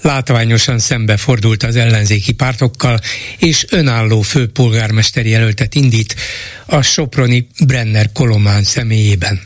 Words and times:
látványosan 0.00 0.78
szembefordult 0.78 1.62
az 1.62 1.76
ellenzéki 1.76 2.32
pártokkal, 2.32 3.00
és 3.38 3.66
önálló 3.70 4.20
főpolgármester 4.20 5.26
jelöltet 5.26 5.74
indít 5.74 6.14
a 6.66 6.82
Soproni 6.82 7.46
Brenner 7.66 8.12
Kolomán 8.12 8.62
személyében. 8.64 9.40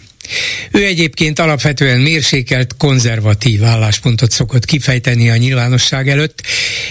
Ő 0.70 0.84
egyébként 0.84 1.38
alapvetően 1.38 2.00
mérsékelt, 2.00 2.76
konzervatív 2.76 3.64
álláspontot 3.64 4.30
szokott 4.30 4.64
kifejteni 4.64 5.30
a 5.30 5.36
nyilvánosság 5.36 6.08
előtt, 6.08 6.42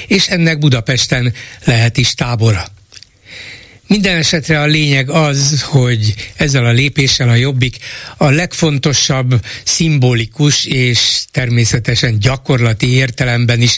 és 0.07 0.27
ennek 0.27 0.59
Budapesten 0.59 1.33
lehet 1.65 1.97
is 1.97 2.13
tábora. 2.13 2.65
Minden 3.91 4.17
esetre 4.17 4.59
a 4.59 4.65
lényeg 4.65 5.09
az, 5.09 5.61
hogy 5.61 6.13
ezzel 6.35 6.65
a 6.65 6.71
lépéssel 6.71 7.29
a 7.29 7.35
Jobbik 7.35 7.77
a 8.17 8.29
legfontosabb, 8.29 9.45
szimbolikus 9.63 10.65
és 10.65 11.21
természetesen 11.31 12.19
gyakorlati 12.19 12.93
értelemben 12.93 13.61
is 13.61 13.77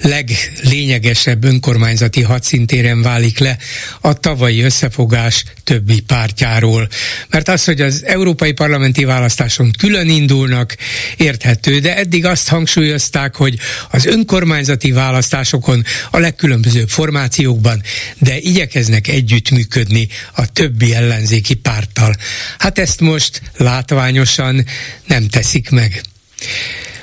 leglényegesebb 0.00 1.44
önkormányzati 1.44 2.22
hadszintéren 2.22 3.02
válik 3.02 3.38
le 3.38 3.58
a 4.00 4.12
tavalyi 4.12 4.60
összefogás 4.60 5.44
többi 5.64 6.00
pártjáról. 6.00 6.88
Mert 7.30 7.48
az, 7.48 7.64
hogy 7.64 7.80
az 7.80 8.04
európai 8.06 8.52
parlamenti 8.52 9.04
választáson 9.04 9.70
külön 9.78 10.08
indulnak, 10.08 10.76
érthető, 11.16 11.78
de 11.78 11.96
eddig 11.96 12.24
azt 12.24 12.48
hangsúlyozták, 12.48 13.36
hogy 13.36 13.58
az 13.90 14.06
önkormányzati 14.06 14.90
választásokon 14.90 15.84
a 16.10 16.18
legkülönbözőbb 16.18 16.88
formációkban, 16.88 17.82
de 18.18 18.38
igyekeznek 18.38 19.08
együtt 19.08 19.37
együttműködni 19.38 20.08
a 20.34 20.52
többi 20.52 20.94
ellenzéki 20.94 21.54
párttal. 21.54 22.14
Hát 22.58 22.78
ezt 22.78 23.00
most 23.00 23.42
látványosan 23.56 24.64
nem 25.06 25.28
teszik 25.28 25.70
meg. 25.70 26.00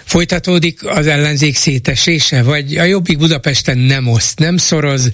Folytatódik 0.04 0.86
az 0.86 1.08
ellenzék 1.08 1.56
szétesése, 1.56 2.44
vagy 2.44 2.78
a 2.78 2.84
Jobbik 2.84 3.18
Budapesten 3.18 3.78
nem 3.78 4.08
oszt, 4.08 4.40
nem 4.40 4.58
szoroz, 4.58 5.12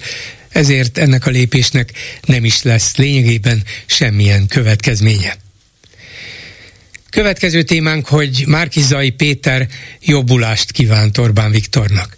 ezért 0.48 0.98
ennek 0.98 1.26
a 1.26 1.30
lépésnek 1.30 1.92
nem 2.26 2.44
is 2.44 2.62
lesz 2.62 2.96
lényegében 2.96 3.62
semmilyen 3.86 4.46
következménye. 4.46 5.36
Következő 7.12 7.62
témánk, 7.62 8.06
hogy 8.06 8.44
Márkizai 8.46 9.10
Péter 9.10 9.68
jobbulást 10.00 10.70
kívánt 10.70 11.18
Orbán 11.18 11.50
Viktornak, 11.50 12.16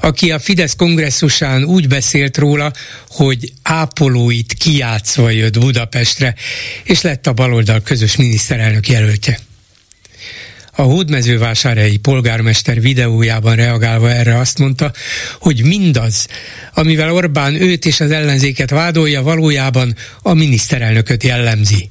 aki 0.00 0.30
a 0.30 0.38
Fidesz 0.38 0.76
kongresszusán 0.76 1.64
úgy 1.64 1.88
beszélt 1.88 2.36
róla, 2.36 2.72
hogy 3.08 3.52
ápolóit 3.62 4.52
kiátszva 4.52 5.30
jött 5.30 5.58
Budapestre, 5.58 6.34
és 6.84 7.00
lett 7.00 7.26
a 7.26 7.32
baloldal 7.32 7.80
közös 7.80 8.16
miniszterelnök 8.16 8.88
jelöltje. 8.88 9.38
A 10.78 10.82
hódmezővásárhelyi 10.82 11.96
polgármester 11.96 12.80
videójában 12.80 13.56
reagálva 13.56 14.10
erre 14.10 14.38
azt 14.38 14.58
mondta, 14.58 14.92
hogy 15.40 15.62
mindaz, 15.64 16.26
amivel 16.74 17.12
Orbán 17.12 17.54
őt 17.54 17.86
és 17.86 18.00
az 18.00 18.10
ellenzéket 18.10 18.70
vádolja, 18.70 19.22
valójában 19.22 19.96
a 20.22 20.32
miniszterelnököt 20.32 21.22
jellemzi. 21.22 21.88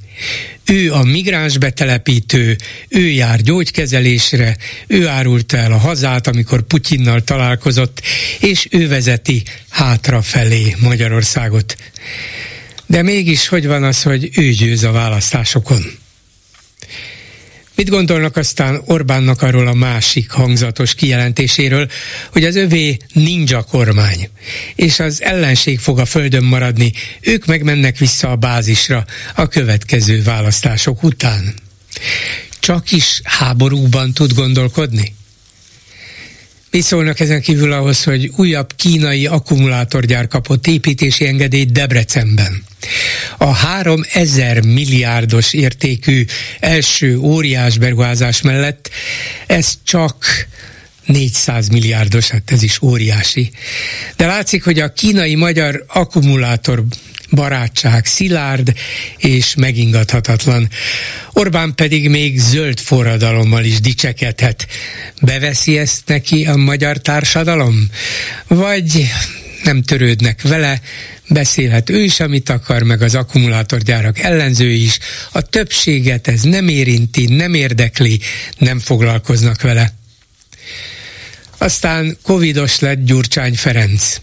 Ő 0.65 0.93
a 0.93 1.03
migráns 1.03 1.57
betelepítő, 1.57 2.55
ő 2.87 3.07
jár 3.07 3.41
gyógykezelésre, 3.41 4.57
ő 4.87 5.07
árulta 5.07 5.57
el 5.57 5.71
a 5.71 5.77
hazát, 5.77 6.27
amikor 6.27 6.61
Putyinnal 6.61 7.23
találkozott, 7.23 8.01
és 8.39 8.67
ő 8.71 8.87
vezeti 8.87 9.43
hátrafelé 9.69 10.75
Magyarországot. 10.79 11.75
De 12.85 13.01
mégis 13.01 13.47
hogy 13.47 13.67
van 13.67 13.83
az, 13.83 14.03
hogy 14.03 14.29
ő 14.37 14.49
győz 14.49 14.83
a 14.83 14.91
választásokon? 14.91 16.03
Mit 17.75 17.89
gondolnak 17.89 18.37
aztán 18.37 18.81
Orbánnak 18.85 19.41
arról 19.41 19.67
a 19.67 19.73
másik 19.73 20.29
hangzatos 20.29 20.95
kijelentéséről, 20.95 21.89
hogy 22.31 22.43
az 22.43 22.55
övé 22.55 22.97
ninja 23.13 23.61
kormány, 23.61 24.29
és 24.75 24.99
az 24.99 25.21
ellenség 25.21 25.79
fog 25.79 25.99
a 25.99 26.05
földön 26.05 26.43
maradni, 26.43 26.91
ők 27.21 27.45
megmennek 27.45 27.97
vissza 27.97 28.29
a 28.29 28.35
bázisra 28.35 29.05
a 29.35 29.47
következő 29.47 30.23
választások 30.23 31.03
után? 31.03 31.53
Csak 32.59 32.91
is 32.91 33.21
háborúban 33.23 34.13
tud 34.13 34.33
gondolkodni? 34.33 35.15
Mi 36.71 36.81
szólnak 36.81 37.19
ezen 37.19 37.41
kívül 37.41 37.71
ahhoz, 37.71 38.03
hogy 38.03 38.31
újabb 38.35 38.73
kínai 38.75 39.25
akkumulátorgyár 39.25 40.27
kapott 40.27 40.67
építési 40.67 41.27
engedélyt 41.27 41.71
Debrecenben? 41.71 42.63
A 43.37 43.53
3000 43.53 44.65
milliárdos 44.65 45.53
értékű 45.53 46.25
első 46.59 47.17
óriás 47.17 47.77
beruházás 47.77 48.41
mellett 48.41 48.89
ez 49.47 49.73
csak 49.83 50.47
400 51.05 51.67
milliárdos, 51.67 52.29
hát 52.29 52.51
ez 52.51 52.63
is 52.63 52.81
óriási. 52.81 53.51
De 54.15 54.25
látszik, 54.25 54.63
hogy 54.63 54.79
a 54.79 54.93
kínai-magyar 54.93 55.85
akkumulátor 55.87 56.83
barátság 57.31 58.05
szilárd 58.05 58.73
és 59.17 59.55
megingathatatlan. 59.55 60.69
Orbán 61.33 61.75
pedig 61.75 62.09
még 62.09 62.39
zöld 62.39 62.79
forradalommal 62.79 63.63
is 63.63 63.79
dicsekedhet. 63.79 64.67
Beveszi 65.21 65.77
ezt 65.77 66.01
neki 66.05 66.45
a 66.45 66.55
magyar 66.55 66.97
társadalom? 66.97 67.89
Vagy 68.47 69.11
nem 69.65 69.81
törődnek 69.81 70.41
vele, 70.41 70.81
beszélhet 71.29 71.89
ő 71.89 72.03
is, 72.03 72.19
amit 72.19 72.49
akar, 72.49 72.83
meg 72.83 73.01
az 73.01 73.15
akkumulátorgyárak 73.15 74.19
ellenzői 74.19 74.83
is. 74.83 74.99
A 75.31 75.41
többséget 75.41 76.27
ez 76.27 76.41
nem 76.41 76.67
érinti, 76.67 77.25
nem 77.25 77.53
érdekli, 77.53 78.19
nem 78.57 78.79
foglalkoznak 78.79 79.61
vele. 79.61 79.93
Aztán 81.57 82.17
covidos 82.21 82.79
lett 82.79 83.05
Gyurcsány 83.05 83.55
Ferenc. 83.55 84.15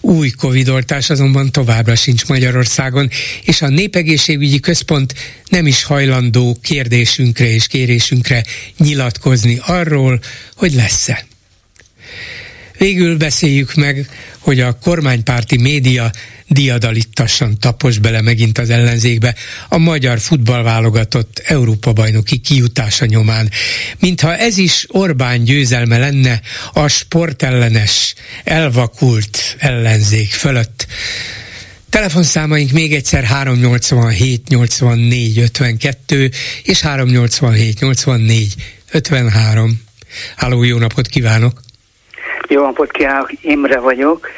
Új 0.00 0.30
covidoltás 0.30 1.10
azonban 1.10 1.52
továbbra 1.52 1.94
sincs 1.94 2.26
Magyarországon, 2.26 3.10
és 3.44 3.62
a 3.62 3.68
Népegészségügyi 3.68 4.60
Központ 4.60 5.14
nem 5.48 5.66
is 5.66 5.82
hajlandó 5.82 6.58
kérdésünkre 6.62 7.46
és 7.46 7.66
kérésünkre 7.66 8.44
nyilatkozni 8.76 9.58
arról, 9.66 10.20
hogy 10.56 10.72
lesz-e. 10.72 11.26
Végül 12.82 13.16
beszéljük 13.16 13.74
meg, 13.74 14.08
hogy 14.38 14.60
a 14.60 14.78
kormánypárti 14.78 15.56
média 15.56 16.10
diadalittassan 16.48 17.58
tapos 17.58 17.98
bele 17.98 18.20
megint 18.20 18.58
az 18.58 18.70
ellenzékbe 18.70 19.34
a 19.68 19.78
magyar 19.78 20.18
futballválogatott 20.20 21.42
Európa-bajnoki 21.44 22.38
kijutása 22.38 23.04
nyomán. 23.04 23.50
Mintha 23.98 24.36
ez 24.36 24.58
is 24.58 24.86
Orbán 24.88 25.44
győzelme 25.44 25.98
lenne 25.98 26.40
a 26.72 26.88
sportellenes, 26.88 28.14
elvakult 28.44 29.56
ellenzék 29.58 30.32
fölött. 30.32 30.86
Telefonszámaink 31.90 32.70
még 32.70 32.94
egyszer 32.94 33.24
387 33.24 34.48
84 34.48 35.38
52 35.38 36.30
és 36.62 36.80
387 36.80 37.80
84 37.80 38.54
53. 38.90 39.82
Háló, 40.36 40.62
jó 40.62 40.78
napot 40.78 41.06
kívánok! 41.06 41.60
Jó 42.52 42.62
napot 42.62 42.90
kívánok, 42.90 43.30
Imre 43.40 43.78
vagyok. 43.78 44.28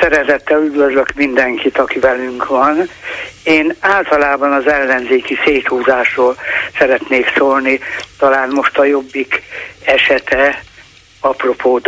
Szeretettel 0.00 0.62
üdvözlök 0.62 1.12
mindenkit, 1.14 1.78
aki 1.78 1.98
velünk 1.98 2.48
van. 2.48 2.88
Én 3.44 3.74
általában 3.80 4.52
az 4.52 4.66
ellenzéki 4.66 5.38
széthúzásról 5.44 6.36
szeretnék 6.78 7.32
szólni, 7.36 7.80
talán 8.18 8.48
most 8.50 8.78
a 8.78 8.84
jobbik 8.84 9.42
esete 9.84 10.62
apropó 11.20 11.80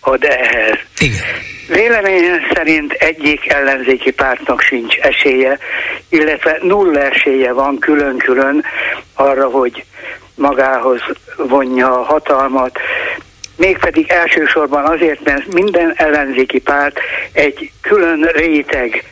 ad 0.00 0.24
ehhez. 0.24 0.78
Igen. 0.98 1.20
Véleményem 1.68 2.40
szerint 2.54 2.92
egyik 2.92 3.52
ellenzéki 3.52 4.10
pártnak 4.10 4.60
sincs 4.60 4.96
esélye, 4.96 5.58
illetve 6.08 6.58
nulla 6.62 7.00
esélye 7.00 7.52
van 7.52 7.78
külön-külön 7.78 8.64
arra, 9.14 9.48
hogy 9.48 9.84
magához 10.34 11.00
vonja 11.36 11.98
a 11.98 12.02
hatalmat, 12.02 12.78
mégpedig 13.60 14.10
elsősorban 14.10 14.84
azért, 14.84 15.24
mert 15.24 15.52
minden 15.52 15.92
ellenzéki 15.96 16.60
párt 16.60 16.98
egy 17.32 17.70
külön 17.80 18.22
réteg 18.22 19.04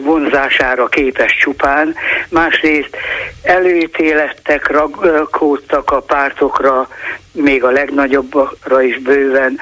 vonzására 0.00 0.86
képes 0.86 1.36
csupán, 1.36 1.94
másrészt 2.28 2.96
előítélettek 3.42 4.70
rakódtak 4.70 5.90
a 5.90 6.00
pártokra, 6.00 6.88
még 7.32 7.64
a 7.64 7.70
legnagyobbra 7.70 8.82
is 8.82 8.98
bőven. 8.98 9.58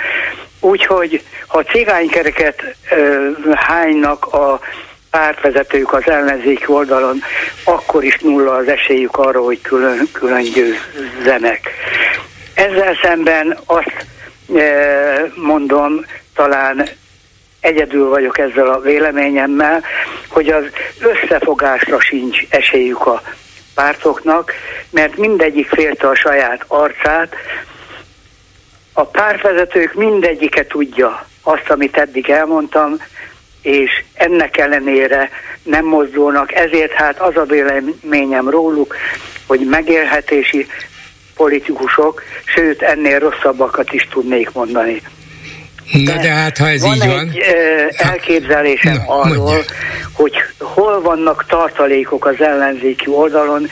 Úgyhogy 0.60 1.22
ha 1.46 1.62
cigánykereket 1.62 2.76
hánynak 3.54 4.26
a 4.26 4.60
pártvezetők 5.10 5.93
az 5.93 6.08
ellenzéki 6.08 6.64
oldalon, 6.66 7.22
akkor 7.64 8.04
is 8.04 8.19
nulla 8.19 8.52
az 8.52 8.69
esélyük 8.69 9.16
arra, 9.16 9.40
hogy 9.40 9.60
külön, 9.60 10.08
külön 10.12 10.43
győzzenek. 10.43 11.70
Ezzel 12.54 12.99
szemben 13.02 13.58
azt 13.66 14.06
mondom, 15.34 16.04
talán 16.34 16.88
egyedül 17.60 18.08
vagyok 18.08 18.38
ezzel 18.38 18.69
a 18.69 18.81
véleményemmel, 18.81 19.82
hogy 20.28 20.49
az 20.49 20.64
összefogásra 21.00 22.00
sincs 22.00 22.38
esélyük 22.49 23.06
a 23.06 23.22
pártoknak, 23.75 24.52
mert 24.90 25.16
mindegyik 25.16 25.69
félte 25.69 26.08
a 26.08 26.14
saját 26.14 26.64
arcát, 26.66 27.34
a 28.93 29.04
pártvezetők 29.04 29.94
mindegyike 29.94 30.66
tudja 30.66 31.26
azt, 31.43 31.70
amit 31.70 31.96
eddig 31.96 32.31
elmondtam, 32.31 32.96
és 33.62 34.04
ennek 34.14 34.56
ellenére 34.56 35.31
nem 35.62 35.84
mozdulnak, 35.84 36.54
ezért 36.54 36.93
hát 36.93 37.20
az 37.20 37.37
a 37.37 37.44
véleményem 37.44 38.49
róluk, 38.49 38.96
hogy 39.46 39.60
megélhetési 39.60 40.66
politikusok, 41.37 42.23
sőt 42.44 42.82
ennél 42.82 43.19
rosszabbakat 43.19 43.93
is 43.93 44.08
tudnék 44.11 44.52
mondani. 44.52 45.02
Na 45.93 46.12
de, 46.12 46.19
de 46.20 46.32
hát, 46.32 46.58
ha 46.58 46.69
ez 46.69 46.82
van 46.82 46.94
így 46.94 47.02
egy 47.02 47.08
van... 47.08 47.31
elképzelésem 47.96 48.93
Na, 48.93 49.20
arról, 49.20 49.37
mondja. 49.37 49.64
hogy 50.12 50.32
hol 50.58 51.00
vannak 51.00 51.44
tartalékok 51.49 52.26
az 52.26 52.40
ellenzéki 52.40 53.08
oldalon, 53.08 53.69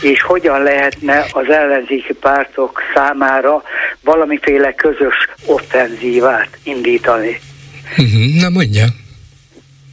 és 0.00 0.22
hogyan 0.22 0.62
lehetne 0.62 1.26
az 1.30 1.48
ellenzéki 1.48 2.12
pártok 2.12 2.80
számára 2.94 3.62
valamiféle 4.00 4.74
közös 4.74 5.28
offenzívát 5.46 6.48
indítani. 6.62 7.40
Uh-huh. 7.90 8.40
Na 8.40 8.48
mondja. 8.48 8.84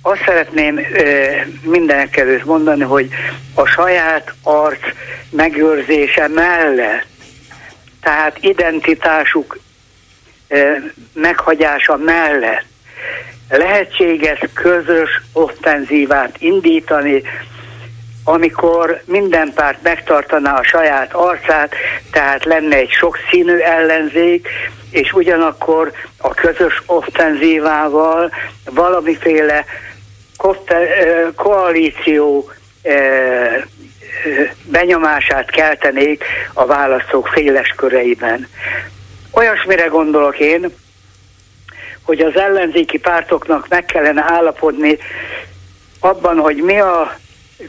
Azt 0.02 0.24
szeretném 0.26 0.80
mindenek 1.64 2.18
előtt 2.18 2.46
mondani, 2.46 2.84
hogy 2.84 3.10
a 3.54 3.66
saját 3.66 4.34
arc 4.44 4.80
megőrzése 5.30 6.28
mellett, 6.28 7.06
tehát 8.02 8.38
identitásuk 8.42 9.60
meghagyása 11.14 11.98
mellett 11.98 12.66
lehetséges 13.50 14.40
közös 14.54 15.22
offenzívát 15.34 16.36
indítani, 16.40 17.24
amikor 18.24 19.02
minden 19.06 19.54
párt 19.54 19.82
megtartaná 19.82 20.60
a 20.60 20.64
saját 20.64 21.14
arcát, 21.14 21.76
tehát 22.12 22.46
lenne 22.46 22.76
egy 22.76 22.90
sokszínű 22.90 23.58
ellenzék, 23.58 24.48
és 24.92 25.14
ugyanakkor 25.14 25.92
a 26.18 26.34
közös 26.34 26.82
offenzívával 26.86 28.32
valamiféle 28.66 29.66
koalíció 31.36 32.52
benyomását 34.64 35.50
keltenék 35.50 36.24
a 36.54 36.66
választók 36.66 37.32
széles 37.34 37.74
köreiben. 37.78 38.48
Olyasmire 39.32 39.86
gondolok 39.86 40.40
én, 40.40 40.74
hogy 42.02 42.20
az 42.20 42.36
ellenzéki 42.36 42.98
pártoknak 42.98 43.68
meg 43.68 43.86
kellene 43.86 44.24
állapodni 44.28 44.98
abban, 46.00 46.38
hogy 46.38 46.56
mi 46.56 46.80
a 46.80 47.18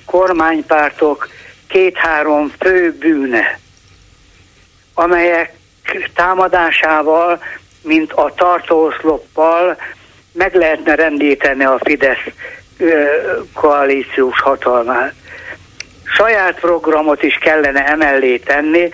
kormánypártok 0.05 1.29
két-három 1.67 2.53
fő 2.59 2.97
bűne, 2.99 3.59
amelyek 4.95 5.53
támadásával, 6.15 7.43
mint 7.83 8.13
a 8.13 8.33
tartóoszloppal 8.35 9.77
meg 10.33 10.55
lehetne 10.55 10.95
rendíteni 10.95 11.65
a 11.65 11.79
Fidesz 11.83 12.27
koalíciós 13.53 14.41
hatalmát. 14.41 15.15
Saját 16.15 16.61
programot 16.61 17.23
is 17.23 17.35
kellene 17.35 17.87
emellé 17.87 18.37
tenni, 18.37 18.91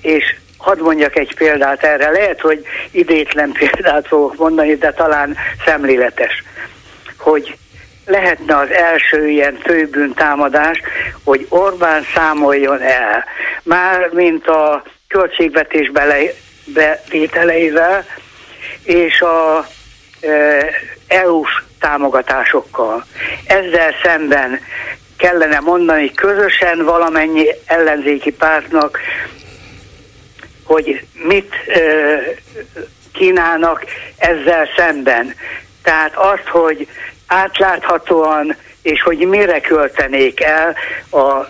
és 0.00 0.36
hadd 0.58 0.80
mondjak 0.80 1.16
egy 1.16 1.34
példát 1.34 1.82
erre. 1.84 2.10
Lehet, 2.10 2.40
hogy 2.40 2.66
idétlen 2.90 3.52
példát 3.52 4.06
fogok 4.06 4.36
mondani, 4.36 4.74
de 4.74 4.92
talán 4.92 5.36
szemléletes, 5.64 6.42
hogy 7.18 7.56
lehetne 8.06 8.56
az 8.56 8.70
első 8.70 9.28
ilyen 9.28 9.58
főbűntámadás, 9.64 10.80
hogy 11.24 11.46
Orbán 11.48 12.02
számoljon 12.14 12.80
el. 12.82 13.24
Már 13.62 14.08
mint 14.12 14.46
a 14.46 14.82
költségvetés 15.08 15.92
bevételeivel 16.64 18.04
és 18.82 19.20
a 19.20 19.66
e, 20.20 20.66
EU-s 21.06 21.62
támogatásokkal. 21.80 23.04
Ezzel 23.46 23.92
szemben 24.02 24.60
kellene 25.16 25.58
mondani 25.60 26.12
közösen 26.12 26.84
valamennyi 26.84 27.46
ellenzéki 27.66 28.32
pártnak, 28.32 28.98
hogy 30.64 31.06
mit 31.12 31.54
kínálnak 33.12 33.84
ezzel 34.16 34.68
szemben. 34.76 35.34
Tehát 35.82 36.14
azt, 36.16 36.48
hogy 36.48 36.88
átláthatóan 37.26 38.56
és 38.84 39.02
hogy 39.02 39.18
mire 39.18 39.60
költenék 39.60 40.40
el 40.40 40.76
a 41.10 41.48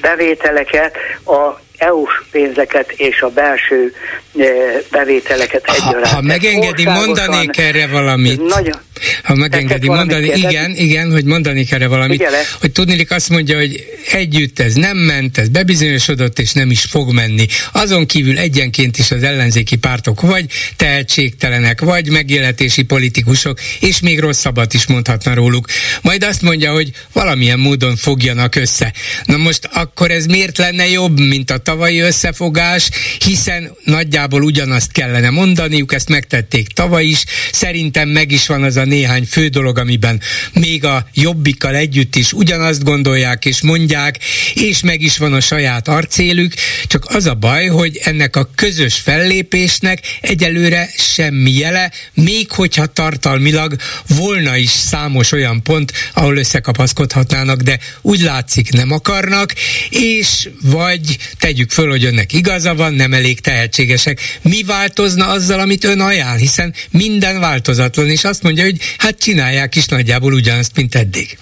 bevételeket 0.00 0.96
a 1.24 1.64
EU-s 1.78 2.22
pénzeket 2.30 2.92
és 2.92 3.20
a 3.20 3.28
belső 3.28 3.92
eh, 4.38 4.46
bevételeket 4.90 5.64
egyaránt. 5.64 6.06
Ha, 6.06 6.14
ha 6.14 6.22
megengedi, 6.22 6.84
mondanék 6.84 7.58
erre 7.58 7.86
valamit. 7.86 8.42
Nagyon. 8.42 8.84
Ha 9.22 9.34
megengedi 9.34 9.88
mondani, 9.88 10.26
igen, 10.26 10.70
igen, 10.76 11.12
hogy 11.12 11.24
mondanék 11.24 11.72
erre 11.72 11.86
valamit, 11.86 12.16
Figyele. 12.16 12.42
hogy 12.60 12.72
tudnélik 12.72 13.10
azt 13.10 13.28
mondja, 13.28 13.56
hogy 13.56 13.84
együtt 14.12 14.58
ez 14.58 14.74
nem 14.74 14.96
ment, 14.96 15.38
ez 15.38 15.48
bebizonyosodott, 15.48 16.38
és 16.38 16.52
nem 16.52 16.70
is 16.70 16.82
fog 16.82 17.12
menni. 17.12 17.46
Azon 17.72 18.06
kívül 18.06 18.38
egyenként 18.38 18.98
is 18.98 19.10
az 19.10 19.22
ellenzéki 19.22 19.76
pártok 19.76 20.20
vagy 20.20 20.44
tehetségtelenek, 20.76 21.80
vagy 21.80 22.10
megélhetési 22.10 22.84
politikusok, 22.84 23.58
és 23.80 24.00
még 24.00 24.20
rosszabbat 24.20 24.74
is 24.74 24.86
mondhatna 24.86 25.34
róluk. 25.34 25.66
Majd 26.02 26.24
azt 26.24 26.42
mondja, 26.42 26.72
hogy 26.72 26.90
valamilyen 27.12 27.58
módon 27.58 27.96
fogjanak 27.96 28.54
össze. 28.54 28.92
Na 29.24 29.36
most 29.36 29.68
akkor 29.72 30.10
ez 30.10 30.26
miért 30.26 30.58
lenne 30.58 30.88
jobb, 30.88 31.20
mint 31.20 31.50
a 31.50 31.58
tavalyi 31.66 31.98
összefogás, 31.98 32.90
hiszen 33.18 33.76
nagyjából 33.84 34.42
ugyanazt 34.42 34.92
kellene 34.92 35.30
mondaniuk, 35.30 35.94
ezt 35.94 36.08
megtették 36.08 36.68
tavaly 36.68 37.04
is, 37.04 37.24
szerintem 37.52 38.08
meg 38.08 38.30
is 38.30 38.46
van 38.46 38.62
az 38.62 38.76
a 38.76 38.84
néhány 38.84 39.24
fő 39.24 39.48
dolog, 39.48 39.78
amiben 39.78 40.20
még 40.52 40.84
a 40.84 41.08
jobbikkal 41.14 41.74
együtt 41.74 42.16
is 42.16 42.32
ugyanazt 42.32 42.84
gondolják 42.84 43.44
és 43.44 43.62
mondják, 43.62 44.18
és 44.54 44.80
meg 44.82 45.00
is 45.00 45.18
van 45.18 45.32
a 45.32 45.40
saját 45.40 45.88
arcélük, 45.88 46.54
csak 46.86 47.04
az 47.08 47.26
a 47.26 47.34
baj, 47.34 47.66
hogy 47.66 48.00
ennek 48.04 48.36
a 48.36 48.50
közös 48.54 48.94
fellépésnek 48.94 50.00
egyelőre 50.20 50.90
semmi 50.96 51.52
jele, 51.52 51.92
még 52.14 52.50
hogyha 52.50 52.86
tartalmilag 52.86 53.76
volna 54.08 54.56
is 54.56 54.70
számos 54.70 55.32
olyan 55.32 55.62
pont, 55.62 55.92
ahol 56.14 56.36
összekapaszkodhatnának, 56.36 57.60
de 57.60 57.78
úgy 58.02 58.20
látszik 58.20 58.72
nem 58.72 58.90
akarnak, 58.90 59.54
és 59.90 60.48
vagy 60.62 61.16
tegyük 61.56 61.70
föl, 61.70 61.90
hogy 61.90 62.04
önnek 62.04 62.32
igaza 62.32 62.74
van, 62.74 62.92
nem 62.92 63.12
elég 63.12 63.40
tehetségesek. 63.40 64.18
Mi 64.42 64.62
változna 64.66 65.26
azzal, 65.26 65.60
amit 65.60 65.84
ön 65.84 66.00
ajánl? 66.00 66.36
Hiszen 66.36 66.74
minden 66.90 67.40
változatlan, 67.40 68.06
és 68.06 68.24
azt 68.24 68.42
mondja, 68.42 68.64
hogy 68.64 68.76
hát 68.98 69.18
csinálják 69.18 69.76
is 69.76 69.86
nagyjából 69.86 70.32
ugyanazt, 70.32 70.76
mint 70.76 70.94
eddig. 70.94 71.38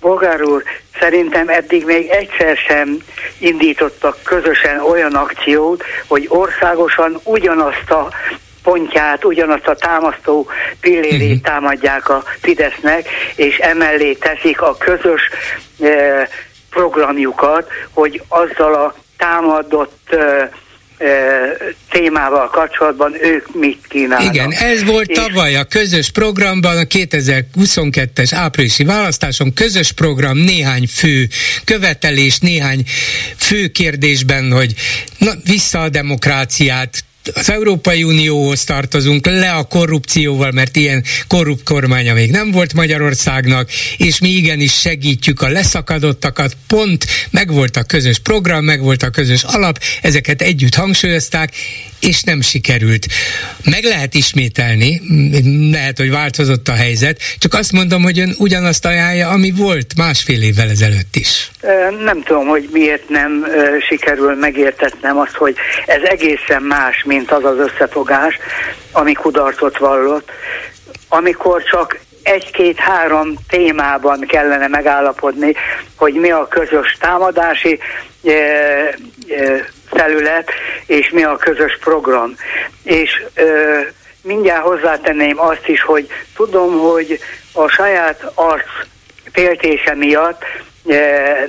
Bogár 0.00 0.42
úr, 0.42 0.62
szerintem 0.98 1.48
eddig 1.48 1.84
még 1.84 2.08
egyszer 2.08 2.56
sem 2.56 2.96
indítottak 3.38 4.18
közösen 4.22 4.80
olyan 4.80 5.14
akciót, 5.14 5.84
hogy 6.06 6.26
országosan 6.28 7.20
ugyanazt 7.24 7.90
a 7.90 8.08
pontját, 8.62 9.24
ugyanazt 9.24 9.66
a 9.66 9.74
támasztó 9.74 10.48
pillérét 10.80 11.22
uh-huh. 11.22 11.40
támadják 11.40 12.08
a 12.08 12.22
Fidesznek, 12.40 13.08
és 13.34 13.56
emellé 13.56 14.12
teszik 14.12 14.60
a 14.60 14.76
közös 14.76 15.20
eh, 15.80 16.26
programjukat, 16.72 17.68
hogy 17.90 18.22
azzal 18.28 18.74
a 18.74 18.94
támadott 19.16 20.08
eh, 20.10 20.48
témával 21.90 22.48
kapcsolatban 22.48 23.14
ők 23.24 23.54
mit 23.54 23.86
kínálnak. 23.88 24.34
Igen, 24.34 24.52
ez 24.52 24.84
volt 24.84 25.08
és 25.10 25.16
tavaly 25.16 25.56
a 25.56 25.64
közös 25.64 26.10
programban, 26.10 26.76
a 26.76 26.82
2022-es 26.82 28.30
áprilisi 28.30 28.84
választáson 28.84 29.52
közös 29.52 29.92
program 29.92 30.38
néhány 30.38 30.86
fő 30.86 31.28
követelés, 31.64 32.38
néhány 32.38 32.82
fő 33.36 33.68
kérdésben, 33.68 34.52
hogy 34.52 34.74
na, 35.18 35.30
vissza 35.44 35.80
a 35.80 35.88
demokráciát, 35.88 37.04
az 37.34 37.50
Európai 37.50 38.02
Unióhoz 38.02 38.64
tartozunk, 38.64 39.26
le 39.26 39.52
a 39.52 39.62
korrupcióval, 39.62 40.50
mert 40.50 40.76
ilyen 40.76 41.04
korrupt 41.26 41.62
kormánya 41.62 42.14
még 42.14 42.30
nem 42.30 42.50
volt 42.50 42.74
Magyarországnak, 42.74 43.70
és 43.96 44.20
mi 44.20 44.28
igenis 44.28 44.72
segítjük 44.72 45.40
a 45.40 45.48
leszakadottakat, 45.48 46.56
pont, 46.66 47.06
meg 47.30 47.52
volt 47.52 47.76
a 47.76 47.82
közös 47.82 48.18
program, 48.18 48.64
meg 48.64 48.80
volt 48.80 49.02
a 49.02 49.10
közös 49.10 49.42
alap, 49.42 49.80
ezeket 50.02 50.42
együtt 50.42 50.74
hangsúlyozták, 50.74 51.52
és 52.06 52.22
nem 52.22 52.40
sikerült. 52.40 53.06
Meg 53.64 53.84
lehet 53.84 54.14
ismételni, 54.14 55.00
lehet, 55.70 55.98
hogy 55.98 56.10
változott 56.10 56.68
a 56.68 56.72
helyzet, 56.72 57.20
csak 57.38 57.54
azt 57.54 57.72
mondom, 57.72 58.02
hogy 58.02 58.18
ön 58.18 58.34
ugyanazt 58.38 58.84
ajánlja, 58.86 59.28
ami 59.28 59.50
volt 59.50 59.96
másfél 59.96 60.42
évvel 60.42 60.68
ezelőtt 60.68 61.16
is. 61.16 61.50
Nem 62.04 62.22
tudom, 62.22 62.46
hogy 62.46 62.68
miért 62.72 63.08
nem 63.08 63.44
sikerül 63.88 64.34
megértetnem 64.34 65.18
azt, 65.18 65.34
hogy 65.34 65.56
ez 65.86 66.02
egészen 66.02 66.62
más, 66.62 67.02
mint 67.04 67.32
az 67.32 67.44
az 67.44 67.58
összefogás, 67.58 68.38
ami 68.92 69.12
kudarcot 69.12 69.78
vallott, 69.78 70.30
amikor 71.08 71.62
csak 71.62 72.00
egy-két-három 72.22 73.34
témában 73.48 74.20
kellene 74.20 74.68
megállapodni, 74.68 75.54
hogy 75.96 76.14
mi 76.14 76.30
a 76.30 76.48
közös 76.48 76.96
támadási 77.00 77.78
e, 78.24 78.30
e, 78.30 78.94
felület, 79.90 80.50
és 80.86 81.10
mi 81.10 81.24
a 81.24 81.36
közös 81.36 81.78
program. 81.80 82.34
És 82.82 83.24
e, 83.34 83.42
mindjárt 84.22 84.62
hozzátenném 84.62 85.40
azt 85.40 85.68
is, 85.68 85.82
hogy 85.82 86.06
tudom, 86.36 86.78
hogy 86.78 87.18
a 87.52 87.68
saját 87.68 88.30
arc 88.34 88.66
féltése 89.32 89.94
miatt 89.94 90.42
e, 90.88 90.98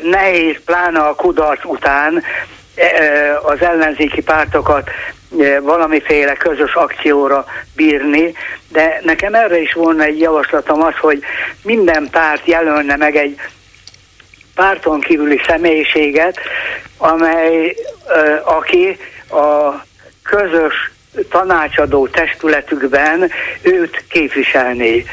nehéz, 0.04 0.56
pláne 0.66 1.00
a 1.00 1.16
kudarc 1.16 1.66
után 1.66 2.24
az 3.44 3.62
ellenzéki 3.62 4.22
pártokat 4.22 4.90
valamiféle 5.62 6.34
közös 6.34 6.74
akcióra 6.74 7.46
bírni, 7.76 8.34
de 8.68 9.00
nekem 9.04 9.36
erre 9.36 9.62
is 9.62 9.74
volna 9.74 10.04
egy 10.04 10.20
javaslatom 10.20 10.82
az, 10.84 10.96
hogy 11.00 11.24
minden 11.64 12.08
párt 12.12 12.48
jelölne 12.48 12.96
meg 12.96 13.16
egy 13.16 13.40
párton 14.56 15.00
kívüli 15.00 15.42
személyiséget, 15.48 16.40
amely, 16.98 17.76
aki 18.44 18.98
a 19.30 19.74
közös 20.24 20.92
tanácsadó 21.30 22.08
testületükben 22.08 23.32
őt 23.62 24.04
képviselni. 24.10 25.06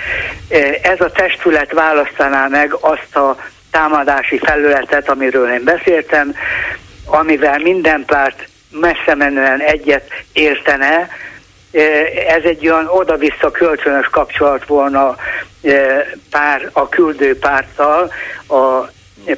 Ez 0.82 1.00
a 1.00 1.12
testület 1.12 1.72
választaná 1.72 2.46
meg 2.46 2.74
azt 2.80 3.16
a 3.16 3.36
támadási 3.70 4.38
felületet, 4.38 5.08
amiről 5.08 5.52
én 5.52 5.64
beszéltem, 5.64 6.34
amivel 7.12 7.58
minden 7.58 8.04
párt 8.04 8.48
messze 8.70 9.14
menően 9.14 9.60
egyet 9.60 10.10
értene, 10.32 11.08
ez 12.28 12.42
egy 12.44 12.68
olyan 12.68 12.86
oda-vissza 12.88 13.50
kölcsönös 13.50 14.06
kapcsolat 14.06 14.66
volna 14.66 15.16
pár, 16.30 16.70
a 16.72 16.88
küldő 16.88 17.38
párttal, 17.38 18.12
a 18.48 18.90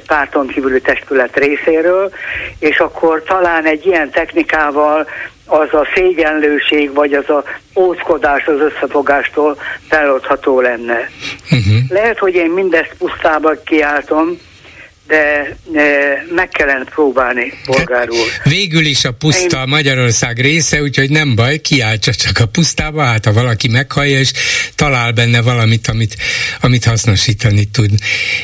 párton 0.07 0.47
kívüli 0.47 0.81
testület 0.81 1.35
részéről, 1.37 2.11
és 2.59 2.77
akkor 2.77 3.23
talán 3.23 3.65
egy 3.65 3.85
ilyen 3.85 4.09
technikával 4.09 5.07
az 5.45 5.73
a 5.73 5.87
szégyenlőség, 5.95 6.93
vagy 6.93 7.13
az 7.13 7.29
a 7.29 7.43
óckodás 7.75 8.45
az 8.45 8.59
összefogástól 8.59 9.57
feloldható 9.89 10.61
lenne. 10.61 11.09
Uh-huh. 11.43 11.89
Lehet, 11.89 12.17
hogy 12.17 12.35
én 12.35 12.49
mindezt 12.49 12.95
pusztában 12.97 13.59
kiáltom, 13.65 14.39
de 15.07 15.57
meg 16.35 16.49
kellene 16.49 16.83
próbálni, 16.83 17.53
bolgár 17.65 18.09
úr. 18.09 18.27
Végül 18.43 18.85
is 18.85 19.05
a 19.05 19.11
puszta 19.11 19.57
Én... 19.57 19.67
Magyarország 19.67 20.39
része, 20.39 20.81
úgyhogy 20.81 21.09
nem 21.09 21.35
baj, 21.35 21.57
kiáltsa 21.57 22.13
csak 22.13 22.39
a 22.39 22.45
pusztába, 22.45 23.03
hát 23.03 23.25
ha 23.25 23.33
valaki 23.33 23.67
meghallja, 23.67 24.19
és 24.19 24.31
talál 24.75 25.11
benne 25.11 25.41
valamit, 25.41 25.87
amit, 25.87 26.15
amit 26.61 26.85
hasznosítani 26.85 27.65
tud. 27.65 27.89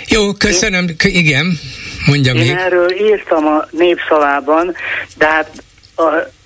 Jó, 0.08 0.34
köszönöm, 0.34 0.88
Én... 0.88 0.96
igen, 1.16 1.60
mondja 2.06 2.34
Én 2.34 2.40
még. 2.40 2.50
erről 2.50 2.92
írtam 2.92 3.48
a 3.48 3.68
népszavában, 3.72 4.76
de 5.18 5.28
hát 5.28 5.52
a, 5.96 6.04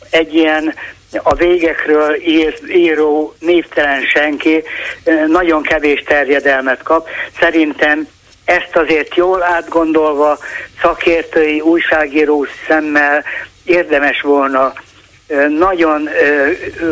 egy 0.09 0.33
ilyen 0.33 0.73
a 1.23 1.35
végekről 1.35 2.15
ír, 2.25 2.59
író 2.75 3.35
névtelen 3.39 4.01
senki 4.13 4.63
nagyon 5.27 5.61
kevés 5.61 6.03
terjedelmet 6.07 6.83
kap. 6.83 7.07
Szerintem 7.39 8.07
ezt 8.45 8.75
azért 8.75 9.15
jól 9.15 9.43
átgondolva, 9.43 10.37
szakértői, 10.81 11.59
újságíró 11.61 12.45
szemmel 12.67 13.23
érdemes 13.63 14.21
volna 14.21 14.73
nagyon, 15.57 16.09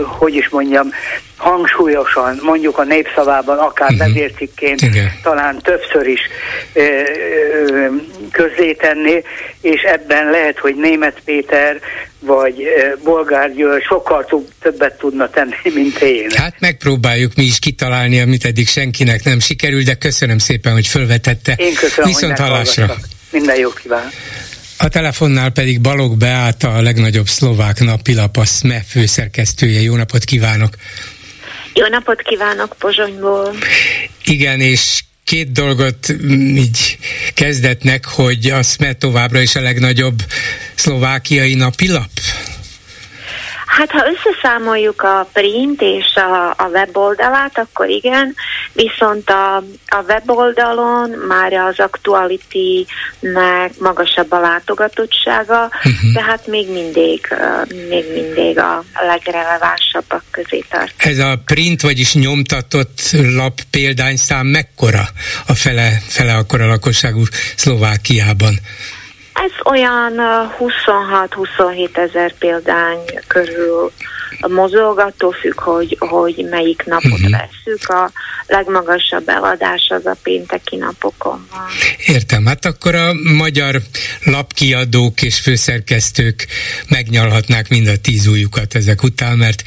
hogy 0.05 0.35
is 0.35 0.49
mondjam, 0.49 0.89
hangsúlyosan, 1.37 2.39
mondjuk 2.41 2.77
a 2.77 2.83
népszavában, 2.83 3.57
akár 3.57 3.91
uh-huh. 3.91 4.07
vezércikként, 4.07 4.81
talán 5.23 5.59
többször 5.61 6.07
is 6.07 6.19
közzétenni, 8.31 9.23
és 9.61 9.81
ebben 9.81 10.29
lehet, 10.29 10.59
hogy 10.59 10.75
német 10.75 11.21
Péter 11.25 11.79
vagy 12.19 12.63
Bolgár 13.03 13.53
György 13.53 13.83
sokkal 13.83 14.25
többet 14.61 14.97
tudna 14.97 15.29
tenni, 15.29 15.55
mint 15.73 16.01
én. 16.01 16.29
Hát 16.35 16.55
megpróbáljuk 16.59 17.35
mi 17.35 17.43
is 17.43 17.59
kitalálni, 17.59 18.19
amit 18.19 18.45
eddig 18.45 18.67
senkinek 18.67 19.23
nem 19.23 19.39
sikerül, 19.39 19.83
de 19.83 19.93
köszönöm 19.93 20.37
szépen, 20.37 20.73
hogy 20.73 20.87
fölvetette. 20.87 21.53
Én 21.57 21.73
köszönöm, 21.73 22.09
Viszont 22.09 22.37
hallásra. 22.37 22.95
Minden 23.31 23.57
jót 23.57 23.79
kívánok. 23.79 24.11
A 24.81 24.87
telefonnál 24.87 25.49
pedig 25.49 25.81
Balog 25.81 26.17
Beáta, 26.17 26.73
a 26.73 26.81
legnagyobb 26.81 27.27
szlovák 27.27 27.79
napilap, 27.79 28.37
a 28.37 28.45
SME 28.45 28.83
főszerkesztője. 28.87 29.81
Jó 29.81 29.95
napot 29.95 30.23
kívánok! 30.23 30.75
Jó 31.73 31.87
napot 31.87 32.21
kívánok 32.21 32.75
Pozsonyból! 32.79 33.55
Igen, 34.23 34.59
és 34.59 35.03
két 35.23 35.51
dolgot 35.51 36.15
így 36.55 36.97
kezdetnek, 37.33 38.05
hogy 38.05 38.49
a 38.49 38.63
SME 38.63 38.93
továbbra 38.93 39.41
is 39.41 39.55
a 39.55 39.61
legnagyobb 39.61 40.23
szlovákiai 40.75 41.53
napilap? 41.53 42.09
Hát 43.77 43.91
ha 43.91 44.05
összeszámoljuk 44.11 45.01
a 45.01 45.29
print 45.33 45.81
és 45.81 46.15
a, 46.15 46.49
a 46.49 46.69
weboldalát, 46.73 47.57
akkor 47.57 47.89
igen, 47.89 48.35
viszont 48.73 49.29
a, 49.29 49.55
a 49.87 50.03
weboldalon 50.07 51.09
már 51.09 51.53
az 51.53 51.79
Actuality-nek 51.79 53.79
magasabb 53.79 54.31
a 54.31 54.39
látogatottsága, 54.39 55.63
uh-huh. 55.63 56.13
tehát 56.13 56.47
még 56.47 56.71
mindig, 56.71 57.27
még 57.89 58.05
mindig 58.13 58.59
a 58.59 58.83
legrelevánsabbak 59.07 60.23
közé 60.31 60.63
tart. 60.69 60.93
Ez 60.97 61.17
a 61.17 61.41
print, 61.45 61.81
vagyis 61.81 62.13
nyomtatott 62.13 62.99
lap 63.11 63.59
példányszám 63.69 64.45
mekkora 64.45 65.03
a 65.47 65.53
fele, 65.53 66.01
fele 66.07 66.35
akkora 66.35 66.67
lakosságú 66.67 67.23
Szlovákiában? 67.55 68.59
Ez 69.33 69.51
olyan 69.63 70.13
26-27 70.59 71.97
ezer 71.97 72.33
példány 72.33 72.99
körül 73.27 73.91
mozog, 74.47 74.99
attól 74.99 75.31
függ, 75.31 75.59
hogy, 75.59 75.97
hogy 75.99 76.47
melyik 76.49 76.83
napot 76.85 77.11
uh-huh. 77.11 77.29
vesszük. 77.29 77.89
A 77.89 78.11
legmagasabb 78.47 79.29
eladás 79.29 79.87
az 79.89 80.05
a 80.05 80.15
pénteki 80.23 80.75
napokon 80.75 81.47
van. 81.51 81.67
Értem, 82.05 82.45
hát 82.45 82.65
akkor 82.65 82.95
a 82.95 83.13
magyar 83.37 83.81
lapkiadók 84.23 85.21
és 85.21 85.39
főszerkesztők 85.39 86.47
megnyalhatnák 86.87 87.69
mind 87.69 87.87
a 87.87 87.97
tíz 87.97 88.27
ujjukat 88.27 88.75
ezek 88.75 89.03
után, 89.03 89.37
mert, 89.37 89.63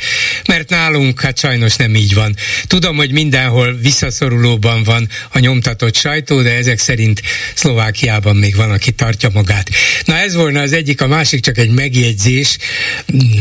mert 0.49 0.69
nálunk 0.69 1.21
hát 1.21 1.39
sajnos 1.39 1.77
nem 1.77 1.95
így 1.95 2.15
van. 2.15 2.35
Tudom, 2.67 2.97
hogy 2.97 3.13
mindenhol 3.13 3.73
visszaszorulóban 3.73 4.83
van 4.83 5.09
a 5.33 5.39
nyomtatott 5.39 5.95
sajtó, 5.95 6.43
de 6.43 6.55
ezek 6.55 6.79
szerint 6.79 7.23
Szlovákiában 7.55 8.37
még 8.37 8.57
van, 8.57 8.71
aki 8.71 8.93
tartja 8.93 9.29
magát. 9.33 9.54
Na 10.05 10.17
ez 10.17 10.35
volna 10.35 10.61
az 10.61 10.73
egyik, 10.73 11.01
a 11.01 11.07
másik 11.07 11.41
csak 11.41 11.59
egy 11.59 11.71
megjegyzés, 11.71 12.59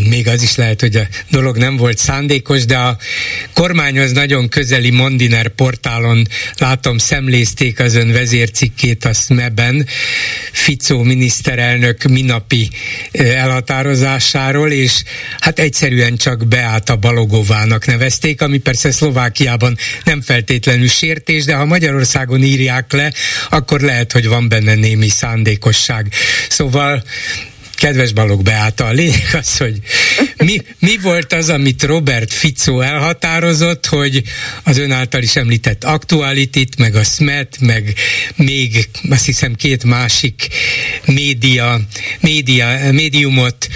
még 0.10 0.28
az 0.28 0.44
is 0.44 0.56
lehet, 0.56 0.82
hogy 0.82 0.96
a 0.96 1.08
dolog 1.30 1.58
nem 1.58 1.78
volt 1.78 1.98
szándékos, 1.98 2.66
de 2.66 2.78
a 2.78 2.98
kormányhoz 3.54 4.12
nagyon 4.12 4.50
közeli 4.50 4.90
Mondiner 4.90 5.48
portálon 5.48 6.28
látom 6.58 6.98
szemlézték 6.98 7.80
az 7.80 7.96
ön 7.96 8.12
vezércikkét 8.12 9.06
a 9.06 9.14
SME-ben, 9.14 9.88
Ficó 10.52 11.04
miniszterelnök 11.04 12.04
minapi 12.04 12.70
elhatározásáról, 13.12 14.72
és 14.72 15.04
hát 15.40 15.60
egyszerűen 15.60 16.18
csak 16.18 16.48
Beáta 16.48 16.96
Balogovának 16.96 17.86
nevezték, 17.86 18.42
ami 18.42 18.58
persze 18.58 18.92
Szlovákiában 18.92 19.78
nem 20.04 20.22
feltétlenül 20.22 20.88
sértés, 20.88 21.44
de 21.44 21.56
ha 21.56 21.66
Magyarországon 21.66 22.44
írják 22.44 22.92
le, 22.92 23.14
akkor 23.50 23.82
lehet, 23.82 24.12
hogy 24.12 24.28
van 24.28 24.48
benne 24.50 24.76
némi 24.76 25.08
szándékosság. 25.08 26.03
Szóval 26.50 27.04
Kedves 27.84 28.14
Balog 28.14 28.42
Beáta, 28.42 28.86
a 28.86 28.92
lényeg 28.92 29.28
az, 29.34 29.58
hogy 29.58 29.80
mi, 30.38 30.62
mi 30.80 30.98
volt 30.98 31.34
az, 31.34 31.50
amit 31.50 31.84
Robert 31.84 32.34
Fico 32.34 32.80
elhatározott, 32.80 33.86
hogy 33.86 34.24
az 34.64 34.78
ön 34.78 34.92
által 34.92 35.22
is 35.22 35.36
említett 35.36 35.84
aktualitit, 35.84 36.78
meg 36.78 36.96
a 36.96 37.04
SMET, 37.04 37.58
meg 37.60 37.94
még 38.36 38.90
azt 39.10 39.26
hiszem 39.26 39.56
két 39.56 39.84
másik 39.84 40.48
média, 41.06 41.80
média 42.20 42.92
médiumot 42.92 43.68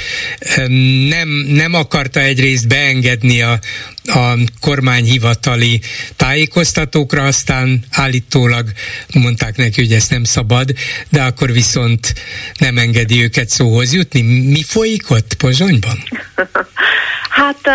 nem, 1.10 1.30
nem 1.48 1.74
akarta 1.74 2.20
egyrészt 2.20 2.68
beengedni 2.68 3.42
a, 3.42 3.60
a 4.08 4.38
kormányhivatali 4.62 5.82
tájékoztatókra, 6.16 7.24
aztán 7.24 7.84
állítólag 7.92 8.66
mondták 9.14 9.58
neki, 9.58 9.82
hogy 9.82 9.92
ezt 9.92 10.12
nem 10.12 10.24
szabad, 10.24 10.70
de 11.10 11.22
akkor 11.22 11.52
viszont 11.52 12.14
nem 12.60 12.78
engedi 12.78 13.24
őket 13.24 13.50
szóhoz 13.50 13.94
jutni. 13.94 14.22
Mi 14.22 14.64
folyik 14.64 15.10
ott 15.10 15.34
Pozsonyban? 15.34 16.04
hát 17.40 17.70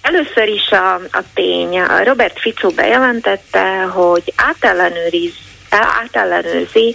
először 0.00 0.48
is 0.48 0.70
a, 0.70 0.94
a 0.94 1.22
tény. 1.34 1.80
Robert 2.04 2.40
Fico 2.40 2.68
bejelentette, 2.68 3.82
hogy 3.82 4.32
átellenőriz 4.36 5.34
átellenőrzi 5.70 6.94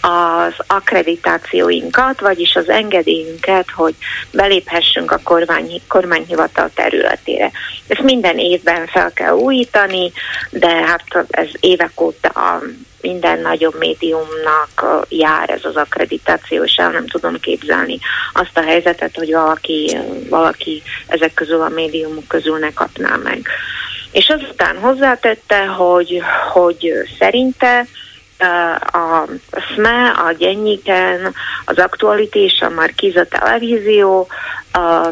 az 0.00 0.54
akkreditációinkat, 0.66 2.20
vagyis 2.20 2.56
az 2.56 2.68
engedélyünket, 2.68 3.70
hogy 3.70 3.94
beléphessünk 4.32 5.10
a 5.10 5.20
kormány, 5.22 5.80
kormányhivatal 5.88 6.70
területére. 6.74 7.50
Ezt 7.86 8.02
minden 8.02 8.38
évben 8.38 8.86
fel 8.86 9.12
kell 9.12 9.32
újítani, 9.32 10.12
de 10.50 10.68
hát 10.68 11.26
ez 11.30 11.48
évek 11.60 12.00
óta 12.00 12.62
minden 13.00 13.40
nagyobb 13.40 13.78
médiumnak 13.78 15.06
jár 15.08 15.50
ez 15.50 15.64
az 15.64 15.76
akkreditáció, 15.76 16.62
és 16.62 16.76
el 16.76 16.90
nem 16.90 17.06
tudom 17.06 17.40
képzelni 17.40 17.98
azt 18.32 18.58
a 18.58 18.62
helyzetet, 18.62 19.16
hogy 19.16 19.32
valaki, 19.32 19.98
valaki 20.28 20.82
ezek 21.06 21.34
közül 21.34 21.60
a 21.60 21.68
médiumok 21.68 22.28
közül 22.28 22.58
ne 22.58 22.72
kapná 22.72 23.16
meg. 23.16 23.48
És 24.12 24.28
azután 24.28 24.78
hozzátette, 24.78 25.66
hogy, 25.66 26.22
hogy 26.52 26.92
szerinte 27.18 27.86
a 28.92 29.28
SME, 29.74 30.08
a 30.08 30.32
Gyenyiken, 30.32 31.34
az 31.64 31.78
Aktuality 31.78 32.38
és 32.38 32.60
a 32.60 32.68
Markiza 32.68 33.24
televízió 33.24 34.28
a, 34.72 35.06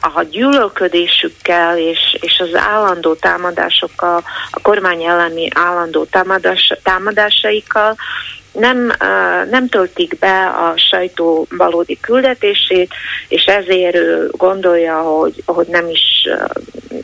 a 0.00 0.22
gyűlölködésükkel 0.30 1.78
és, 1.78 2.16
és 2.20 2.38
az 2.38 2.54
állandó 2.54 3.14
támadásokkal, 3.14 4.24
a 4.50 4.60
kormány 4.60 5.02
elleni 5.02 5.48
állandó 5.54 6.04
támadás, 6.04 6.72
támadásaikkal 6.82 7.96
nem, 8.52 8.92
nem 9.50 9.68
töltik 9.68 10.18
be 10.18 10.46
a 10.46 10.72
sajtó 10.76 11.46
valódi 11.50 11.98
küldetését, 12.00 12.94
és 13.28 13.44
ezért 13.44 13.96
gondolja, 14.36 15.00
hogy, 15.00 15.42
hogy 15.46 15.66
nem 15.66 15.88
is 15.88 16.28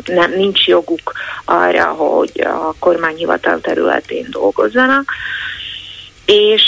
nem, 0.05 0.33
nincs 0.33 0.67
joguk 0.67 1.13
arra, 1.45 1.85
hogy 1.85 2.41
a 2.41 2.75
kormányhivatal 2.79 3.61
területén 3.61 4.27
dolgozzanak. 4.31 5.13
És 6.25 6.63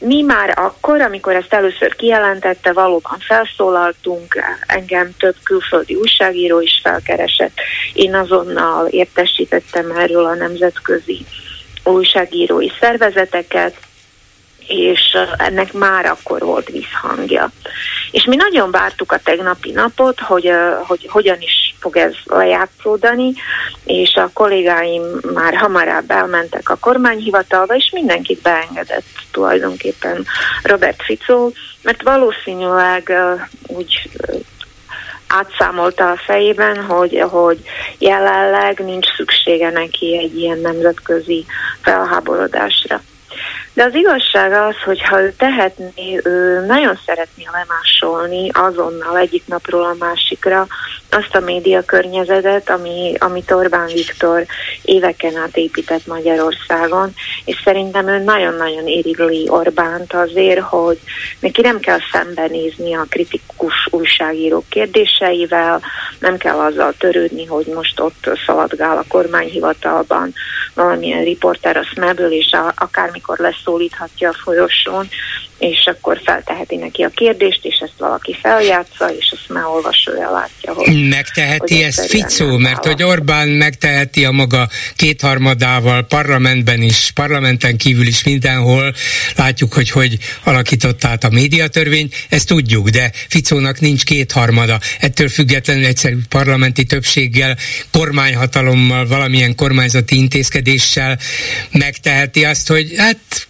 mi 0.00 0.22
már 0.22 0.58
akkor, 0.58 1.00
amikor 1.00 1.34
ezt 1.34 1.54
először 1.54 1.96
kijelentette, 1.96 2.72
valóban 2.72 3.18
felszólaltunk, 3.18 4.36
engem 4.66 5.10
több 5.18 5.34
külföldi 5.42 5.94
újságíró 5.94 6.60
is 6.60 6.80
felkeresett. 6.82 7.52
Én 7.92 8.14
azonnal 8.14 8.86
értesítettem 8.86 9.90
erről 9.90 10.24
a 10.24 10.34
nemzetközi 10.34 11.26
újságírói 11.84 12.68
szervezeteket, 12.80 13.76
és 14.66 15.16
ennek 15.36 15.72
már 15.72 16.06
akkor 16.06 16.40
volt 16.40 16.68
visszhangja. 16.68 17.50
És 18.10 18.24
mi 18.24 18.36
nagyon 18.36 18.70
vártuk 18.70 19.12
a 19.12 19.20
tegnapi 19.24 19.70
napot, 19.70 20.20
hogy, 20.20 20.50
hogy 20.86 21.08
hogyan 21.10 21.40
is 21.40 21.74
fog 21.80 21.96
ez 21.96 22.12
lejátszódani, 22.24 23.32
és 23.84 24.14
a 24.14 24.30
kollégáim 24.32 25.02
már 25.34 25.54
hamarabb 25.54 26.10
elmentek 26.10 26.68
a 26.68 26.76
kormányhivatalba, 26.80 27.74
és 27.74 27.90
mindenkit 27.92 28.42
beengedett 28.42 29.04
tulajdonképpen 29.30 30.26
Robert 30.62 31.02
Fico, 31.02 31.50
mert 31.82 32.02
valószínűleg 32.02 33.12
úgy 33.66 34.10
átszámolta 35.26 36.10
a 36.10 36.16
fejében, 36.16 36.84
hogy, 36.84 37.24
hogy 37.30 37.58
jelenleg 37.98 38.78
nincs 38.78 39.06
szüksége 39.16 39.70
neki 39.70 40.18
egy 40.18 40.38
ilyen 40.38 40.58
nemzetközi 40.58 41.44
felháborodásra. 41.80 43.02
De 43.74 43.84
az 43.84 43.94
igazság 43.94 44.52
az, 44.52 44.74
hogy 44.84 45.02
ha 45.02 45.20
ő 45.20 45.34
tehetné, 45.38 46.20
ő 46.24 46.64
nagyon 46.66 46.98
szeretné 47.06 47.44
lemásolni 47.52 48.50
azonnal 48.52 49.18
egyik 49.18 49.42
napról 49.46 49.84
a 49.84 49.96
másikra 49.98 50.66
azt 51.10 51.34
a 51.34 51.40
média 51.40 51.82
környezetet, 51.84 52.70
ami, 52.70 53.14
amit 53.18 53.50
Orbán 53.50 53.86
Viktor 53.86 54.46
éveken 54.82 55.36
át 55.36 55.56
épített 55.56 56.06
Magyarországon, 56.06 57.12
és 57.44 57.60
szerintem 57.64 58.08
ő 58.08 58.18
nagyon-nagyon 58.18 58.86
érigli 58.86 59.48
Orbánt 59.48 60.12
azért, 60.12 60.60
hogy 60.60 60.98
neki 61.40 61.60
nem 61.60 61.80
kell 61.80 61.98
szembenézni 62.12 62.94
a 62.94 63.06
kritikus 63.08 63.88
újságírók 63.90 64.68
kérdéseivel, 64.68 65.80
nem 66.18 66.36
kell 66.36 66.58
azzal 66.58 66.92
törődni, 66.98 67.46
hogy 67.46 67.66
most 67.74 68.00
ott 68.00 68.30
szaladgál 68.46 68.96
a 68.96 69.04
kormányhivatalban 69.08 70.32
valamilyen 70.74 71.24
riporter 71.24 71.76
a 71.76 71.84
smeből, 71.84 72.32
és 72.32 72.52
a, 72.52 72.72
akármikor 72.76 73.38
leszólíthatja 73.64 74.28
a 74.28 74.36
folyosón, 74.44 75.08
és 75.58 75.84
akkor 75.84 76.20
felteheti 76.24 76.76
neki 76.76 77.02
a 77.02 77.08
kérdést, 77.08 77.60
és 77.62 77.78
ezt 77.78 77.98
valaki 77.98 78.36
feljátsza, 78.42 79.14
és 79.18 79.32
azt 79.36 79.48
már 79.48 79.64
olvasója 79.64 80.30
látja, 80.30 80.72
hogy... 80.72 81.08
Megteheti 81.08 81.74
hogy 81.74 81.82
ezt 81.82 82.06
Ficó, 82.06 82.56
mert 82.56 82.86
hogy 82.86 83.02
Orbán 83.02 83.48
megteheti 83.48 84.24
a 84.24 84.30
maga 84.30 84.68
kétharmadával 84.96 86.02
parlamentben 86.02 86.82
is, 86.82 87.10
parlamenten 87.14 87.76
kívül 87.76 88.06
is 88.06 88.24
mindenhol. 88.24 88.94
Látjuk, 89.36 89.72
hogy 89.72 89.90
hogy 89.90 90.18
alakított 90.44 91.04
át 91.04 91.24
a 91.24 91.30
médiatörvény, 91.30 92.08
ezt 92.28 92.48
tudjuk, 92.48 92.88
de 92.88 93.10
Ficónak 93.28 93.80
nincs 93.80 94.04
kétharmada. 94.04 94.78
Ettől 95.00 95.28
függetlenül 95.28 95.84
egyszerű 95.84 96.18
parlamenti 96.28 96.84
többséggel, 96.84 97.56
kormányhatalommal, 97.92 99.06
valamilyen 99.06 99.54
kormányzati 99.54 100.16
intézkedéssel 100.16 101.18
megteheti 101.70 102.44
azt, 102.44 102.68
hogy 102.68 102.94
hát 102.96 103.46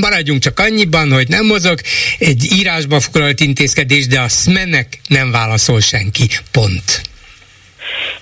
maradjunk 0.00 0.42
csak 0.42 0.58
annyiban, 0.58 1.12
hogy 1.12 1.28
nem 1.28 1.46
mozog, 1.46 1.80
egy 2.18 2.52
írásba 2.52 3.00
foglalt 3.00 3.40
intézkedés, 3.40 4.06
de 4.06 4.20
a 4.20 4.28
SME-nek 4.28 5.00
nem 5.08 5.30
válaszol 5.30 5.80
senki. 5.80 6.28
Pont. 6.50 7.00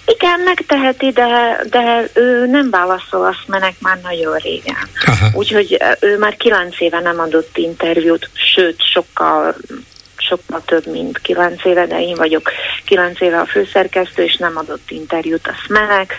Igen, 0.07 0.41
megteheti, 0.41 1.11
de, 1.11 1.61
de 1.71 2.11
ő 2.15 2.47
nem 2.47 2.71
válaszol 2.71 3.27
a 3.27 3.37
menek 3.47 3.75
már 3.79 3.99
nagyon 4.03 4.37
régen. 4.37 4.89
Úgyhogy 5.33 5.83
ő 6.01 6.19
már 6.19 6.37
kilenc 6.37 6.81
éve 6.81 7.01
nem 7.01 7.21
adott 7.21 7.57
interjút, 7.57 8.31
sőt, 8.55 8.83
sokkal 8.93 9.57
sokkal 10.17 10.63
több, 10.65 10.87
mint 10.87 11.19
kilenc 11.19 11.65
éve, 11.65 11.87
de 11.87 12.01
én 12.01 12.15
vagyok 12.15 12.51
kilenc 12.85 13.21
éve 13.21 13.39
a 13.41 13.47
főszerkesztő, 13.47 14.23
és 14.23 14.37
nem 14.37 14.57
adott 14.57 14.91
interjút 14.91 15.47
a 15.47 15.55
SMEnek, 15.65 16.15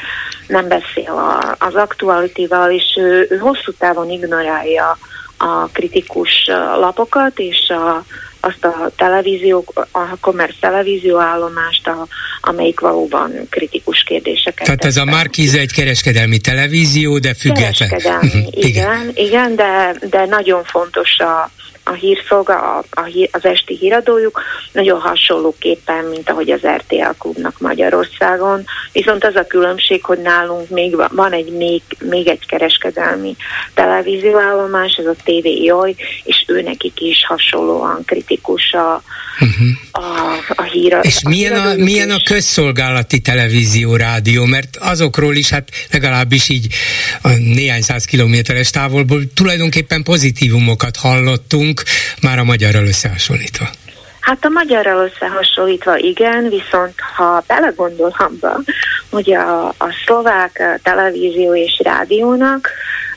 nem 0.47 0.67
beszél 0.67 1.11
a, 1.11 1.55
az 1.65 1.75
aktualitíval, 1.75 2.71
és 2.71 2.83
ő, 2.97 3.27
ő 3.29 3.37
hosszú 3.37 3.71
távon 3.71 4.09
ignorálja 4.09 4.97
a 5.41 5.69
kritikus 5.71 6.49
lapokat, 6.79 7.39
és 7.39 7.69
a, 7.69 8.03
azt 8.39 8.65
a 8.65 8.91
televízió, 8.95 9.65
a 9.91 10.17
kommersz 10.19 10.55
televízió 10.59 11.19
állomást, 11.19 11.87
a, 11.87 12.07
amelyik 12.41 12.79
valóban 12.79 13.31
kritikus 13.49 14.03
kérdéseket. 14.03 14.65
Tehát 14.65 14.85
ez 14.85 14.97
a 14.97 15.05
Markiz 15.05 15.55
egy 15.55 15.71
kereskedelmi 15.71 16.39
televízió, 16.39 17.19
de 17.19 17.33
független. 17.33 17.89
Kereskedelmi, 17.89 18.47
igen, 18.51 18.67
igen, 18.67 19.11
igen 19.15 19.55
de, 19.55 19.95
de 20.09 20.25
nagyon 20.25 20.63
fontos 20.63 21.19
a, 21.19 21.49
a 21.83 21.91
hírszolga, 21.91 22.77
a, 22.77 22.83
a 22.89 23.03
hír, 23.03 23.29
az 23.31 23.45
esti 23.45 23.77
híradójuk 23.77 24.41
nagyon 24.71 24.99
hasonlóképpen, 24.99 26.05
mint 26.05 26.29
ahogy 26.29 26.49
az 26.49 26.67
RTL 26.67 27.17
klubnak 27.19 27.59
Magyarországon. 27.59 28.63
Viszont 28.91 29.25
az 29.25 29.35
a 29.35 29.47
különbség, 29.47 30.03
hogy 30.03 30.19
nálunk 30.19 30.69
még 30.69 30.95
van 31.11 31.31
egy 31.31 31.51
még, 31.51 31.81
még 31.99 32.27
egy 32.27 32.45
kereskedelmi 32.45 33.35
televízióállomás, 33.73 34.95
ez 34.95 35.05
a 35.05 35.15
TV 35.23 35.45
Joj, 35.45 35.95
és 36.23 36.43
ő 36.47 36.61
nekik 36.61 37.01
is 37.01 37.25
hasonlóan 37.27 38.03
kritikus 38.05 38.73
a, 38.73 39.01
uh-huh. 39.39 39.67
a, 39.91 40.37
a 40.55 40.63
híra. 40.63 40.99
És 40.99 41.19
a 41.23 41.29
milyen, 41.29 41.53
a, 41.53 41.73
milyen 41.75 42.11
a 42.11 42.21
közszolgálati 42.23 43.19
televízió, 43.19 43.95
rádió? 43.95 44.45
Mert 44.45 44.77
azokról 44.79 45.35
is, 45.35 45.49
hát 45.49 45.69
legalábbis 45.91 46.49
így 46.49 46.73
a 47.21 47.29
néhány 47.29 47.81
száz 47.81 48.05
kilométeres 48.05 48.69
távolból 48.69 49.21
tulajdonképpen 49.33 50.03
pozitívumokat 50.03 50.95
hallottunk, 50.95 51.83
már 52.21 52.39
a 52.39 52.43
magyarral 52.43 52.85
összehasonlítva? 52.85 53.69
Hát 54.19 54.45
a 54.45 54.49
magyarral 54.49 55.11
összehasonlítva 55.13 55.97
igen, 55.97 56.49
viszont 56.49 56.93
ha 57.15 57.43
belegondol 57.47 58.15
abba, 58.17 58.61
hogy 59.09 59.33
a, 59.33 59.67
a 59.67 59.95
szlovák 60.05 60.79
televízió 60.83 61.55
és 61.55 61.81
rádiónak 61.83 62.69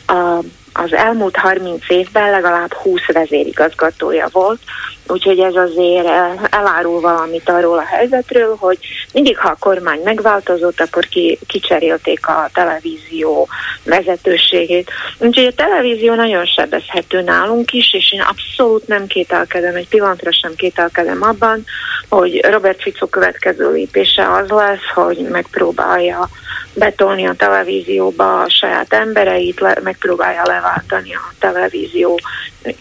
a, 0.07 0.39
az 0.73 0.93
elmúlt 0.93 1.37
30 1.37 1.83
évben 1.89 2.31
legalább 2.31 2.73
20 2.73 3.01
vezérigazgatója 3.13 4.29
volt, 4.33 4.61
úgyhogy 5.07 5.39
ez 5.39 5.55
azért 5.55 6.07
elárul 6.51 7.01
valamit 7.01 7.49
arról 7.49 7.79
a 7.79 7.85
helyzetről, 7.85 8.57
hogy 8.59 8.79
mindig, 9.13 9.39
ha 9.39 9.49
a 9.49 9.57
kormány 9.59 10.01
megváltozott, 10.05 10.81
akkor 10.81 11.07
ki, 11.07 11.39
kicserélték 11.47 12.27
a 12.27 12.49
televízió 12.53 13.49
vezetőségét. 13.85 14.91
Úgyhogy 15.19 15.47
a 15.47 15.55
televízió 15.55 16.15
nagyon 16.15 16.45
sebezhető 16.45 17.21
nálunk 17.21 17.73
is, 17.73 17.95
és 17.95 18.13
én 18.13 18.21
abszolút 18.21 18.87
nem 18.87 19.07
kételkedem, 19.07 19.75
egy 19.75 19.89
pillanatra 19.89 20.33
sem 20.33 20.55
kételkedem 20.55 21.23
abban, 21.23 21.65
hogy 22.09 22.45
Robert 22.51 22.83
Fico 22.83 23.07
következő 23.07 23.73
lépése 23.73 24.33
az 24.33 24.49
lesz, 24.49 24.93
hogy 24.95 25.19
megpróbálja 25.31 26.29
betolni 26.75 27.27
a 27.27 27.35
televízióba 27.35 28.43
a 28.43 28.49
saját 28.49 28.93
embereit, 28.93 29.61
le, 29.61 29.77
megpróbálja 29.83 30.43
leváltani 30.45 31.15
a 31.15 31.33
televízió 31.39 32.21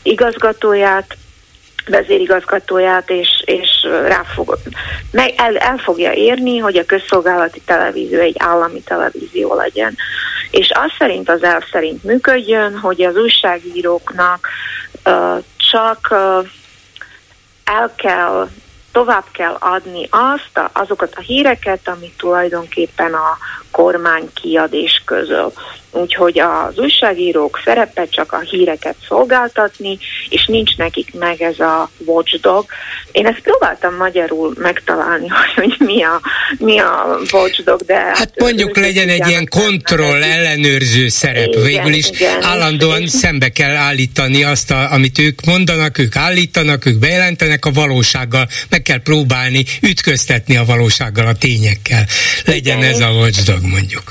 igazgatóját, 0.02 1.18
vezérigazgatóját, 1.88 3.10
és, 3.10 3.44
és 3.46 3.88
rá 4.08 4.24
fog, 4.36 4.58
meg 5.12 5.34
el, 5.38 5.58
el 5.58 5.78
fogja 5.78 6.12
érni, 6.12 6.58
hogy 6.58 6.78
a 6.78 6.86
közszolgálati 6.86 7.62
televízió 7.66 8.20
egy 8.20 8.36
állami 8.38 8.82
televízió 8.82 9.56
legyen. 9.56 9.96
És 10.52 10.72
az 10.74 10.92
szerint 10.98 11.30
az 11.30 11.44
elv 11.44 11.64
szerint 11.72 12.04
működjön, 12.04 12.78
hogy 12.78 13.02
az 13.02 13.16
újságíróknak 13.16 14.48
uh, 15.06 15.44
csak 15.58 16.08
uh, 16.12 16.48
el 17.64 17.94
kell 17.96 18.50
tovább 18.92 19.26
kell 19.32 19.56
adni 19.60 20.08
azt, 20.10 20.70
azokat 20.72 21.14
a 21.16 21.22
híreket, 21.22 21.88
amit 21.88 22.18
tulajdonképpen 22.18 23.14
a 23.14 23.38
kormány 23.74 24.30
kiad 24.34 24.74
és 24.74 25.02
közöl. 25.06 25.54
Úgyhogy 25.96 26.40
az 26.40 26.78
újságírók 26.78 27.62
szerepe 27.66 28.08
csak 28.10 28.32
a 28.32 28.40
híreket 28.40 28.96
szolgáltatni, 29.08 29.98
és 30.30 30.46
nincs 30.46 30.78
nekik 30.78 31.14
meg 31.20 31.42
ez 31.42 31.60
a 31.60 31.90
watchdog. 32.06 32.66
Én 33.12 33.26
ezt 33.26 33.42
próbáltam 33.42 33.96
magyarul 33.96 34.54
megtalálni, 34.58 35.28
hogy 35.56 35.76
mi 35.80 36.04
a, 36.04 36.22
mi 36.58 36.80
a 36.80 37.20
watchdog, 37.32 37.82
de... 37.82 37.96
Hát, 37.96 38.18
hát 38.18 38.40
mondjuk 38.40 38.78
legyen 38.78 39.10
egy 39.10 39.28
ilyen 39.28 39.48
kontroll, 39.48 40.24
ellenőrző 40.24 41.08
szerep. 41.08 41.48
Igen, 41.48 41.64
Végül 41.64 41.94
is 41.94 42.10
igen, 42.10 42.44
állandóan 42.44 43.02
és, 43.02 43.10
szembe 43.10 43.50
kell 43.50 43.76
állítani 43.76 44.44
azt, 44.44 44.72
a, 44.72 44.92
amit 44.92 45.20
ők 45.20 45.46
mondanak, 45.46 45.98
ők 45.98 46.16
állítanak, 46.16 46.86
ők 46.86 47.00
bejelentenek 47.00 47.66
a 47.66 47.72
valósággal, 47.72 48.48
meg 48.70 48.82
kell 48.82 49.02
próbálni 49.02 49.64
ütköztetni 49.82 50.58
a 50.58 50.66
valósággal, 50.66 51.28
a 51.28 51.34
tényekkel. 51.34 52.06
Legyen 52.46 52.78
igen, 52.78 52.92
ez 52.94 53.00
a 53.00 53.10
watchdog, 53.10 53.63
mondjuk. 53.70 54.04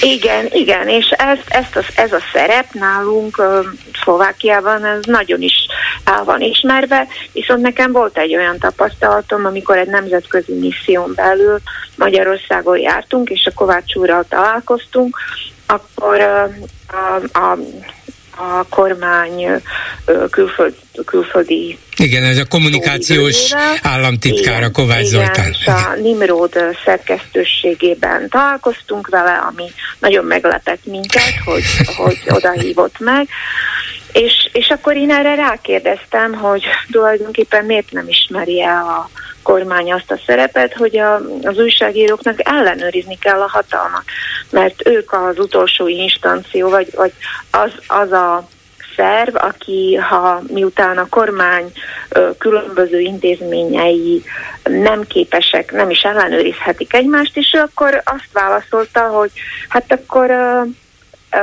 Igen, 0.00 0.46
igen, 0.50 0.88
és 0.88 1.10
ezt, 1.10 1.48
ezt 1.48 1.76
az, 1.76 1.84
ez 1.96 2.12
a 2.12 2.20
szerep 2.32 2.72
nálunk 2.72 3.42
Szlovákiában 4.02 4.84
ez 4.84 5.00
nagyon 5.02 5.42
is 5.42 5.66
el 6.04 6.24
van 6.24 6.40
ismerve, 6.40 7.06
viszont 7.32 7.60
nekem 7.60 7.92
volt 7.92 8.18
egy 8.18 8.36
olyan 8.36 8.58
tapasztalatom, 8.58 9.44
amikor 9.44 9.76
egy 9.76 9.88
nemzetközi 9.88 10.52
misszión 10.52 11.12
belül 11.14 11.58
Magyarországon 11.96 12.78
jártunk, 12.78 13.30
és 13.30 13.46
a 13.46 13.54
Kovács 13.54 13.94
úrral 13.94 14.24
találkoztunk, 14.28 15.18
akkor 15.66 16.20
a, 16.20 16.42
a 16.92 17.20
a 17.32 17.58
kormány 18.68 19.62
külföld, 20.30 20.74
külföldi 21.04 21.78
igen, 21.96 22.24
ez 22.24 22.38
a 22.38 22.44
kommunikációs 22.44 23.52
államtitkára 23.82 24.70
Kovács 24.70 24.98
igen, 24.98 25.10
Zoltán. 25.10 25.48
És 25.50 25.66
a 25.66 25.94
Nimrod 26.02 26.54
szerkesztőségében 26.84 28.28
találkoztunk 28.28 29.08
vele, 29.08 29.32
ami 29.32 29.64
nagyon 29.98 30.24
meglepett 30.24 30.84
minket, 30.84 31.34
hogy, 31.44 31.62
hogy 31.96 32.18
oda 32.28 32.50
hívott 32.50 32.98
meg. 32.98 33.28
És, 34.12 34.48
és 34.52 34.68
akkor 34.68 34.96
én 34.96 35.10
erre 35.10 35.34
rákérdeztem, 35.34 36.32
hogy 36.32 36.62
tulajdonképpen 36.90 37.64
miért 37.64 37.92
nem 37.92 38.08
ismeri 38.08 38.62
el 38.62 38.82
a 38.82 39.10
kormány 39.44 39.92
azt 39.92 40.10
a 40.10 40.20
szerepet, 40.26 40.74
hogy 40.74 40.98
a, 40.98 41.14
az 41.42 41.58
újságíróknak 41.58 42.48
ellenőrizni 42.48 43.18
kell 43.18 43.40
a 43.40 43.48
hatalmat, 43.48 44.04
mert 44.50 44.88
ők 44.88 45.12
az 45.12 45.38
utolsó 45.38 45.88
instanció, 45.88 46.68
vagy, 46.68 46.88
vagy 46.94 47.12
az, 47.50 47.72
az 47.86 48.12
a 48.12 48.48
szerv, 48.96 49.34
aki 49.34 49.94
ha 49.94 50.42
miután 50.46 50.98
a 50.98 51.08
kormány 51.08 51.72
különböző 52.38 53.00
intézményei 53.00 54.22
nem 54.62 55.06
képesek, 55.06 55.72
nem 55.72 55.90
is 55.90 56.02
ellenőrizhetik 56.02 56.94
egymást, 56.94 57.36
és 57.36 57.52
ő 57.56 57.58
akkor 57.60 58.02
azt 58.04 58.28
válaszolta, 58.32 59.00
hogy 59.00 59.30
hát 59.68 59.92
akkor 59.92 60.30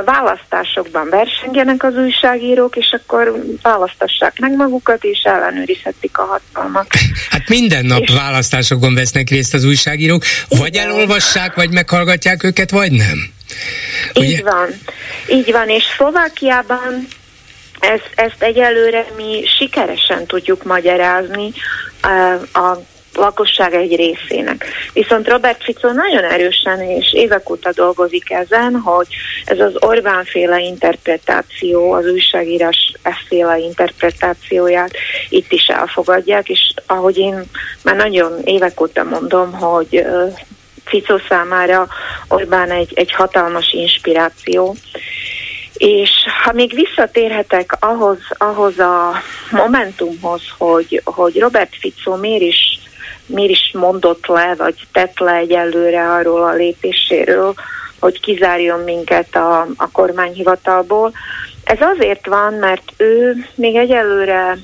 választásokban 0.06 1.10
versengenek 1.10 1.84
az 1.84 1.96
újságírók, 1.96 2.76
és 2.76 2.98
akkor 3.02 3.44
választassák 3.62 4.40
meg 4.40 4.56
magukat, 4.56 5.04
és 5.04 5.22
ellenőrizhetik 5.24 6.18
a 6.18 6.24
hatalmat. 6.24 6.88
Hát 7.30 7.50
minden 7.50 7.86
nap 7.86 8.00
és... 8.00 8.14
választásokon 8.14 8.94
vesznek 8.94 9.30
részt 9.30 9.54
az 9.54 9.64
újságírók, 9.64 10.24
vagy 10.50 10.76
Igen. 10.76 10.88
elolvassák, 10.88 11.56
vagy 11.56 11.70
meghallgatják 11.72 12.44
őket, 12.44 12.72
vagy 12.72 12.92
nem. 12.92 13.30
Ugye? 14.16 14.28
Így 14.28 14.44
van. 14.44 14.68
Így 15.30 15.52
van, 15.52 15.70
és 15.70 15.84
Szlovákiában 15.96 17.08
ezt, 17.80 18.10
ezt 18.16 18.44
egyelőre 18.44 19.06
mi 19.16 19.44
sikeresen 19.58 20.26
tudjuk 20.26 20.64
magyarázni 20.64 21.52
a 22.54 22.78
lakosság 23.14 23.74
egy 23.74 23.96
részének. 23.96 24.66
Viszont 24.94 25.28
Robert 25.28 25.64
Fico 25.64 25.92
nagyon 25.92 26.24
erősen 26.24 26.82
és 26.82 27.14
évek 27.14 27.50
óta 27.50 27.72
dolgozik 27.74 28.32
ezen, 28.32 28.76
hogy 28.76 29.08
ez 29.46 29.60
az 29.60 29.74
Orbán 29.80 30.24
féle 30.24 30.60
interpretáció, 30.60 31.92
az 31.92 32.06
újságírás 32.06 32.94
efféle 33.02 33.58
interpretációját 33.58 34.92
itt 35.30 35.52
is 35.52 35.68
elfogadják, 35.68 36.50
és 36.50 36.74
ahogy 36.86 37.18
én 37.18 37.44
már 37.84 37.96
nagyon 37.96 38.42
évek 38.44 38.82
óta 38.82 39.04
mondom, 39.04 39.52
hogy 39.52 40.06
Fico 40.86 41.18
számára 41.30 41.88
Orbán 42.28 42.72
egy, 42.72 42.92
egy 42.94 43.12
hatalmas 43.12 43.72
inspiráció, 43.72 44.76
és 45.74 46.10
ha 46.44 46.52
még 46.52 46.74
visszatérhetek 46.74 47.76
ahhoz, 47.80 48.18
ahhoz 48.38 48.80
a 48.80 49.22
momentumhoz, 49.52 50.42
hogy, 50.58 51.02
hogy 51.04 51.40
Robert 51.40 51.76
Fico 51.80 52.16
miért 52.16 52.42
is, 52.42 52.80
miért 53.32 53.52
is 53.52 53.72
mondott 53.74 54.28
le, 54.28 54.56
vagy 54.58 54.88
tett 54.92 55.20
le 55.20 55.34
egyelőre 55.34 56.12
arról 56.12 56.44
a 56.44 56.54
lépéséről, 56.54 57.54
hogy 58.00 58.20
kizárjon 58.20 58.80
minket 58.80 59.36
a, 59.36 59.60
a 59.76 59.92
kormányhivatalból. 59.92 61.12
Ez 61.64 61.78
azért 61.82 62.26
van, 62.26 62.54
mert 62.54 62.94
ő 62.98 63.36
még 63.56 63.76
egyelőre 63.76 64.58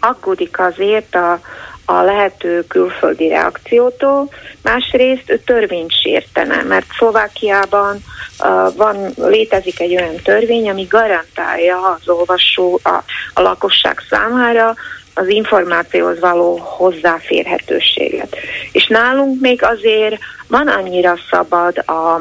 aggódik 0.00 0.58
azért 0.58 1.14
a, 1.14 1.40
a 1.84 2.02
lehető 2.02 2.64
külföldi 2.66 3.28
reakciótól, 3.28 4.28
másrészt 4.62 5.30
ő 5.30 5.38
törvényt 5.38 5.92
sértene, 6.00 6.62
mert 6.62 6.86
Szlovákiában 6.98 7.96
uh, 8.38 8.76
van, 8.76 9.12
létezik 9.16 9.80
egy 9.80 9.96
olyan 9.96 10.16
törvény, 10.22 10.68
ami 10.70 10.86
garantálja 10.90 11.98
az 12.00 12.08
olvasó, 12.08 12.80
a, 12.82 13.02
a 13.34 13.40
lakosság 13.40 14.02
számára 14.10 14.74
az 15.18 15.28
információhoz 15.28 16.20
való 16.20 16.56
hozzáférhetőséget. 16.56 18.36
És 18.72 18.86
nálunk 18.86 19.40
még 19.40 19.62
azért 19.62 20.18
van 20.48 20.68
annyira 20.68 21.16
szabad 21.30 21.78
a 21.78 22.20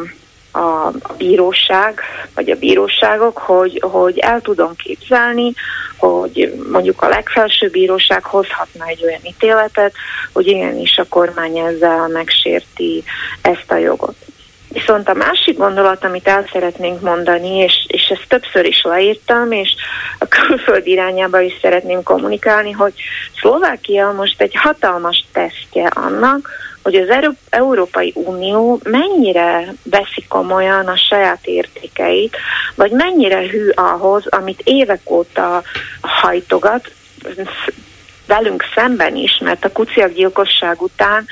a, 0.56 0.92
bíróság, 1.18 2.00
vagy 2.36 2.50
a 2.50 2.56
bíróságok, 2.56 3.38
hogy, 3.38 3.82
hogy 3.82 4.18
el 4.18 4.42
tudom 4.42 4.76
képzelni, 4.76 5.54
hogy 5.98 6.64
mondjuk 6.72 7.02
a 7.02 7.08
legfelsőbb 7.08 7.72
bíróság 7.72 8.24
hozhatna 8.24 8.86
egy 8.86 9.04
olyan 9.04 9.22
ítéletet, 9.24 9.94
hogy 10.34 10.48
igenis 10.48 10.98
a 10.98 11.06
kormány 11.10 11.58
ezzel 11.58 12.08
megsérti 12.08 13.04
ezt 13.42 13.72
a 13.72 13.76
jogot. 13.76 14.16
Viszont 14.76 15.10
a 15.10 15.14
másik 15.14 15.58
gondolat, 15.58 16.04
amit 16.04 16.28
el 16.28 16.46
szeretnénk 16.52 17.02
mondani, 17.02 17.58
és, 17.58 17.86
és 17.88 18.08
ezt 18.08 18.26
többször 18.28 18.66
is 18.66 18.82
leírtam, 18.82 19.52
és 19.52 19.76
a 20.20 20.28
külföld 20.28 20.88
irányába 20.88 21.40
is 21.40 21.54
szeretném 21.62 22.04
kommunikálni, 22.04 22.72
hogy 22.72 22.94
Szlovákia 23.40 24.12
most 24.12 24.42
egy 24.42 24.56
hatalmas 24.56 25.26
tesztje 25.34 25.88
annak, 25.88 26.50
hogy 26.84 26.96
az 26.96 27.36
Európai 27.50 28.12
Unió 28.16 28.80
mennyire 28.84 29.74
veszi 29.84 30.26
komolyan 30.28 30.88
a 30.88 30.98
saját 30.98 31.46
értékeit, 31.46 32.38
vagy 32.76 32.92
mennyire 32.92 33.48
hű 33.48 33.70
ahhoz, 33.70 34.28
amit 34.28 34.62
évek 34.64 35.10
óta 35.10 35.64
hajtogat, 36.02 36.92
velünk 38.28 38.64
szemben 38.76 39.16
is, 39.16 39.38
mert 39.44 39.66
a 39.66 39.72
kuciak 39.72 40.12
gyilkosság 40.14 40.82
után 40.82 41.26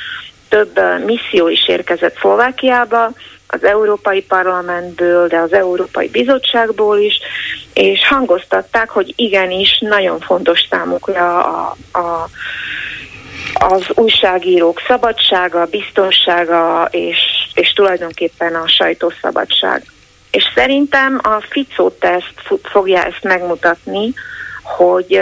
több 0.50 0.80
misszió 1.06 1.48
is 1.48 1.68
érkezett 1.68 2.18
Szlovákiába, 2.20 3.12
az 3.54 3.64
Európai 3.64 4.22
Parlamentből, 4.22 5.28
de 5.28 5.38
az 5.38 5.54
Európai 5.54 6.08
Bizottságból 6.10 7.00
is, 7.00 7.20
és 7.74 8.08
hangoztatták, 8.08 8.90
hogy 8.90 9.14
igenis 9.16 9.80
nagyon 9.80 10.20
fontos 10.20 10.68
számukra 10.70 11.44
a, 11.44 11.76
a 11.94 12.30
az 13.54 13.84
újságírók 13.96 14.82
szabadsága, 14.88 15.66
biztonsága 15.66 16.88
és, 16.92 17.18
és 17.54 17.74
tulajdonképpen 17.74 18.56
a 18.56 18.68
sajtószabadság. 18.68 19.84
És 20.32 20.44
szerintem 20.56 21.20
a 21.24 21.44
Ficó 21.50 21.90
teszt 21.90 22.62
fogja 22.64 23.04
ezt 23.04 23.24
megmutatni, 23.24 24.14
hogy 24.64 25.22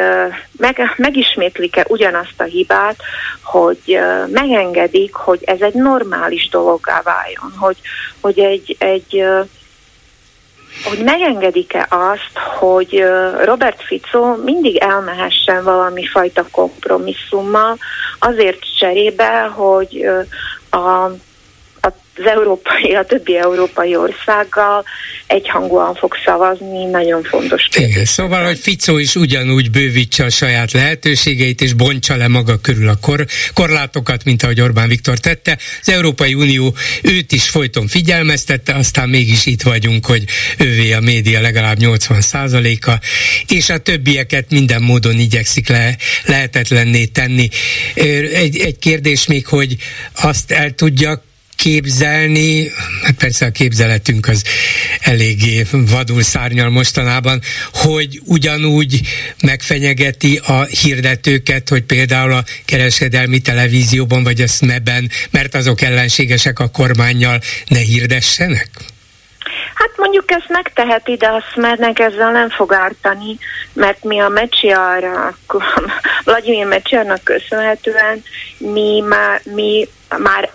meg, 0.57 0.93
megismétlik-e 0.97 1.85
ugyanazt 1.87 2.41
a 2.41 2.43
hibát, 2.43 2.95
hogy 3.43 3.99
megengedik, 4.27 5.13
hogy 5.13 5.43
ez 5.43 5.61
egy 5.61 5.73
normális 5.73 6.49
dologgá 6.49 7.01
váljon, 7.01 7.53
hogy, 7.57 7.77
hogy 8.19 8.39
egy, 8.39 8.75
egy 8.79 9.25
hogy 10.83 11.03
megengedik-e 11.03 11.87
azt, 11.89 12.37
hogy 12.59 13.05
Robert 13.43 13.83
Fico 13.83 14.35
mindig 14.35 14.77
elmehessen 14.77 15.63
valami 15.63 16.05
fajta 16.05 16.45
kompromisszummal, 16.51 17.77
azért 18.19 18.77
cserébe, 18.77 19.41
hogy 19.41 20.05
a 20.69 21.09
az 22.15 22.25
európai, 22.25 22.93
a 22.93 23.05
többi 23.05 23.37
európai 23.37 23.95
országgal 23.95 24.85
egyhangúan 25.27 25.95
fog 25.95 26.15
szavazni, 26.25 26.85
nagyon 26.85 27.23
fontos 27.23 27.67
kérdés. 27.71 27.91
Igen, 27.91 28.05
szóval, 28.05 28.45
hogy 28.45 28.57
Ficó 28.57 28.97
is 28.97 29.15
ugyanúgy 29.15 29.71
bővítse 29.71 30.23
a 30.23 30.29
saját 30.29 30.71
lehetőségeit, 30.71 31.61
és 31.61 31.73
bontsa 31.73 32.15
le 32.15 32.27
maga 32.27 32.57
körül 32.57 32.89
a 32.89 32.95
kor, 33.01 33.25
korlátokat, 33.53 34.23
mint 34.23 34.43
ahogy 34.43 34.61
Orbán 34.61 34.87
Viktor 34.87 35.17
tette. 35.17 35.57
Az 35.81 35.89
Európai 35.89 36.33
Unió 36.33 36.75
őt 37.01 37.31
is 37.31 37.49
folyton 37.49 37.87
figyelmeztette, 37.87 38.75
aztán 38.75 39.09
mégis 39.09 39.45
itt 39.45 39.61
vagyunk, 39.61 40.05
hogy 40.05 40.23
ővé 40.57 40.93
a 40.93 40.99
média 40.99 41.41
legalább 41.41 41.77
80%-a, 41.79 42.91
és 43.47 43.69
a 43.69 43.77
többieket 43.77 44.45
minden 44.49 44.81
módon 44.81 45.19
igyekszik 45.19 45.69
le, 45.69 45.95
lehetetlenné 46.25 47.05
tenni. 47.05 47.49
Egy, 48.33 48.57
egy 48.57 48.77
kérdés 48.79 49.27
még, 49.27 49.47
hogy 49.47 49.75
azt 50.21 50.51
el 50.51 50.71
tudjak 50.71 51.29
képzelni, 51.61 52.71
hát 53.03 53.15
persze 53.17 53.45
a 53.45 53.51
képzeletünk 53.51 54.27
az 54.27 54.43
eléggé 54.99 55.63
vadul 55.71 56.21
szárnyal 56.21 56.69
mostanában, 56.69 57.41
hogy 57.73 58.21
ugyanúgy 58.25 59.01
megfenyegeti 59.43 60.41
a 60.47 60.63
hirdetőket, 60.63 61.69
hogy 61.69 61.83
például 61.83 62.31
a 62.31 62.43
kereskedelmi 62.65 63.39
televízióban 63.39 64.23
vagy 64.23 64.41
a 64.41 64.47
SME-ben, 64.47 65.09
mert 65.31 65.55
azok 65.55 65.81
ellenségesek 65.81 66.59
a 66.59 66.69
kormányjal, 66.69 67.39
ne 67.67 67.79
hirdessenek? 67.79 68.69
Hát 69.73 69.91
mondjuk 69.97 70.31
ezt 70.31 70.49
megteheti, 70.49 71.15
de 71.15 71.27
a 71.27 71.43
Smernek 71.53 71.99
ezzel 71.99 72.31
nem 72.31 72.49
fog 72.49 72.73
ártani, 72.73 73.37
mert 73.73 74.03
mi 74.03 74.19
a 74.19 74.27
Mecsiarra, 74.27 75.37
Vladimir 76.23 76.65
Mecsiarnak 76.65 77.23
köszönhetően 77.23 78.23
mi 78.57 79.03
már, 79.07 79.41
mi 79.43 79.87
már 80.17 80.49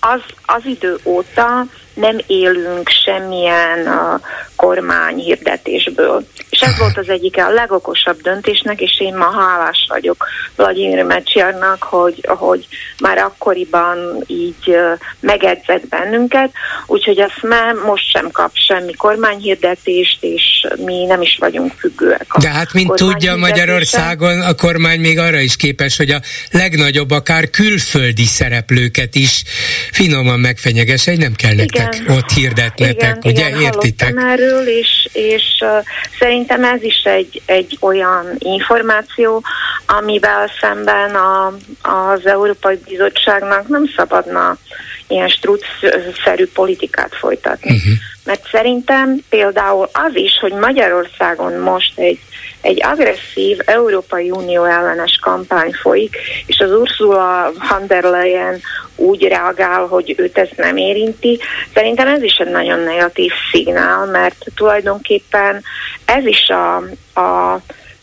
az, 0.00 0.20
az 0.46 0.64
idő 0.64 0.98
óta 1.04 1.64
nem 1.94 2.18
élünk 2.26 2.88
semmilyen 2.88 3.86
a 3.86 4.20
kormány 4.58 5.16
hirdetésből. 5.16 6.26
És 6.50 6.60
ez 6.60 6.78
volt 6.78 6.98
az 6.98 7.08
egyik 7.08 7.36
a 7.36 7.50
legokosabb 7.50 8.20
döntésnek, 8.20 8.80
és 8.80 9.00
én 9.00 9.16
ma 9.16 9.30
hálás 9.30 9.86
vagyok 9.88 10.26
Vladimir 10.56 11.04
Mecsiarnak, 11.04 11.82
hogy, 11.82 12.24
hogy 12.28 12.66
már 13.00 13.18
akkoriban 13.18 14.24
így 14.26 14.76
megedzett 15.20 15.88
bennünket, 15.88 16.50
úgyhogy 16.86 17.20
azt 17.20 17.42
már 17.42 17.74
most 17.74 18.10
sem 18.10 18.30
kap 18.30 18.50
semmi 18.52 18.92
kormányhirdetést, 18.92 20.18
és 20.24 20.66
mi 20.84 21.04
nem 21.04 21.22
is 21.22 21.36
vagyunk 21.40 21.72
függőek. 21.78 22.26
De 22.38 22.48
hát, 22.48 22.72
mint 22.72 22.92
tudja, 22.94 23.36
Magyarországon 23.36 24.40
a 24.40 24.54
kormány 24.54 25.00
még 25.00 25.18
arra 25.18 25.40
is 25.40 25.56
képes, 25.56 25.96
hogy 25.96 26.10
a 26.10 26.20
legnagyobb, 26.50 27.10
akár 27.10 27.50
külföldi 27.50 28.24
szereplőket 28.24 29.14
is 29.14 29.42
finoman 29.92 30.40
megfenyegesse, 30.40 31.10
hogy 31.10 31.20
nem 31.20 31.34
kell 31.34 31.54
nektek 31.54 31.94
igen. 31.94 32.16
ott 32.16 32.30
hirdetnetek, 32.30 32.96
igen, 32.96 33.18
ugye? 33.24 33.48
Igen, 33.48 33.60
Értitek? 33.60 34.14
erről, 34.16 34.47
és, 34.66 35.08
és 35.12 35.42
uh, 35.60 35.84
szerintem 36.18 36.64
ez 36.64 36.82
is 36.82 37.02
egy, 37.04 37.42
egy 37.46 37.76
olyan 37.80 38.26
információ, 38.38 39.42
amivel 39.86 40.50
szemben 40.60 41.14
a, 41.14 41.46
az 41.82 42.26
Európai 42.26 42.80
Bizottságnak 42.88 43.68
nem 43.68 43.84
szabadna 43.96 44.56
ilyen 45.08 45.28
struc-szerű 45.28 46.46
politikát 46.46 47.14
folytatni. 47.14 47.74
Uh-huh. 47.74 47.92
Mert 48.24 48.48
szerintem 48.50 49.24
például 49.28 49.88
az 49.92 50.14
is, 50.14 50.38
hogy 50.40 50.52
Magyarországon 50.52 51.52
most 51.52 51.98
egy 51.98 52.20
egy 52.60 52.84
agresszív 52.84 53.58
Európai 53.64 54.30
Unió 54.30 54.64
ellenes 54.64 55.18
kampány 55.22 55.72
folyik, 55.72 56.16
és 56.46 56.58
az 56.58 56.72
Ursula 56.72 57.50
von 57.68 57.86
der 57.86 58.04
Leyen 58.04 58.60
úgy 58.96 59.22
reagál, 59.22 59.86
hogy 59.86 60.14
őt 60.16 60.38
ez 60.38 60.48
nem 60.56 60.76
érinti. 60.76 61.40
Szerintem 61.74 62.08
ez 62.08 62.22
is 62.22 62.36
egy 62.36 62.50
nagyon 62.50 62.78
negatív 62.78 63.32
szignál, 63.52 64.06
mert 64.06 64.44
tulajdonképpen 64.54 65.62
ez 66.04 66.24
is 66.24 66.48
a, 66.48 66.76
a, 67.20 67.52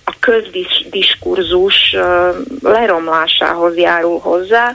a 0.04 0.14
közdiskurzus 0.20 1.96
leromlásához 2.62 3.78
járul 3.78 4.20
hozzá, 4.20 4.74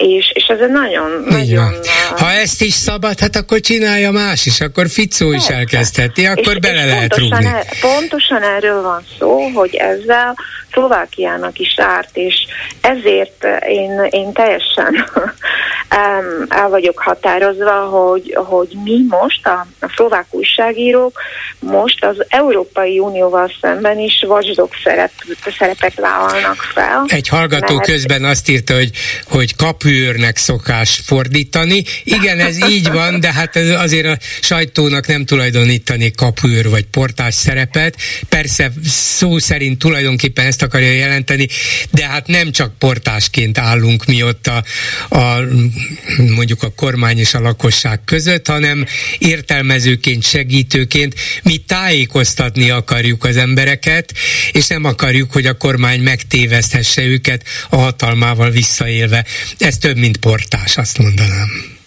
és, 0.00 0.30
és 0.34 0.44
ez 0.44 0.58
egy 0.60 0.70
nagyon, 0.70 1.24
nagyon... 1.28 1.74
Ha 2.16 2.30
ezt 2.30 2.62
is 2.62 2.72
szabad, 2.72 3.20
hát 3.20 3.36
akkor 3.36 3.60
csinálja 3.60 4.10
más 4.10 4.46
is, 4.46 4.60
akkor 4.60 4.88
Ficó 4.88 5.32
is 5.32 5.48
elkezdheti, 5.48 6.26
akkor 6.26 6.52
és, 6.52 6.58
bele 6.58 6.84
és 6.84 6.90
lehet 6.90 7.16
rúgni. 7.16 7.46
Er, 7.46 7.66
pontosan 7.80 8.42
erről 8.42 8.82
van 8.82 9.04
szó, 9.18 9.38
hogy 9.54 9.74
ezzel 9.74 10.36
Szlovákiának 10.72 11.58
is 11.58 11.74
árt, 11.76 12.16
és 12.16 12.34
ezért 12.80 13.46
én, 13.68 14.06
én 14.10 14.32
teljesen 14.32 14.94
el 16.48 16.68
vagyok 16.68 16.98
határozva, 16.98 17.72
hogy, 17.72 18.36
hogy 18.44 18.68
mi 18.84 19.04
most, 19.08 19.46
a, 19.46 19.66
a 19.80 19.92
szlovák 19.96 20.26
újságírók, 20.30 21.20
most 21.58 22.04
az 22.04 22.24
Európai 22.28 22.98
Unióval 22.98 23.52
szemben 23.60 23.98
is 23.98 24.24
watchdog 24.28 24.70
szerep, 24.84 25.10
szerepet 25.58 25.94
vállalnak 25.94 26.56
fel. 26.74 27.04
Egy 27.06 27.28
hallgató 27.28 27.74
mert... 27.74 27.86
közben 27.86 28.24
azt 28.24 28.48
írta, 28.48 28.74
hogy, 28.74 28.90
hogy 29.24 29.56
kapőrnek 29.56 30.36
szokás 30.36 31.00
fordítani. 31.04 31.84
Igen, 32.04 32.38
ez 32.38 32.68
így 32.74 32.90
van, 32.90 33.20
de 33.20 33.32
hát 33.32 33.56
ez 33.56 33.68
azért 33.68 34.06
a 34.06 34.16
sajtónak 34.40 35.06
nem 35.06 35.24
tulajdonítani 35.24 36.10
kapőr 36.10 36.68
vagy 36.68 36.84
portás 36.84 37.34
szerepet. 37.34 37.96
Persze 38.28 38.72
szó 38.88 39.38
szerint 39.38 39.78
tulajdonképpen 39.78 40.46
ezt 40.46 40.59
akarja 40.62 40.92
jelenteni, 40.92 41.48
de 41.90 42.06
hát 42.06 42.26
nem 42.26 42.52
csak 42.52 42.78
portásként 42.78 43.58
állunk 43.58 44.04
mi 44.04 44.22
ott 44.22 44.46
a, 44.46 44.64
a 45.16 45.40
mondjuk 46.16 46.62
a 46.62 46.70
kormány 46.70 47.18
és 47.18 47.34
a 47.34 47.40
lakosság 47.40 48.00
között, 48.04 48.46
hanem 48.46 48.86
értelmezőként, 49.18 50.24
segítőként 50.24 51.14
mi 51.42 51.56
tájékoztatni 51.56 52.70
akarjuk 52.70 53.24
az 53.24 53.36
embereket, 53.36 54.12
és 54.52 54.66
nem 54.66 54.84
akarjuk, 54.84 55.32
hogy 55.32 55.46
a 55.46 55.56
kormány 55.56 56.00
megtéveszthesse 56.00 57.02
őket 57.02 57.44
a 57.68 57.76
hatalmával 57.76 58.50
visszaélve. 58.50 59.24
Ez 59.58 59.78
több, 59.78 59.96
mint 59.96 60.16
portás, 60.16 60.76
azt 60.76 60.98
mondanám. 60.98 61.79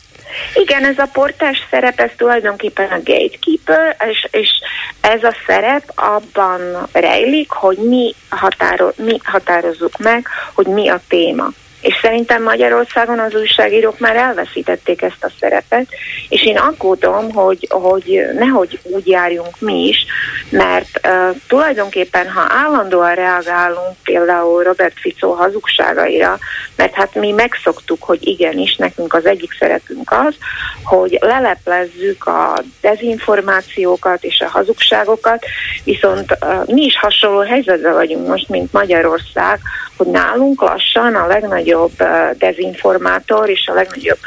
Igen, 0.54 0.86
ez 0.86 0.98
a 0.98 1.10
portás 1.14 1.58
szerep, 1.70 2.00
ez 2.00 2.12
tulajdonképpen 2.18 2.90
a 2.90 3.02
gatekeeper, 3.04 3.96
és, 4.10 4.28
és 4.32 4.50
ez 5.02 5.24
a 5.24 5.36
szerep 5.46 5.92
abban 5.96 6.88
rejlik, 6.92 7.52
hogy 7.52 7.78
mi, 7.78 8.16
határo, 8.30 8.90
mi 8.96 9.18
határozzuk 9.24 9.98
meg, 9.98 10.28
hogy 10.54 10.66
mi 10.68 10.90
a 10.90 11.02
téma. 11.08 11.50
És 11.84 12.00
szerintem 12.02 12.44
Magyarországon 12.44 13.20
az 13.20 13.36
újságírók 13.36 14.00
már 14.00 14.16
elveszítették 14.16 15.02
ezt 15.02 15.24
a 15.24 15.32
szerepet, 15.40 15.88
és 16.30 16.46
én 16.46 16.58
aggódom, 16.58 17.32
hogy, 17.32 17.68
hogy 17.70 18.22
nehogy 18.38 18.80
úgy 18.84 19.08
járjunk 19.08 19.60
mi 19.60 19.88
is, 19.88 20.06
mert 20.50 21.00
uh, 21.08 21.36
tulajdonképpen, 21.48 22.30
ha 22.30 22.46
állandóan 22.50 23.16
reagálunk 23.16 23.96
például 24.04 24.64
Robert 24.64 25.00
Fico 25.00 25.32
hazugságaira, 25.32 26.38
mert 26.76 26.94
hát 26.94 27.16
mi 27.16 27.32
megszoktuk, 27.32 28.04
hogy 28.04 28.28
igenis, 28.28 28.76
nekünk 28.76 29.14
az 29.14 29.26
egyik 29.26 29.56
szerepünk 29.60 30.12
az, 30.12 30.36
hogy 30.84 31.18
leleplezzük 31.22 32.26
a 32.26 32.64
dezinformációkat 32.82 34.24
és 34.24 34.40
a 34.40 34.50
hazugságokat, 34.50 35.46
viszont 35.84 36.38
uh, 36.42 36.68
mi 36.68 36.82
is 36.82 36.98
hasonló 36.98 37.40
helyzetben 37.40 37.94
vagyunk 37.94 38.28
most, 38.28 38.50
mint 38.50 38.72
Magyarország, 38.72 39.60
hogy 40.04 40.12
nálunk 40.12 40.62
lassan 40.62 41.16
a 41.16 41.28
legnagyobb 41.28 41.92
dezinformátor 42.38 43.50
és 43.50 43.68
a 43.68 43.74
legnagyobb 43.74 44.20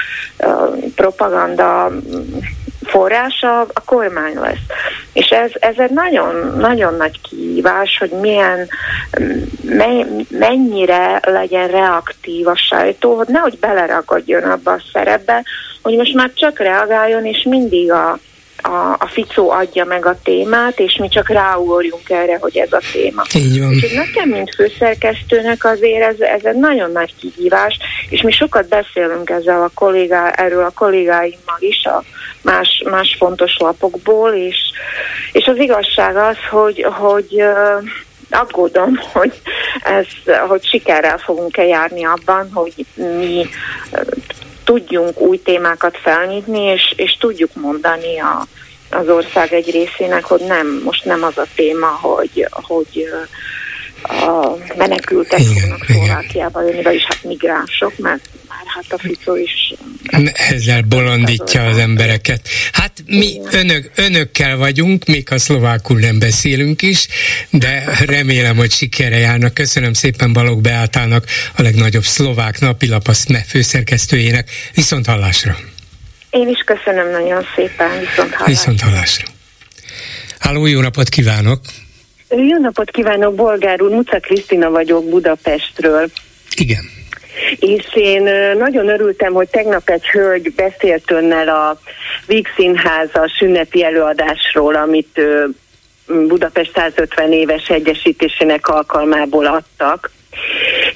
propaganda 0.95 1.91
forrása 2.85 3.61
a 3.61 3.81
kormány 3.85 4.35
lesz. 4.35 4.65
És 5.13 5.27
ez, 5.27 5.51
ez 5.61 5.75
egy 5.79 5.91
nagyon, 5.91 6.57
nagyon 6.59 6.95
nagy 6.95 7.21
kihívás, 7.21 7.99
hogy 7.99 8.11
milyen, 8.21 8.69
mennyire 10.29 11.21
legyen 11.25 11.69
reaktív 11.69 12.47
a 12.47 12.57
sajtó, 12.57 13.17
hogy 13.17 13.29
nehogy 13.29 13.59
beleragadjon 13.59 14.43
abba 14.43 14.73
a 14.73 14.83
szerepbe, 14.93 15.45
hogy 15.83 15.97
most 15.97 16.15
már 16.15 16.31
csak 16.35 16.59
reagáljon, 16.59 17.25
és 17.25 17.43
mindig 17.49 17.93
a, 17.93 18.19
a, 18.63 18.97
a 18.99 19.09
Ficó 19.13 19.51
adja 19.51 19.85
meg 19.85 20.07
a 20.07 20.19
témát, 20.23 20.79
és 20.79 20.97
mi 20.97 21.09
csak 21.09 21.29
ráugorjunk 21.29 22.11
erre, 22.11 22.39
hogy 22.41 22.57
ez 22.57 22.73
a 22.73 22.81
téma. 22.93 23.23
Így 23.35 23.61
van. 23.61 23.73
És 23.73 23.93
nekem, 23.93 24.29
mint 24.29 24.55
főszerkesztőnek 24.55 25.65
azért 25.65 26.03
ez, 26.03 26.21
ez 26.21 26.45
egy 26.45 26.59
nagyon 26.59 26.93
nagy 26.93 27.15
kihívás, 27.21 27.79
és 28.09 28.23
mi 28.23 28.33
sokat 28.33 28.69
beszélünk 28.69 29.31
ezzel 29.31 29.63
a 29.63 29.71
kollégá, 29.75 30.31
erről 30.31 30.65
a 30.65 30.73
kollégáimmal 30.75 31.59
is, 31.59 31.85
a 31.85 32.03
más, 32.43 32.83
más 32.91 33.17
fontos 33.19 33.57
lapokból, 33.59 34.33
és, 34.33 34.57
és 35.33 35.47
az 35.47 35.57
igazság 35.57 36.17
az, 36.17 36.37
hogy, 36.51 36.87
hogy 36.91 37.43
aggódom, 38.31 39.01
hogy, 39.13 39.33
ez, 39.83 40.07
hogy 40.49 40.65
sikerrel 40.65 41.19
fogunk-e 41.19 41.65
járni 41.65 42.05
abban, 42.05 42.51
hogy 42.53 42.73
mi 42.95 43.47
tudjunk 44.67 45.21
új 45.21 45.43
témákat 45.43 45.97
felnyitni, 46.03 46.63
és, 46.63 46.95
és 46.97 47.17
tudjuk 47.17 47.51
mondani 47.55 48.19
a, 48.21 48.47
az 48.91 49.09
ország 49.09 49.53
egy 49.53 49.71
részének, 49.71 50.25
hogy 50.25 50.41
nem, 50.41 50.81
most 50.85 51.05
nem 51.05 51.23
az 51.23 51.39
a 51.39 51.47
téma, 51.55 51.87
hogy, 51.87 52.49
hogy 52.51 53.09
a 54.03 54.57
menekültek 54.77 55.41
fognak 55.41 55.85
Szlovákiába 55.85 56.63
jönni, 56.63 56.83
vagyis 56.83 57.05
hát 57.05 57.23
migránsok, 57.23 57.99
mert 57.99 58.29
hát 58.67 58.85
a 58.89 58.99
Fico 58.99 59.35
is... 59.35 59.75
Ezzel 60.33 60.83
bolondítja 60.83 61.67
az 61.67 61.77
embereket. 61.77 62.49
Hát 62.73 62.93
mi 63.07 63.41
önök, 63.53 63.91
önökkel 63.95 64.57
vagyunk, 64.57 65.05
még 65.05 65.29
ha 65.29 65.39
szlovákul 65.39 65.99
nem 65.99 66.19
beszélünk 66.19 66.83
is, 66.83 67.09
de 67.51 67.85
remélem, 68.07 68.57
hogy 68.57 68.71
sikerre 68.71 69.19
járnak. 69.19 69.55
Köszönöm 69.55 69.93
szépen 69.93 70.33
Balog 70.33 70.61
Beátának, 70.61 71.25
a 71.57 71.63
legnagyobb 71.63 72.05
szlovák 72.05 72.61
napilap, 72.61 73.09
a 73.09 73.13
SME 73.13 73.45
főszerkesztőjének. 73.49 74.51
Viszont 74.75 75.07
hallásra! 75.07 75.57
Én 76.31 76.49
is 76.49 76.59
köszönöm 76.65 77.11
nagyon 77.11 77.45
szépen, 77.57 77.91
viszont 77.99 78.17
hallásra. 78.17 78.47
Viszont 78.47 78.81
hallásra. 78.81 79.27
Háló, 80.39 80.67
jó 80.67 80.81
napot 80.81 81.09
kívánok! 81.09 81.61
Jó 82.29 82.59
napot 82.61 82.91
kívánok, 82.91 83.35
Bolgár 83.35 83.83
úr, 83.83 83.91
Muca 83.91 84.19
Krisztina 84.21 84.71
vagyok 84.71 85.09
Budapestről. 85.09 86.11
Igen. 86.57 86.91
És 87.59 87.85
én 87.95 88.23
nagyon 88.59 88.89
örültem, 88.89 89.33
hogy 89.33 89.49
tegnap 89.49 89.89
egy 89.89 90.07
hölgy 90.07 90.53
beszélt 90.55 91.11
önnel 91.11 91.49
a 91.49 91.79
Víg 92.27 92.47
Színháza 92.57 93.29
ünnepi 93.41 93.85
előadásról, 93.85 94.75
amit 94.75 95.21
Budapest 96.07 96.73
150 96.75 97.33
éves 97.33 97.69
egyesítésének 97.69 98.69
alkalmából 98.69 99.47
adtak 99.47 100.11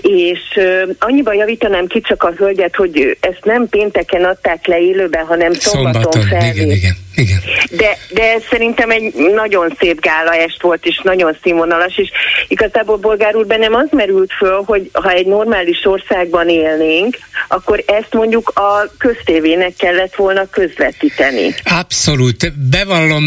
és 0.01 0.41
uh, 0.57 0.95
annyiban 0.99 1.35
javítanám 1.35 1.87
ki 1.87 2.01
csak 2.01 2.23
a 2.23 2.33
hölgyet, 2.37 2.77
hogy 2.77 3.17
ezt 3.21 3.45
nem 3.45 3.69
pénteken 3.69 4.25
adták 4.25 4.67
le 4.67 4.79
élőben, 4.79 5.25
hanem 5.25 5.53
szombaton, 5.53 6.03
szombaton 6.03 6.55
igen, 6.55 6.71
igen, 6.71 6.97
igen. 7.15 7.39
De, 7.71 7.99
de 8.11 8.37
szerintem 8.51 8.91
egy 8.91 9.15
nagyon 9.35 9.77
szép 9.79 10.01
gála 10.01 10.35
est 10.35 10.63
volt, 10.63 10.87
és 10.87 11.01
nagyon 11.03 11.37
színvonalas, 11.43 11.99
és 11.99 12.11
igazából 12.49 12.97
Bolgár 12.97 13.37
úr 13.37 13.47
bennem 13.47 13.75
az 13.75 13.89
merült 13.91 14.33
föl, 14.33 14.63
hogy 14.67 14.91
ha 14.93 15.11
egy 15.11 15.27
normális 15.27 15.85
országban 15.85 16.49
élnénk, 16.49 17.17
akkor 17.49 17.83
ezt 17.87 18.13
mondjuk 18.13 18.49
a 18.49 18.91
köztévének 18.99 19.73
kellett 19.77 20.15
volna 20.15 20.47
közvetíteni. 20.51 21.55
Abszolút. 21.65 22.53
Bevallom, 22.71 23.25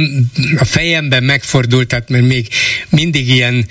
a 0.60 0.66
fejemben 0.66 1.24
megfordult, 1.24 1.88
tehát 1.88 2.10
mert 2.10 2.26
még 2.26 2.48
mindig 2.90 3.30
ilyen 3.30 3.66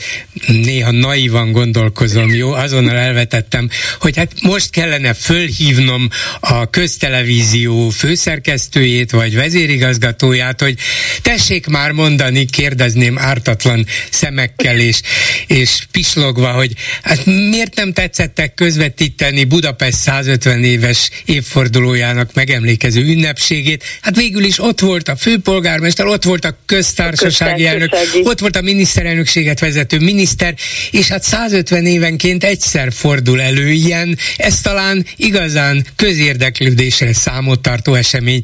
néha 0.47 0.91
naivan 0.91 1.53
gondolkozom, 1.53 2.32
jó, 2.37 2.53
azonnal 2.53 2.97
elvetettem, 2.97 3.69
hogy 4.01 4.17
hát 4.17 4.33
most 4.43 4.71
kellene 4.71 5.15
fölhívnom 5.15 6.09
a 6.41 6.71
köztelevízió 6.71 7.89
főszerkesztőjét, 7.89 9.11
vagy 9.11 9.35
vezérigazgatóját, 9.35 10.61
hogy 10.61 10.79
tessék 11.23 11.67
már 11.67 11.91
mondani, 11.91 12.45
kérdezném 12.45 13.19
ártatlan 13.19 13.87
szemekkel 14.11 14.79
és, 14.79 15.01
és 15.47 15.87
pislogva, 15.91 16.51
hogy 16.51 16.73
hát 17.03 17.25
miért 17.25 17.77
nem 17.77 17.93
tetszettek 17.93 18.55
közvetíteni 18.55 19.45
Budapest 19.45 19.97
150 19.97 20.65
éves 20.65 21.11
évfordulójának 21.25 22.35
megemlékező 22.35 23.01
ünnepségét. 23.01 23.85
Hát 24.01 24.17
végül 24.17 24.45
is 24.45 24.59
ott 24.59 24.81
volt 24.81 25.09
a 25.09 25.17
főpolgármester, 25.17 26.07
ott 26.07 26.25
volt 26.25 26.45
a 26.45 26.57
köztársasági 26.67 27.67
elnök, 27.67 27.91
ott 28.23 28.39
volt 28.39 28.57
a 28.57 28.61
miniszterelnökséget 28.61 29.61
vezető 29.61 29.99
miniszter, 29.99 30.55
és 30.91 31.09
hát 31.09 31.23
150 31.23 31.87
évenként 32.25 32.45
egyszer 32.45 32.93
fordul 32.93 33.41
elő 33.41 33.71
ilyen, 33.71 34.19
ez 34.37 34.61
talán 34.61 35.07
igazán 35.17 35.87
közérdeklődésre 35.97 37.13
számot 37.13 37.61
tartó 37.61 37.95
esemény. 37.95 38.43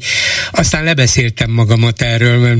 Aztán 0.51 0.83
lebeszéltem 0.83 1.51
magamat 1.51 2.01
erről, 2.01 2.59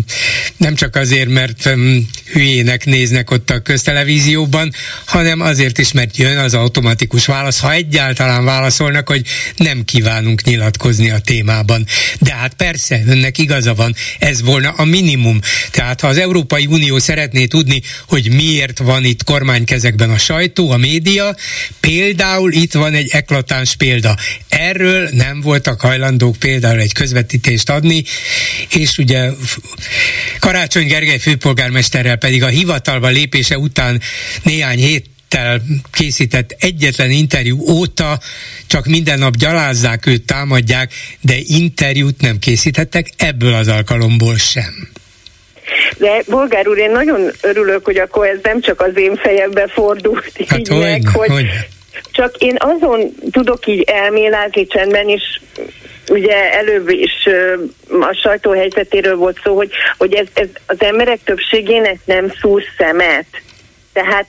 nem 0.57 0.75
csak 0.75 0.95
azért, 0.95 1.29
mert 1.29 1.65
um, 1.65 2.09
hülyének 2.31 2.85
néznek 2.85 3.31
ott 3.31 3.49
a 3.49 3.59
köztelevízióban, 3.59 4.71
hanem 5.05 5.41
azért 5.41 5.77
is, 5.77 5.91
mert 5.91 6.17
jön 6.17 6.37
az 6.37 6.53
automatikus 6.53 7.25
válasz, 7.25 7.59
ha 7.59 7.71
egyáltalán 7.71 8.45
válaszolnak, 8.45 9.07
hogy 9.07 9.25
nem 9.57 9.83
kívánunk 9.85 10.43
nyilatkozni 10.43 11.09
a 11.09 11.19
témában. 11.19 11.85
De 12.19 12.33
hát 12.33 12.53
persze, 12.53 13.03
önnek 13.07 13.37
igaza 13.37 13.73
van, 13.73 13.95
ez 14.19 14.41
volna 14.41 14.69
a 14.69 14.85
minimum. 14.85 15.39
Tehát 15.71 16.01
ha 16.01 16.07
az 16.07 16.17
Európai 16.17 16.65
Unió 16.65 16.99
szeretné 16.99 17.45
tudni, 17.45 17.81
hogy 18.07 18.31
miért 18.31 18.77
van 18.77 19.05
itt 19.05 19.23
kormánykezekben 19.23 20.09
a 20.09 20.17
sajtó, 20.17 20.71
a 20.71 20.77
média, 20.77 20.98
például 21.79 22.51
itt 22.51 22.73
van 22.73 22.93
egy 22.93 23.09
eklatáns 23.11 23.75
példa. 23.75 24.15
Erről 24.47 25.09
nem 25.11 25.41
voltak 25.41 25.81
hajlandók 25.81 26.35
például 26.35 26.79
egy 26.79 26.93
közvetítést 26.93 27.69
adni, 27.69 28.03
és 28.75 28.97
ugye 28.97 29.29
Karácsony 30.39 30.87
Gergely 30.87 31.19
főpolgármesterrel 31.19 32.15
pedig 32.15 32.43
a 32.43 32.47
hivatalba 32.47 33.07
lépése 33.07 33.57
után 33.57 34.01
néhány 34.43 34.79
hét 34.79 35.05
készített 35.91 36.55
egyetlen 36.59 37.11
interjú 37.11 37.59
óta 37.69 38.19
csak 38.67 38.85
minden 38.85 39.19
nap 39.19 39.35
gyalázzák 39.35 40.05
őt, 40.05 40.25
támadják, 40.25 40.93
de 41.21 41.35
interjút 41.39 42.21
nem 42.21 42.39
készítettek 42.39 43.09
ebből 43.17 43.53
az 43.53 43.67
alkalomból 43.67 44.37
sem. 44.37 44.89
De 45.97 46.21
Bolgár 46.27 46.67
úr, 46.67 46.77
én 46.77 46.91
nagyon 46.91 47.31
örülök, 47.41 47.85
hogy 47.85 47.97
akkor 47.97 48.27
ez 48.27 48.39
nem 48.43 48.61
csak 48.61 48.81
az 48.81 48.97
én 48.97 49.15
fejembe 49.15 49.67
fordult 49.67 50.31
hát 50.47 50.59
így 50.59 50.67
hogy, 50.67 50.79
meg, 50.79 51.01
hogy, 51.13 51.29
hogy 51.29 51.45
csak 52.11 52.37
én 52.37 52.55
azon 52.59 53.15
tudok 53.31 53.67
így 53.67 53.81
elmélázni 53.81 54.67
csendben, 54.67 55.09
és 55.09 55.39
ugye 56.09 56.53
előbb 56.53 56.89
is 56.89 57.27
a 57.89 58.17
sajtóhelyzetéről 58.23 59.15
volt 59.15 59.39
szó, 59.43 59.55
hogy, 59.55 59.71
hogy 59.97 60.13
ez, 60.13 60.27
ez 60.33 60.47
az 60.65 60.77
emberek 60.79 61.19
többségének 61.23 61.99
nem 62.05 62.33
szúr 62.39 62.63
szemet. 62.77 63.25
Tehát 63.93 64.27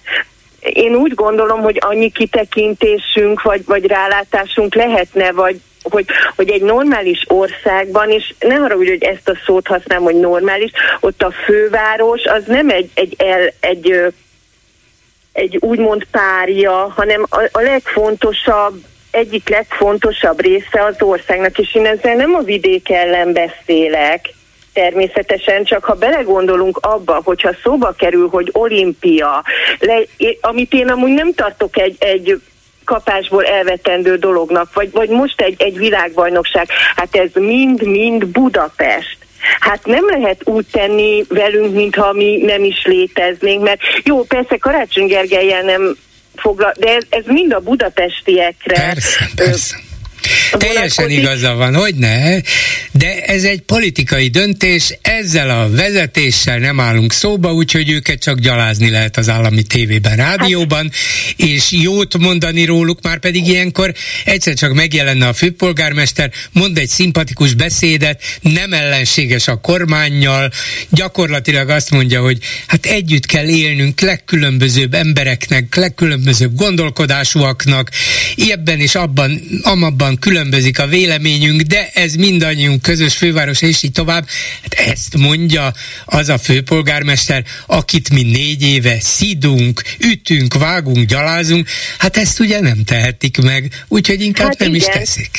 én 0.61 0.95
úgy 0.95 1.15
gondolom, 1.15 1.61
hogy 1.61 1.79
annyi 1.81 2.11
kitekintésünk 2.11 3.43
vagy, 3.43 3.65
vagy 3.65 3.87
rálátásunk 3.87 4.75
lehetne, 4.75 5.33
vagy 5.33 5.61
hogy, 5.93 6.07
hogy 6.37 6.51
egy 6.51 6.63
normális 6.63 7.25
országban, 7.29 8.11
és 8.11 8.35
ne 8.39 8.75
úgy, 8.75 8.89
hogy 8.89 9.03
ezt 9.03 9.29
a 9.29 9.39
szót 9.45 9.67
használom, 9.67 10.05
hogy 10.05 10.21
normális, 10.21 10.71
ott 11.01 11.23
a 11.23 11.31
főváros 11.31 12.25
az 12.25 12.43
nem 12.47 12.71
egy, 12.71 12.91
egy, 12.95 13.15
el, 13.19 13.53
egy, 13.61 14.13
egy 15.33 15.57
úgymond 15.61 16.05
párja, 16.11 16.93
hanem 16.97 17.27
a, 17.29 17.49
a 17.53 17.61
legfontosabb 17.61 18.85
egyik 19.11 19.49
legfontosabb 19.49 20.41
része 20.41 20.85
az 20.85 21.03
országnak, 21.03 21.59
és 21.59 21.75
én 21.75 21.87
ezzel 21.87 22.15
nem 22.15 22.35
a 22.35 22.43
vidék 22.43 22.91
ellen 22.91 23.33
beszélek, 23.33 24.29
természetesen, 24.73 25.65
csak 25.65 25.85
ha 25.85 25.95
belegondolunk 25.95 26.79
abba, 26.81 27.21
hogyha 27.25 27.55
szóba 27.63 27.93
kerül, 27.93 28.29
hogy 28.29 28.49
olimpia, 28.53 29.45
le, 29.79 30.03
amit 30.41 30.73
én 30.73 30.89
amúgy 30.89 31.11
nem 31.11 31.35
tartok 31.35 31.79
egy, 31.79 31.97
egy 31.99 32.41
kapásból 32.91 33.45
elvetendő 33.45 34.17
dolognak, 34.17 34.75
vagy, 34.75 34.91
vagy 34.93 35.09
most 35.09 35.41
egy, 35.41 35.63
egy 35.63 35.79
világbajnokság, 35.79 36.69
hát 36.97 37.17
ez 37.17 37.31
mind-mind 37.35 38.27
Budapest. 38.27 39.19
Hát 39.61 39.87
nem 39.87 40.05
lehet 40.09 40.41
úgy 40.45 40.67
tenni 40.73 41.25
velünk, 41.29 41.75
mintha 41.75 42.13
mi 42.13 42.37
nem 42.37 42.65
is 42.65 42.85
léteznénk, 42.85 43.63
mert 43.63 43.81
jó, 44.05 44.25
persze 44.25 44.57
Karácsony 44.57 45.07
Gergelyen 45.07 45.65
nem 45.65 45.97
foglal, 46.37 46.73
de 46.79 46.95
ez, 46.95 47.05
ez 47.09 47.25
mind 47.27 47.53
a 47.53 47.61
budapestiekre. 47.61 48.75
Persze, 48.75 49.25
persze. 49.35 49.77
Teljesen 50.51 51.11
igaza 51.11 51.55
van, 51.55 51.75
hogy 51.75 51.95
ne, 51.95 52.41
de 52.93 53.23
ez 53.25 53.45
egy 53.45 53.61
politikai 53.61 54.29
döntés, 54.29 54.99
ezzel 55.03 55.51
a 55.51 55.71
vezetéssel 55.71 56.59
nem 56.59 56.81
állunk 56.81 57.13
szóba, 57.13 57.53
úgyhogy 57.53 57.91
őket 57.91 58.23
csak 58.23 58.39
gyalázni 58.39 58.91
lehet 58.91 59.17
az 59.17 59.29
állami 59.29 59.63
tévében, 59.63 60.17
rádióban, 60.17 60.83
hát. 60.83 61.35
és 61.37 61.71
jót 61.71 62.19
mondani 62.19 62.65
róluk, 62.65 63.03
már 63.03 63.19
pedig 63.19 63.49
ilyenkor 63.49 63.95
egyszer 64.25 64.55
csak 64.55 64.73
megjelenne 64.75 65.29
a 65.29 65.33
főpolgármester, 65.33 66.31
mond 66.53 66.79
egy 66.79 66.89
szimpatikus 66.89 67.55
beszédet, 67.55 68.23
nem 68.41 68.73
ellenséges 68.73 69.49
a 69.49 69.57
kormányjal, 69.57 70.51
gyakorlatilag 70.89 71.69
azt 71.69 71.91
mondja, 71.91 72.21
hogy 72.21 72.39
hát 72.67 72.87
együtt 72.87 73.27
kell 73.27 73.49
élnünk 73.49 74.01
legkülönbözőbb 74.01 74.95
embereknek, 74.95 75.75
legkülönbözőbb 75.75 76.55
gondolkodásúaknak, 76.55 77.91
ebben 78.51 78.81
és 78.81 78.95
abban, 78.95 79.41
amabban 79.63 80.10
különbözik 80.19 80.79
a 80.79 80.87
véleményünk, 80.87 81.61
de 81.61 81.91
ez 81.95 82.15
mindannyiunk 82.15 82.83
közös 82.83 83.17
főváros, 83.17 83.63
és 83.63 83.83
így 83.83 83.93
tovább. 83.93 84.27
Hát 84.63 84.75
ezt 84.75 85.17
mondja 85.17 85.73
az 86.05 86.29
a 86.29 86.39
főpolgármester, 86.39 87.45
akit 87.67 88.11
mi 88.11 88.23
négy 88.23 88.63
éve 88.63 88.97
szidunk, 89.01 89.83
ütünk, 89.99 90.55
vágunk, 90.55 91.07
gyalázunk, 91.07 91.69
hát 91.99 92.17
ezt 92.17 92.41
ugye 92.41 92.61
nem 92.61 92.85
tehetik 92.85 93.43
meg, 93.43 93.85
úgyhogy 93.89 94.21
inkább 94.21 94.47
hát 94.47 94.59
nem 94.59 94.75
igen. 94.75 94.81
is 94.81 94.99
teszik. 94.99 95.39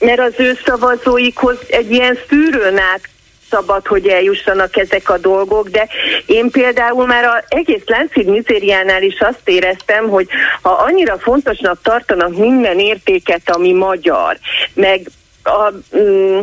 Mert 0.00 0.20
az 0.20 0.32
ő 0.38 0.58
szavazóikhoz 0.64 1.56
egy 1.68 1.90
ilyen 1.90 2.18
szűrőn 2.28 2.78
át 2.78 3.08
szabad, 3.50 3.86
hogy 3.86 4.06
eljussanak 4.06 4.76
ezek 4.76 5.10
a 5.10 5.18
dolgok, 5.18 5.68
de 5.68 5.88
én 6.26 6.50
például 6.50 7.06
már 7.06 7.24
az 7.24 7.44
egész 7.48 7.82
Láncid 7.86 8.26
mizériánál 8.26 9.02
is 9.02 9.20
azt 9.20 9.48
éreztem, 9.48 10.08
hogy 10.08 10.28
ha 10.62 10.70
annyira 10.70 11.18
fontosnak 11.18 11.82
tartanak 11.82 12.36
minden 12.36 12.78
értéket, 12.78 13.50
ami 13.50 13.72
magyar, 13.72 14.38
meg 14.74 15.00
a... 15.42 15.72
Mm, 15.98 16.40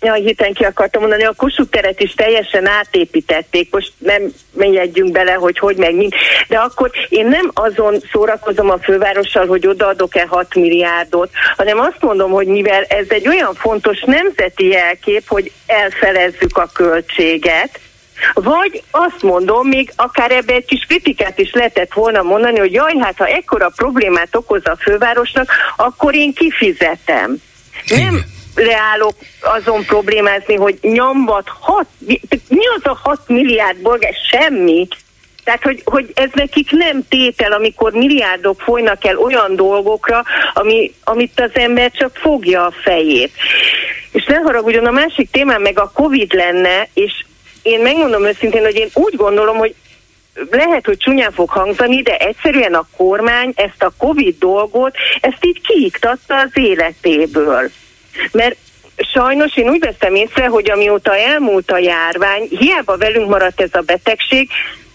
Ja, 0.00 0.12
héten 0.12 0.52
ki 0.52 0.64
akartam 0.64 1.00
mondani, 1.00 1.24
a 1.24 1.32
Kossuth 1.36 1.70
teret 1.70 2.00
is 2.00 2.14
teljesen 2.14 2.66
átépítették, 2.66 3.72
most 3.72 3.92
nem 3.98 4.22
megyedjünk 4.52 5.12
bele, 5.12 5.32
hogy 5.32 5.58
hogy 5.58 5.76
meg 5.76 5.94
mind, 5.94 6.12
de 6.48 6.58
akkor 6.58 6.90
én 7.08 7.26
nem 7.26 7.50
azon 7.54 7.96
szórakozom 8.12 8.70
a 8.70 8.78
fővárossal, 8.78 9.46
hogy 9.46 9.66
odaadok-e 9.66 10.26
6 10.28 10.54
milliárdot, 10.54 11.30
hanem 11.56 11.78
azt 11.78 12.00
mondom, 12.00 12.30
hogy 12.30 12.46
mivel 12.46 12.82
ez 12.82 13.06
egy 13.08 13.28
olyan 13.28 13.54
fontos 13.54 14.02
nemzeti 14.06 14.66
jelkép, 14.66 15.22
hogy 15.28 15.52
elfelezzük 15.66 16.56
a 16.56 16.70
költséget, 16.72 17.80
vagy 18.34 18.82
azt 18.90 19.22
mondom, 19.22 19.68
még 19.68 19.92
akár 19.96 20.30
ebbe 20.30 20.54
egy 20.54 20.64
kis 20.64 20.84
kritikát 20.88 21.38
is 21.38 21.52
lehetett 21.52 21.92
volna 21.92 22.22
mondani, 22.22 22.58
hogy 22.58 22.72
jaj, 22.72 22.98
hát 22.98 23.16
ha 23.16 23.26
ekkora 23.26 23.72
problémát 23.76 24.36
okoz 24.36 24.66
a 24.66 24.76
fővárosnak, 24.80 25.50
akkor 25.76 26.14
én 26.14 26.34
kifizetem. 26.34 27.36
Nem 27.86 28.24
leállok 28.60 29.14
azon 29.40 29.84
problémázni, 29.84 30.54
hogy 30.54 30.78
nyomvat 30.80 31.48
hat, 31.60 31.86
mi 32.48 32.66
az 32.76 32.82
a 32.82 32.98
hat 33.02 33.20
milliárd 33.26 33.78
bolgár? 33.78 34.14
Semmi. 34.30 34.88
Tehát, 35.44 35.62
hogy, 35.62 35.82
hogy 35.84 36.10
ez 36.14 36.30
nekik 36.32 36.70
nem 36.70 37.08
tétel, 37.08 37.52
amikor 37.52 37.92
milliárdok 37.92 38.60
folynak 38.60 39.06
el 39.06 39.16
olyan 39.16 39.56
dolgokra, 39.56 40.24
ami, 40.54 40.92
amit 41.04 41.40
az 41.40 41.50
ember 41.52 41.90
csak 41.90 42.16
fogja 42.16 42.64
a 42.64 42.74
fejét. 42.82 43.32
És 44.12 44.24
ne 44.24 44.36
haragudjon, 44.36 44.86
a 44.86 44.90
másik 44.90 45.30
témám 45.30 45.62
meg 45.62 45.78
a 45.78 45.90
Covid 45.94 46.32
lenne, 46.32 46.88
és 46.94 47.24
én 47.62 47.80
megmondom 47.80 48.24
őszintén, 48.24 48.62
hogy 48.62 48.76
én 48.76 48.88
úgy 48.94 49.16
gondolom, 49.16 49.56
hogy 49.56 49.74
lehet, 50.50 50.86
hogy 50.86 50.96
csúnyán 50.96 51.32
fog 51.32 51.48
hangzani, 51.48 52.02
de 52.02 52.16
egyszerűen 52.16 52.74
a 52.74 52.88
kormány 52.96 53.52
ezt 53.54 53.82
a 53.82 53.92
Covid 53.98 54.38
dolgot, 54.38 54.96
ezt 55.20 55.44
így 55.44 55.60
kiiktatta 55.60 56.36
az 56.36 56.50
életéből. 56.54 57.70
Mert 58.32 58.56
sajnos 59.12 59.56
én 59.56 59.68
úgy 59.68 59.84
veszem 59.84 60.14
észre, 60.14 60.46
hogy 60.46 60.70
amióta 60.70 61.16
elmúlt 61.16 61.70
a 61.70 61.78
járvány, 61.78 62.48
hiába 62.58 62.96
velünk 62.96 63.28
maradt 63.28 63.60
ez 63.60 63.70
a 63.72 63.80
betegség, 63.80 64.48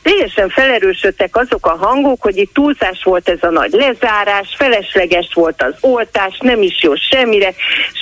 teljesen 0.06 0.50
felerősödtek 0.50 1.36
azok 1.36 1.66
a 1.66 1.76
hangok, 1.76 2.22
hogy 2.22 2.38
itt 2.38 2.54
túlzás 2.54 3.04
volt 3.04 3.30
ez 3.30 3.44
a 3.44 3.50
nagy 3.50 3.72
lezárás, 3.72 4.56
felesleges 4.58 5.30
volt 5.34 5.62
az 5.62 5.74
oltás, 5.80 6.38
nem 6.40 6.62
is 6.62 6.84
jó 6.84 6.96
semmire, 6.96 7.54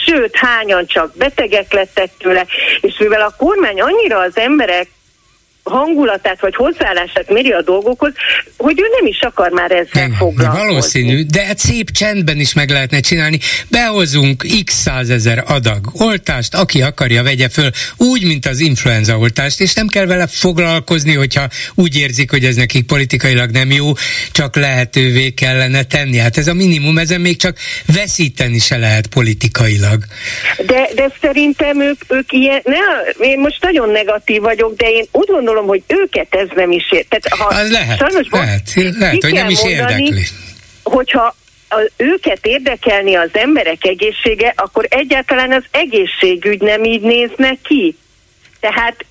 sőt, 0.06 0.36
hányan 0.36 0.86
csak 0.86 1.18
betegek 1.18 1.74
lettek 1.74 2.10
tőle, 2.18 2.46
és 2.82 2.98
mivel 3.00 3.22
a 3.22 3.36
kormány 3.38 3.82
annyira 3.82 4.20
az 4.20 4.38
emberek 4.38 4.88
hangulatát 5.64 6.42
vagy 6.42 6.56
hozzáállását 6.56 7.30
méri 7.30 7.52
a 7.52 7.62
dolgokhoz, 7.62 8.14
hogy 8.58 8.80
ő 8.80 8.84
nem 9.00 9.06
is 9.06 9.20
akar 9.22 9.52
már 9.52 9.72
ezzel 9.72 10.08
nem, 10.08 10.12
foglalkozni. 10.12 10.66
Valószínű, 10.66 11.24
de 11.24 11.46
hát 11.46 11.58
szép 11.58 11.92
csendben 11.92 12.40
is 12.40 12.54
meg 12.54 12.70
lehetne 12.70 13.00
csinálni. 13.00 13.40
Behozunk 13.68 14.46
x 14.66 14.74
százezer 14.74 15.44
adag 15.48 15.80
oltást, 15.94 16.56
aki 16.56 16.82
akarja, 16.82 17.24
vegye 17.24 17.50
föl, 17.50 17.70
úgy, 17.98 18.26
mint 18.26 18.46
az 18.46 18.60
influenza 18.60 19.18
oltást, 19.18 19.62
és 19.62 19.74
nem 19.74 19.88
kell 19.88 20.06
vele 20.06 20.28
foglalkozni, 20.28 21.14
hogyha 21.14 21.48
úgy 21.76 21.98
érzik, 21.98 22.32
hogy 22.32 22.46
ez 22.46 22.56
nekik 22.56 22.86
politikailag 22.86 23.50
nem 23.50 23.72
jó, 23.72 23.92
csak 24.32 24.56
lehetővé 24.56 25.30
kellene 25.30 25.84
tenni. 25.84 26.18
Hát 26.18 26.38
ez 26.38 26.48
a 26.48 26.54
minimum, 26.54 26.98
ezen 26.98 27.22
még 27.22 27.38
csak 27.38 27.58
veszíteni 27.94 28.60
se 28.60 28.78
lehet 28.78 29.08
politikailag. 29.08 30.04
De, 30.66 30.90
de 30.96 31.12
szerintem 31.22 31.82
ők, 31.82 32.02
ők 32.08 32.32
ilyen, 32.32 32.62
ne, 32.64 32.78
én 33.26 33.40
most 33.40 33.62
nagyon 33.62 33.90
negatív 33.90 34.42
vagyok, 34.42 34.76
de 34.76 34.90
én 34.90 35.06
úgy 35.12 35.28
gondolom, 35.28 35.53
gondolom, 35.54 35.68
hogy 35.68 35.84
őket 35.88 36.36
ez 36.36 36.48
nem 36.56 36.72
is 36.72 36.92
ér. 36.92 37.06
Tehát, 37.10 37.28
ha 37.28 37.56
az 37.56 37.72
lehet, 37.72 37.98
sajnos 37.98 38.28
lehet, 38.30 38.62
lehet 39.00 39.24
hogy 39.24 39.34
nem 39.34 39.50
is 39.50 39.62
mondani, 39.62 40.04
érdekli. 40.04 40.24
Hogyha 40.84 41.36
a, 41.70 41.90
őket 41.98 42.46
érdekelni 42.46 43.16
az 43.16 43.30
emberek 43.34 43.86
egészsége, 43.86 44.54
akkor 44.56 44.86
egyáltalán 44.90 45.52
az 45.52 45.64
egészségügy 45.72 46.62
nem 46.62 46.84
így 46.84 47.02
nézne 47.02 47.58
ki. 47.64 47.98
Tehát, 48.60 49.06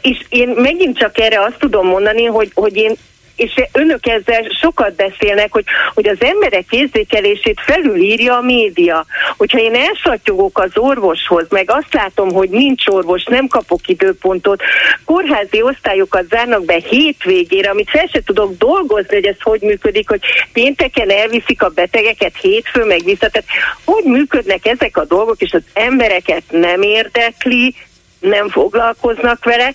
és 0.00 0.18
én 0.28 0.48
megint 0.48 0.98
csak 0.98 1.18
erre 1.18 1.40
azt 1.40 1.58
tudom 1.58 1.86
mondani, 1.86 2.24
hogy, 2.24 2.50
hogy 2.54 2.76
én 2.76 2.94
és 3.36 3.54
önök 3.72 4.06
ezzel 4.06 4.42
sokat 4.60 4.94
beszélnek, 4.94 5.52
hogy, 5.52 5.64
hogy 5.94 6.08
az 6.08 6.16
emberek 6.20 6.64
érzékelését 6.70 7.60
felülírja 7.60 8.36
a 8.36 8.40
média. 8.40 9.06
Hogyha 9.36 9.58
én 9.58 9.74
elsatyogok 9.74 10.58
az 10.58 10.70
orvoshoz, 10.74 11.46
meg 11.50 11.70
azt 11.70 11.94
látom, 11.94 12.32
hogy 12.32 12.48
nincs 12.48 12.86
orvos, 12.86 13.24
nem 13.24 13.46
kapok 13.46 13.88
időpontot, 13.88 14.62
kórházi 15.04 15.62
osztályokat 15.62 16.28
zárnak 16.28 16.64
be 16.64 16.82
hétvégére, 16.88 17.70
amit 17.70 17.90
fel 17.90 18.06
se 18.12 18.22
tudok 18.24 18.56
dolgozni, 18.56 19.14
hogy 19.14 19.26
ez 19.26 19.40
hogy 19.40 19.60
működik, 19.60 20.08
hogy 20.08 20.20
pénteken 20.52 21.10
elviszik 21.10 21.62
a 21.62 21.68
betegeket, 21.68 22.36
hétfő 22.40 22.84
meg 22.84 23.04
vissza. 23.04 23.28
Tehát 23.28 23.48
hogy 23.84 24.04
működnek 24.04 24.66
ezek 24.66 24.96
a 24.96 25.04
dolgok, 25.04 25.40
és 25.40 25.52
az 25.52 25.62
embereket 25.72 26.42
nem 26.50 26.82
érdekli, 26.82 27.74
nem 28.20 28.48
foglalkoznak 28.48 29.44
vele, 29.44 29.74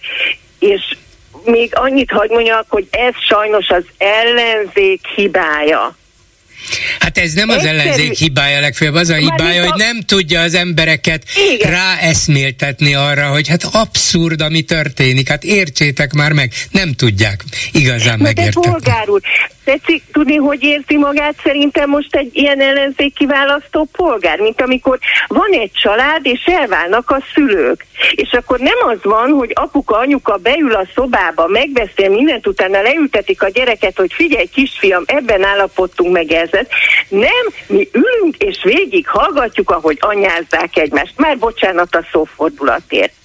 és 0.59 0.81
még 1.45 1.71
annyit 1.75 2.11
hagy 2.11 2.29
mondjak, 2.29 2.65
hogy 2.67 2.87
ez 2.89 3.13
sajnos 3.27 3.67
az 3.67 3.83
ellenzék 3.97 5.01
hibája. 5.15 5.97
Hát 6.99 7.17
ez 7.17 7.33
nem 7.33 7.49
az 7.49 7.65
ellenzék 7.65 8.13
hibája 8.13 8.59
legfőbb, 8.59 8.93
az 8.93 9.09
a 9.09 9.15
hibája, 9.15 9.69
hogy 9.69 9.79
nem 9.79 10.01
tudja 10.01 10.41
az 10.41 10.53
embereket 10.53 11.23
Igen. 11.53 11.71
ráeszméltetni 11.71 12.93
arra, 12.93 13.27
hogy 13.27 13.47
hát 13.47 13.63
abszurd, 13.71 14.41
ami 14.41 14.61
történik, 14.61 15.29
hát 15.29 15.43
értsétek 15.43 16.13
már 16.13 16.31
meg, 16.31 16.53
nem 16.71 16.93
tudják 16.93 17.43
igazán 17.71 18.19
megértetni. 18.19 18.71
polgár 18.71 19.09
úr, 19.09 19.21
tetszik 19.63 20.03
tudni, 20.11 20.35
hogy 20.35 20.63
érzi 20.63 20.97
magát 20.97 21.35
szerintem 21.43 21.89
most 21.89 22.15
egy 22.15 22.29
ilyen 22.35 22.61
ellenzéki 22.61 23.25
választó 23.25 23.87
polgár, 23.91 24.39
mint 24.39 24.61
amikor 24.61 24.99
van 25.27 25.51
egy 25.51 25.71
család, 25.71 26.25
és 26.25 26.43
elválnak 26.45 27.09
a 27.09 27.23
szülők. 27.33 27.85
És 28.11 28.31
akkor 28.31 28.59
nem 28.59 28.77
az 28.87 28.97
van, 29.03 29.31
hogy 29.31 29.51
apuka, 29.53 29.97
anyuka 29.97 30.37
beül 30.37 30.73
a 30.73 30.87
szobába, 30.95 31.47
megbeszél 31.47 32.09
mindent, 32.09 32.47
utána 32.47 32.81
leültetik 32.81 33.43
a 33.43 33.49
gyereket, 33.49 33.97
hogy 33.97 34.13
figyelj 34.13 34.45
kisfiam, 34.45 35.03
ebben 35.05 35.43
állapodtunk 35.43 36.13
meg 36.13 36.31
ezzel. 36.31 36.67
Nem, 37.09 37.45
mi 37.67 37.89
ülünk 37.91 38.35
és 38.37 38.59
végig 38.63 39.07
hallgatjuk, 39.07 39.69
ahogy 39.69 39.97
anyázzák 39.99 40.77
egymást. 40.77 41.13
Már 41.15 41.37
bocsánat 41.37 41.95
a 41.95 42.05
szófordulatért. 42.11 43.18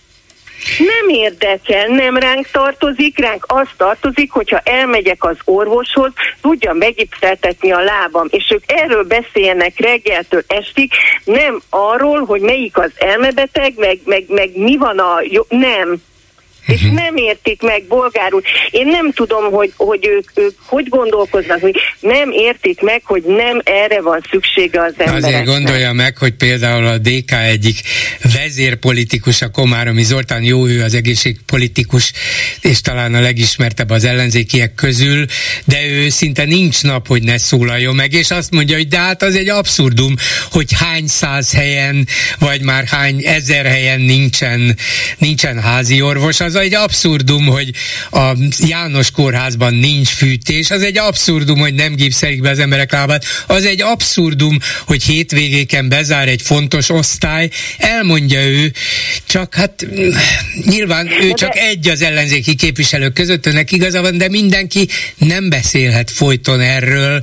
Nem 0.79 1.09
érdekel, 1.09 1.87
nem 1.87 2.17
ránk 2.17 2.51
tartozik, 2.51 3.19
ránk 3.19 3.45
az 3.49 3.69
tartozik, 3.77 4.31
hogyha 4.31 4.59
elmegyek 4.59 5.25
az 5.25 5.37
orvoshoz, 5.45 6.13
tudjam 6.41 6.77
megipszeltetni 6.77 7.73
a 7.73 7.81
lábam, 7.81 8.27
és 8.31 8.51
ők 8.51 8.63
erről 8.67 9.05
beszélnek 9.05 9.79
reggeltől 9.79 10.43
estig, 10.47 10.91
nem 11.25 11.63
arról, 11.71 12.25
hogy 12.25 12.41
melyik 12.41 12.79
az 12.79 12.91
elmebeteg, 12.97 13.73
meg, 13.77 13.99
meg, 14.05 14.25
meg 14.29 14.51
mi 14.57 14.77
van 14.77 14.99
a 14.99 15.21
jó, 15.23 15.43
nem 15.49 16.03
és 16.67 16.83
uh-huh. 16.83 16.93
nem 16.93 17.17
értik 17.17 17.63
meg 17.63 17.83
bolgárul. 17.89 18.43
Én 18.71 18.87
nem 18.87 19.13
tudom, 19.13 19.53
hogy, 19.53 19.73
hogy 19.77 20.07
ők, 20.07 20.31
ők 20.35 20.55
hogy 20.67 20.89
gondolkoznak, 20.89 21.61
hogy 21.61 21.75
nem 22.01 22.31
értik 22.31 22.81
meg, 22.81 23.01
hogy 23.05 23.23
nem 23.23 23.61
erre 23.65 24.01
van 24.01 24.25
szüksége 24.31 24.81
az 24.81 24.95
embereknek. 24.99 25.25
Azért 25.25 25.45
gondolja 25.45 25.93
meg, 25.93 26.19
hogy 26.19 26.35
például 26.35 26.87
a 26.87 26.99
DK 26.99 27.33
egyik 27.33 27.81
vezérpolitikus, 28.35 29.43
a 29.43 29.51
Komáromi 29.51 30.03
Zoltán, 30.03 30.43
jó 30.43 30.67
ő 30.67 30.83
az 30.83 30.95
egészségpolitikus, 30.95 32.13
és 32.61 32.81
talán 32.81 33.15
a 33.15 33.21
legismertebb 33.21 33.91
az 33.91 34.05
ellenzékiek 34.05 34.75
közül, 34.75 35.25
de 35.65 35.87
ő 35.87 36.09
szinte 36.09 36.45
nincs 36.45 36.83
nap, 36.83 37.07
hogy 37.07 37.23
ne 37.23 37.39
szólaljon 37.39 37.95
meg, 37.95 38.13
és 38.13 38.31
azt 38.31 38.51
mondja, 38.51 38.77
hogy 38.77 38.89
de 38.89 38.99
hát 38.99 39.23
az 39.23 39.37
egy 39.37 39.49
abszurdum, 39.49 40.15
hogy 40.51 40.73
hány 40.79 41.07
száz 41.07 41.53
helyen, 41.53 42.07
vagy 42.39 42.61
már 42.61 42.85
hány 42.85 43.23
ezer 43.25 43.67
helyen 43.67 44.01
nincsen, 44.01 44.77
nincsen 45.19 45.61
házi 45.61 46.01
orvos, 46.01 46.41
az 46.41 46.54
az 46.55 46.61
egy 46.61 46.75
abszurdum, 46.75 47.47
hogy 47.47 47.71
a 48.11 48.33
János 48.59 49.11
kórházban 49.11 49.75
nincs 49.75 50.09
fűtés, 50.09 50.71
az 50.71 50.83
egy 50.83 50.99
abszurdum, 50.99 51.59
hogy 51.59 51.75
nem 51.75 51.95
gipszelik 51.95 52.41
be 52.41 52.51
az 52.51 52.59
emberek 52.59 52.93
lábát, 52.93 53.25
az 53.47 53.65
egy 53.65 53.83
abszurdum, 53.83 54.59
hogy 54.87 55.03
hétvégéken 55.03 55.89
bezár 55.89 56.29
egy 56.29 56.43
fontos 56.43 56.91
osztály, 56.91 57.51
elmondja 57.79 58.47
ő, 58.47 58.73
csak 59.27 59.55
hát 59.55 59.87
nyilván 60.65 61.11
ő 61.21 61.29
de 61.29 61.35
csak 61.35 61.57
egy 61.57 61.89
az 61.89 62.03
ellenzéki 62.03 62.55
képviselők 62.55 63.13
között, 63.13 63.47
önnek 63.47 63.73
igaza 63.73 64.03
van, 64.03 64.19
de 64.19 64.29
mindenki 64.29 64.89
nem 65.19 65.49
beszélhet 65.49 66.11
folyton 66.11 66.61
erről, 66.61 67.23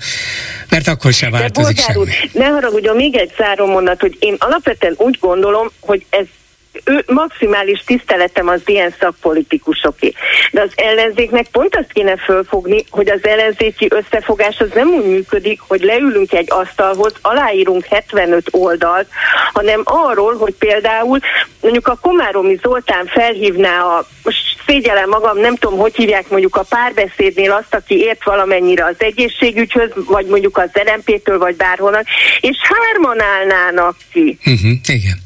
mert 0.69 0.87
akkor 0.87 1.13
se 1.13 1.29
változik 1.29 1.79
semmi. 1.79 1.99
Úr, 1.99 2.07
ne 2.31 2.45
haragudjon, 2.45 2.95
még 2.95 3.15
egy 3.15 3.31
záró 3.37 3.65
mondat, 3.65 3.99
hogy 3.99 4.17
én 4.19 4.35
alapvetően 4.39 4.93
úgy 4.97 5.17
gondolom, 5.19 5.71
hogy 5.79 6.05
ez 6.09 6.25
ő 6.83 7.03
maximális 7.07 7.83
tiszteletem 7.85 8.47
az 8.47 8.61
ilyen 8.65 8.93
szakpolitikusoké. 8.99 10.13
De 10.51 10.61
az 10.61 10.71
ellenzéknek 10.75 11.47
pont 11.51 11.75
azt 11.75 11.91
kéne 11.91 12.17
fölfogni, 12.17 12.85
hogy 12.89 13.09
az 13.09 13.23
ellenzéki 13.23 13.87
összefogás 13.89 14.57
az 14.59 14.69
nem 14.73 14.87
úgy 14.87 15.05
működik, 15.05 15.61
hogy 15.67 15.81
leülünk 15.81 16.33
egy 16.33 16.47
asztalhoz, 16.49 17.13
aláírunk 17.21 17.85
75 17.85 18.47
oldalt, 18.51 19.07
hanem 19.53 19.81
arról, 19.83 20.37
hogy 20.37 20.53
például 20.53 21.19
mondjuk 21.61 21.87
a 21.87 21.97
Komáromi 22.01 22.59
Zoltán 22.61 23.05
felhívná 23.05 23.81
a, 23.81 24.05
most 24.23 24.39
szégyellem 24.65 25.09
magam, 25.09 25.37
nem 25.37 25.55
tudom, 25.55 25.79
hogy 25.79 25.95
hívják 25.95 26.29
mondjuk 26.29 26.55
a 26.55 26.65
párbeszédnél 26.69 27.51
azt, 27.51 27.75
aki 27.75 27.99
ért 27.99 28.23
valamennyire 28.23 28.85
az 28.85 28.95
egészségügyhöz, 28.97 29.89
vagy 29.95 30.25
mondjuk 30.25 30.57
az 30.57 30.69
LMP-től, 30.73 31.37
vagy 31.37 31.55
bárhonnan, 31.55 32.03
és 32.39 32.57
hárman 32.61 33.21
állnának 33.21 33.95
ki. 34.11 34.37
Uh-huh, 34.45 34.71
igen. 34.87 35.17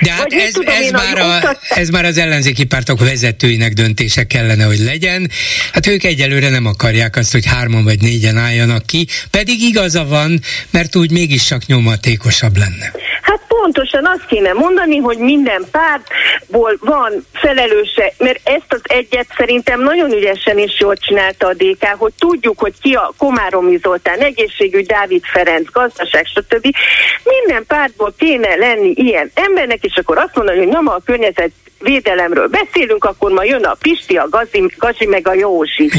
De 0.00 0.12
hát 0.12 0.32
ez, 0.32 0.52
tudom, 0.52 0.74
ez, 0.74 0.90
már 0.90 1.18
a, 1.18 1.56
ez 1.68 1.88
már 1.88 2.04
az 2.04 2.18
ellenzéki 2.18 2.64
pártok 2.64 3.00
vezetőinek 3.00 3.72
döntése 3.72 4.26
kellene, 4.26 4.64
hogy 4.64 4.78
legyen. 4.78 5.30
Hát 5.72 5.86
ők 5.86 6.04
egyelőre 6.04 6.48
nem 6.48 6.66
akarják 6.66 7.16
azt, 7.16 7.32
hogy 7.32 7.46
hárman 7.46 7.84
vagy 7.84 8.00
négyen 8.00 8.36
álljanak 8.36 8.86
ki, 8.86 9.06
pedig 9.30 9.60
igaza 9.60 10.04
van, 10.04 10.40
mert 10.70 10.96
úgy 10.96 11.10
mégis 11.10 11.44
csak 11.44 11.66
nyomatékosabb 11.66 12.56
lenne. 12.56 12.92
Hát 13.22 13.40
pontosan 13.48 14.06
azt 14.06 14.26
kéne 14.26 14.52
mondani, 14.52 14.96
hogy 14.96 15.18
minden 15.18 15.64
pártból 15.70 16.76
van 16.80 17.26
felelőse, 17.32 18.12
mert 18.18 18.40
ezt 18.48 18.66
az 18.68 18.80
egyet 18.82 19.26
szerintem 19.36 19.82
nagyon 19.82 20.12
ügyesen 20.12 20.58
és 20.58 20.80
jól 20.80 20.96
csinálta 20.96 21.46
a 21.46 21.54
DK, 21.54 21.84
hogy 21.84 22.12
tudjuk, 22.18 22.58
hogy 22.58 22.74
ki 22.80 22.92
a 22.92 23.12
Komáromi 23.16 23.78
Zoltán, 23.82 24.18
egészségügy, 24.18 24.86
Dávid 24.86 25.22
Ferenc, 25.32 25.70
gazdaság, 25.72 26.26
stb. 26.26 26.76
Minden 27.24 27.64
pártból 27.66 28.14
kéne 28.18 28.54
lenni 28.54 28.92
ilyen 28.96 29.30
embernek, 29.34 29.79
és 29.80 29.96
akkor 29.96 30.18
azt 30.18 30.34
mondani, 30.34 30.58
hogy 30.58 30.68
nem 30.68 30.86
a 30.86 31.00
környezet 31.04 31.50
védelemről 31.78 32.48
beszélünk, 32.48 33.04
akkor 33.04 33.30
ma 33.30 33.44
jön 33.44 33.64
a 33.64 33.74
Pisti, 33.80 34.16
a 34.16 34.28
Gazi, 34.30 34.72
Gazi 34.76 35.06
meg 35.06 35.28
a 35.28 35.34
Józsi. 35.34 35.90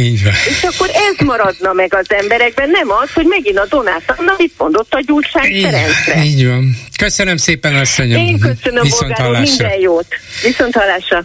És 0.49 0.63
akkor 0.63 0.89
ez 0.89 1.25
maradna 1.25 1.73
meg 1.73 1.93
az 1.93 2.05
emberekben, 2.07 2.69
nem 2.69 2.91
az, 2.91 3.13
hogy 3.13 3.25
megint 3.25 3.57
a 3.57 3.65
Donát 3.69 4.13
Anna 4.17 4.33
mit 4.37 4.53
mondott 4.57 4.93
a 4.93 4.99
Gyurcsány 5.05 5.61
Ferencre. 5.61 6.23
Így 6.23 6.47
van. 6.47 6.77
Köszönöm 6.97 7.37
szépen, 7.37 7.75
asszonyom. 7.75 8.25
Én 8.25 8.39
köszönöm, 8.39 8.83
Viszont 8.83 9.15
Bolgáron, 9.15 9.41
minden 9.41 9.79
jót. 9.79 10.07
Viszont 10.43 10.73
hallásra. 10.73 11.23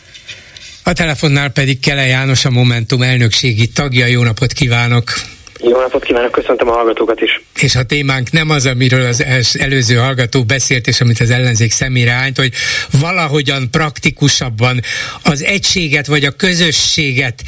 A 0.82 0.92
telefonnál 0.92 1.48
pedig 1.48 1.80
Kele 1.80 2.06
János, 2.06 2.44
a 2.44 2.50
Momentum 2.50 3.02
elnökségi 3.02 3.68
tagja. 3.68 4.06
Jó 4.06 4.22
napot 4.22 4.52
kívánok! 4.52 5.12
Jó 5.58 5.80
napot 5.80 6.04
kívánok, 6.04 6.30
köszöntöm 6.30 6.68
a 6.68 6.72
hallgatókat 6.72 7.20
is. 7.20 7.42
És 7.60 7.74
a 7.74 7.82
témánk 7.82 8.30
nem 8.30 8.50
az, 8.50 8.66
amiről 8.66 9.06
az 9.06 9.24
előző 9.58 9.94
hallgató 9.94 10.44
beszélt, 10.44 10.86
és 10.86 11.00
amit 11.00 11.20
az 11.20 11.30
ellenzék 11.30 11.72
szemére 11.72 12.12
állt, 12.12 12.36
hogy 12.36 12.52
valahogyan 13.00 13.70
praktikusabban 13.70 14.80
az 15.22 15.42
egységet 15.42 16.06
vagy 16.06 16.24
a 16.24 16.30
közösséget 16.30 17.42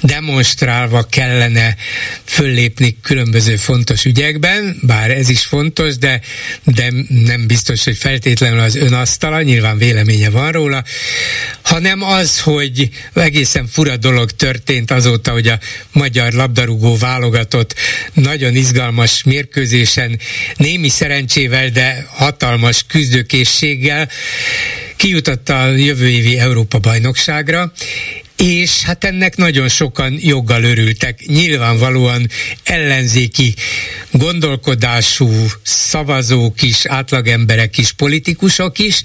demonstrálva 0.00 1.02
kellene 1.10 1.76
föllépni 2.24 2.96
különböző 3.02 3.56
fontos 3.56 4.04
ügyekben, 4.04 4.76
bár 4.82 5.10
ez 5.10 5.28
is 5.28 5.44
fontos, 5.44 5.96
de, 5.96 6.20
de 6.64 6.92
nem 7.08 7.46
biztos, 7.46 7.84
hogy 7.84 7.96
feltétlenül 7.96 8.60
az 8.60 8.76
önasztala, 8.76 9.42
nyilván 9.42 9.78
véleménye 9.78 10.30
van 10.30 10.52
róla, 10.52 10.82
hanem 11.62 12.02
az, 12.02 12.40
hogy 12.40 12.88
egészen 13.14 13.66
fura 13.66 13.96
dolog 13.96 14.30
történt 14.30 14.90
azóta, 14.90 15.30
hogy 15.30 15.48
a 15.48 15.58
magyar 15.92 16.32
labdarúgó 16.32 16.96
válogató 16.96 17.53
folytatott 17.54 17.74
nagyon 18.12 18.54
izgalmas 18.54 19.22
mérkőzésen 19.22 20.18
némi 20.56 20.88
szerencsével, 20.88 21.68
de 21.68 22.06
hatalmas 22.10 22.84
küzdőkészséggel 22.86 24.08
kijutott 24.96 25.48
a 25.48 25.66
jövő 25.66 26.08
évi 26.08 26.38
Európa 26.38 26.78
bajnokságra, 26.78 27.72
és 28.36 28.82
hát 28.82 29.04
ennek 29.04 29.36
nagyon 29.36 29.68
sokan 29.68 30.18
joggal 30.20 30.62
örültek. 30.62 31.20
Nyilvánvalóan 31.26 32.28
ellenzéki 32.64 33.54
gondolkodású 34.10 35.30
szavazók 35.62 36.62
is, 36.62 36.86
átlagemberek 36.86 37.78
is, 37.78 37.92
politikusok 37.92 38.78
is, 38.78 39.02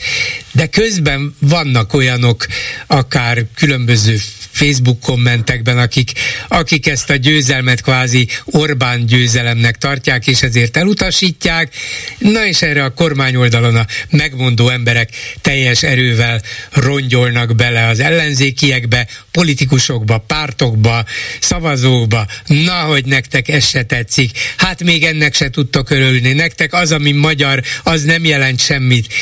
de 0.51 0.67
közben 0.67 1.35
vannak 1.39 1.93
olyanok, 1.93 2.45
akár 2.87 3.45
különböző 3.55 4.17
Facebook 4.51 4.99
kommentekben, 4.99 5.77
akik, 5.77 6.11
akik 6.47 6.87
ezt 6.87 7.09
a 7.09 7.15
győzelmet 7.15 7.81
kvázi 7.81 8.27
Orbán 8.45 9.05
győzelemnek 9.05 9.77
tartják, 9.77 10.27
és 10.27 10.41
ezért 10.41 10.77
elutasítják. 10.77 11.75
Na 12.17 12.45
és 12.45 12.61
erre 12.61 12.83
a 12.83 12.93
kormány 12.93 13.35
oldalon 13.35 13.75
a 13.75 13.85
megmondó 14.09 14.69
emberek 14.69 15.09
teljes 15.41 15.83
erővel 15.83 16.41
rongyolnak 16.71 17.55
bele 17.55 17.87
az 17.87 17.99
ellenzékiekbe, 17.99 19.07
politikusokba, 19.39 20.23
pártokba, 20.27 21.03
szavazókba. 21.39 22.25
Na, 22.47 22.73
hogy 22.73 23.05
nektek 23.05 23.47
ez 23.47 23.67
se 23.67 23.83
tetszik. 23.83 24.31
Hát 24.57 24.83
még 24.83 25.03
ennek 25.03 25.33
se 25.33 25.49
tudtok 25.49 25.89
örülni. 25.89 26.33
Nektek 26.33 26.73
az, 26.73 26.91
ami 26.91 27.11
magyar, 27.11 27.61
az 27.83 28.03
nem 28.03 28.25
jelent 28.25 28.59
semmit. 28.59 29.13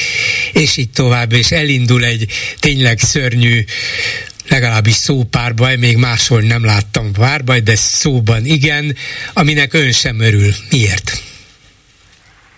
És 0.54 0.78
így 0.78 0.90
tovább, 0.90 1.32
és 1.34 1.52
elindul 1.52 2.04
egy 2.04 2.26
tényleg 2.60 3.00
szörnyű 3.00 3.64
legalábbis 4.50 4.94
szópárbaj, 4.94 5.76
még 5.76 5.98
máshol 5.98 6.42
nem 6.42 6.66
láttam 6.66 7.12
párbaj, 7.12 7.60
de 7.60 7.76
szóban 7.76 8.46
igen, 8.46 8.96
aminek 9.34 9.74
ön 9.74 9.92
sem 9.92 10.20
örül. 10.20 10.52
Miért? 10.72 11.12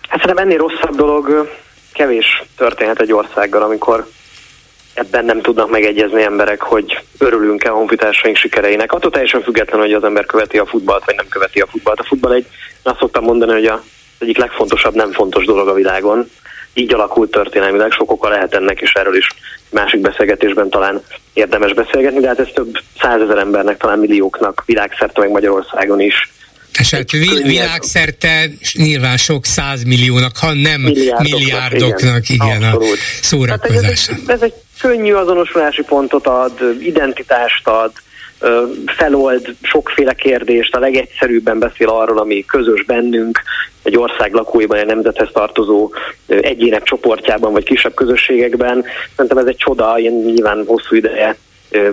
Hát 0.08 0.20
szerintem 0.20 0.44
ennél 0.44 0.58
rosszabb 0.58 0.96
dolog 0.96 1.50
kevés 1.92 2.42
történhet 2.56 3.00
egy 3.00 3.12
országgal, 3.12 3.62
amikor 3.62 4.08
ebben 4.94 5.24
nem 5.24 5.40
tudnak 5.40 5.70
megegyezni 5.70 6.22
emberek, 6.22 6.60
hogy 6.60 7.02
örülünk-e 7.18 7.70
a 7.70 7.74
honfitársaink 7.74 8.36
sikereinek. 8.36 8.92
Attól 8.92 9.10
teljesen 9.10 9.42
független, 9.42 9.80
hogy 9.80 9.92
az 9.92 10.04
ember 10.04 10.26
követi 10.26 10.58
a 10.58 10.66
futballt, 10.66 11.04
vagy 11.04 11.14
nem 11.14 11.28
követi 11.28 11.60
a 11.60 11.66
futballt. 11.66 12.00
A 12.00 12.04
futball 12.04 12.32
egy, 12.32 12.46
azt 12.82 12.98
szoktam 12.98 13.24
mondani, 13.24 13.52
hogy 13.52 13.66
a, 13.66 13.82
egyik 14.18 14.38
legfontosabb 14.38 14.94
nem 14.94 15.12
fontos 15.12 15.44
dolog 15.44 15.68
a 15.68 15.74
világon. 15.74 16.30
Így 16.74 16.94
alakult 16.94 17.30
történelmileg, 17.30 17.90
sok 17.90 18.10
oka 18.10 18.28
lehet 18.28 18.54
ennek, 18.54 18.80
és 18.80 18.92
erről 18.92 19.16
is 19.16 19.26
másik 19.70 20.00
beszélgetésben 20.00 20.70
talán 20.70 21.02
érdemes 21.32 21.72
beszélgetni, 21.72 22.20
de 22.20 22.28
hát 22.28 22.38
ez 22.38 22.48
több 22.54 22.78
százezer 23.00 23.38
embernek, 23.38 23.76
talán 23.76 23.98
millióknak 23.98 24.62
világszerte, 24.66 25.20
meg 25.20 25.30
Magyarországon 25.30 26.00
is 26.00 26.30
és 26.78 26.90
hát 26.90 27.10
világszerte 27.42 28.50
nyilván 28.72 29.16
sok 29.16 29.44
százmilliónak, 29.44 30.36
ha 30.36 30.52
nem 30.52 30.80
milliárdoknak, 30.80 31.20
milliárdoknak 31.20 32.28
igen, 32.28 32.56
igen 32.56 32.62
a 32.62 32.78
szórakozása. 33.20 34.12
Hát 34.12 34.20
ez, 34.20 34.28
ez 34.28 34.42
egy 34.42 34.54
könnyű 34.80 35.12
azonosulási 35.12 35.82
pontot 35.82 36.26
ad, 36.26 36.52
identitást 36.80 37.68
ad, 37.68 37.92
felold 38.86 39.54
sokféle 39.62 40.12
kérdést, 40.12 40.74
a 40.76 40.78
legegyszerűbben 40.78 41.58
beszél 41.58 41.88
arról, 41.88 42.18
ami 42.18 42.44
közös 42.44 42.84
bennünk, 42.84 43.40
egy 43.82 43.96
ország 43.96 44.32
lakóiban, 44.32 44.78
egy 44.78 44.86
nemzethez 44.86 45.28
tartozó 45.32 45.90
egyének 46.26 46.82
csoportjában, 46.82 47.52
vagy 47.52 47.64
kisebb 47.64 47.94
közösségekben. 47.94 48.84
Szerintem 49.16 49.38
ez 49.38 49.46
egy 49.46 49.56
csoda, 49.56 49.98
én 49.98 50.12
nyilván 50.12 50.64
hosszú 50.66 50.96
ideje 50.96 51.36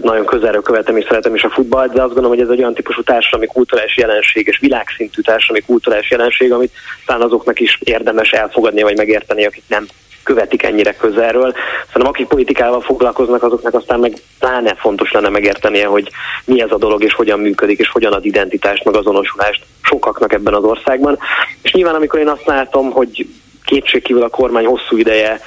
nagyon 0.02 0.26
közelről 0.26 0.62
követem 0.62 0.98
és 0.98 1.06
szeretem 1.08 1.36
is 1.36 1.44
a 1.44 1.50
futballt, 1.50 1.94
de 1.94 2.02
azt 2.02 2.14
gondolom, 2.14 2.38
hogy 2.38 2.46
ez 2.46 2.52
egy 2.52 2.60
olyan 2.60 2.74
típusú 2.74 3.02
társadalmi 3.02 3.48
kulturális 3.48 3.98
jelenség 3.98 4.48
és 4.48 4.60
világszintű 4.60 5.22
társadalmi 5.22 5.64
kulturális 5.66 6.12
jelenség, 6.12 6.52
amit 6.52 6.72
talán 7.06 7.22
azoknak 7.22 7.60
is 7.60 7.80
érdemes 7.84 8.32
elfogadni 8.32 8.82
vagy 8.82 8.98
megérteni, 8.98 9.46
akik 9.46 9.64
nem 9.68 9.88
követik 10.24 10.64
ennyire 10.64 10.94
közelről. 10.96 11.54
Szerintem 11.86 12.12
akik 12.12 12.28
politikával 12.28 12.82
foglalkoznak, 12.82 13.44
azoknak 13.44 13.74
aztán 13.74 14.00
meg 14.00 14.14
pláne 14.40 14.76
fontos 14.76 15.12
lenne 15.12 15.30
megértenie, 15.30 15.86
hogy 15.86 16.10
mi 16.46 16.62
ez 16.62 16.72
a 16.72 16.78
dolog, 16.78 17.04
és 17.04 17.14
hogyan 17.14 17.40
működik, 17.40 17.80
és 17.80 17.90
hogyan 17.90 18.14
ad 18.14 18.26
identitást, 18.26 18.84
meg 18.84 18.96
azonosulást 18.96 19.64
sokaknak 19.82 20.34
ebben 20.34 20.54
az 20.54 20.64
országban. 20.64 21.20
És 21.62 21.72
nyilván, 21.72 21.96
amikor 21.96 22.20
én 22.20 22.28
azt 22.28 22.46
látom, 22.46 22.92
hogy 22.92 23.28
kétségkívül 23.66 24.24
a 24.24 24.30
kormány 24.30 24.66
hosszú 24.66 24.98
ideje 24.98 25.40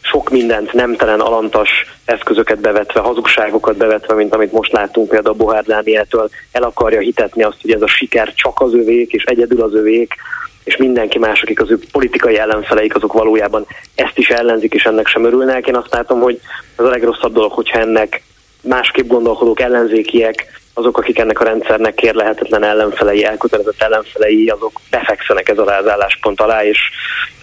sok 0.00 0.30
mindent 0.30 0.72
nemtelen, 0.72 1.20
alantas 1.20 1.68
eszközöket 2.04 2.60
bevetve, 2.60 3.00
hazugságokat 3.00 3.76
bevetve, 3.76 4.14
mint 4.14 4.34
amit 4.34 4.52
most 4.52 4.72
láttunk 4.72 5.08
például 5.08 5.34
Bohár 5.34 5.64
Dánieltől, 5.64 6.28
el 6.52 6.62
akarja 6.62 7.00
hitetni 7.00 7.42
azt, 7.42 7.58
hogy 7.62 7.72
ez 7.72 7.82
a 7.82 7.86
siker 7.86 8.34
csak 8.34 8.60
az 8.60 8.74
övék, 8.74 9.12
és 9.12 9.24
egyedül 9.24 9.62
az 9.62 9.74
övék, 9.74 10.14
és 10.64 10.76
mindenki 10.76 11.18
más, 11.18 11.42
akik 11.42 11.60
az 11.60 11.70
ő 11.70 11.78
politikai 11.92 12.38
ellenfeleik, 12.38 12.94
azok 12.94 13.12
valójában 13.12 13.66
ezt 13.94 14.18
is 14.18 14.28
ellenzik, 14.28 14.74
és 14.74 14.84
ennek 14.84 15.06
sem 15.06 15.24
örülnek. 15.24 15.66
Én 15.66 15.76
azt 15.76 15.92
látom, 15.92 16.20
hogy 16.20 16.40
ez 16.76 16.84
a 16.84 16.88
legrosszabb 16.88 17.32
dolog, 17.32 17.52
hogyha 17.52 17.78
ennek 17.78 18.22
másképp 18.62 19.06
gondolkodók, 19.06 19.60
ellenzékiek, 19.60 20.57
azok, 20.78 20.98
akik 20.98 21.18
ennek 21.18 21.40
a 21.40 21.44
rendszernek 21.44 21.94
kérlehetetlen 21.94 22.64
ellenfelei, 22.64 23.24
elkötelezett 23.24 23.82
ellenfelei, 23.82 24.48
azok 24.48 24.80
befekszenek 24.90 25.48
ez 25.48 25.58
alá 25.58 25.78
az 25.78 25.88
álláspont 25.88 26.40
alá, 26.40 26.64
és 26.64 26.78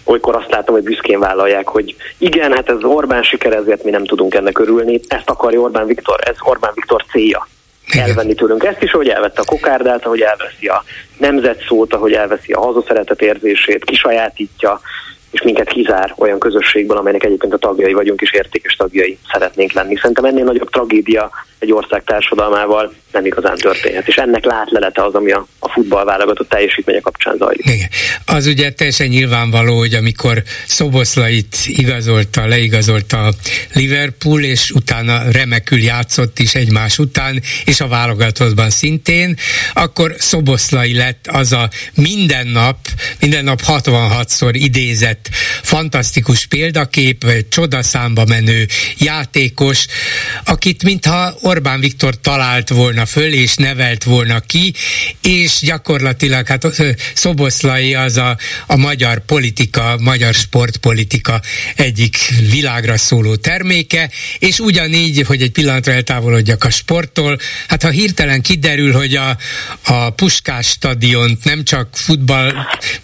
olykor 0.04 0.36
azt 0.36 0.50
látom, 0.50 0.74
hogy 0.74 0.84
büszkén 0.84 1.18
vállalják, 1.18 1.68
hogy 1.68 1.96
igen, 2.18 2.52
hát 2.52 2.68
ez 2.70 2.82
Orbán 2.82 3.22
siker, 3.22 3.52
ezért 3.52 3.84
mi 3.84 3.90
nem 3.90 4.04
tudunk 4.04 4.34
ennek 4.34 4.58
örülni. 4.58 5.00
Ezt 5.08 5.30
akarja 5.30 5.60
Orbán 5.60 5.86
Viktor, 5.86 6.18
ez 6.20 6.36
Orbán 6.40 6.72
Viktor 6.74 7.04
célja. 7.10 7.48
Igen. 7.92 8.08
elvenni 8.08 8.34
tőlünk 8.34 8.64
ezt 8.64 8.82
is, 8.82 8.92
ahogy 8.92 9.08
elvette 9.08 9.40
a 9.40 9.44
kokárdát, 9.44 10.04
ahogy 10.04 10.20
elveszi 10.20 10.66
a 10.66 10.84
nemzetszót, 11.18 11.94
ahogy 11.94 12.12
elveszi 12.12 12.52
a 12.52 12.60
hazaszeretet 12.60 13.22
érzését, 13.22 13.84
kisajátítja, 13.84 14.80
és 15.30 15.42
minket 15.42 15.68
kizár 15.68 16.14
olyan 16.16 16.38
közösségből, 16.38 16.96
amelynek 16.96 17.24
egyébként 17.24 17.52
a 17.52 17.58
tagjai 17.58 17.92
vagyunk, 17.92 18.20
és 18.20 18.32
értékes 18.32 18.74
tagjai 18.74 19.18
szeretnénk 19.32 19.72
lenni. 19.72 19.96
Szerintem 19.96 20.24
ennél 20.24 20.44
nagyobb 20.44 20.70
tragédia 20.70 21.30
egy 21.58 21.72
ország 21.72 22.02
társadalmával 22.04 22.92
nem 23.12 23.26
igazán 23.26 23.56
történhet. 23.56 24.08
És 24.08 24.14
ennek 24.14 24.44
látlelete 24.44 25.04
az, 25.04 25.14
ami 25.14 25.32
a, 25.32 25.46
a 25.58 25.68
futballválogatott 25.68 26.48
teljesítménye 26.48 27.00
kapcsán 27.00 27.36
zajlik. 27.36 27.66
Igen. 27.66 27.88
Az 28.26 28.46
ugye 28.46 28.72
teljesen 28.72 29.06
nyilvánvaló, 29.06 29.78
hogy 29.78 29.94
amikor 29.94 30.42
Szoboszlait 30.66 31.56
igazolta, 31.66 32.46
leigazolta 32.46 33.32
Liverpool, 33.72 34.42
és 34.42 34.70
utána 34.70 35.30
remekül 35.30 35.78
játszott 35.78 36.38
is 36.38 36.54
egymás 36.54 36.98
után, 36.98 37.42
és 37.64 37.80
a 37.80 37.88
válogatottban 37.88 38.70
szintén, 38.70 39.36
akkor 39.74 40.14
Szoboszlai 40.18 40.94
lett 40.94 41.26
az 41.26 41.52
a 41.52 41.68
minden 41.94 42.46
nap, 42.46 42.76
minden 43.20 43.44
nap 43.44 43.60
66-szor 43.66 44.50
idézett 44.52 45.28
fantasztikus 45.62 46.46
példakép, 46.46 47.24
vagy 47.24 47.48
csodaszámba 47.48 48.24
menő 48.24 48.66
játékos, 48.98 49.86
akit 50.44 50.82
mintha 50.82 51.34
Orbán 51.46 51.80
Viktor 51.80 52.20
talált 52.20 52.68
volna 52.68 53.06
föl, 53.06 53.32
és 53.32 53.54
nevelt 53.54 54.04
volna 54.04 54.40
ki, 54.40 54.74
és 55.22 55.58
gyakorlatilag 55.60 56.46
hát 56.46 56.66
Szoboszlai 57.14 57.94
az 57.94 58.16
a, 58.16 58.36
a 58.66 58.76
magyar 58.76 59.24
politika, 59.24 59.96
magyar 60.00 60.34
sportpolitika 60.34 61.40
egyik 61.76 62.16
világra 62.50 62.96
szóló 62.96 63.34
terméke, 63.34 64.10
és 64.38 64.58
ugyanígy, 64.58 65.22
hogy 65.26 65.42
egy 65.42 65.50
pillanatra 65.50 65.92
eltávolodjak 65.92 66.64
a 66.64 66.70
sporttól, 66.70 67.38
hát 67.68 67.82
ha 67.82 67.90
hirtelen 67.90 68.42
kiderül, 68.42 68.92
hogy 68.92 69.14
a, 69.14 69.36
a 69.84 70.10
Puskás 70.10 70.66
stadiont 70.66 71.44
nem 71.44 71.64
csak 71.64 71.88
futball 71.92 72.54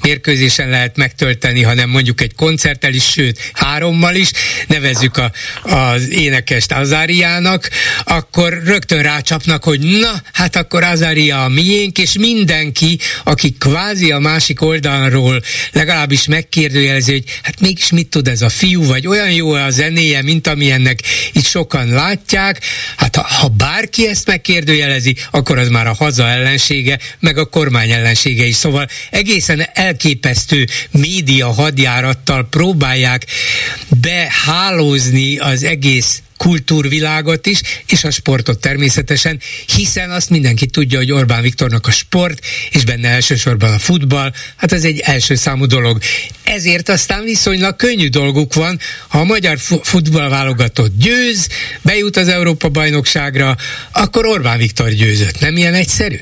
mérkőzésen 0.00 0.68
lehet 0.68 0.96
megtölteni, 0.96 1.62
hanem 1.62 1.90
mondjuk 1.90 2.20
egy 2.20 2.34
koncerttel 2.34 2.92
is, 2.92 3.04
sőt 3.04 3.50
hárommal 3.52 4.14
is, 4.14 4.30
nevezzük 4.66 5.16
a, 5.16 5.32
az 5.62 6.10
énekest 6.10 6.72
Azáriának, 6.72 7.68
akkor 8.04 8.30
rögtön 8.36 9.02
rácsapnak, 9.02 9.64
hogy 9.64 9.80
na, 9.80 10.22
hát 10.32 10.56
akkor 10.56 10.82
Azária 10.82 11.44
a 11.44 11.48
miénk, 11.48 11.98
és 11.98 12.12
mindenki, 12.12 12.98
aki 13.24 13.56
kvázi 13.58 14.10
a 14.10 14.18
másik 14.18 14.62
oldalról 14.62 15.42
legalábbis 15.72 16.26
megkérdőjelezi, 16.26 17.12
hogy 17.12 17.24
hát 17.42 17.60
mégis 17.60 17.90
mit 17.90 18.08
tud 18.08 18.28
ez 18.28 18.42
a 18.42 18.48
fiú, 18.48 18.86
vagy 18.86 19.06
olyan 19.06 19.32
jó 19.32 19.52
a 19.52 19.70
zenéje, 19.70 20.22
mint 20.22 20.46
amilyennek 20.46 21.02
itt 21.32 21.46
sokan 21.46 21.88
látják, 21.88 22.60
hát 22.96 23.16
ha, 23.16 23.22
ha 23.22 23.48
bárki 23.48 24.08
ezt 24.08 24.26
megkérdőjelezi, 24.26 25.16
akkor 25.30 25.58
az 25.58 25.68
már 25.68 25.86
a 25.86 25.94
haza 25.94 26.28
ellensége, 26.28 26.98
meg 27.20 27.38
a 27.38 27.44
kormány 27.44 27.90
ellensége 27.90 28.44
is. 28.44 28.56
Szóval 28.56 28.88
egészen 29.10 29.66
elképesztő 29.72 30.66
média 30.90 31.52
hadjárattal 31.52 32.46
próbálják 32.50 33.26
behálózni 33.88 35.38
az 35.38 35.62
egész 35.62 36.22
kultúrvilágot 36.42 37.46
is, 37.46 37.60
és 37.86 38.04
a 38.04 38.10
sportot 38.10 38.58
természetesen, 38.58 39.40
hiszen 39.76 40.10
azt 40.10 40.30
mindenki 40.30 40.66
tudja, 40.66 40.98
hogy 40.98 41.12
Orbán 41.12 41.42
Viktornak 41.42 41.86
a 41.86 41.90
sport, 41.90 42.38
és 42.70 42.84
benne 42.84 43.08
elsősorban 43.08 43.72
a 43.72 43.78
futball, 43.78 44.32
hát 44.56 44.72
ez 44.72 44.84
egy 44.84 45.00
első 45.04 45.34
számú 45.34 45.66
dolog. 45.66 45.98
Ezért 46.44 46.88
aztán 46.88 47.24
viszonylag 47.24 47.76
könnyű 47.76 48.08
dolguk 48.08 48.54
van, 48.54 48.78
ha 49.08 49.18
a 49.18 49.24
magyar 49.24 49.58
futball 49.82 50.28
válogatott 50.28 50.92
győz, 50.98 51.48
bejut 51.82 52.16
az 52.16 52.28
Európa 52.28 52.68
bajnokságra, 52.68 53.56
akkor 53.92 54.26
Orbán 54.26 54.58
Viktor 54.58 54.88
győzött. 54.88 55.40
Nem 55.40 55.56
ilyen 55.56 55.74
egyszerű? 55.74 56.20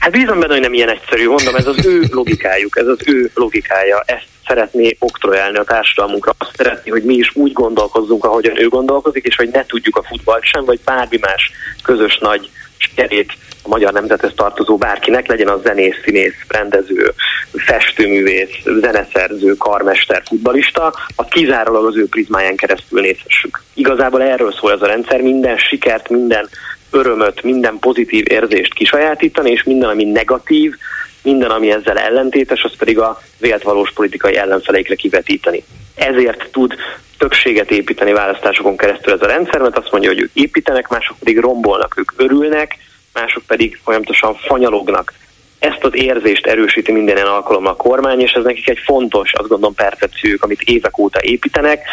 Hát 0.00 0.10
bízom 0.10 0.40
benne, 0.40 0.52
hogy 0.52 0.62
nem 0.62 0.74
ilyen 0.74 0.90
egyszerű, 0.90 1.26
mondom, 1.26 1.54
ez 1.54 1.66
az 1.66 1.86
ő 1.86 2.02
logikájuk, 2.10 2.76
ez 2.78 2.86
az 2.86 2.98
ő 3.04 3.30
logikája, 3.34 4.02
ezt 4.06 4.37
szeretné 4.48 4.96
oktrojálni 4.98 5.58
a 5.58 5.64
társadalmunkra, 5.64 6.34
azt 6.38 6.56
szeretné, 6.56 6.90
hogy 6.90 7.02
mi 7.02 7.14
is 7.14 7.30
úgy 7.34 7.52
gondolkozzunk, 7.52 8.24
ahogyan 8.24 8.60
ő 8.60 8.68
gondolkozik, 8.68 9.24
és 9.24 9.36
hogy 9.36 9.48
ne 9.48 9.66
tudjuk 9.66 9.96
a 9.96 10.02
futballt 10.02 10.44
sem, 10.44 10.64
vagy 10.64 10.80
bármi 10.84 11.18
más 11.20 11.50
közös 11.82 12.18
nagy 12.18 12.50
sikerét 12.76 13.32
a 13.62 13.68
magyar 13.68 13.92
nemzethez 13.92 14.32
tartozó 14.36 14.76
bárkinek, 14.76 15.26
legyen 15.26 15.48
az 15.48 15.62
zenész, 15.62 15.94
színész, 16.04 16.34
rendező, 16.48 17.12
festőművész, 17.52 18.50
zeneszerző, 18.80 19.54
karmester, 19.54 20.22
futbalista, 20.26 20.94
a 21.14 21.24
kizárólag 21.24 21.86
az 21.86 21.96
ő 21.96 22.06
prizmáján 22.06 22.56
keresztül 22.56 23.00
nézhessük. 23.00 23.62
Igazából 23.74 24.22
erről 24.22 24.52
szól 24.52 24.72
ez 24.72 24.82
a 24.82 24.86
rendszer, 24.86 25.20
minden 25.20 25.56
sikert, 25.56 26.08
minden 26.08 26.48
örömöt, 26.90 27.42
minden 27.42 27.78
pozitív 27.78 28.24
érzést 28.28 28.74
kisajátítani, 28.74 29.50
és 29.50 29.62
minden, 29.62 29.88
ami 29.88 30.04
negatív, 30.04 30.76
minden, 31.22 31.50
ami 31.50 31.70
ezzel 31.70 31.98
ellentétes, 31.98 32.62
az 32.62 32.76
pedig 32.78 32.98
a 32.98 33.20
vélt 33.38 33.62
valós 33.62 33.92
politikai 33.92 34.36
ellenfeleikre 34.36 34.94
kivetíteni. 34.94 35.64
Ezért 35.94 36.48
tud 36.52 36.74
többséget 37.18 37.70
építeni 37.70 38.12
választásokon 38.12 38.76
keresztül 38.76 39.12
ez 39.12 39.22
a 39.22 39.26
rendszer, 39.26 39.60
mert 39.60 39.78
azt 39.78 39.90
mondja, 39.90 40.10
hogy 40.10 40.20
ők 40.20 40.30
építenek, 40.32 40.88
mások 40.88 41.16
pedig 41.18 41.38
rombolnak, 41.38 41.94
ők 41.98 42.12
örülnek, 42.16 42.76
mások 43.12 43.42
pedig 43.46 43.80
folyamatosan 43.84 44.34
fanyalognak 44.34 45.12
ezt 45.58 45.84
az 45.84 45.90
érzést 45.94 46.46
erősíti 46.46 46.92
minden 46.92 47.26
alkalommal 47.26 47.72
a 47.72 47.76
kormány, 47.76 48.20
és 48.20 48.32
ez 48.32 48.44
nekik 48.44 48.68
egy 48.68 48.80
fontos, 48.84 49.32
azt 49.32 49.48
gondolom, 49.48 49.74
percepciójuk, 49.74 50.42
amit 50.42 50.60
évek 50.60 50.98
óta 50.98 51.18
építenek. 51.22 51.84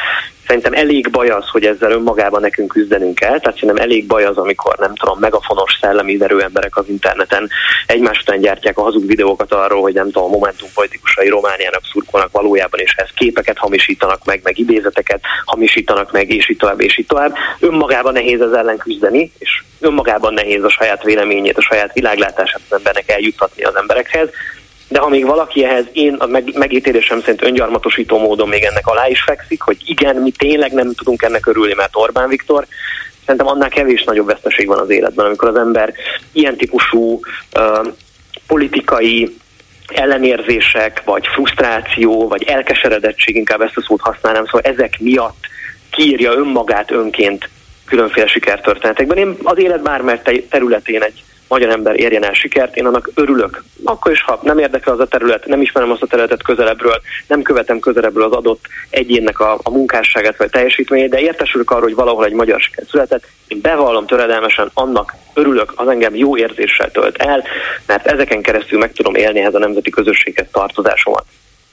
Szerintem 0.48 0.74
elég 0.74 1.10
baj 1.10 1.28
az, 1.28 1.48
hogy 1.48 1.66
ezzel 1.66 1.92
önmagában 1.92 2.42
nekünk 2.42 2.68
küzdenünk 2.72 3.16
kell, 3.16 3.40
tehát 3.40 3.54
szerintem 3.60 3.84
elég 3.84 4.06
baj 4.08 4.26
az, 4.26 4.38
amikor 4.38 4.76
nem 4.78 4.96
tudom, 4.96 5.20
megafonos 5.20 5.78
szellemi 5.82 6.18
emberek 6.40 6.78
az 6.78 6.88
interneten 6.88 7.50
egymás 7.86 8.20
után 8.22 8.40
gyártják 8.40 8.78
a 8.78 8.82
hazug 8.82 9.06
videókat 9.06 9.54
arról, 9.54 9.82
hogy 9.82 9.94
nem 9.94 10.06
tudom, 10.06 10.24
a 10.24 10.32
Momentum 10.32 10.70
politikusai 10.74 11.28
Romániának 11.30 11.82
szurkolnak 11.92 12.32
valójában, 12.32 12.80
és 12.80 12.94
ez 12.96 13.10
képeket 13.16 13.58
hamisítanak 13.58 14.26
meg, 14.26 14.40
meg 14.44 14.60
idézeteket 14.60 15.22
hamisítanak 15.46 16.12
meg, 16.12 16.32
és 16.32 16.50
így 16.50 16.58
tovább, 16.58 16.82
és 16.82 16.98
így 16.98 17.08
tovább. 17.08 17.36
Önmagában 17.60 18.14
nehéz 18.14 18.42
ez 18.42 18.52
ellen 18.52 18.78
küzdeni, 18.78 19.32
és 19.38 19.64
önmagában 19.80 20.34
nehéz 20.34 20.64
a 20.64 20.70
saját 20.70 21.04
véleményét, 21.04 21.58
a 21.58 21.62
saját 21.62 21.94
világlátását 21.94 22.62
az 22.70 22.78
embernek 22.78 23.10
eljuttatni 23.12 23.64
az 23.64 23.76
emberekhez, 23.76 24.30
de 24.96 25.02
ha 25.02 25.10
még 25.10 25.26
valaki 25.26 25.64
ehhez 25.64 25.86
én 25.92 26.14
a 26.14 26.26
meg, 26.26 26.58
megítélésem 26.58 27.20
szerint 27.20 27.44
öngyarmatosító 27.44 28.20
módon 28.20 28.48
még 28.48 28.64
ennek 28.64 28.88
alá 28.88 29.08
is 29.08 29.22
fekszik, 29.22 29.62
hogy 29.62 29.78
igen, 29.86 30.16
mi 30.16 30.32
tényleg 30.32 30.74
nem 30.74 30.94
tudunk 30.94 31.22
ennek 31.22 31.46
örülni, 31.46 31.74
mert 31.74 31.96
Orbán 31.96 32.30
Viktor, 32.30 32.66
szerintem 33.26 33.48
annál 33.48 33.70
kevés 33.70 34.04
nagyobb 34.04 34.26
veszteség 34.26 34.68
van 34.68 34.80
az 34.80 34.90
életben, 34.90 35.26
amikor 35.26 35.48
az 35.48 35.56
ember 35.56 35.94
ilyen 36.32 36.56
típusú 36.56 37.20
uh, 37.58 37.88
politikai 38.48 39.36
ellenérzések, 39.88 41.02
vagy 41.06 41.28
frusztráció, 41.28 42.28
vagy 42.28 42.44
elkeseredettség, 42.44 43.36
inkább 43.36 43.62
ezt 43.62 43.78
a 43.78 43.82
szót 43.82 44.02
használnám, 44.02 44.46
szóval 44.46 44.72
ezek 44.72 45.00
miatt 45.00 45.46
kiírja 45.92 46.32
önmagát 46.32 46.92
önként 46.92 47.50
különféle 47.86 48.28
sikertörténetekben. 48.28 49.18
Én 49.18 49.38
az 49.44 49.58
élet 49.58 49.82
bármely 49.82 50.22
területén 50.50 51.04
egy 51.04 51.24
magyar 51.48 51.70
ember 51.70 52.00
érjen 52.00 52.24
el 52.24 52.34
sikert, 52.34 52.76
én 52.76 52.86
annak 52.86 53.10
örülök. 53.14 53.64
Akkor 53.84 54.12
is, 54.12 54.22
ha 54.22 54.40
nem 54.44 54.58
érdekel 54.58 54.94
az 54.94 55.00
a 55.00 55.08
terület, 55.08 55.46
nem 55.46 55.62
ismerem 55.62 55.92
azt 55.92 56.02
a 56.02 56.08
területet 56.08 56.44
közelebbről, 56.44 57.02
nem 57.28 57.42
követem 57.42 57.80
közelebbről 57.80 58.24
az 58.24 58.32
adott 58.32 58.66
egyénnek 58.90 59.40
a, 59.40 59.60
a 59.64 59.70
munkásságát 59.70 60.38
vagy 60.38 60.50
teljesítményét, 60.50 61.10
de 61.10 61.20
értesülök 61.20 61.72
arról, 61.72 61.84
hogy 61.84 61.96
valahol 61.96 62.26
egy 62.26 62.34
magyar 62.34 62.60
siker 62.60 62.84
született, 62.90 63.28
én 63.48 63.60
bevallom 63.62 64.06
töredelmesen, 64.06 64.72
annak 64.74 65.16
örülök, 65.34 65.74
az 65.76 65.88
engem 65.88 66.16
jó 66.16 66.38
érzéssel 66.38 66.92
tölt 66.92 67.18
el, 67.18 67.44
mert 67.86 68.08
ezeken 68.08 68.42
keresztül 68.42 68.80
meg 68.80 68.92
tudom 68.92 69.16
élni 69.16 69.40
ez 69.40 69.56
a 69.56 69.60
nemzeti 69.60 69.90
közösséget 69.90 70.52
tartozásomat. 70.52 71.26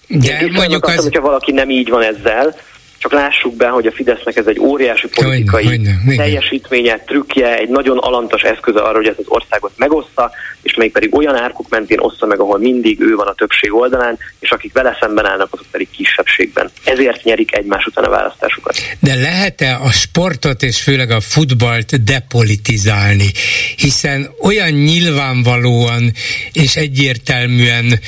De 0.08 0.48
mondjuk 0.52 0.86
az... 0.86 1.02
hogyha 1.02 1.20
valaki 1.20 1.52
nem 1.52 1.70
így 1.70 1.88
van 1.88 2.02
ezzel, 2.02 2.54
csak 3.02 3.12
lássuk 3.12 3.56
be, 3.56 3.68
hogy 3.68 3.86
a 3.86 3.92
Fidesznek 3.92 4.36
ez 4.36 4.46
egy 4.46 4.58
óriási 4.58 5.08
politikai 5.08 5.64
hogyne, 5.64 5.92
hogyne, 6.04 6.16
teljesítménye, 6.16 6.98
trükkje, 6.98 7.56
egy 7.56 7.68
nagyon 7.68 7.98
alantas 7.98 8.42
eszköze 8.42 8.80
arra, 8.80 8.96
hogy 8.96 9.06
ezt 9.06 9.18
az 9.18 9.24
országot 9.28 9.72
megoszta, 9.76 10.30
és 10.62 10.74
még 10.74 10.92
pedig 10.92 11.14
olyan 11.14 11.36
árkuk 11.36 11.68
mentén 11.68 11.98
oszta 12.00 12.26
meg, 12.26 12.40
ahol 12.40 12.58
mindig 12.58 13.00
ő 13.00 13.14
van 13.14 13.26
a 13.26 13.34
többség 13.34 13.74
oldalán, 13.74 14.18
és 14.40 14.50
akik 14.50 14.72
vele 14.72 14.96
szemben 15.00 15.26
állnak, 15.26 15.48
azok 15.50 15.66
pedig 15.70 15.88
kisebbségben. 15.90 16.70
Ezért 16.84 17.24
nyerik 17.24 17.56
egymás 17.56 17.86
után 17.86 18.04
a 18.04 18.10
választásokat. 18.10 18.76
De 19.00 19.14
lehet-e 19.14 19.76
a 19.76 19.90
sportot 19.90 20.62
és 20.62 20.82
főleg 20.82 21.10
a 21.10 21.20
futballt 21.20 22.04
depolitizálni? 22.04 23.30
Hiszen 23.76 24.30
olyan 24.42 24.70
nyilvánvalóan 24.70 26.12
és 26.52 26.76
egyértelműen 26.76 27.98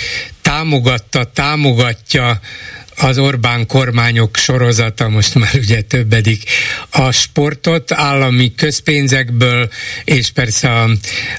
támogatta, 0.42 1.24
támogatja 1.24 2.40
az 2.97 3.18
Orbán 3.18 3.66
kormányok 3.66 4.36
sorozata, 4.36 5.09
most 5.09 5.34
már 5.34 5.51
ugye 5.55 5.80
többedik, 5.80 6.42
a 6.90 7.11
sportot 7.11 7.92
állami 7.92 8.55
közpénzekből, 8.55 9.70
és 10.05 10.30
persze 10.30 10.68
a, 10.68 10.90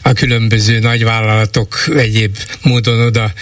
a 0.01 0.14
különböző 0.14 0.80
nagyvállalatok 0.80 1.84
egyéb 1.97 2.38
módon 2.62 3.01
oda 3.01 3.34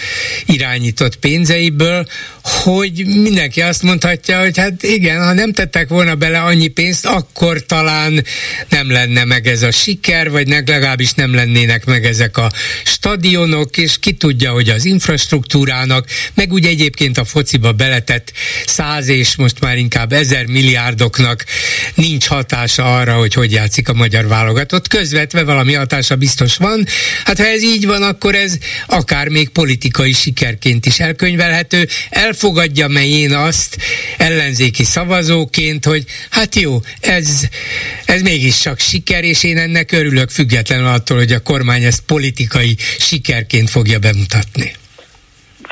irányított 0.46 1.16
pénzeiből, 1.16 2.06
hogy 2.42 3.06
mindenki 3.06 3.62
azt 3.62 3.82
mondhatja, 3.82 4.40
hogy 4.40 4.58
hát 4.58 4.82
igen, 4.82 5.24
ha 5.24 5.32
nem 5.32 5.52
tettek 5.52 5.88
volna 5.88 6.14
bele 6.14 6.40
annyi 6.40 6.68
pénzt, 6.68 7.06
akkor 7.06 7.66
talán 7.66 8.24
nem 8.68 8.90
lenne 8.90 9.24
meg 9.24 9.46
ez 9.46 9.62
a 9.62 9.70
siker, 9.70 10.30
vagy 10.30 10.48
legalábbis 10.48 11.12
nem 11.12 11.34
lennének 11.34 11.84
meg 11.84 12.04
ezek 12.04 12.36
a 12.36 12.52
stadionok, 12.84 13.76
és 13.76 13.98
ki 13.98 14.12
tudja, 14.12 14.52
hogy 14.52 14.68
az 14.68 14.84
infrastruktúrának, 14.84 16.06
meg 16.34 16.52
úgy 16.52 16.66
egyébként 16.66 17.18
a 17.18 17.24
fociba 17.24 17.72
bele 17.72 18.02
elkövetett 18.10 18.32
száz 18.66 19.08
és 19.08 19.36
most 19.36 19.60
már 19.60 19.76
inkább 19.78 20.12
ezer 20.12 20.46
milliárdoknak 20.46 21.44
nincs 21.94 22.26
hatása 22.26 22.96
arra, 22.96 23.14
hogy 23.14 23.34
hogy 23.34 23.52
játszik 23.52 23.88
a 23.88 23.92
magyar 23.92 24.26
válogatott. 24.26 24.88
Közvetve 24.88 25.42
valami 25.44 25.72
hatása 25.72 26.16
biztos 26.16 26.56
van. 26.56 26.86
Hát 27.24 27.38
ha 27.38 27.46
ez 27.46 27.62
így 27.62 27.86
van, 27.86 28.02
akkor 28.02 28.34
ez 28.34 28.56
akár 28.86 29.28
még 29.28 29.48
politikai 29.48 30.12
sikerként 30.12 30.86
is 30.86 31.00
elkönyvelhető. 31.00 31.88
Elfogadja 32.10 32.88
mely 32.88 33.08
én 33.08 33.32
azt 33.32 33.76
ellenzéki 34.16 34.84
szavazóként, 34.84 35.84
hogy 35.84 36.04
hát 36.30 36.54
jó, 36.54 36.80
ez, 37.00 37.40
ez 38.04 38.20
mégis 38.20 38.60
csak 38.60 38.80
siker, 38.80 39.24
és 39.24 39.42
én 39.42 39.58
ennek 39.58 39.92
örülök 39.92 40.30
függetlenül 40.30 40.86
attól, 40.86 41.16
hogy 41.16 41.32
a 41.32 41.40
kormány 41.40 41.82
ezt 41.82 42.00
politikai 42.00 42.76
sikerként 42.98 43.70
fogja 43.70 43.98
bemutatni. 43.98 44.72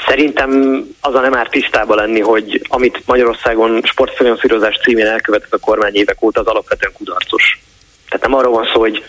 Szerintem 0.06 0.80
az 1.00 1.14
a 1.14 1.20
nem 1.20 1.36
árt 1.36 1.50
tisztában 1.50 1.96
lenni, 1.96 2.20
hogy 2.20 2.66
amit 2.68 3.02
Magyarországon 3.06 3.82
sportfinanszírozás 3.84 4.78
címén 4.82 5.06
elkövetett 5.06 5.52
a 5.52 5.58
kormány 5.58 5.94
évek 5.94 6.22
óta, 6.22 6.40
az 6.40 6.46
alapvetően 6.46 6.92
kudarcos. 6.92 7.60
Tehát 8.08 8.26
nem 8.26 8.34
arról 8.34 8.52
van 8.52 8.68
szó, 8.72 8.80
hogy 8.80 9.04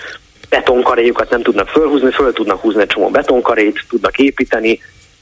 betonkaréjukat 0.49 1.29
nem 1.29 1.41
tudnak 1.41 1.67
fölhúzni, 1.67 2.11
föl 2.11 2.33
tudnak 2.33 2.61
húzni 2.61 2.81
egy 2.81 2.87
csomó 2.87 3.09
betonkarét, 3.09 3.85
tudnak 3.89 4.17
építeni. 4.17 4.79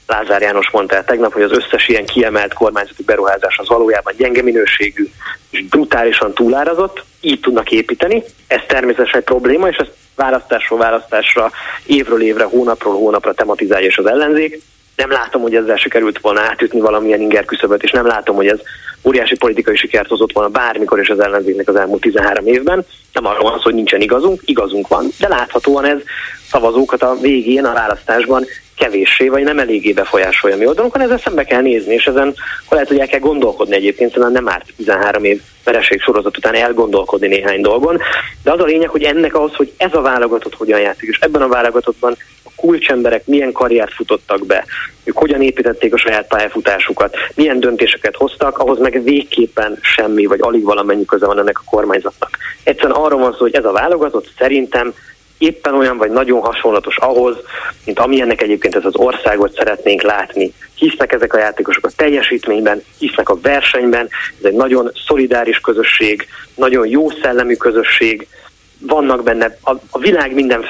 Lázár 0.07 0.41
János 0.41 0.69
mondta 0.72 0.95
el 0.95 1.05
tegnap, 1.05 1.34
hogy 1.34 1.41
az 1.41 1.51
összes 1.51 1.88
ilyen 1.88 2.05
kiemelt 2.05 2.53
kormányzati 2.53 3.03
beruházás 3.03 3.57
az 3.57 3.67
valójában 3.67 4.13
gyenge 4.17 4.41
minőségű 4.41 5.07
és 5.49 5.63
brutálisan 5.63 6.34
túlárazott, 6.34 7.03
így 7.22 7.39
tudnak 7.39 7.72
építeni. 7.72 8.24
Ez 8.47 8.61
természetesen 8.67 9.19
egy 9.19 9.26
probléma, 9.26 9.67
és 9.67 9.76
ezt 9.76 9.91
választásról 10.15 10.80
választásra, 10.80 11.51
évről 11.86 12.22
évre, 12.22 12.43
hónapról 12.43 12.93
hónapra 12.93 13.34
tematizálja 13.34 13.88
is 13.88 13.97
az 13.97 14.05
ellenzék 14.05 14.61
nem 15.02 15.12
látom, 15.12 15.41
hogy 15.41 15.56
ezzel 15.56 15.76
sikerült 15.76 16.20
volna 16.20 16.41
átütni 16.41 16.80
valamilyen 16.80 17.22
inger 17.22 17.45
küszöböt, 17.45 17.84
és 17.84 17.91
nem 17.91 18.06
látom, 18.06 18.36
hogy 18.36 18.47
ez 18.47 18.60
óriási 19.04 19.38
politikai 19.38 19.76
sikert 19.76 20.08
hozott 20.08 20.32
volna 20.32 20.49
bármikor 20.49 20.99
is 20.99 21.10
az 21.10 21.20
ellenzéknek 21.20 21.68
az 21.68 21.76
elmúlt 21.76 22.02
13 22.02 22.47
évben. 22.47 22.86
Nem 23.14 23.26
arról 23.26 23.43
van 23.43 23.58
szó, 23.58 23.64
hogy 23.64 23.74
nincsen 23.74 24.02
igazunk, 24.02 24.41
igazunk 24.45 24.88
van, 24.88 25.06
de 25.20 25.28
láthatóan 25.28 25.86
ez 25.86 25.97
szavazókat 26.49 27.04
a 27.04 27.18
végén, 27.22 27.66
a 27.66 27.74
választásban 27.74 28.45
kevéssé 28.78 29.28
vagy 29.28 29.43
nem 29.43 29.60
eléggé 29.60 29.91
befolyásolja 29.91 30.58
mi 30.58 30.66
oldalunkon, 30.66 31.02
ezzel 31.02 31.18
szembe 31.18 31.43
kell 31.43 31.62
nézni, 31.62 31.93
és 31.93 32.06
ezen 32.06 32.34
lehet, 32.70 32.88
hogy 32.88 32.99
el 32.99 33.08
kell 33.08 33.20
gondolkodni 33.20 33.76
egyébként, 33.76 34.14
szóval 34.14 34.30
nem 34.30 34.49
árt 34.49 34.74
13 34.76 35.24
év 35.24 35.41
vereség 35.64 36.02
sorozat 36.02 36.38
után 36.38 36.56
elgondolkodni 36.56 37.28
néhány 37.28 37.62
dolgon, 37.62 37.99
de 38.43 38.52
az 38.52 38.60
a 38.60 38.66
lényeg, 38.66 38.89
hogy 38.89 39.04
ennek 39.04 39.36
ahhoz, 39.36 39.56
hogy 39.56 39.72
ez 39.78 39.93
a 39.93 40.02
válogatott 40.02 40.56
hogyan 40.56 40.80
játszik, 40.80 41.10
és 41.10 41.20
ebben 41.20 41.41
a 41.41 41.47
válogatottban 41.47 42.18
kulcsemberek 42.62 43.26
milyen 43.26 43.51
karriert 43.51 43.93
futottak 43.93 44.45
be, 44.45 44.66
ők 45.03 45.18
hogyan 45.18 45.41
építették 45.41 45.93
a 45.93 45.97
saját 45.97 46.28
pályafutásukat, 46.28 47.16
milyen 47.36 47.59
döntéseket 47.59 48.16
hoztak, 48.16 48.57
ahhoz 48.57 48.80
meg 48.80 49.03
végképpen 49.03 49.80
semmi, 49.82 50.26
vagy 50.26 50.39
alig 50.41 50.64
valamennyi 50.64 51.05
köze 51.05 51.26
van 51.26 51.39
ennek 51.39 51.59
a 51.59 51.70
kormányzatnak. 51.70 52.38
Egyszerűen 52.64 52.99
arról 52.99 53.20
van 53.20 53.32
szó, 53.32 53.38
hogy 53.38 53.55
ez 53.55 53.66
a 53.66 53.72
válogatott 53.72 54.30
szerintem 54.38 54.93
éppen 55.38 55.74
olyan 55.74 55.97
vagy 55.97 56.12
nagyon 56.12 56.41
hasonlatos 56.41 56.97
ahhoz, 56.97 57.36
mint 57.86 57.99
amilyennek 57.99 58.41
egyébként 58.41 58.76
ez 58.76 58.86
az 58.86 58.95
országot 58.95 59.53
szeretnénk 59.53 60.01
látni. 60.01 60.53
Hisznek 60.76 61.12
ezek 61.12 61.34
a 61.34 61.39
játékosok 61.39 61.86
a 61.86 61.91
teljesítményben, 61.95 62.84
hisznek 62.97 63.30
a 63.30 63.39
versenyben, 63.41 64.09
ez 64.39 64.45
egy 64.45 64.53
nagyon 64.53 64.91
szolidáris 65.07 65.59
közösség, 65.59 66.28
nagyon 66.55 66.88
jó 66.88 67.09
szellemű 67.09 67.55
közösség, 67.55 68.28
vannak 68.82 69.24
benne 69.24 69.58
a, 69.62 69.72
a 69.90 70.00
világ 70.00 70.34
minden 70.34 70.66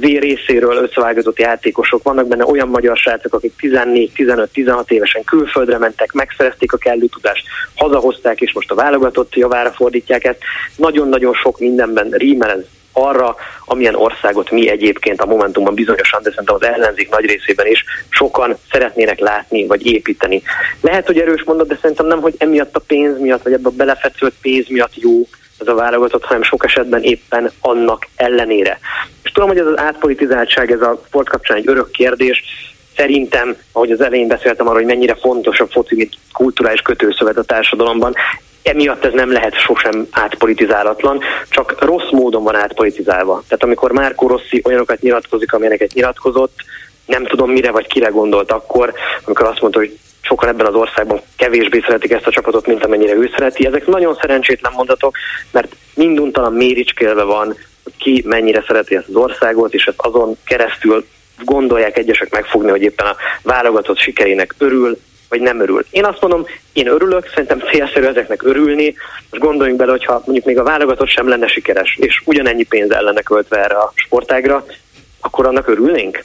részéről 0.00 0.76
összevágatott 0.76 1.38
játékosok, 1.38 2.02
vannak 2.02 2.26
benne 2.26 2.46
olyan 2.46 2.68
magyar 2.68 2.96
srácok, 2.96 3.34
akik 3.34 3.52
14, 3.56 4.12
15, 4.12 4.50
16 4.50 4.90
évesen 4.90 5.24
külföldre 5.24 5.78
mentek, 5.78 6.12
megszerezték 6.12 6.72
a 6.72 6.76
kellő 6.76 7.06
tudást, 7.06 7.46
hazahozták, 7.74 8.40
és 8.40 8.52
most 8.52 8.70
a 8.70 8.74
válogatott 8.74 9.34
javára 9.34 9.70
fordítják 9.70 10.24
ezt. 10.24 10.38
Nagyon-nagyon 10.76 11.34
sok 11.34 11.58
mindenben 11.58 12.10
rímel 12.10 12.50
ez 12.50 12.64
arra, 12.92 13.36
amilyen 13.64 13.94
országot 13.94 14.50
mi 14.50 14.68
egyébként 14.68 15.20
a 15.20 15.26
Momentumban 15.26 15.74
bizonyosan, 15.74 16.22
de 16.22 16.30
szerintem 16.30 16.54
az 16.54 16.62
ellenzék 16.62 17.10
nagy 17.10 17.24
részében 17.24 17.66
is 17.66 17.84
sokan 18.08 18.56
szeretnének 18.70 19.18
látni 19.18 19.66
vagy 19.66 19.86
építeni. 19.86 20.42
Lehet, 20.80 21.06
hogy 21.06 21.18
erős 21.18 21.42
mondat, 21.44 21.68
de 21.68 21.78
szerintem 21.80 22.06
nem, 22.06 22.20
hogy 22.20 22.34
emiatt 22.38 22.76
a 22.76 22.82
pénz 22.86 23.20
miatt, 23.20 23.42
vagy 23.42 23.52
ebbe 23.52 23.68
a 23.68 23.76
belefetszült 23.76 24.34
pénz 24.40 24.68
miatt 24.68 24.94
jó 24.94 25.26
ez 25.58 25.66
a 25.66 25.74
válogatott, 25.74 26.24
hanem 26.24 26.42
sok 26.42 26.64
esetben 26.64 27.02
éppen 27.02 27.50
annak 27.60 28.06
ellenére. 28.16 28.78
És 29.22 29.30
tudom, 29.30 29.48
hogy 29.48 29.58
ez 29.58 29.66
az 29.66 29.78
átpolitizáltság, 29.78 30.70
ez 30.70 30.80
a 30.80 31.00
sport 31.06 31.28
kapcsán 31.28 31.56
egy 31.56 31.68
örök 31.68 31.90
kérdés, 31.90 32.42
szerintem, 32.96 33.56
ahogy 33.72 33.90
az 33.90 34.00
elején 34.00 34.28
beszéltem 34.28 34.66
arról, 34.66 34.78
hogy 34.78 34.90
mennyire 34.90 35.14
fontos 35.14 35.60
a 35.60 35.66
foci, 35.66 35.94
mint 35.94 36.14
kulturális 36.32 36.80
kötőszövet 36.80 37.36
a 37.36 37.42
társadalomban, 37.42 38.14
emiatt 38.62 39.04
ez 39.04 39.12
nem 39.12 39.32
lehet 39.32 39.54
sosem 39.54 40.06
átpolitizálatlan, 40.10 41.20
csak 41.48 41.84
rossz 41.84 42.10
módon 42.10 42.42
van 42.42 42.56
átpolitizálva. 42.56 43.42
Tehát 43.48 43.64
amikor 43.64 43.92
Márko 43.92 44.26
Rossi 44.26 44.62
olyanokat 44.64 45.00
nyilatkozik, 45.00 45.52
amilyeneket 45.52 45.92
nyilatkozott, 45.92 46.54
nem 47.06 47.24
tudom 47.24 47.50
mire 47.50 47.70
vagy 47.70 47.86
kire 47.86 48.08
gondolt 48.08 48.52
akkor, 48.52 48.92
amikor 49.24 49.46
azt 49.46 49.60
mondta, 49.60 49.78
hogy 49.78 49.98
sokan 50.28 50.48
ebben 50.48 50.66
az 50.66 50.74
országban 50.74 51.20
kevésbé 51.36 51.80
szeretik 51.86 52.12
ezt 52.12 52.26
a 52.26 52.30
csapatot, 52.30 52.66
mint 52.66 52.84
amennyire 52.84 53.14
ő 53.14 53.30
szereti. 53.34 53.66
Ezek 53.66 53.86
nagyon 53.86 54.18
szerencsétlen 54.20 54.72
mondatok, 54.76 55.16
mert 55.50 55.76
minduntalan 55.94 56.52
méricskélve 56.52 57.22
van, 57.22 57.56
ki 57.98 58.22
mennyire 58.26 58.64
szereti 58.66 58.96
ezt 58.96 59.08
az 59.08 59.14
országot, 59.14 59.74
és 59.74 59.84
ezt 59.86 60.00
azon 60.00 60.36
keresztül 60.44 61.06
gondolják 61.44 61.98
egyesek 61.98 62.30
megfogni, 62.30 62.70
hogy 62.70 62.82
éppen 62.82 63.06
a 63.06 63.16
válogatott 63.42 63.98
sikerének 63.98 64.54
örül, 64.58 64.98
vagy 65.28 65.40
nem 65.40 65.60
örül. 65.60 65.84
Én 65.90 66.04
azt 66.04 66.20
mondom, 66.20 66.46
én 66.72 66.86
örülök, 66.86 67.28
szerintem 67.28 67.60
célszerű 67.60 68.06
ezeknek 68.06 68.42
örülni. 68.42 68.94
Most 69.30 69.42
gondoljunk 69.42 69.78
bele, 69.78 69.90
hogyha 69.90 70.22
mondjuk 70.24 70.46
még 70.46 70.58
a 70.58 70.62
válogatott 70.62 71.08
sem 71.08 71.28
lenne 71.28 71.46
sikeres, 71.46 71.96
és 72.00 72.22
ugyanennyi 72.24 72.64
pénz 72.64 72.90
ellene 72.90 73.22
költve 73.22 73.64
erre 73.64 73.74
a 73.74 73.92
sportágra, 73.94 74.66
akkor 75.20 75.46
annak 75.46 75.68
örülnénk? 75.68 76.24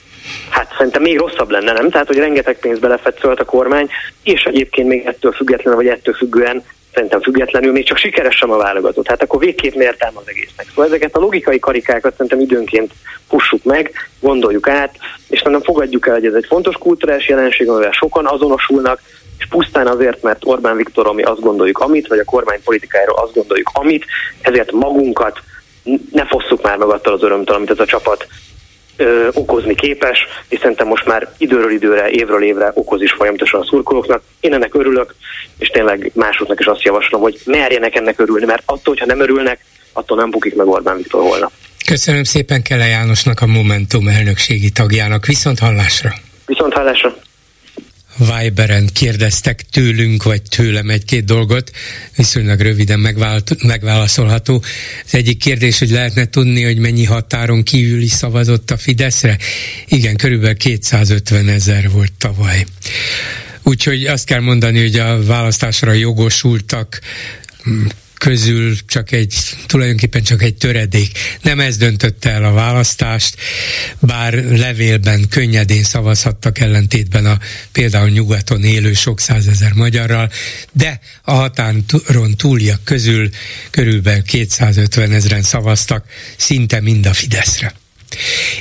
Hát 0.50 0.74
szerintem 0.78 1.02
még 1.02 1.18
rosszabb 1.18 1.50
lenne, 1.50 1.72
nem? 1.72 1.90
Tehát, 1.90 2.08
hogy 2.08 2.18
rengeteg 2.18 2.60
pénz 2.60 2.80
belefetszölt 2.80 3.40
a 3.40 3.46
kormány, 3.46 3.90
és 4.24 4.44
egyébként 4.44 4.88
még 4.88 5.06
ettől 5.06 5.32
függetlenül, 5.32 5.80
vagy 5.80 5.90
ettől 5.90 6.14
függően 6.14 6.64
szerintem 6.94 7.22
függetlenül 7.22 7.72
még 7.72 7.86
csak 7.86 7.98
sikeres 7.98 8.36
sem 8.36 8.52
a 8.52 8.58
válogatott. 8.58 9.08
Hát 9.08 9.24
akkor 9.24 9.40
végképp 9.40 9.74
értelme 9.74 10.20
az 10.20 10.28
egésznek. 10.28 10.66
Szóval 10.70 10.86
ezeket 10.86 11.16
a 11.16 11.20
logikai 11.20 11.60
karikákat 11.60 12.12
szerintem 12.12 12.40
időnként 12.40 12.92
pussuk 13.30 13.64
meg, 13.64 13.92
gondoljuk 14.20 14.70
át, 14.70 14.96
és 15.30 15.38
szerintem 15.38 15.62
fogadjuk 15.62 16.08
el, 16.08 16.14
hogy 16.14 16.26
ez 16.26 16.34
egy 16.34 16.46
fontos 16.48 16.76
kulturális 16.76 17.28
jelenség, 17.28 17.70
amivel 17.70 17.92
sokan 17.92 18.26
azonosulnak, 18.26 19.02
és 19.38 19.46
pusztán 19.50 19.88
azért, 19.88 20.22
mert 20.22 20.46
Orbán 20.46 20.76
Viktor, 20.76 21.08
ami 21.08 21.24
azt 21.24 21.40
gondoljuk 21.40 21.80
amit, 21.80 22.08
vagy 22.08 22.20
a 22.20 22.24
kormány 22.24 22.64
politikájáról 22.64 23.16
azt 23.16 23.34
gondoljuk 23.34 23.70
amit, 23.74 24.06
ezért 24.42 24.72
magunkat 24.72 25.40
ne 26.12 26.26
fosszuk 26.26 26.62
már 26.62 26.78
meg 26.78 26.88
attól 26.88 27.14
az 27.14 27.24
örömtől, 27.24 27.56
amit 27.56 27.70
ez 27.70 27.80
a 27.80 27.86
csapat 27.86 28.28
ö, 28.96 29.28
okozni 29.34 29.76
képes, 29.76 30.20
és 30.50 30.60
szerintem 30.60 30.88
most 30.88 31.06
már 31.06 31.28
időről 31.38 31.72
időre, 31.72 32.10
évről 32.10 32.44
évre 32.44 32.72
okoz 32.74 33.02
is 33.02 33.12
folyamatosan 33.12 33.62
a 33.62 33.66
szurkolóknak. 33.66 34.22
Én 34.40 34.54
ennek 34.54 34.76
örülök, 34.76 35.16
és 35.58 35.68
tényleg 35.68 36.12
másoknak 36.14 36.60
is 36.60 36.66
azt 36.66 36.82
javaslom, 36.82 37.22
hogy 37.22 37.40
merjenek 37.46 37.96
ennek 37.96 38.20
örülni, 38.20 38.46
mert 38.46 38.64
attól, 38.66 38.94
hogyha 38.94 39.06
nem 39.06 39.20
örülnek, 39.20 39.60
attól 39.94 40.18
nem 40.18 40.30
bukik 40.30 40.56
meg 40.56 40.68
Orbán 40.68 40.98
Viktor 40.98 41.22
holnap. 41.22 41.52
Köszönöm 41.86 42.24
szépen 42.24 42.62
Kele 42.62 42.86
Jánosnak, 42.86 43.42
a 43.42 43.46
Momentum 43.46 44.08
elnökségi 44.08 44.70
tagjának. 44.70 45.26
Viszont 45.26 45.60
hallásra! 45.60 46.14
Viszont 46.46 46.74
hallásra! 46.74 47.16
Viberen 48.18 48.90
kérdeztek 48.94 49.62
tőlünk, 49.72 50.24
vagy 50.24 50.42
tőlem 50.42 50.90
egy-két 50.90 51.26
dolgot, 51.26 51.72
viszonylag 52.16 52.60
röviden 52.60 53.00
megválaszolható. 53.64 54.64
Az 55.06 55.16
egyik 55.16 55.38
kérdés, 55.38 55.80
hogy 55.80 55.90
lehetne 55.90 56.26
tudni, 56.26 56.64
hogy 56.64 56.78
mennyi 56.78 57.04
határon 57.04 57.64
kívüli 57.64 58.08
szavazott 58.08 58.72
a 58.72 58.78
Fideszre? 58.78 59.38
Igen, 59.88 60.16
körülbelül 60.16 60.56
250 60.56 61.48
ezer 61.48 61.90
volt 61.90 62.14
tavaly. 62.18 62.66
Úgyhogy 63.64 64.06
azt 64.06 64.26
kell 64.26 64.40
mondani, 64.40 64.80
hogy 64.80 64.96
a 64.96 65.24
választásra 65.24 65.92
jogosultak 65.92 67.00
közül 68.24 68.76
csak 68.86 69.12
egy, 69.12 69.36
tulajdonképpen 69.66 70.24
csak 70.24 70.42
egy 70.42 70.56
töredék. 70.56 71.18
Nem 71.42 71.60
ez 71.60 71.78
döntötte 71.78 72.30
el 72.30 72.44
a 72.44 72.54
választást, 72.54 73.36
bár 74.00 74.34
levélben 74.34 75.28
könnyedén 75.30 75.84
szavazhattak 75.84 76.60
ellentétben 76.60 77.26
a 77.26 77.40
például 77.72 78.10
nyugaton 78.10 78.64
élő 78.64 78.94
sok 78.94 79.20
százezer 79.20 79.74
magyarral, 79.74 80.30
de 80.72 81.00
a 81.22 81.32
határon 81.32 82.36
túliak 82.38 82.84
közül 82.84 83.30
körülbelül 83.70 84.24
250 84.24 85.12
ezeren 85.12 85.44
szavaztak, 85.44 86.06
szinte 86.38 86.82
mind 86.82 87.06
a 87.06 87.14
Fideszre. 87.14 87.83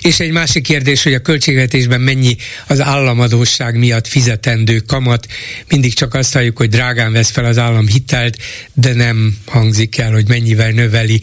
És 0.01 0.21
egy 0.21 0.31
másik 0.31 0.63
kérdés, 0.63 1.03
hogy 1.03 1.15
a 1.15 1.19
költségvetésben 1.19 2.01
mennyi 2.01 2.37
az 2.67 2.81
államadóság 2.81 3.79
miatt 3.79 4.07
fizetendő 4.07 4.79
kamat. 4.79 5.27
Mindig 5.69 5.95
csak 5.95 6.15
azt 6.15 6.33
halljuk, 6.33 6.57
hogy 6.57 6.69
drágán 6.69 7.13
vesz 7.13 7.31
fel 7.31 7.45
az 7.45 7.59
állam 7.59 7.87
hitelt, 7.87 8.37
de 8.73 8.95
nem 8.95 9.39
hangzik 9.47 9.99
el, 9.99 10.13
hogy 10.13 10.29
mennyivel 10.29 10.71
növeli 10.71 11.21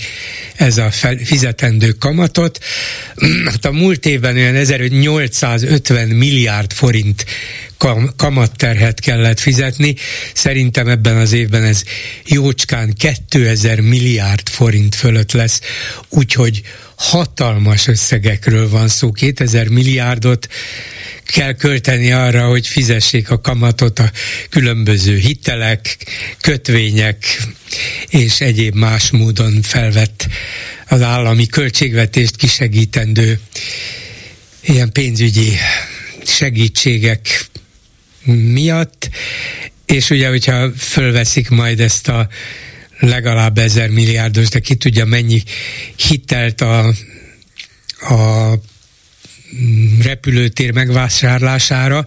ez 0.56 0.78
a 0.78 0.92
fizetendő 1.24 1.92
kamatot. 1.92 2.60
Hát 3.46 3.66
a 3.66 3.72
múlt 3.72 4.06
évben 4.06 4.36
olyan 4.36 4.56
1850 4.56 6.08
milliárd 6.08 6.74
forint 6.74 7.26
kam- 7.80 8.16
kamatterhet 8.16 9.00
kellett 9.00 9.40
fizetni. 9.40 9.96
Szerintem 10.34 10.88
ebben 10.88 11.18
az 11.18 11.32
évben 11.32 11.64
ez 11.64 11.84
jócskán 12.26 12.94
2000 12.94 13.80
milliárd 13.80 14.50
forint 14.50 14.96
fölött 14.96 15.32
lesz, 15.32 15.62
úgyhogy 16.10 16.62
hatalmas 17.00 17.88
összegekről 17.88 18.70
van 18.70 18.88
szó, 18.88 19.12
2000 19.12 19.68
milliárdot 19.68 20.48
kell 21.26 21.54
költeni 21.54 22.12
arra, 22.12 22.48
hogy 22.48 22.68
fizessék 22.68 23.30
a 23.30 23.42
kamatot 23.42 24.00
a 24.00 24.12
különböző 24.50 25.18
hitelek, 25.18 25.98
kötvények 26.42 27.42
és 28.08 28.42
egyéb 28.42 28.76
más 28.76 29.12
módon 29.12 29.62
felvett 29.62 30.28
az 30.88 31.02
állami 31.02 31.46
költségvetést 31.46 32.36
kisegítendő 32.36 33.40
ilyen 34.62 34.92
pénzügyi 34.92 35.52
segítségek 36.26 37.46
miatt, 38.54 39.10
és 39.86 40.10
ugye, 40.10 40.30
hogyha 40.30 40.72
fölveszik 40.78 41.50
majd 41.50 41.80
ezt 41.80 42.08
a 42.08 42.28
legalább 43.00 43.58
ezer 43.58 43.90
milliárdos, 43.90 44.50
de 44.50 44.60
ki 44.60 44.76
tudja 44.76 45.06
mennyi 45.06 45.44
hitelt 45.96 46.62
a, 46.62 46.94
a 48.00 48.54
repülőtér 50.04 50.72
megvásárlására. 50.72 52.06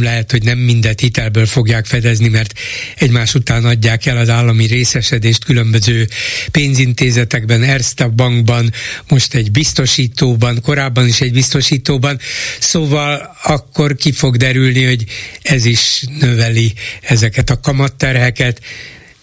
Lehet, 0.00 0.30
hogy 0.30 0.42
nem 0.42 0.58
mindet 0.58 1.00
hitelből 1.00 1.46
fogják 1.46 1.86
fedezni, 1.86 2.28
mert 2.28 2.58
egymás 2.96 3.34
után 3.34 3.64
adják 3.64 4.06
el 4.06 4.16
az 4.16 4.28
állami 4.28 4.66
részesedést 4.66 5.44
különböző 5.44 6.08
pénzintézetekben, 6.50 7.62
Erste 7.62 8.06
bankban, 8.06 8.72
most 9.08 9.34
egy 9.34 9.50
biztosítóban, 9.50 10.60
korábban 10.62 11.06
is 11.06 11.20
egy 11.20 11.32
biztosítóban. 11.32 12.18
Szóval 12.58 13.36
akkor 13.42 13.96
ki 13.96 14.12
fog 14.12 14.36
derülni, 14.36 14.84
hogy 14.84 15.04
ez 15.42 15.64
is 15.64 16.04
növeli 16.18 16.72
ezeket 17.00 17.50
a 17.50 17.60
kamatterheket. 17.60 18.60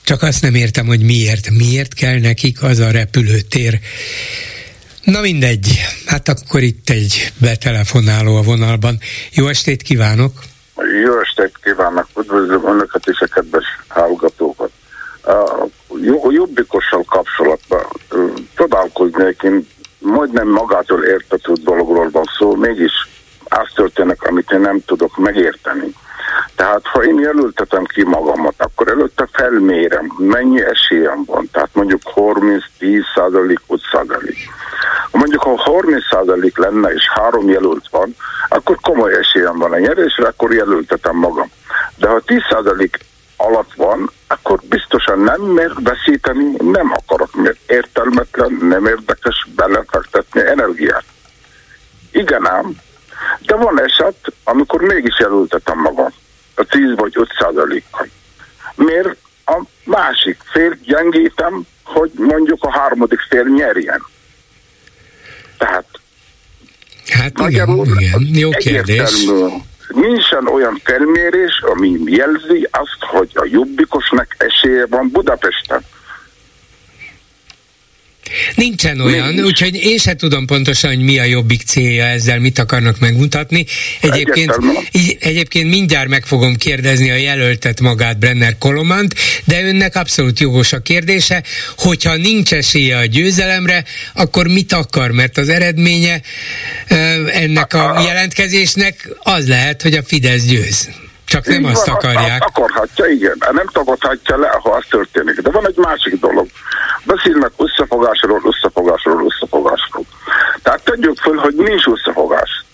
Csak 0.03 0.21
azt 0.21 0.41
nem 0.41 0.55
értem, 0.55 0.85
hogy 0.85 1.01
miért. 1.01 1.49
Miért 1.49 1.93
kell 1.93 2.19
nekik 2.19 2.63
az 2.63 2.79
a 2.79 2.91
repülőtér? 2.91 3.79
Na 5.03 5.21
mindegy, 5.21 5.67
hát 6.05 6.27
akkor 6.27 6.61
itt 6.61 6.89
egy 6.89 7.31
betelefonáló 7.37 8.35
a 8.35 8.41
vonalban. 8.41 8.97
Jó 9.31 9.47
estét 9.47 9.81
kívánok! 9.81 10.31
Jó 11.03 11.19
estét 11.19 11.51
kívánok, 11.63 12.07
üdvözlöm 12.17 12.67
Önöket 12.67 13.07
és 13.07 13.19
a 13.19 13.27
kedves 13.27 13.65
hallgatókat. 13.87 14.71
A 15.23 16.31
jobbikossal 16.31 17.03
kapcsolatban 17.03 17.85
csodálkoznék, 18.55 19.41
én 19.43 19.67
majdnem 19.99 20.47
magától 20.47 21.03
értető 21.03 21.53
dologról 21.63 22.09
van 22.09 22.25
szó, 22.37 22.55
mégis 22.55 22.91
az 23.43 23.67
történik, 23.75 24.21
amit 24.21 24.51
én 24.51 24.59
nem 24.59 24.81
tudok 24.85 25.17
megérteni. 25.17 25.93
Tehát 26.55 26.81
ha 26.83 27.03
én 27.03 27.19
jelöltetem 27.19 27.83
ki 27.83 28.03
magamat, 28.03 28.53
akkor 28.57 28.87
előtte 28.87 29.27
felmérem, 29.31 30.13
mennyi 30.17 30.63
esélyem 30.63 31.23
van. 31.25 31.49
Tehát 31.51 31.69
mondjuk 31.73 32.01
30, 32.03 32.63
10 32.77 33.01
százalék, 33.15 33.59
5 33.67 33.81
százalék. 33.91 34.37
Mondjuk 35.11 35.41
ha 35.41 35.55
30 35.57 36.03
százalék 36.09 36.57
lenne 36.57 36.89
és 36.89 37.09
három 37.09 37.49
jelölt 37.49 37.87
van, 37.89 38.15
akkor 38.49 38.77
komoly 38.81 39.13
esélyem 39.13 39.57
van 39.57 39.71
a 39.71 39.79
nyerésre, 39.79 40.27
akkor 40.27 40.53
jelöltetem 40.53 41.15
magam. 41.15 41.51
De 41.95 42.07
ha 42.07 42.19
10 42.19 42.39
százalék 42.49 42.99
alatt 43.37 43.73
van, 43.75 44.11
akkor 44.27 44.59
biztosan 44.69 45.19
nem 45.19 45.41
mer 45.41 45.71
veszíteni, 45.83 46.55
nem 46.59 46.91
akarok, 46.91 47.35
mert 47.35 47.57
értelmetlen, 47.67 48.57
nem 48.61 48.85
érdekes 48.85 49.47
belefektetni 49.55 50.41
energiát. 50.45 51.03
Igen 52.11 52.47
ám, 52.47 52.75
de 53.39 53.55
van 53.55 53.81
eset, 53.81 54.33
amikor 54.43 54.81
mégis 54.81 55.19
jelöltetem 55.19 55.79
magam 55.79 56.13
a 56.55 56.63
10 56.63 56.81
vagy 56.95 57.13
5 57.15 57.29
százalékkal. 57.39 58.07
Miért 58.75 59.17
a 59.45 59.61
másik 59.83 60.37
fél 60.51 60.77
gyengítem, 60.83 61.61
hogy 61.83 62.11
mondjuk 62.15 62.63
a 62.63 62.71
harmadik 62.71 63.19
fél 63.29 63.43
nyerjen. 63.43 64.05
Tehát 65.57 65.85
Hát 67.09 67.37
magyarul, 67.37 67.85
igen, 67.85 68.21
igen. 68.21 68.35
Jó 68.35 68.49
kérdés. 68.49 69.25
Nincsen 69.87 70.47
olyan 70.47 70.81
felmérés, 70.83 71.61
ami 71.61 71.99
jelzi 72.05 72.67
azt, 72.71 72.97
hogy 72.99 73.29
a 73.33 73.47
jobbikosnak 73.51 74.35
esélye 74.37 74.85
van 74.85 75.09
Budapesten. 75.11 75.85
Nincsen 78.55 78.99
olyan, 78.99 79.27
Nincs. 79.27 79.41
úgyhogy 79.41 79.75
én 79.75 79.97
sem 79.97 80.17
tudom 80.17 80.45
pontosan, 80.45 80.89
hogy 80.89 81.03
mi 81.03 81.19
a 81.19 81.23
jobbik 81.23 81.61
célja 81.61 82.05
ezzel, 82.05 82.39
mit 82.39 82.59
akarnak 82.59 82.99
megmutatni. 82.99 83.65
Egyébként, 84.01 84.57
egyébként 85.19 85.69
mindjárt 85.69 86.07
meg 86.07 86.25
fogom 86.25 86.55
kérdezni 86.55 87.09
a 87.09 87.15
jelöltet 87.15 87.79
magát, 87.79 88.19
Brenner 88.19 88.57
Kolomant, 88.57 89.15
de 89.43 89.63
önnek 89.63 89.95
abszolút 89.95 90.39
jogos 90.39 90.73
a 90.73 90.79
kérdése, 90.81 91.43
hogyha 91.77 92.15
nincs 92.15 92.53
esélye 92.53 92.97
a 92.97 93.05
győzelemre, 93.05 93.83
akkor 94.13 94.47
mit 94.47 94.73
akar? 94.73 95.11
Mert 95.11 95.37
az 95.37 95.49
eredménye 95.49 96.21
ennek 97.31 97.73
a 97.73 98.01
jelentkezésnek 98.05 99.09
az 99.19 99.47
lehet, 99.47 99.81
hogy 99.81 99.93
a 99.93 100.03
Fidesz 100.03 100.45
győz. 100.45 100.89
Csak 101.33 101.45
nem 101.45 101.65
azt 101.65 101.85
van, 101.85 101.95
akarják. 101.95 102.43
Azt 102.43 102.57
akarhatja, 102.57 103.05
igen. 103.05 103.37
Nem 103.51 103.67
tagadhatja 103.67 104.37
le, 104.37 104.59
ha 104.61 104.69
az 104.69 104.83
történik. 104.89 105.41
De 105.41 105.51
van 105.51 105.67
egy 105.67 105.77
másik 105.77 106.19
dolog. 106.19 106.47
Beszélnek 107.05 107.51
összefogásról, 107.57 108.41
összefogásról, 108.43 109.25
összefogásról. 109.25 110.03
Tehát 110.63 110.83
tegyük 110.83 111.17
föl, 111.17 111.35
hogy 111.35 111.55
nincs 111.55 111.87
összefogás. 111.87 112.65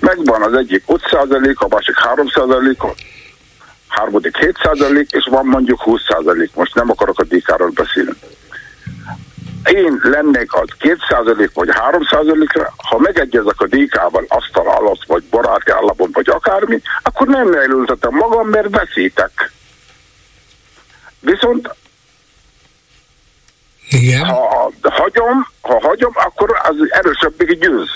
Megvan 0.00 0.42
az 0.42 0.52
egyik 0.52 0.84
5%, 0.86 1.54
a 1.54 1.66
másik 1.68 1.96
3%, 2.14 2.78
a 2.78 2.94
harmadik 3.88 4.36
7%, 4.36 5.06
és 5.10 5.28
van 5.30 5.46
mondjuk 5.46 5.80
20%. 5.84 6.48
Most 6.54 6.74
nem 6.74 6.90
akarok 6.90 7.18
a 7.18 7.24
dikáról 7.24 7.70
beszélni 7.70 8.12
én 9.64 10.00
lennék 10.02 10.54
az 10.54 10.68
2% 10.78 11.50
vagy 11.54 11.68
3%-ra, 11.68 12.72
ha 12.76 12.98
megegyezek 12.98 13.60
a 13.60 13.66
DK-val 13.66 14.24
asztal 14.28 14.66
alatt, 14.66 15.04
vagy 15.06 15.22
baráti 15.30 15.70
állapot, 15.70 16.08
vagy 16.12 16.28
akármi, 16.28 16.80
akkor 17.20 17.34
nem 17.34 17.52
elültetem 17.52 18.14
magam, 18.14 18.48
mert 18.48 18.70
veszítek. 18.70 19.52
Viszont 21.20 21.74
Igen. 23.88 24.24
Ha, 24.24 24.72
hagyom, 24.82 25.46
ha 25.60 25.80
hagyom, 25.80 26.12
akkor 26.14 26.60
az 26.62 26.76
erősebbig 26.90 27.58
győz. 27.58 27.88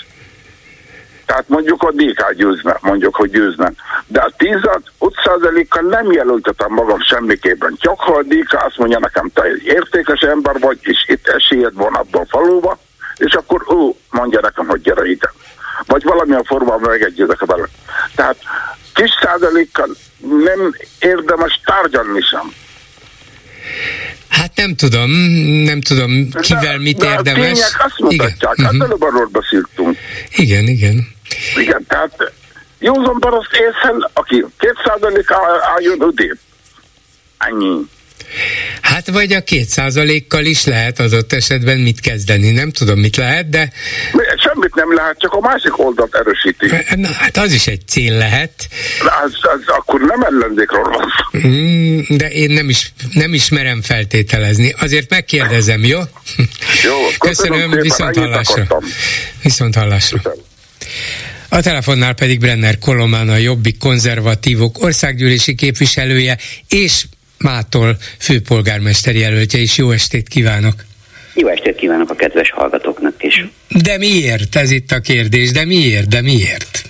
Tehát 1.27 1.49
mondjuk 1.49 1.83
a 1.83 1.91
DK 1.91 2.33
győzne, 2.33 2.79
mondjuk, 2.81 3.14
hogy 3.14 3.31
győzne. 3.31 3.72
De 4.07 4.20
a 4.20 4.33
10-5 4.39 5.66
kal 5.68 5.83
nem 5.83 6.12
jelöltetem 6.12 6.72
magam 6.72 7.01
semmiképpen. 7.01 7.77
Csak 7.79 8.01
ha 8.01 8.12
a 8.12 8.22
DK 8.22 8.53
azt 8.53 8.79
mondja 8.79 8.99
nekem, 8.99 9.31
te 9.35 9.43
egy 9.43 9.64
értékes 9.64 10.20
ember 10.20 10.59
vagy, 10.59 10.79
és 10.81 11.05
itt 11.07 11.29
esélyed 11.29 11.75
van 11.75 11.95
abban 11.95 12.22
a 12.22 12.27
faluba, 12.29 12.79
és 13.16 13.35
akkor 13.35 13.64
ő 13.70 13.91
mondja 14.11 14.41
nekem, 14.41 14.66
hogy 14.66 14.81
gyere 14.81 15.05
ide. 15.05 15.33
Vagy 15.87 16.03
valamilyen 16.03 16.45
formában 16.45 16.91
megegyezek 16.91 17.45
vele. 17.45 17.66
Tehát 18.14 18.37
kis 18.95 19.11
százalékkal 19.23 19.97
nem 20.19 20.75
érdemes 20.99 21.61
tárgyalni 21.65 22.21
sem. 22.21 22.53
Hát 24.29 24.57
nem 24.57 24.75
tudom, 24.75 25.11
nem 25.65 25.81
tudom 25.81 26.29
kivel 26.41 26.79
mit 26.79 26.97
de 26.97 27.11
érdemes. 27.11 27.59
De 27.59 27.65
azt 27.79 27.99
mutatják, 27.99 28.53
igen. 28.55 28.65
hát 28.65 28.75
uh-huh. 28.75 28.83
előbb 28.83 29.03
arról 29.03 29.27
beszéltünk. 29.27 29.99
Igen, 30.31 30.67
igen. 30.67 31.09
Igen, 31.57 31.85
tehát 31.89 32.33
józan 32.79 33.19
paraszt 33.21 33.53
észen, 33.53 34.11
aki 34.13 34.45
két 34.59 34.75
százalék 34.85 35.31
álljon 35.75 36.03
odébb. 36.03 36.39
Ennyi. 37.39 37.81
Hát 38.80 39.11
vagy 39.11 39.32
a 39.32 39.41
két 39.41 39.68
százalékkal 39.68 40.45
is 40.45 40.64
lehet 40.64 41.01
adott 41.01 41.32
esetben 41.32 41.78
mit 41.78 42.01
kezdeni. 42.01 42.51
Nem 42.51 42.70
tudom, 42.70 42.99
mit 42.99 43.16
lehet, 43.16 43.49
de... 43.49 43.72
Semmit 44.37 44.74
nem 44.74 44.95
lehet, 44.95 45.18
csak 45.18 45.32
a 45.32 45.41
másik 45.41 45.78
oldalt 45.78 46.14
erősíti. 46.14 46.66
Na, 46.97 47.09
hát 47.12 47.37
az 47.37 47.53
is 47.53 47.66
egy 47.66 47.89
cél 47.89 48.16
lehet. 48.16 48.68
Az, 49.24 49.32
az 49.41 49.61
akkor 49.66 50.01
nem 50.01 50.22
ellenzékről 50.22 50.85
van 50.85 51.12
mm, 51.47 52.01
De 52.09 52.30
én 52.30 52.51
nem, 52.51 52.68
is, 52.68 52.93
nem 53.12 53.35
ismerem 53.35 53.82
feltételezni. 53.82 54.74
Azért 54.78 55.11
megkérdezem, 55.11 55.85
jó? 55.85 55.99
Jó, 56.85 56.97
köszönöm, 57.18 57.59
köszönöm 57.59 57.80
viszont 57.80 58.16
hallásra. 58.16 58.66
Viszont 59.43 59.74
hallásra. 59.74 60.16
Köszönöm. 60.16 60.45
A 61.49 61.61
telefonnál 61.61 62.14
pedig 62.14 62.39
Brenner 62.39 62.78
Kolomán, 62.78 63.28
a 63.28 63.37
Jobbik 63.37 63.78
konzervatívok 63.78 64.82
országgyűlési 64.82 65.55
képviselője, 65.55 66.39
és 66.68 67.05
Mától 67.45 67.97
főpolgármester 68.19 69.15
jelöltje 69.15 69.61
is. 69.61 69.79
Jó 69.79 69.91
estét 69.91 70.29
kívánok! 70.29 70.75
Jó 71.35 71.49
estét 71.49 71.77
kívánok 71.77 72.11
a 72.11 72.15
kedves 72.15 72.51
hallgatóknak 72.51 73.23
is. 73.23 73.47
De 73.69 73.99
miért? 73.99 74.57
Ez 74.57 74.71
itt 74.71 74.91
a 74.91 75.01
kérdés. 75.01 75.51
De 75.51 75.65
miért? 75.65 76.09
De 76.09 76.21
miért? 76.23 76.83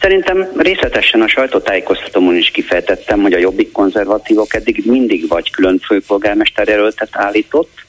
Szerintem 0.00 0.48
részletesen 0.56 1.20
a 1.20 1.28
sajtótájékoztatómon 1.28 2.36
is 2.36 2.50
kifejtettem, 2.50 3.20
hogy 3.20 3.32
a 3.32 3.38
jobbik 3.38 3.72
konzervatívok 3.72 4.54
eddig 4.54 4.82
mindig 4.86 5.28
vagy 5.28 5.50
külön 5.50 5.78
főpolgármester 5.78 6.68
jelöltet 6.68 7.08
állított, 7.12 7.84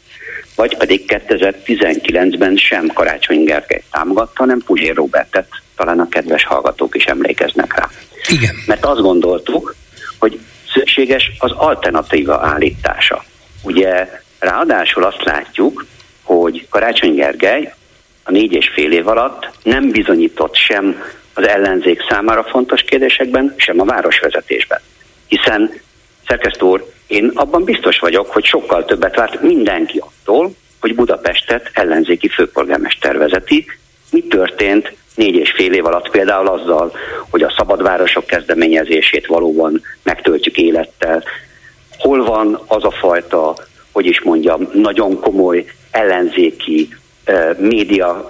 vagy 0.55 0.77
pedig 0.77 1.03
2019-ben 1.07 2.55
sem 2.55 2.87
Karácsony 2.87 3.43
Gergely 3.43 3.83
támogatta, 3.91 4.33
hanem 4.35 4.61
Puzsér 4.65 4.95
Robertet, 4.95 5.47
talán 5.75 5.99
a 5.99 6.09
kedves 6.09 6.43
hallgatók 6.45 6.95
is 6.95 7.05
emlékeznek 7.05 7.79
rá. 7.79 7.89
Igen. 8.29 8.55
Mert 8.65 8.85
azt 8.85 9.01
gondoltuk, 9.01 9.75
hogy 10.17 10.39
szükséges 10.75 11.31
az 11.39 11.51
alternatíva 11.51 12.39
állítása. 12.41 13.23
Ugye 13.63 14.09
ráadásul 14.39 15.03
azt 15.03 15.23
látjuk, 15.23 15.85
hogy 16.23 16.67
Karácsony 16.69 17.13
Gergely 17.13 17.73
a 18.23 18.31
négy 18.31 18.53
és 18.53 18.71
fél 18.73 18.91
év 18.91 19.07
alatt 19.07 19.49
nem 19.63 19.89
bizonyított 19.89 20.55
sem 20.55 21.03
az 21.33 21.47
ellenzék 21.47 22.05
számára 22.09 22.43
fontos 22.43 22.81
kérdésekben, 22.81 23.53
sem 23.57 23.79
a 23.79 23.85
városvezetésben. 23.85 24.79
Hiszen, 25.27 25.81
szerkesztő 26.27 26.65
úr, 26.65 26.91
én 27.07 27.31
abban 27.33 27.63
biztos 27.63 27.99
vagyok, 27.99 28.31
hogy 28.31 28.45
sokkal 28.45 28.85
többet 28.85 29.15
várt 29.15 29.41
mindenki 29.41 29.97
attól, 29.97 30.51
hogy 30.79 30.95
Budapestet 30.95 31.69
ellenzéki 31.73 32.29
főpolgármester 32.29 33.17
vezeti. 33.17 33.65
Mi 34.15 34.21
történt 34.21 34.95
négy 35.15 35.35
és 35.35 35.51
fél 35.51 35.73
év 35.73 35.85
alatt 35.85 36.09
például 36.09 36.47
azzal, 36.47 36.91
hogy 37.29 37.41
a 37.43 37.53
szabadvárosok 37.57 38.25
kezdeményezését 38.25 39.25
valóban 39.25 39.81
megtöltjük 40.03 40.57
élettel. 40.57 41.23
Hol 41.97 42.23
van 42.23 42.59
az 42.67 42.83
a 42.83 42.91
fajta, 42.91 43.55
hogy 43.91 44.05
is 44.05 44.21
mondjam, 44.21 44.69
nagyon 44.73 45.19
komoly 45.19 45.65
ellenzéki 45.91 46.95
média 47.57 48.25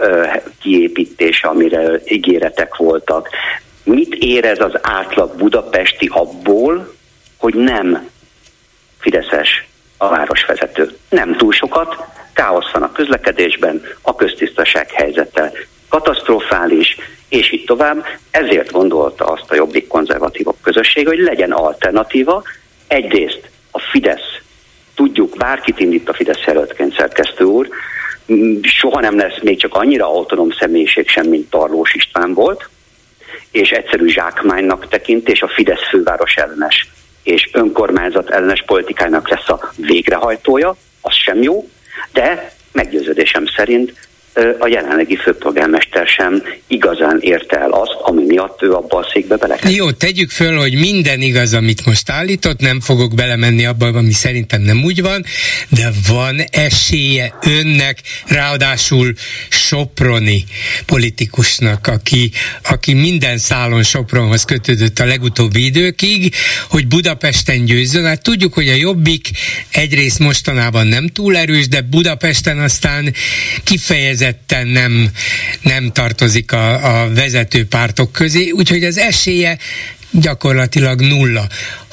kiépítése, 0.62 1.48
amire 1.48 2.02
ígéretek 2.06 2.76
voltak. 2.76 3.30
Mit 3.84 4.14
érez 4.14 4.60
az 4.60 4.80
átlag 4.82 5.38
budapesti 5.38 6.10
abból, 6.14 6.94
hogy 7.38 7.54
nem 7.54 8.10
Fideszes 9.00 9.68
a 9.98 10.10
városvezető? 10.10 10.98
Nem 11.10 11.36
túl 11.36 11.52
sokat, 11.52 11.96
káosz 12.34 12.72
van 12.72 12.84
a 12.84 12.92
közlekedésben, 12.92 13.84
a 14.02 14.16
köztisztaság 14.16 14.92
helyzete 14.92 15.52
katasztrofális, 15.96 16.98
és 17.30 17.52
így 17.52 17.66
tovább. 17.66 18.06
Ezért 18.32 18.72
gondolta 18.72 19.26
azt 19.26 19.52
a 19.52 19.56
jobbik 19.56 19.88
konzervatívok 19.88 20.56
közösség, 20.62 21.08
hogy 21.08 21.20
legyen 21.20 21.52
alternatíva. 21.52 22.44
Egyrészt 22.88 23.50
a 23.72 23.80
Fidesz, 23.80 24.40
tudjuk, 24.96 25.38
bárkit 25.38 25.80
indít 25.80 26.10
a 26.10 26.14
Fidesz 26.14 26.44
jelöltként 26.46 26.96
szerkesztő 26.96 27.44
úr, 27.44 27.68
soha 28.62 29.00
nem 29.00 29.18
lesz 29.18 29.42
még 29.42 29.60
csak 29.60 29.76
annyira 29.76 30.06
autonóm 30.06 30.52
személyiség 30.52 31.10
sem, 31.10 31.28
mint 31.28 31.50
Tarlós 31.50 31.94
István 31.94 32.34
volt, 32.34 32.70
és 33.52 33.70
egyszerű 33.70 34.08
zsákmánynak 34.08 34.88
tekint, 34.88 35.30
és 35.30 35.42
a 35.42 35.48
Fidesz 35.48 35.88
főváros 35.90 36.36
ellenes 36.36 36.88
és 37.24 37.50
önkormányzat 37.54 38.30
ellenes 38.30 38.64
politikának 38.66 39.30
lesz 39.30 39.50
a 39.50 39.72
végrehajtója, 39.76 40.76
az 41.02 41.14
sem 41.14 41.42
jó, 41.42 41.70
de 42.14 42.54
meggyőződésem 42.72 43.46
szerint 43.56 43.94
a 44.60 44.68
jelenlegi 44.68 45.16
főpolgármester 45.16 46.08
sem 46.08 46.44
igazán 46.68 47.18
érte 47.22 47.60
el 47.60 47.72
azt, 47.72 47.96
ami 48.02 48.24
miatt 48.26 48.62
ő 48.62 48.74
abba 48.74 48.98
a 48.98 49.08
székbe 49.14 49.36
belekezd. 49.36 49.76
Jó, 49.76 49.92
tegyük 49.92 50.30
föl, 50.30 50.58
hogy 50.58 50.74
minden 50.74 51.22
igaz, 51.22 51.54
amit 51.54 51.86
most 51.86 52.10
állított, 52.10 52.60
nem 52.60 52.80
fogok 52.82 53.14
belemenni 53.14 53.66
abba, 53.66 53.88
ami 53.88 54.12
szerintem 54.12 54.62
nem 54.62 54.84
úgy 54.84 55.02
van, 55.02 55.26
de 55.70 55.92
van 56.08 56.42
esélye 56.52 57.34
önnek, 57.46 58.00
ráadásul 58.28 59.14
Soproni 59.50 60.44
politikusnak, 60.86 61.88
aki, 61.88 62.32
aki 62.70 62.94
minden 62.94 63.38
szálon 63.38 63.84
Sopronhoz 63.84 64.44
kötődött 64.44 65.00
a 65.00 65.06
legutóbbi 65.06 65.66
időkig, 65.66 66.34
hogy 66.70 66.88
Budapesten 66.88 67.66
győzzön. 67.66 68.06
Hát 68.06 68.24
tudjuk, 68.24 68.54
hogy 68.54 68.68
a 68.68 68.76
Jobbik 68.76 69.30
egyrészt 69.72 70.20
mostanában 70.20 70.88
nem 70.88 71.08
túl 71.08 71.38
erős, 71.38 71.68
de 71.68 71.82
Budapesten 71.82 72.60
aztán 72.60 73.14
kifejezett 73.64 74.25
kifejezetten 74.26 74.68
nem, 74.68 75.08
nem 75.62 75.92
tartozik 75.92 76.52
a, 76.52 76.74
a 76.74 77.14
vezető 77.16 77.66
pártok 77.66 78.12
közé, 78.12 78.50
úgyhogy 78.50 78.84
az 78.84 78.98
esélye 78.98 79.58
gyakorlatilag 80.12 81.02
nulla. 81.02 81.44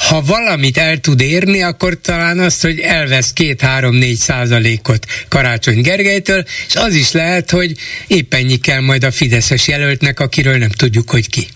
Ha 0.08 0.22
valamit 0.26 0.76
el 0.76 0.98
tud 0.98 1.20
érni, 1.20 1.62
akkor 1.62 1.94
talán 2.02 2.38
azt, 2.38 2.62
hogy 2.62 2.78
elvesz 2.78 3.32
két-három-négy 3.32 4.16
százalékot 4.16 5.06
Karácsony 5.28 5.80
Gergelytől, 5.80 6.44
és 6.68 6.74
az 6.74 6.94
is 6.94 7.12
lehet, 7.12 7.50
hogy 7.50 7.72
éppen 8.06 8.60
kell 8.62 8.80
majd 8.80 9.04
a 9.04 9.10
Fideszes 9.10 9.68
jelöltnek, 9.68 10.20
akiről 10.20 10.58
nem 10.58 10.70
tudjuk, 10.70 11.10
hogy 11.10 11.28
ki. 11.28 11.46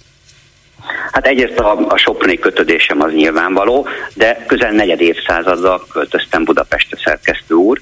Hát 1.12 1.26
egyrészt 1.26 1.58
a, 1.58 1.86
a 1.88 1.96
Soproni 1.96 2.38
kötődésem 2.38 3.00
az 3.00 3.12
nyilvánvaló, 3.12 3.88
de 4.14 4.44
közel 4.46 4.70
negyed 4.70 5.00
évszázaddal 5.00 5.86
költöztem 5.92 6.44
Budapestre 6.44 6.98
szerkesztő 7.04 7.54
úr, 7.54 7.80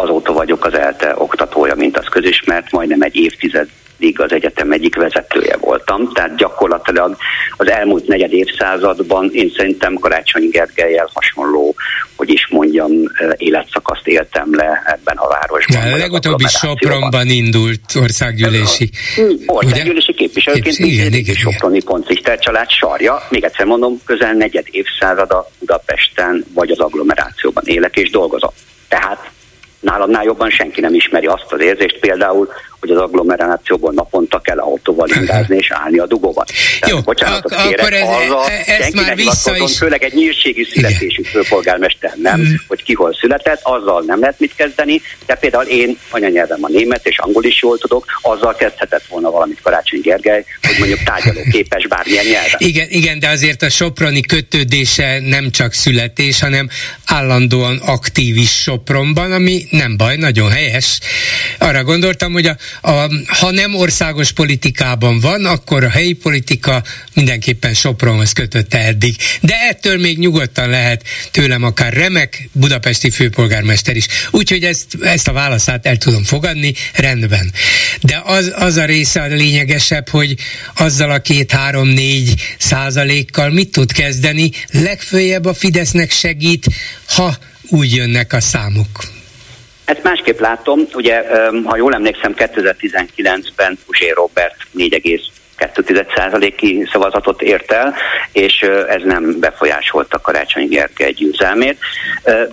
azóta 0.00 0.32
vagyok 0.32 0.64
az 0.64 0.74
ELTE 0.74 1.14
oktatója, 1.16 1.74
mint 1.74 1.98
az 1.98 2.06
közismert, 2.10 2.70
majdnem 2.70 3.02
egy 3.02 3.16
évtizedig 3.16 4.20
az 4.20 4.32
egyetem 4.32 4.72
egyik 4.72 4.96
vezetője 4.96 5.56
voltam, 5.56 6.12
tehát 6.12 6.36
gyakorlatilag 6.36 7.16
az 7.56 7.70
elmúlt 7.70 8.06
negyed 8.06 8.32
évszázadban 8.32 9.30
én 9.32 9.52
szerintem 9.56 9.94
Karácsony 9.94 10.48
Gergelyel 10.50 11.10
hasonló, 11.12 11.74
hogy 12.16 12.30
is 12.30 12.48
mondjam, 12.50 12.90
életszakaszt 13.36 14.06
éltem 14.06 14.54
le 14.54 14.82
ebben 14.84 15.16
a 15.16 15.28
városban. 15.28 15.86
Ja, 15.86 15.94
a 15.94 15.96
legutóbbi 15.96 16.46
Sopronban 16.48 17.28
indult 17.28 17.80
országgyűlési. 17.94 18.90
Országgyűlési 19.46 20.14
képviselőként 20.14 20.78
igen, 20.78 21.12
igen, 21.12 21.34
Soproni 21.34 21.82
Poncister 21.82 22.38
család 22.38 22.70
sarja, 22.70 23.22
még 23.28 23.44
egyszer 23.44 23.66
mondom, 23.66 24.00
közel 24.04 24.32
negyed 24.32 24.66
évszázada 24.70 25.50
Budapesten 25.58 26.44
vagy 26.54 26.70
az 26.70 26.78
agglomerációban 26.78 27.64
élek 27.66 27.96
és 27.96 28.10
dolgozom. 28.10 28.50
Tehát 28.88 29.30
nálamnál 29.80 30.24
jobban 30.24 30.50
senki 30.50 30.80
nem 30.80 30.94
ismeri 30.94 31.26
azt 31.26 31.52
az 31.52 31.60
érzést 31.60 31.98
például, 31.98 32.48
hogy 32.80 32.90
az 32.90 32.98
agglomerációból 32.98 33.92
naponta 33.92 34.38
kell 34.38 34.58
autóval 34.58 35.08
ingázni 35.08 35.56
és 35.56 35.70
állni 35.70 35.98
a 35.98 36.06
dugóban. 36.06 36.44
Tehát, 36.80 36.96
Jó, 36.96 37.00
bocsánatot 37.00 37.52
ak- 37.52 37.62
kérek, 37.62 37.78
akkor 37.78 37.92
ez, 37.92 38.08
arra 38.08 38.50
e- 38.50 38.64
ezt 38.66 38.94
már 38.94 39.16
vissza 39.16 39.56
is... 39.56 39.78
főleg 39.78 40.02
egy 40.02 40.14
nyírségi 40.14 40.64
születésű 40.64 41.22
főpolgármester 41.22 42.12
nem, 42.22 42.40
mm. 42.40 42.54
hogy 42.68 42.82
ki 42.82 42.94
hol 42.94 43.14
született, 43.20 43.60
azzal 43.62 44.02
nem 44.06 44.20
lehet 44.20 44.38
mit 44.38 44.54
kezdeni, 44.54 45.00
de 45.26 45.34
például 45.34 45.64
én 45.64 45.98
anyanyelvem 46.10 46.58
a 46.64 46.68
német, 46.68 47.06
és 47.06 47.18
angol 47.18 47.44
is 47.44 47.62
jól 47.62 47.78
tudok, 47.78 48.04
azzal 48.22 48.54
kezdhetett 48.54 49.06
volna 49.08 49.30
valamit 49.30 49.60
Karácsony 49.62 50.00
Gergely, 50.00 50.44
hogy 50.62 50.76
mondjuk 50.78 51.02
tárgyaló 51.02 51.40
képes 51.50 51.86
bármilyen 51.86 52.24
nyelven. 52.24 52.56
Igen, 52.58 52.86
igen, 52.90 53.18
de 53.18 53.28
azért 53.28 53.62
a 53.62 53.68
Soproni 53.70 54.20
kötődése 54.20 55.20
nem 55.20 55.50
csak 55.50 55.72
születés, 55.72 56.40
hanem 56.40 56.68
állandóan 57.06 57.76
aktív 57.76 58.36
is 58.36 58.50
Sopronban, 58.50 59.32
ami 59.32 59.66
nem 59.70 59.96
baj, 59.96 60.16
nagyon 60.16 60.50
helyes. 60.50 60.98
Arra 61.58 61.84
gondoltam, 61.84 62.32
hogy 62.32 62.46
a, 62.46 62.56
a, 62.80 62.90
ha 63.26 63.50
nem 63.50 63.74
országos 63.74 64.32
politikában 64.32 65.20
van, 65.20 65.44
akkor 65.44 65.84
a 65.84 65.90
helyi 65.90 66.12
politika 66.12 66.82
mindenképpen 67.14 67.74
Sopronhoz 67.74 68.32
kötötte 68.32 68.78
eddig. 68.78 69.16
De 69.40 69.54
ettől 69.68 69.98
még 69.98 70.18
nyugodtan 70.18 70.68
lehet 70.68 71.04
tőlem 71.30 71.62
akár 71.62 71.92
remek 71.92 72.48
budapesti 72.52 73.10
főpolgármester 73.10 73.96
is. 73.96 74.06
Úgyhogy 74.30 74.64
ezt, 74.64 74.86
ezt 75.00 75.28
a 75.28 75.32
válaszát 75.32 75.86
el 75.86 75.96
tudom 75.96 76.24
fogadni, 76.24 76.74
rendben. 76.94 77.52
De 78.00 78.22
az, 78.24 78.52
az 78.54 78.76
a 78.76 78.84
része 78.84 79.20
a 79.20 79.26
lényegesebb, 79.26 80.08
hogy 80.08 80.34
azzal 80.74 81.10
a 81.10 81.20
két-három-négy 81.20 82.34
százalékkal 82.58 83.50
mit 83.50 83.70
tud 83.70 83.92
kezdeni, 83.92 84.50
legfőjebb 84.70 85.44
a 85.44 85.54
Fidesznek 85.54 86.10
segít, 86.10 86.66
ha 87.06 87.38
úgy 87.68 87.94
jönnek 87.94 88.32
a 88.32 88.40
számok. 88.40 89.19
Ezt 89.90 90.02
másképp 90.02 90.38
látom, 90.38 90.80
ugye, 90.94 91.24
ha 91.64 91.76
jól 91.76 91.94
emlékszem, 91.94 92.34
2019-ben 92.36 93.78
Puzsé 93.86 94.10
Robert 94.10 94.56
4,2%-i 94.78 96.88
szavazatot 96.92 97.42
ért 97.42 97.72
el, 97.72 97.94
és 98.32 98.60
ez 98.88 99.02
nem 99.04 99.40
befolyásolta 99.40 100.20
Karácsony 100.20 100.68
Gergely 100.68 101.12
győzelmét. 101.12 101.78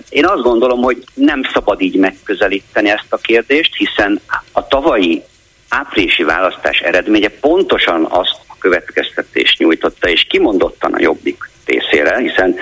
Én 0.08 0.26
azt 0.26 0.42
gondolom, 0.42 0.82
hogy 0.82 1.04
nem 1.14 1.42
szabad 1.52 1.80
így 1.80 1.96
megközelíteni 1.96 2.90
ezt 2.90 3.06
a 3.08 3.16
kérdést, 3.16 3.76
hiszen 3.76 4.20
a 4.52 4.66
tavalyi 4.66 5.22
áprilisi 5.68 6.22
választás 6.22 6.78
eredménye 6.78 7.28
pontosan 7.28 8.06
azt 8.10 8.36
a 8.46 8.56
következtetést 8.58 9.58
nyújtotta, 9.58 10.08
és 10.08 10.26
kimondottan 10.28 10.94
a 10.94 11.00
jobbik 11.00 11.50
részére, 11.64 12.18
hiszen 12.18 12.56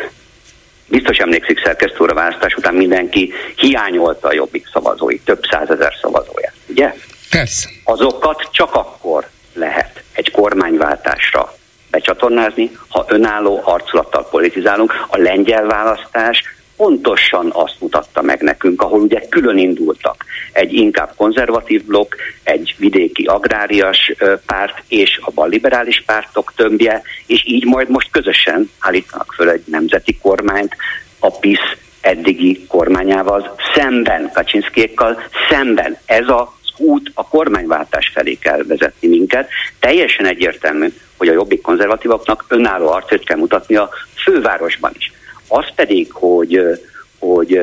biztos 0.88 1.16
emlékszik 1.16 1.62
szerkesztőre 1.64 2.14
választás 2.14 2.54
után 2.54 2.74
mindenki 2.74 3.32
hiányolta 3.56 4.28
a 4.28 4.32
jobbik 4.32 4.66
szavazói, 4.72 5.18
több 5.18 5.44
százezer 5.50 5.92
szavazóját, 6.00 6.54
ugye? 6.66 6.94
Persze. 7.30 7.68
Azokat 7.84 8.48
csak 8.50 8.74
akkor 8.74 9.28
lehet 9.54 10.02
egy 10.12 10.30
kormányváltásra 10.30 11.54
becsatornázni, 11.90 12.70
ha 12.88 13.04
önálló 13.08 13.60
arculattal 13.64 14.28
politizálunk. 14.30 15.06
A 15.08 15.16
lengyel 15.16 15.66
választás 15.66 16.42
pontosan 16.76 17.50
azt 17.52 17.80
mutatta 17.80 18.22
meg 18.22 18.40
nekünk, 18.40 18.82
ahol 18.82 19.00
ugye 19.00 19.28
külön 19.28 19.58
indultak 19.58 20.24
egy 20.52 20.72
inkább 20.72 21.12
konzervatív 21.16 21.84
blokk, 21.84 22.14
egy 22.42 22.74
vidéki 22.78 23.24
agrárias 23.24 24.12
párt 24.46 24.82
és 24.88 25.20
a 25.22 25.30
balliberális 25.30 26.02
pártok 26.06 26.52
tömbje, 26.56 27.02
és 27.26 27.44
így 27.46 27.64
majd 27.64 27.88
most 27.88 28.10
közösen 28.10 28.70
állítanak 28.78 29.32
föl 29.32 29.50
egy 29.50 29.62
nemzeti 29.66 30.18
kormányt, 30.22 30.76
a 31.18 31.30
PISZ 31.30 31.76
eddigi 32.00 32.66
kormányával 32.66 33.54
szemben, 33.74 34.30
Kaczynszkékkal 34.32 35.22
szemben. 35.48 35.98
Ez 36.06 36.28
a 36.28 36.54
út 36.78 37.10
a 37.14 37.28
kormányváltás 37.28 38.10
felé 38.14 38.34
kell 38.34 38.62
vezetni 38.62 39.08
minket. 39.08 39.48
Teljesen 39.80 40.26
egyértelmű, 40.26 40.88
hogy 41.16 41.28
a 41.28 41.32
jobbik 41.32 41.60
konzervatívoknak 41.60 42.44
önálló 42.48 42.88
arcot 42.88 43.24
kell 43.24 43.36
mutatni 43.36 43.76
a 43.76 43.90
fővárosban 44.24 44.92
is. 44.98 45.12
Az 45.48 45.66
pedig, 45.74 46.12
hogy, 46.12 46.80
hogy 47.18 47.60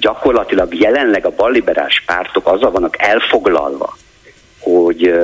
gyakorlatilag 0.00 0.74
jelenleg 0.74 1.26
a 1.26 1.34
balliberális 1.36 2.02
pártok 2.06 2.46
azzal 2.46 2.70
vannak 2.70 3.02
elfoglalva, 3.02 3.96
hogy, 4.60 5.14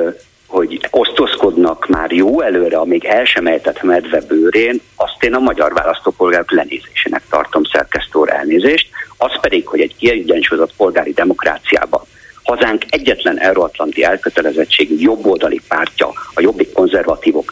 hogy 0.47 0.87
osztozkodnak 0.91 1.87
már 1.87 2.11
jó 2.11 2.41
előre, 2.41 2.77
amíg 2.77 3.05
el 3.05 3.25
sem 3.25 3.47
ejtett 3.47 3.83
medve 3.83 4.21
bőrén, 4.27 4.81
azt 4.95 5.23
én 5.23 5.33
a 5.33 5.39
magyar 5.39 5.73
választópolgárok 5.73 6.51
lenézésének 6.51 7.23
tartom 7.29 7.63
szerkesztő 7.63 8.25
elnézést, 8.25 8.89
az 9.17 9.39
pedig, 9.41 9.67
hogy 9.67 9.81
egy 9.81 9.95
kiegyensúlyozott 9.95 10.75
polgári 10.75 11.11
demokráciában 11.11 12.01
hazánk 12.43 12.83
egyetlen 12.89 13.39
euróatlanti 13.39 14.03
elkötelezettségű 14.03 14.95
jobboldali 14.97 15.61
pártja, 15.67 16.11
a 16.33 16.41
jobbik 16.41 16.71
konzervatívok 16.71 17.51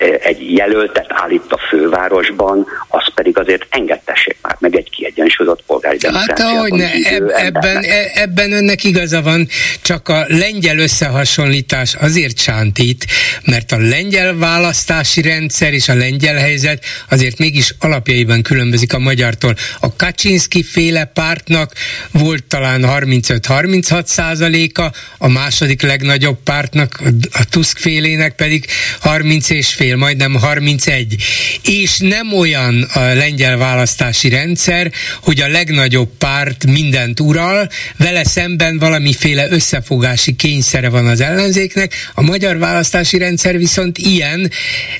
egy 0.00 0.54
jelöltet 0.54 1.06
állít 1.08 1.42
a 1.48 1.58
fővárosban, 1.68 2.66
az 2.88 3.14
pedig 3.14 3.38
azért 3.38 3.66
engedtessék 3.68 4.36
már 4.42 4.56
meg 4.58 4.76
egy 4.76 4.90
kiegyensúlyozott 4.90 5.62
polgári 5.66 5.96
demokrácia. 5.96 6.46
Hát 6.46 6.56
ahogy 6.56 6.72
ne, 6.72 6.90
eb, 6.92 7.30
ebben, 7.36 7.76
e, 7.76 8.10
ebben 8.14 8.52
önnek 8.52 8.84
igaza 8.84 9.22
van, 9.22 9.48
csak 9.82 10.08
a 10.08 10.24
lengyel 10.28 10.78
összehasonlítás 10.78 11.94
azért 11.94 12.38
sántít, 12.38 13.06
mert 13.44 13.72
a 13.72 13.78
lengyel 13.78 14.36
választási 14.36 15.22
rendszer 15.22 15.72
és 15.72 15.88
a 15.88 15.94
lengyel 15.94 16.36
helyzet 16.36 16.84
azért 17.08 17.38
mégis 17.38 17.74
alapjaiban 17.78 18.42
különbözik 18.42 18.94
a 18.94 18.98
magyartól. 18.98 19.54
A 19.80 19.96
Kaczynski 19.96 20.62
féle 20.62 21.04
pártnak 21.04 21.72
volt 22.12 22.44
talán 22.44 22.84
35-36 22.86 24.04
százaléka, 24.04 24.92
a 25.18 25.28
második 25.28 25.82
legnagyobb 25.82 26.38
pártnak, 26.44 27.00
a 27.32 27.44
Tusk 27.50 27.78
félének 27.78 28.34
pedig 28.34 28.64
30 29.00 29.50
és 29.50 29.74
fél 29.74 29.89
fél, 29.90 29.98
majdnem 29.98 30.34
31. 30.34 31.16
És 31.62 31.98
nem 31.98 32.32
olyan 32.32 32.82
a 32.82 33.00
lengyel 33.00 33.56
választási 33.56 34.28
rendszer, 34.28 34.92
hogy 35.22 35.40
a 35.40 35.48
legnagyobb 35.48 36.08
párt 36.18 36.66
mindent 36.66 37.20
ural, 37.20 37.70
vele 37.96 38.24
szemben 38.24 38.78
valamiféle 38.78 39.46
összefogási 39.50 40.36
kényszere 40.36 40.88
van 40.88 41.06
az 41.06 41.20
ellenzéknek, 41.20 42.10
a 42.14 42.22
magyar 42.22 42.58
választási 42.58 43.18
rendszer 43.18 43.58
viszont 43.58 43.98
ilyen, 43.98 44.50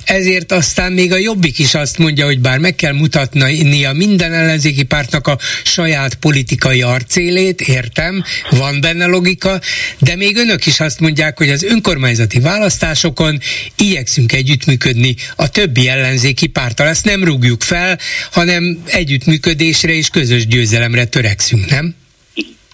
ezért 0.05 0.53
aztán 0.53 0.93
még 0.93 1.13
a 1.13 1.17
jobbik 1.17 1.59
is 1.59 1.75
azt 1.75 1.99
mondja, 1.99 2.25
hogy 2.25 2.41
bár 2.41 2.59
meg 2.59 2.75
kell 2.75 2.93
mutatni 2.93 3.85
a 3.85 3.93
minden 3.93 4.33
ellenzéki 4.33 4.83
pártnak 4.83 5.27
a 5.27 5.39
saját 5.65 6.15
politikai 6.15 6.83
arcélét, 6.83 7.61
értem, 7.61 8.25
van 8.51 8.81
benne 8.81 9.07
logika, 9.07 9.61
de 9.99 10.17
még 10.17 10.37
önök 10.37 10.67
is 10.67 10.81
azt 10.81 11.01
mondják, 11.01 11.39
hogy 11.39 11.51
az 11.51 11.63
önkormányzati 11.63 12.41
választásokon 12.41 13.41
igyekszünk 13.77 14.33
együttműködni 14.33 14.79
együttműködni 14.85 15.15
a 15.37 15.51
többi 15.51 15.89
ellenzéki 15.89 16.47
pártal. 16.47 16.87
Ezt 16.87 17.05
nem 17.05 17.25
rúgjuk 17.25 17.63
fel, 17.63 17.99
hanem 18.33 18.83
együttműködésre 18.87 19.93
és 19.93 20.09
közös 20.09 20.47
győzelemre 20.47 21.05
törekszünk, 21.05 21.71
nem? 21.71 21.95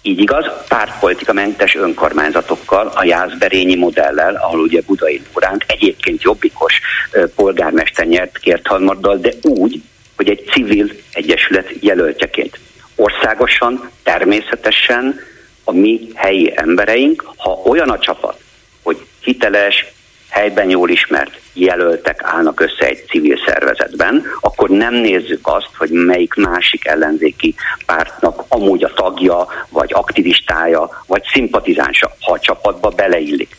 Így 0.03 0.21
igaz, 0.21 0.45
pártpolitikamentes 0.69 1.75
önkormányzatokkal, 1.75 2.87
a 2.87 3.05
Jászberényi 3.05 3.77
modellel, 3.77 4.35
ahol 4.35 4.61
ugye 4.61 4.81
Budai 4.87 5.21
Lóránk 5.35 5.65
egyébként 5.67 6.23
jobbikos 6.23 6.81
polgármester 7.35 8.07
nyert 8.07 8.39
kért 8.39 8.67
harmaddal, 8.67 9.17
de 9.17 9.33
úgy, 9.43 9.83
hogy 10.17 10.29
egy 10.29 10.45
civil 10.53 10.93
egyesület 11.13 11.73
jelöltjeként. 11.81 12.59
Országosan, 12.95 13.91
természetesen 14.03 15.21
a 15.65 15.73
mi 15.73 16.01
helyi 16.15 16.53
embereink, 16.57 17.33
ha 17.37 17.51
olyan 17.51 17.91
a 17.91 17.99
csapat, 17.99 18.41
hogy 18.83 18.97
hiteles, 19.21 19.87
helyben 20.37 20.71
jól 20.71 20.91
ismert 20.91 21.41
jelöltek 21.53 22.21
állnak 22.23 22.61
össze 22.61 22.87
egy 22.87 23.05
civil 23.09 23.39
szervezetben, 23.47 24.25
akkor 24.41 24.69
nem 24.69 24.95
nézzük 24.95 25.41
azt, 25.43 25.71
hogy 25.77 25.91
melyik 25.91 26.35
másik 26.35 26.87
ellenzéki 26.87 27.55
pártnak 27.87 28.45
amúgy 28.49 28.85
a 28.85 28.93
tagja, 28.95 29.47
vagy 29.69 29.93
aktivistája, 29.93 31.03
vagy 31.07 31.23
szimpatizánsa, 31.33 32.17
ha 32.21 32.33
a 32.33 32.39
csapatba 32.39 32.89
beleillik. 32.89 33.57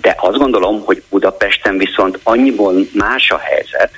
De 0.00 0.16
azt 0.18 0.38
gondolom, 0.38 0.84
hogy 0.84 1.02
Budapesten 1.10 1.78
viszont 1.78 2.18
annyiból 2.22 2.74
más 2.92 3.30
a 3.30 3.38
helyzet, 3.38 3.90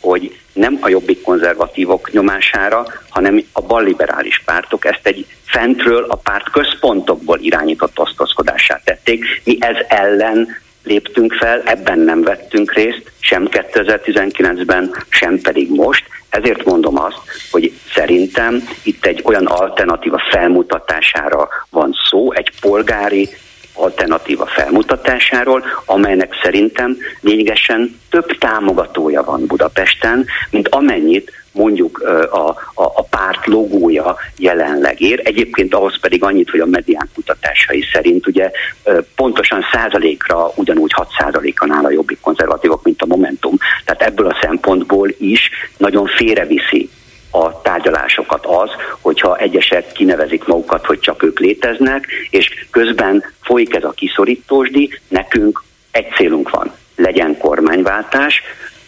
hogy 0.00 0.38
nem 0.52 0.78
a 0.80 0.88
jobbik 0.88 1.22
konzervatívok 1.22 2.12
nyomására, 2.12 2.86
hanem 3.08 3.44
a 3.52 3.62
balliberális 3.62 4.42
pártok 4.44 4.84
ezt 4.84 5.06
egy 5.06 5.26
fentről 5.44 6.04
a 6.08 6.16
párt 6.16 6.50
központokból 6.50 7.38
irányított 7.40 7.98
osztozkodását 7.98 8.84
tették. 8.84 9.24
Mi 9.44 9.56
ez 9.60 9.76
ellen 9.88 10.48
léptünk 10.90 11.32
fel, 11.32 11.62
ebben 11.64 11.98
nem 11.98 12.22
vettünk 12.22 12.72
részt, 12.72 13.12
sem 13.20 13.48
2019-ben, 13.50 14.94
sem 15.08 15.40
pedig 15.40 15.70
most. 15.70 16.04
Ezért 16.28 16.64
mondom 16.64 16.98
azt, 16.98 17.18
hogy 17.50 17.72
szerintem 17.94 18.68
itt 18.82 19.06
egy 19.06 19.20
olyan 19.24 19.46
alternatíva 19.46 20.22
felmutatására 20.30 21.48
van 21.70 21.96
szó, 22.08 22.32
egy 22.32 22.52
polgári 22.60 23.28
alternatíva 23.82 24.46
felmutatásáról, 24.46 25.64
amelynek 25.84 26.38
szerintem 26.42 26.96
lényegesen 27.20 28.00
több 28.10 28.38
támogatója 28.38 29.24
van 29.24 29.46
Budapesten, 29.46 30.26
mint 30.50 30.68
amennyit 30.68 31.32
mondjuk 31.52 31.98
a, 32.30 32.48
a, 32.48 32.54
a 32.74 33.02
párt 33.02 33.46
logója 33.46 34.16
jelenleg 34.36 35.00
ér. 35.00 35.20
Egyébként 35.24 35.74
ahhoz 35.74 36.00
pedig 36.00 36.22
annyit, 36.22 36.50
hogy 36.50 36.60
a 36.60 36.66
medián 36.66 37.08
kutatásai 37.14 37.84
szerint 37.92 38.26
ugye 38.26 38.50
pontosan 39.14 39.64
százalékra 39.72 40.52
ugyanúgy 40.54 40.92
6 40.92 41.08
százalékan 41.18 41.72
áll 41.72 41.84
a 41.84 41.90
jobbik 41.90 42.20
konzervatívok, 42.20 42.82
mint 42.82 43.02
a 43.02 43.06
Momentum. 43.06 43.56
Tehát 43.84 44.02
ebből 44.02 44.26
a 44.26 44.38
szempontból 44.42 45.08
is 45.18 45.50
nagyon 45.76 46.06
félreviszi 46.06 46.90
a 47.30 47.60
tárgyalásokat 47.62 48.46
az, 48.46 48.70
hogyha 49.00 49.36
egyesek 49.36 49.92
kinevezik 49.92 50.44
magukat, 50.44 50.86
hogy 50.86 50.98
csak 50.98 51.22
ők 51.22 51.38
léteznek, 51.38 52.06
és 52.30 52.66
közben 52.70 53.24
folyik 53.42 53.74
ez 53.74 53.84
a 53.84 53.90
kiszorítósdi, 53.90 54.98
nekünk 55.08 55.62
egy 55.90 56.08
célunk 56.16 56.50
van, 56.50 56.72
legyen 56.96 57.38
kormányváltás, 57.38 58.42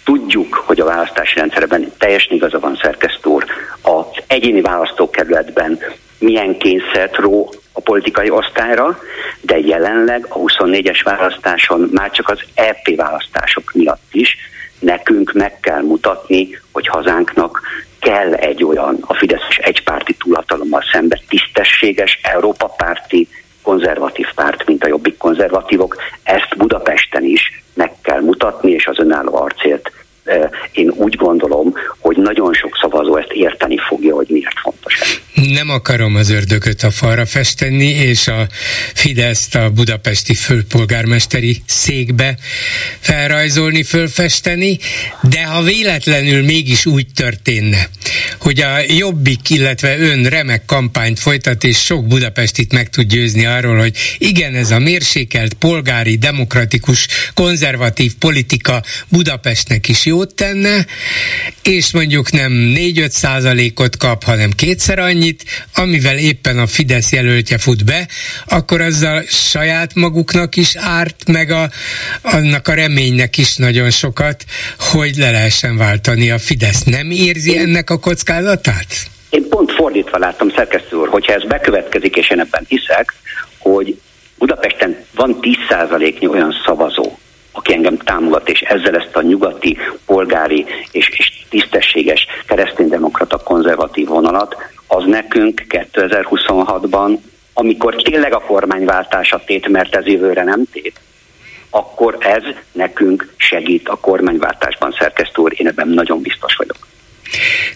Tudjuk, 0.04 0.54
hogy 0.54 0.80
a 0.80 0.84
választási 0.84 1.38
rendszerben 1.38 1.92
teljesen 1.98 2.36
igaza 2.36 2.58
van 2.58 2.78
szerkesztő 2.82 3.30
úr, 3.30 3.44
az 3.82 4.06
egyéni 4.26 4.60
választókerületben 4.60 5.78
milyen 6.18 6.58
kényszert 6.58 7.16
ró 7.16 7.52
a 7.72 7.80
politikai 7.80 8.30
osztályra, 8.30 8.98
de 9.40 9.58
jelenleg 9.58 10.26
a 10.28 10.38
24-es 10.38 11.00
választáson 11.04 11.88
már 11.92 12.10
csak 12.10 12.28
az 12.28 12.40
EP 12.54 12.96
választások 12.96 13.72
miatt 13.72 14.08
is 14.12 14.36
nekünk 14.78 15.32
meg 15.32 15.60
kell 15.60 15.82
mutatni, 15.82 16.58
hogy 16.72 16.86
hazánknak 16.86 17.60
kell 18.02 18.34
egy 18.34 18.64
olyan 18.64 18.98
a 19.00 19.14
Fideszes 19.14 19.56
egypárti 19.56 20.14
túlhatalommal 20.14 20.82
szemben 20.92 21.20
tisztességes, 21.28 22.20
Európa 22.22 22.66
párti, 22.66 23.28
konzervatív 23.62 24.26
párt, 24.34 24.66
mint 24.66 24.84
a 24.84 24.88
jobbik 24.88 25.16
konzervatívok. 25.16 25.96
Ezt 26.22 26.56
Budapesten 26.56 27.24
is 27.24 27.62
meg 27.74 27.92
kell 28.02 28.20
mutatni, 28.20 28.70
és 28.70 28.86
az 28.86 28.98
önálló 28.98 29.36
arcért 29.36 29.90
én 30.72 30.92
úgy 30.96 31.16
gondolom, 31.16 31.74
hogy 31.98 32.16
nagyon 32.16 32.52
sok 32.52 32.78
szavazó 32.80 33.16
ezt 33.16 33.32
érteni 33.32 33.78
fogja, 33.78 34.14
hogy 34.14 34.26
miért 34.28 34.58
fontos. 34.58 34.81
Nem 35.34 35.70
akarom 35.70 36.16
az 36.16 36.30
ördögöt 36.30 36.82
a 36.82 36.90
falra 36.90 37.26
festeni, 37.26 37.88
és 37.88 38.28
a 38.28 38.48
Fideszt 38.94 39.54
a 39.54 39.70
budapesti 39.70 40.34
főpolgármesteri 40.34 41.62
székbe 41.66 42.38
felrajzolni, 43.00 43.82
fölfesteni, 43.82 44.78
de 45.22 45.44
ha 45.44 45.62
véletlenül 45.62 46.44
mégis 46.44 46.86
úgy 46.86 47.06
történne, 47.14 47.88
hogy 48.38 48.60
a 48.60 48.78
Jobbik, 48.88 49.50
illetve 49.50 49.98
ön 49.98 50.24
remek 50.24 50.64
kampányt 50.64 51.18
folytat, 51.18 51.64
és 51.64 51.78
sok 51.78 52.06
budapestit 52.06 52.72
meg 52.72 52.90
tud 52.90 53.06
győzni 53.06 53.44
arról, 53.46 53.78
hogy 53.78 53.96
igen, 54.18 54.54
ez 54.54 54.70
a 54.70 54.78
mérsékelt, 54.78 55.54
polgári, 55.54 56.16
demokratikus, 56.16 57.06
konzervatív 57.34 58.14
politika 58.14 58.82
Budapestnek 59.08 59.88
is 59.88 60.06
jót 60.06 60.34
tenne, 60.34 60.86
és 61.62 61.92
mondjuk 61.92 62.32
nem 62.32 62.72
4-5 62.76 63.08
százalékot 63.08 63.96
kap, 63.96 64.24
hanem 64.24 64.50
kétszer 64.82 64.98
annyit, 64.98 65.44
amivel 65.74 66.18
éppen 66.18 66.58
a 66.58 66.66
Fidesz 66.66 67.12
jelöltje 67.12 67.58
fut 67.58 67.84
be, 67.84 68.06
akkor 68.46 68.80
azzal 68.80 69.22
saját 69.26 69.94
maguknak 69.94 70.56
is 70.56 70.76
árt, 70.76 71.28
meg 71.28 71.50
a, 71.50 71.68
annak 72.22 72.68
a 72.68 72.74
reménynek 72.74 73.38
is 73.38 73.56
nagyon 73.56 73.90
sokat, 73.90 74.44
hogy 74.78 75.16
le 75.16 75.30
lehessen 75.30 75.76
váltani 75.76 76.30
a 76.30 76.38
Fidesz. 76.38 76.82
Nem 76.82 77.10
érzi 77.10 77.56
ennek 77.56 77.90
a 77.90 77.98
kockázatát? 77.98 78.86
Én 79.30 79.48
pont 79.48 79.72
fordítva 79.72 80.18
láttam, 80.18 80.50
szerkesztő 80.50 80.96
úr, 80.96 81.08
hogyha 81.08 81.32
ez 81.32 81.44
bekövetkezik, 81.44 82.16
és 82.16 82.30
én 82.30 82.40
ebben 82.40 82.64
hiszek, 82.68 83.14
hogy 83.58 83.98
Budapesten 84.38 84.96
van 85.14 85.38
10%-nyi 85.40 86.26
olyan 86.26 86.54
szavazó, 86.64 87.18
aki 87.62 87.74
engem 87.74 87.96
támogat, 87.96 88.48
és 88.48 88.60
ezzel 88.60 88.96
ezt 88.96 89.16
a 89.16 89.22
nyugati, 89.22 89.78
polgári 90.06 90.64
és, 90.90 91.08
és 91.08 91.32
tisztességes 91.48 92.26
kereszténydemokrata 92.46 93.36
konzervatív 93.36 94.06
vonalat, 94.06 94.56
az 94.86 95.04
nekünk 95.06 95.62
2026-ban, 95.68 97.18
amikor 97.52 97.94
tényleg 97.94 98.34
a 98.34 98.40
kormányváltás 98.40 99.32
a 99.32 99.42
tét, 99.46 99.68
mert 99.68 99.94
ez 99.94 100.06
jövőre 100.06 100.44
nem 100.44 100.64
tét, 100.72 101.00
akkor 101.70 102.16
ez 102.20 102.42
nekünk 102.72 103.32
segít 103.36 103.88
a 103.88 103.96
kormányváltásban, 103.96 104.94
szerkesztő 104.98 105.42
úr, 105.42 105.52
én 105.56 105.66
ebben 105.66 105.88
nagyon 105.88 106.20
biztos 106.20 106.56
vagyok. 106.56 106.76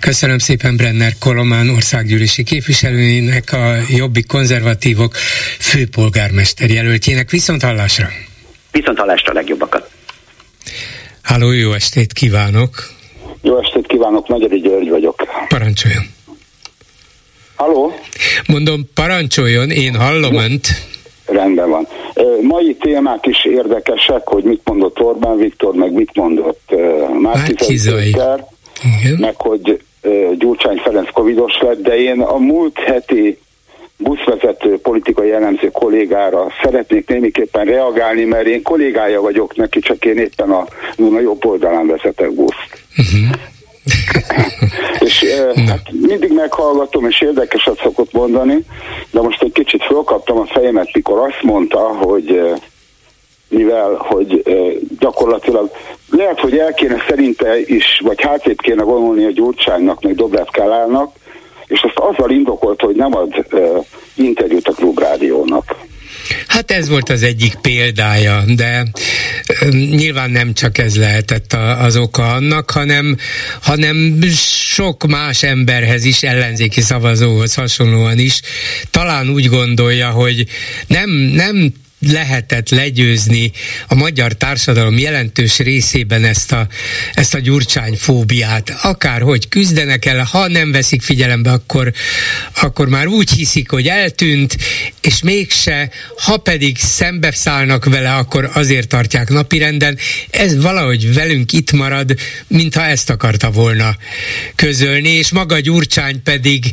Köszönöm 0.01 0.39
szépen 0.39 0.77
Brenner 0.77 1.13
Kolomán 1.21 1.69
országgyűlési 1.69 2.43
képviselőjének, 2.43 3.53
a 3.53 3.75
Jobbik 3.89 4.27
konzervatívok 4.27 5.15
főpolgármester 5.59 6.71
jelöltjének. 6.71 7.31
Viszont 7.31 7.63
hallásra! 7.63 8.26
Viszont 8.77 8.99
hallásra 8.99 9.31
a 9.31 9.35
legjobbakat! 9.35 9.91
Háló, 11.23 11.51
jó 11.51 11.73
estét 11.73 12.13
kívánok! 12.13 12.71
Jó 13.43 13.59
estét 13.59 13.87
kívánok, 13.87 14.29
Magyari 14.29 14.61
György 14.61 14.89
vagyok. 14.89 15.23
Parancsoljon! 15.49 16.03
Halló? 17.55 17.93
Mondom, 18.47 18.91
parancsoljon, 18.95 19.71
én 19.71 19.95
hallom 19.95 20.33
jó. 20.33 20.41
önt. 20.41 20.69
Rendben 21.27 21.71
van. 21.71 21.89
Mai 22.41 22.77
témák 22.81 23.27
is 23.27 23.45
érdekesek, 23.45 24.29
hogy 24.29 24.45
mit 24.45 24.61
mondott 24.65 25.01
Orbán 25.01 25.37
Viktor, 25.37 25.75
meg 25.75 25.93
mit 25.93 26.15
mondott 26.15 26.75
Márkizai 27.21 28.09
igen. 28.09 29.17
meg 29.19 29.35
hogy 29.37 29.83
Gyurcsány 30.39 30.77
Ferenc 30.77 31.11
covidos 31.13 31.59
lett, 31.61 31.83
de 31.83 31.97
én 31.97 32.21
a 32.21 32.37
múlt 32.37 32.79
heti 32.79 33.39
buszvezető 33.97 34.79
politikai 34.79 35.29
jellemző 35.29 35.71
kollégára 35.71 36.47
szeretnék 36.63 37.09
némiképpen 37.09 37.65
reagálni, 37.65 38.25
mert 38.25 38.47
én 38.47 38.63
kollégája 38.63 39.21
vagyok 39.21 39.57
neki, 39.57 39.81
csak 39.81 40.05
én 40.05 40.19
éppen 40.19 40.51
a 40.51 40.67
Duna 40.97 41.21
jobb 41.21 41.45
oldalán 41.45 41.87
vezetek 41.87 42.33
buszt. 42.33 42.85
Uh-huh. 42.99 43.37
és 45.07 45.25
hát 45.69 45.91
mindig 45.93 46.33
meghallgatom, 46.33 47.07
és 47.07 47.21
érdekeset 47.21 47.79
szokott 47.83 48.13
mondani, 48.13 48.65
de 49.11 49.21
most 49.21 49.43
egy 49.43 49.53
kicsit 49.53 49.85
fölkaptam 49.85 50.39
a 50.39 50.47
fejemet, 50.47 50.93
mikor 50.93 51.19
azt 51.19 51.43
mondta, 51.43 51.79
hogy 51.79 52.41
mivel 53.49 53.95
hogy 53.99 54.43
gyakorlatilag 54.99 55.71
lehet, 56.11 56.41
hogy 56.41 56.59
el 56.59 56.75
kéne 56.75 57.05
szerinte 57.09 57.61
is, 57.61 58.01
vagy 58.05 58.23
hátrébb 58.23 58.61
kéne 58.61 58.83
vonulni 58.83 59.25
a 59.25 59.31
Gyurcsánynak, 59.31 60.03
meg 60.03 60.15
Dobrev 60.15 60.47
Kálának, 60.47 61.15
és 61.67 61.81
azt 61.83 61.99
azzal 61.99 62.31
indokolt, 62.31 62.81
hogy 62.81 62.95
nem 62.95 63.17
ad 63.17 63.47
interjút 64.15 64.69
a 64.69 64.73
klubrádiónak. 64.73 65.77
Hát 66.47 66.71
ez 66.71 66.89
volt 66.89 67.09
az 67.09 67.23
egyik 67.23 67.55
példája, 67.55 68.43
de 68.57 68.83
nyilván 69.71 70.31
nem 70.31 70.53
csak 70.53 70.79
ez 70.79 70.97
lehetett 70.97 71.53
az 71.81 71.97
oka 71.97 72.33
annak, 72.33 72.71
hanem, 72.71 73.17
hanem 73.63 74.19
sok 74.37 75.07
más 75.07 75.43
emberhez 75.43 76.05
is, 76.05 76.23
ellenzéki 76.23 76.81
szavazóhoz 76.81 77.55
hasonlóan 77.55 78.19
is 78.19 78.41
talán 78.91 79.29
úgy 79.29 79.47
gondolja, 79.47 80.11
hogy 80.11 80.47
nem, 80.87 81.11
nem 81.11 81.73
lehetett 82.01 82.69
legyőzni 82.69 83.53
a 83.87 83.95
magyar 83.95 84.33
társadalom 84.33 84.99
jelentős 84.99 85.59
részében 85.59 86.25
ezt 86.25 86.53
a, 86.53 86.69
ezt 87.15 87.35
a 87.35 87.39
gyurcsányfóbiát. 87.39 88.77
Akárhogy 88.83 89.49
küzdenek 89.49 90.05
el, 90.05 90.23
ha 90.23 90.49
nem 90.49 90.73
veszik 90.73 91.03
figyelembe, 91.03 91.51
akkor, 91.51 91.93
akkor 92.61 92.89
már 92.89 93.07
úgy 93.07 93.31
hiszik, 93.31 93.71
hogy 93.71 93.87
eltűnt, 93.87 94.57
és 95.01 95.23
mégse, 95.23 95.91
ha 96.17 96.37
pedig 96.37 96.77
szembeszállnak 96.79 97.85
vele, 97.85 98.15
akkor 98.15 98.51
azért 98.53 98.89
tartják 98.89 99.29
napirenden. 99.29 99.99
Ez 100.31 100.63
valahogy 100.63 101.15
velünk 101.15 101.53
itt 101.53 101.73
marad, 101.73 102.15
mintha 102.47 102.85
ezt 102.85 103.11
akarta 103.11 103.51
volna 103.51 103.97
közölni, 104.55 105.09
és 105.09 105.31
maga 105.31 105.61
Gyurcsány 105.61 106.23
pedig 106.23 106.65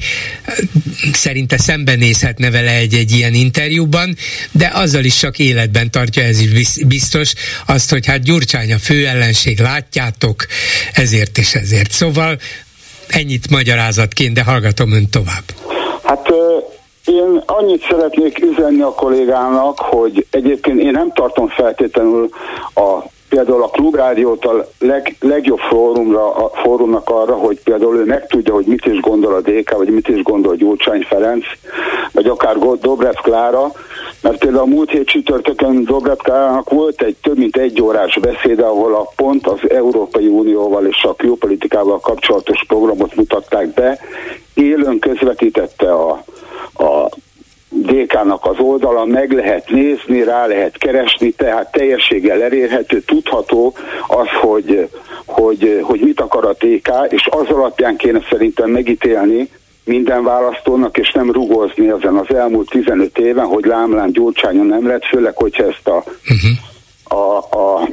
szerinte 1.14 1.58
szembenézhetne 1.58 2.50
vele 2.50 2.72
egy-egy 2.72 3.12
ilyen 3.12 3.34
interjúban, 3.34 4.18
de 4.52 4.72
azzal 4.74 5.04
is 5.04 5.13
csak 5.20 5.40
életben 5.40 5.92
tartja, 5.92 6.24
ez 6.24 6.40
is 6.40 6.86
biztos, 6.88 7.34
azt, 7.68 7.90
hogy 7.90 8.06
hát 8.06 8.24
Gyurcsány 8.24 8.74
a 8.74 8.78
fő 8.78 9.08
ellenség, 9.08 9.60
látjátok, 9.60 10.46
ezért 10.94 11.38
és 11.38 11.54
ezért. 11.54 11.92
Szóval 11.92 12.38
ennyit 13.08 13.50
magyarázatként, 13.50 14.34
de 14.34 14.44
hallgatom 14.44 14.92
ön 14.92 15.10
tovább. 15.10 15.44
Hát 16.04 16.30
én 17.06 17.44
annyit 17.46 17.86
szeretnék 17.90 18.40
üzenni 18.40 18.82
a 18.82 18.94
kollégának, 18.94 19.80
hogy 19.80 20.26
egyébként 20.30 20.80
én 20.80 20.92
nem 20.92 21.12
tartom 21.14 21.48
feltétlenül 21.48 22.30
a 22.74 23.12
például 23.34 23.64
a 23.64 23.68
klubrádiót 23.68 24.46
a 24.46 24.68
leg, 24.80 25.16
legjobb 25.20 25.60
fórumra, 25.60 26.36
a 26.36 26.52
fórumnak 26.54 27.10
arra, 27.10 27.34
hogy 27.34 27.60
például 27.64 27.98
ő 27.98 28.06
megtudja, 28.06 28.54
hogy 28.54 28.66
mit 28.66 28.86
is 28.86 29.00
gondol 29.00 29.34
a 29.34 29.42
DK, 29.42 29.78
vagy 29.78 29.90
mit 29.90 30.08
is 30.08 30.22
gondol 30.24 30.56
Gyurcsány 30.56 31.02
Ferenc, 31.02 31.46
vagy 32.12 32.28
akár 32.28 32.58
Dobrev 32.58 33.14
Klára, 33.14 33.72
mert 34.22 34.38
például 34.38 34.64
a 34.64 34.66
múlt 34.66 34.90
hét 34.90 35.08
csütörtökön 35.08 35.84
Dobrev 35.84 36.16
Klárának 36.16 36.70
volt 36.70 37.02
egy 37.02 37.16
több 37.22 37.38
mint 37.38 37.58
egy 37.58 37.82
órás 37.82 38.20
beszéde, 38.20 38.66
ahol 38.66 38.96
a 38.96 39.12
pont 39.16 39.48
az 39.48 39.70
Európai 39.70 40.28
Unióval 40.28 40.86
és 40.86 41.04
a 41.04 41.16
külpolitikával 41.16 42.00
kapcsolatos 42.00 42.64
programot 42.68 43.16
mutatták 43.16 43.74
be, 43.74 44.00
élőn 44.54 45.00
közvetítette 45.00 45.94
a, 45.94 46.24
a 46.74 47.10
DK-nak 47.82 48.46
az 48.46 48.60
oldala, 48.60 49.06
meg 49.06 49.32
lehet 49.32 49.70
nézni, 49.70 50.24
rá 50.24 50.46
lehet 50.46 50.78
keresni, 50.78 51.32
tehát 51.32 51.72
teljességgel 51.72 52.42
elérhető, 52.42 53.02
tudható 53.02 53.74
az, 54.08 54.28
hogy, 54.42 54.90
hogy, 55.26 55.80
hogy 55.84 56.00
mit 56.00 56.22
akar 56.22 56.46
a 56.46 56.54
DK, 56.54 56.90
és 57.10 57.28
az 57.32 57.50
alapján 57.50 57.96
kéne 57.96 58.20
szerintem 58.30 58.70
megítélni 58.70 59.50
minden 59.86 60.24
választónak, 60.24 60.98
és 60.98 61.12
nem 61.12 61.32
rugozni 61.32 61.90
ezen 61.90 62.18
az 62.18 62.36
elmúlt 62.36 62.70
15 62.70 63.18
éven, 63.18 63.46
hogy 63.46 63.66
lámlám 63.66 64.12
gyurcsányon 64.12 64.66
nem 64.66 64.88
lett, 64.88 65.06
főleg, 65.06 65.36
hogyha 65.36 65.64
ezt 65.64 65.88
a, 65.88 66.04
uh-huh. 66.30 67.20
a, 67.20 67.38
a 67.38 67.88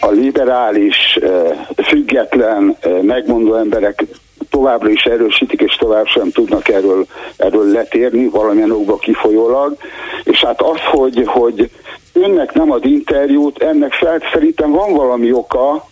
a 0.00 0.10
liberális, 0.10 1.18
eh, 1.22 1.66
független, 1.84 2.76
eh, 2.80 3.02
megmondó 3.02 3.54
emberek 3.54 4.04
továbbra 4.52 4.90
is 4.90 5.04
erősítik, 5.04 5.60
és 5.60 5.76
tovább 5.76 6.06
sem 6.06 6.30
tudnak 6.30 6.68
erről, 6.68 7.06
erről 7.36 7.70
letérni 7.70 8.28
valamilyen 8.28 8.70
okba 8.70 8.96
kifolyólag. 8.96 9.76
És 10.24 10.44
hát 10.44 10.62
az, 10.62 10.78
hogy, 10.90 11.22
hogy 11.26 11.70
önnek 12.12 12.52
nem 12.52 12.70
ad 12.70 12.84
interjút, 12.84 13.62
ennek 13.62 13.92
szerintem 14.32 14.70
van 14.70 14.92
valami 14.92 15.32
oka, 15.32 15.88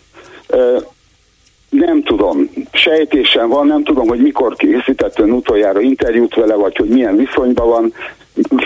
nem 1.69 2.03
tudom, 2.03 2.49
sejtésem 2.71 3.49
van, 3.49 3.67
nem 3.67 3.83
tudom, 3.83 4.07
hogy 4.07 4.21
mikor 4.21 4.55
készített 4.55 5.19
ön 5.19 5.31
utoljára 5.31 5.79
interjút 5.79 6.35
vele, 6.35 6.55
vagy 6.55 6.75
hogy 6.75 6.89
milyen 6.89 7.15
viszonyban 7.15 7.67
van, 7.67 7.93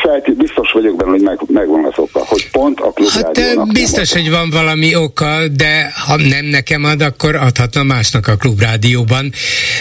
Felt, 0.02 0.38
biztos 0.38 0.72
vagyok 0.72 0.96
benne, 0.96 1.12
hogy 1.12 1.22
meg, 1.22 1.40
megvan 1.48 1.86
az 1.86 1.94
oka, 1.96 2.26
hogy 2.26 2.50
pont 2.52 2.80
a 2.80 2.92
klubrádiónak. 2.92 3.66
Hát 3.66 3.74
biztos, 3.74 4.14
hogy 4.14 4.30
van 4.30 4.50
valami 4.50 4.96
oka, 4.96 5.48
de 5.48 5.92
ha 6.06 6.16
nem 6.16 6.46
nekem 6.46 6.84
ad, 6.84 7.02
akkor 7.02 7.36
adhatna 7.36 7.84
másnak 7.84 8.28
a 8.28 8.36
klubrádióban. 8.36 9.32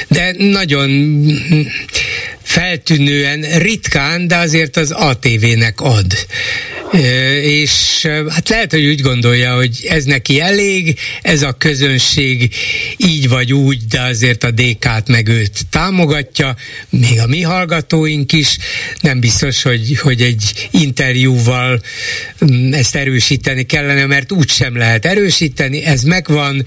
De 0.09 0.35
nagyon 0.39 0.90
feltűnően 2.43 3.40
ritkán, 3.59 4.28
de 4.28 4.36
azért 4.36 4.77
az 4.77 4.90
ATV-nek 4.90 5.81
ad. 5.81 6.06
És 7.43 8.06
hát 8.28 8.48
lehet, 8.48 8.70
hogy 8.70 8.86
úgy 8.86 9.01
gondolja, 9.01 9.55
hogy 9.55 9.86
ez 9.89 10.05
neki 10.05 10.40
elég, 10.40 10.98
ez 11.23 11.43
a 11.43 11.52
közönség 11.52 12.55
így 12.97 13.28
vagy 13.28 13.52
úgy, 13.52 13.86
de 13.86 14.01
azért 14.01 14.44
a 14.44 14.51
DK-t 14.51 15.09
meg 15.09 15.28
őt 15.28 15.66
támogatja, 15.70 16.55
még 16.90 17.20
a 17.20 17.27
mi 17.27 17.43
hallgatóink 17.43 18.32
is, 18.32 18.59
nem 19.01 19.20
biztos, 19.20 19.62
hogy, 19.62 19.73
hogy 19.96 20.22
egy 20.22 20.68
interjúval 20.70 21.80
mm, 22.44 22.72
ezt 22.72 22.96
erősíteni 22.96 23.62
kellene, 23.62 24.06
mert 24.06 24.32
úgy 24.32 24.48
sem 24.48 24.76
lehet 24.76 25.05
erősíteni, 25.05 25.84
ez 25.84 26.02
megvan, 26.02 26.64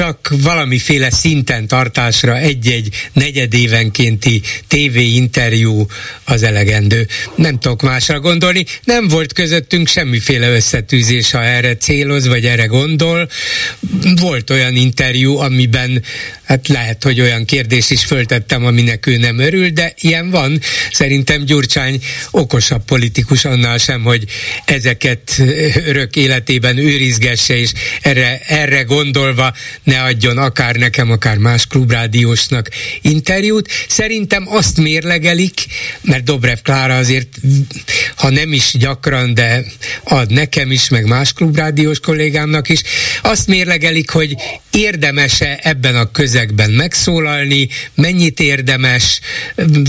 csak 0.00 0.32
valamiféle 0.42 1.10
szinten 1.10 1.66
tartásra 1.66 2.36
egy-egy 2.36 2.88
negyedévenkénti 3.12 4.42
interjú 4.94 5.86
az 6.24 6.42
elegendő. 6.42 7.06
Nem 7.34 7.58
tudok 7.58 7.82
másra 7.82 8.20
gondolni. 8.20 8.64
Nem 8.84 9.08
volt 9.08 9.32
közöttünk 9.32 9.88
semmiféle 9.88 10.50
összetűzés, 10.50 11.30
ha 11.30 11.44
erre 11.44 11.76
céloz, 11.76 12.26
vagy 12.26 12.44
erre 12.44 12.64
gondol. 12.64 13.28
Volt 14.20 14.50
olyan 14.50 14.76
interjú, 14.76 15.36
amiben 15.36 16.02
hát 16.44 16.68
lehet, 16.68 17.02
hogy 17.02 17.20
olyan 17.20 17.44
kérdés 17.44 17.90
is 17.90 18.04
föltettem, 18.04 18.64
aminek 18.64 19.06
ő 19.06 19.16
nem 19.16 19.38
örül, 19.38 19.68
de 19.68 19.94
ilyen 20.00 20.30
van. 20.30 20.60
Szerintem 20.92 21.44
Gyurcsány 21.44 22.02
okosabb 22.30 22.84
politikus 22.84 23.44
annál 23.44 23.78
sem, 23.78 24.02
hogy 24.02 24.24
ezeket 24.64 25.42
örök 25.86 26.16
életében 26.16 26.78
őrizgesse, 26.78 27.56
és 27.56 27.72
erre, 28.00 28.40
erre 28.46 28.82
gondolva 28.82 29.52
ne 29.90 30.02
adjon 30.02 30.38
akár 30.38 30.76
nekem, 30.76 31.10
akár 31.10 31.36
más 31.36 31.66
klubrádiósnak 31.66 32.68
interjút. 33.02 33.68
Szerintem 33.88 34.44
azt 34.48 34.76
mérlegelik, 34.76 35.66
mert 36.00 36.24
Dobrev 36.24 36.58
Klára 36.62 36.96
azért, 36.96 37.28
ha 38.16 38.30
nem 38.30 38.52
is 38.52 38.70
gyakran, 38.78 39.34
de 39.34 39.64
ad 40.04 40.30
nekem 40.30 40.70
is, 40.70 40.88
meg 40.88 41.06
más 41.06 41.32
klubrádiós 41.32 42.00
kollégámnak 42.00 42.68
is, 42.68 42.82
azt 43.22 43.46
mérlegelik, 43.46 44.10
hogy 44.10 44.34
érdemese 44.70 45.58
ebben 45.62 45.96
a 45.96 46.10
közegben 46.10 46.70
megszólalni, 46.70 47.68
mennyit 47.94 48.40
érdemes, 48.40 49.20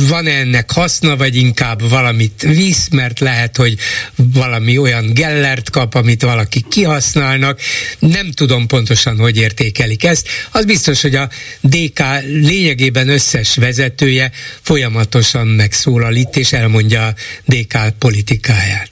van-e 0.09 0.31
ennek 0.31 0.71
haszna, 0.71 1.15
vagy 1.15 1.35
inkább 1.35 1.89
valamit 1.89 2.41
visz, 2.41 2.89
mert 2.89 3.19
lehet, 3.19 3.57
hogy 3.57 3.75
valami 4.15 4.77
olyan 4.77 5.13
gellert 5.13 5.69
kap, 5.69 5.93
amit 5.93 6.21
valaki 6.21 6.65
kihasználnak. 6.69 7.59
Nem 7.99 8.31
tudom 8.31 8.67
pontosan, 8.67 9.17
hogy 9.17 9.37
értékelik 9.37 10.03
ezt. 10.03 10.27
Az 10.51 10.65
biztos, 10.65 11.01
hogy 11.01 11.15
a 11.15 11.29
DK 11.61 11.99
lényegében 12.25 13.09
összes 13.09 13.55
vezetője 13.55 14.31
folyamatosan 14.61 15.47
megszólal 15.47 16.15
itt, 16.15 16.35
és 16.35 16.53
elmondja 16.53 17.05
a 17.05 17.13
DK 17.45 17.77
politikáját 17.99 18.89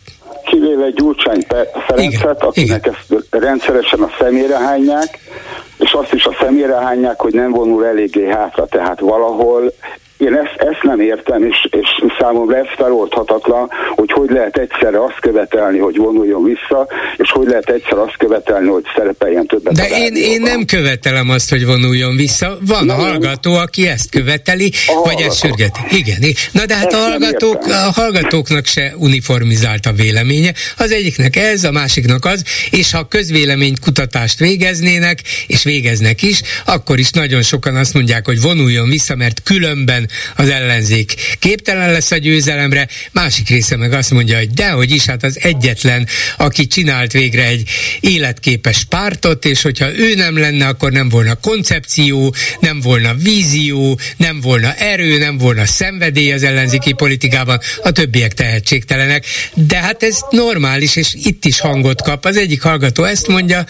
kivéve 0.49 0.89
Gyurcsány 0.89 1.43
Ferencet, 1.99 2.43
akinek 2.43 2.85
igen. 2.85 2.97
ezt 2.99 3.25
rendszeresen 3.29 4.01
a 4.01 4.09
szemére 4.19 4.57
hányják, 4.57 5.19
és 5.77 5.91
azt 5.91 6.13
is 6.13 6.25
a 6.25 6.35
szemére 6.39 6.75
hányják, 6.75 7.19
hogy 7.21 7.33
nem 7.33 7.51
vonul 7.51 7.85
eléggé 7.85 8.27
hátra, 8.27 8.65
tehát 8.65 8.99
valahol 8.99 9.73
én 10.19 10.33
ezt, 10.33 10.55
ezt 10.57 10.83
nem 10.83 10.99
értem, 10.99 11.43
és, 11.43 11.67
és 11.69 11.87
számomra 12.19 12.57
ez 12.57 12.65
feloldhatatlan, 12.75 13.69
hogy 13.95 14.11
hogy 14.11 14.29
lehet 14.29 14.57
egyszerre 14.57 15.03
azt 15.03 15.19
követelni, 15.19 15.77
hogy 15.77 15.97
vonuljon 15.97 16.43
vissza, 16.43 16.87
és 17.17 17.31
hogy 17.31 17.47
lehet 17.47 17.69
egyszer 17.69 17.97
azt 17.97 18.17
követelni, 18.17 18.67
hogy 18.67 18.83
szerepeljen 18.95 19.45
többet. 19.45 19.73
De 19.73 19.87
én, 19.87 20.15
én 20.15 20.41
nem 20.41 20.65
követelem 20.65 21.29
azt, 21.29 21.49
hogy 21.49 21.65
vonuljon 21.65 22.15
vissza. 22.15 22.57
Van 22.67 22.85
nem, 22.85 22.99
a 22.99 23.01
hallgató, 23.01 23.53
aki 23.53 23.87
ezt 23.87 24.09
követeli, 24.09 24.71
a 24.87 25.01
vagy 25.03 25.21
ezt 25.21 25.39
sürgeti. 25.39 25.79
Igen. 25.89 26.17
Na 26.51 26.65
de 26.65 26.75
hát 26.75 26.93
a, 26.93 26.97
hallgatók, 26.97 27.65
a 27.65 27.91
hallgatóknak 27.93 28.65
se 28.65 28.93
uniformizált 28.97 29.85
a 29.85 29.91
véleménye. 29.91 30.53
Az 30.77 30.91
egyiknek 30.91 31.35
ez, 31.35 31.63
a 31.63 31.71
másiknak 31.71 32.25
az, 32.25 32.43
és 32.71 32.91
ha 32.91 33.07
kutatást 33.81 34.39
végeznének, 34.39 35.19
és 35.47 35.63
végeznek 35.63 36.21
is, 36.21 36.41
akkor 36.65 36.99
is 36.99 37.09
nagyon 37.09 37.41
sokan 37.41 37.75
azt 37.75 37.93
mondják, 37.93 38.25
hogy 38.25 38.41
vonuljon 38.41 38.89
vissza, 38.89 39.15
mert 39.15 39.41
különben 39.43 40.08
az 40.35 40.49
ellenzék 40.49 41.13
képtelen 41.39 41.91
lesz 41.91 42.11
a 42.11 42.17
győzelemre, 42.17 42.87
másik 43.11 43.49
része 43.49 43.75
meg 43.75 43.93
azt 43.93 44.11
mondja, 44.11 44.37
hogy 44.37 44.49
dehogy 44.49 44.91
is, 44.91 45.05
hát 45.05 45.23
az 45.23 45.39
egyetlen, 45.41 46.07
aki 46.37 46.67
csinált 46.67 47.11
végre 47.11 47.45
egy 47.45 47.69
életképes 47.99 48.83
pártot, 48.83 49.45
és 49.45 49.61
hogyha 49.61 49.97
ő 49.97 50.15
nem 50.15 50.37
lenne, 50.37 50.67
akkor 50.67 50.91
nem 50.91 51.09
volna 51.09 51.35
koncepció, 51.35 52.35
nem 52.59 52.79
volna 52.79 53.13
vízió, 53.13 53.99
nem 54.17 54.41
volna 54.41 54.73
erő, 54.73 55.17
nem 55.17 55.37
volna 55.37 55.65
szenvedély 55.65 56.31
az 56.31 56.43
ellenzéki 56.43 56.93
politikában, 56.93 57.59
a 57.83 57.91
többiek 57.91 58.33
tehetségtelenek. 58.33 59.25
De 59.53 59.77
hát 59.77 60.03
ez 60.03 60.19
normális, 60.29 60.95
és 60.95 61.13
itt 61.23 61.45
is 61.45 61.59
hangot 61.59 62.01
kap. 62.01 62.25
Az 62.25 62.37
egyik 62.37 62.61
hallgató 62.61 63.03
ezt 63.03 63.27
mondja, 63.27 63.65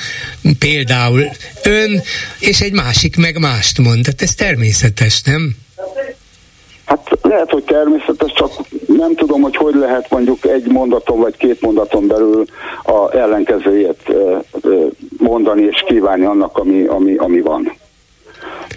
például 0.59 1.35
ön, 1.63 2.03
és 2.39 2.59
egy 2.59 2.71
másik 2.71 3.15
meg 3.15 3.37
mást 3.37 3.77
mond. 3.77 4.03
Tehát 4.03 4.21
ez 4.21 4.35
természetes, 4.35 5.21
nem? 5.21 5.55
Hát 6.89 7.17
lehet, 7.21 7.51
hogy 7.51 7.63
természetes, 7.63 8.33
csak 8.33 8.51
nem 8.87 9.15
tudom, 9.15 9.41
hogy 9.41 9.55
hogy 9.55 9.75
lehet 9.75 10.09
mondjuk 10.09 10.45
egy 10.45 10.67
mondaton 10.67 11.19
vagy 11.19 11.37
két 11.37 11.61
mondaton 11.61 12.07
belül 12.07 12.45
a 12.83 13.15
ellenkezőjét 13.15 14.13
mondani 15.17 15.61
és 15.61 15.83
kívánni 15.87 16.25
annak, 16.25 16.57
ami, 16.57 16.85
ami, 16.85 17.15
ami 17.15 17.41
van. 17.41 17.73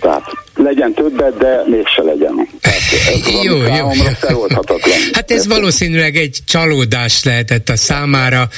Tehát 0.00 0.22
legyen 0.54 0.94
többet, 0.94 1.36
de 1.38 1.62
mégse 1.66 2.02
legyen. 2.02 2.48
Tehát 2.60 2.80
ez 2.92 3.42
jó, 3.42 3.56
jó. 3.56 3.88
feloldhatatlan. 4.18 4.98
Hát 5.12 5.30
ez 5.30 5.46
valószínűleg 5.46 6.16
egy 6.16 6.38
csalódás 6.44 7.24
lehetett 7.24 7.68
a 7.68 7.76
számára, 7.76 8.48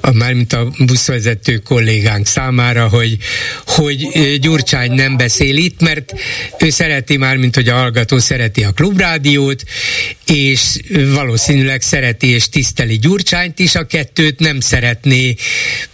a, 0.00 0.12
mármint 0.12 0.52
a 0.52 0.68
buszvezető 0.86 1.56
kollégánk 1.56 2.26
számára, 2.26 2.88
hogy, 2.88 3.16
hogy 3.66 4.08
Gyurcsány 4.40 4.92
nem 4.92 5.16
beszél 5.16 5.56
itt, 5.56 5.80
mert 5.80 6.12
ő 6.58 6.70
szereti 6.70 7.16
már, 7.16 7.36
mint 7.36 7.54
hogy 7.54 7.68
a 7.68 7.74
hallgató 7.74 8.18
szereti 8.18 8.64
a 8.64 8.72
klubrádiót, 8.72 9.62
és 10.26 10.76
valószínűleg 11.14 11.82
szereti 11.82 12.26
és 12.26 12.48
tiszteli 12.48 12.98
Gyurcsányt 12.98 13.58
is, 13.58 13.74
a 13.74 13.86
kettőt 13.86 14.38
nem 14.38 14.60
szeretné 14.60 15.34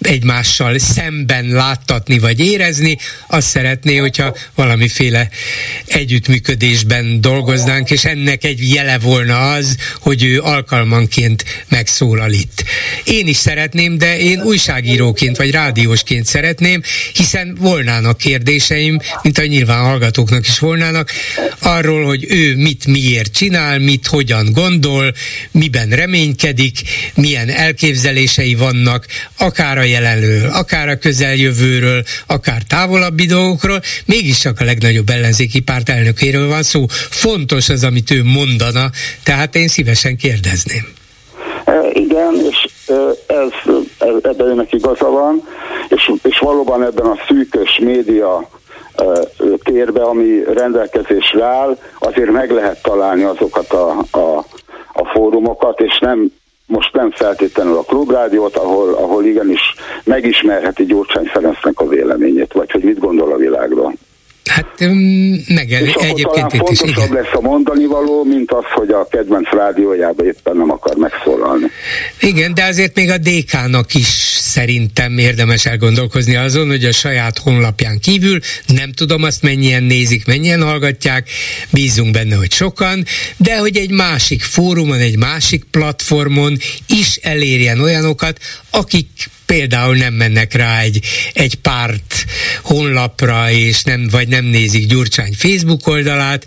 egymással 0.01 0.79
szemben 0.79 1.49
láttatni 1.49 2.19
vagy 2.19 2.41
érezni, 2.41 2.99
azt 3.29 3.49
szeretné, 3.49 3.97
hogyha 3.97 4.37
valamiféle 4.55 5.29
együttműködésben 5.87 7.21
dolgoznánk, 7.21 7.91
és 7.91 8.05
ennek 8.05 8.45
egy 8.45 8.73
jele 8.73 8.99
volna 8.99 9.51
az, 9.53 9.77
hogy 10.01 10.25
ő 10.25 10.41
alkalmanként 10.41 11.45
megszólal 11.69 12.33
itt. 12.33 12.65
Én 13.05 13.27
is 13.27 13.37
szeretném, 13.37 13.99
de 13.99 14.19
én 14.19 14.43
újságíróként 14.43 15.37
vagy 15.37 15.51
rádiósként 15.51 16.27
szeretném, 16.27 16.83
hiszen 17.13 17.57
volnának 17.61 18.19
kérdéseim, 18.19 18.99
mint 19.23 19.39
a 19.39 19.47
nyilván 19.47 19.85
hallgatóknak 19.85 20.47
is 20.47 20.59
volnának, 20.59 21.13
arról, 21.59 22.05
hogy 22.05 22.25
ő 22.29 22.57
mit 22.57 22.87
miért 22.87 23.33
csinál, 23.33 23.79
mit 23.79 24.07
hogyan 24.07 24.53
gondol, 24.53 25.15
miben 25.51 25.89
reménykedik, 25.89 26.81
milyen 27.15 27.49
elképzelései 27.49 28.55
vannak, 28.55 29.07
akár 29.37 29.79
a 29.79 29.83
jelenről, 29.83 30.49
akár 30.49 30.89
a 30.89 30.99
közeljövőről, 30.99 32.05
akár 32.27 32.63
távolabbi 32.63 33.27
dolgokról, 33.27 33.83
mégiscsak 34.05 34.61
a 34.61 34.65
legnagyobb 34.65 35.11
ellenzéki 35.27 35.61
párt 35.61 35.89
elnökéről 35.89 36.49
van 36.49 36.63
szó. 36.63 36.85
Fontos 37.11 37.69
az, 37.69 37.85
amit 37.85 38.11
ő 38.11 38.23
mondana, 38.25 38.91
tehát 39.25 39.55
én 39.55 39.69
szívesen 39.69 40.17
kérdezném. 40.17 40.85
E, 41.65 41.91
igen, 41.93 42.35
és 42.51 42.69
e, 42.87 42.95
ez, 43.27 43.49
ez, 43.99 44.15
ebben 44.23 44.47
önnek 44.47 44.73
igaza 44.73 45.11
van, 45.11 45.43
és, 45.89 46.13
és 46.23 46.39
valóban 46.39 46.83
ebben 46.83 47.07
a 47.07 47.17
szűkös 47.29 47.79
média 47.83 48.49
e, 48.97 49.05
térbe, 49.65 50.03
ami 50.03 50.43
rendelkezésre 50.55 51.45
áll, 51.45 51.79
azért 51.99 52.31
meg 52.31 52.51
lehet 52.51 52.83
találni 52.83 53.23
azokat 53.23 53.73
a, 53.73 53.91
a, 54.11 54.45
a 54.93 55.05
fórumokat, 55.13 55.81
és 55.81 55.99
nem 55.99 56.33
most 56.67 56.93
nem 56.93 57.11
feltétlenül 57.11 57.77
a 57.77 57.83
klubrádiót, 57.83 58.57
ahol, 58.57 58.95
ahol 58.95 59.25
igenis 59.25 59.75
megismerheti 60.05 60.85
Gyurcsány 60.85 61.27
Ferencnek 61.27 61.81
a 61.81 61.89
véleményét, 61.89 62.53
vagy 62.53 62.71
hogy 62.71 62.83
mit 62.83 62.99
gondol 62.99 63.33
a 63.33 63.37
világról. 63.37 63.95
Hát 64.47 64.79
meg 65.49 65.71
és 65.71 65.95
egyébként 65.95 66.53
itt 66.53 66.69
is. 66.69 66.81
Igen. 66.81 67.13
lesz 67.13 67.33
a 67.33 67.41
mondani 67.41 67.87
való, 67.87 68.25
mint 68.25 68.53
az, 68.53 68.65
hogy 68.75 68.91
a 68.91 69.07
kedvenc 69.11 69.51
rádiójába 69.51 70.25
éppen 70.25 70.57
nem 70.57 70.71
akar 70.71 70.97
megszólalni. 70.97 71.67
Igen, 72.21 72.55
de 72.55 72.65
azért 72.65 72.95
még 72.95 73.11
a 73.11 73.19
DK-nak 73.19 73.95
is 73.95 74.07
szerintem 74.41 75.19
érdemes 75.19 75.67
elgondolkozni 75.67 76.37
azon, 76.37 76.69
hogy 76.69 76.85
a 76.85 76.93
saját 76.93 77.39
honlapján 77.39 77.99
kívül, 77.99 78.39
nem 78.67 78.93
tudom 78.93 79.23
azt 79.23 79.43
mennyien 79.43 79.83
nézik, 79.83 80.27
mennyien 80.27 80.63
hallgatják, 80.63 81.29
bízunk 81.71 82.11
benne, 82.11 82.35
hogy 82.35 82.53
sokan, 82.53 83.05
de 83.37 83.59
hogy 83.59 83.77
egy 83.77 83.91
másik 83.91 84.43
fórumon, 84.43 84.99
egy 84.99 85.19
másik 85.19 85.65
platformon 85.65 86.57
is 86.87 87.17
elérjen 87.17 87.81
olyanokat, 87.81 88.39
akik 88.71 89.09
például 89.47 89.97
nem 89.97 90.15
mennek 90.15 90.55
rá 90.55 90.81
egy, 90.81 91.01
egy 91.33 91.55
párt 91.55 92.25
honlapra, 92.63 93.51
és 93.51 93.83
nem, 93.83 94.09
vagy 94.11 94.29
nem 94.29 94.45
nézik 94.45 94.87
Gyurcsány 94.87 95.33
Facebook 95.37 95.87
oldalát. 95.87 96.47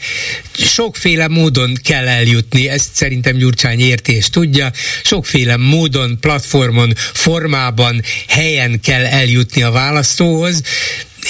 Sokféle 0.54 1.28
módon 1.28 1.74
kell 1.84 2.08
eljutni, 2.08 2.70
ezt 2.70 2.94
szerintem 2.94 3.36
Gyurcsány 3.36 3.80
érti 3.80 4.16
és 4.16 4.30
tudja, 4.30 4.70
sokféle 5.04 5.58
módon, 5.58 6.18
platformon, 6.22 6.94
formában, 6.96 8.02
helyen 8.28 8.80
kell 8.84 9.06
eljutni 9.06 9.64
a 9.64 9.72
választóhoz, 9.72 10.62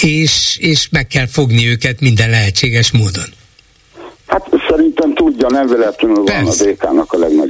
és, 0.00 0.56
és 0.60 0.88
meg 0.90 1.06
kell 1.06 1.26
fogni 1.26 1.68
őket 1.68 2.00
minden 2.00 2.30
lehetséges 2.30 2.90
módon. 2.90 3.38
Hát 4.26 4.48
szerintem 4.68 5.14
tudja, 5.14 5.48
nem 5.48 5.66
véletlenül 5.66 6.24
van 6.24 6.46
a 6.46 6.50
DK-nak 6.50 7.12
a 7.12 7.18
legnagyobb 7.18 7.49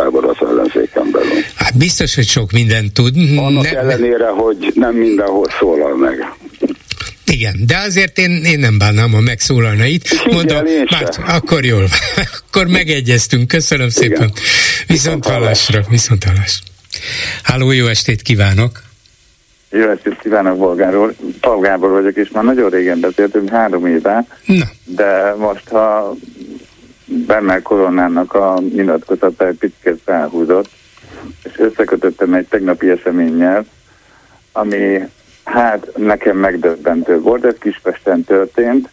szavazótábor 0.00 0.24
az 0.24 0.48
ellenzéken 0.48 1.10
belül. 1.10 1.42
Hát 1.54 1.76
biztos, 1.76 2.14
hogy 2.14 2.26
sok 2.26 2.52
mindent 2.52 2.92
tud. 2.92 3.16
Annak 3.36 3.62
ne, 3.62 3.78
ellenére, 3.78 4.28
hogy 4.28 4.72
nem 4.74 4.94
mindenhol 4.94 5.46
szólal 5.58 5.96
meg. 5.96 6.32
Igen, 7.24 7.54
de 7.66 7.76
azért 7.76 8.18
én, 8.18 8.44
én 8.44 8.58
nem 8.58 8.78
bánnám, 8.78 9.12
ha 9.12 9.20
megszólalna 9.20 9.84
itt. 9.84 10.04
Mondom, 10.30 10.64
már, 10.90 11.08
akkor 11.26 11.64
jól, 11.64 11.84
akkor 12.38 12.66
megegyeztünk. 12.66 13.48
Köszönöm 13.48 13.88
Igen. 13.96 14.08
szépen. 14.08 14.32
Viszont 14.86 15.26
hallásra, 15.26 15.80
viszont 15.88 16.24
hallásra. 16.24 16.66
Háló, 17.42 17.70
jó 17.70 17.86
estét 17.86 18.22
kívánok! 18.22 18.82
Jó 19.70 19.88
estét 19.88 20.18
kívánok 20.22 20.58
Bolgáról. 20.58 21.14
Paul 21.40 21.60
Gábor 21.60 21.90
vagyok, 21.90 22.16
és 22.16 22.30
már 22.32 22.44
nagyon 22.44 22.70
régen 22.70 23.00
beszéltünk, 23.00 23.48
három 23.48 23.86
éve, 23.86 24.26
Na. 24.46 24.64
de 24.84 25.34
most 25.38 25.68
ha 25.68 26.14
Bernál 27.26 27.62
Koronának 27.62 28.34
a 28.34 28.60
nyilatkozata 28.60 29.46
egy 29.46 29.58
picit 29.58 30.00
felhúzott, 30.04 30.68
és 31.44 31.58
összekötöttem 31.58 32.34
egy 32.34 32.46
tegnapi 32.46 32.90
eseménnyel, 32.90 33.64
ami 34.52 35.08
Hát 35.50 35.96
nekem 35.96 36.36
megdöbbentő 36.36 37.20
volt, 37.20 37.44
ez 37.44 37.54
Kispesten 37.58 38.24
történt. 38.24 38.88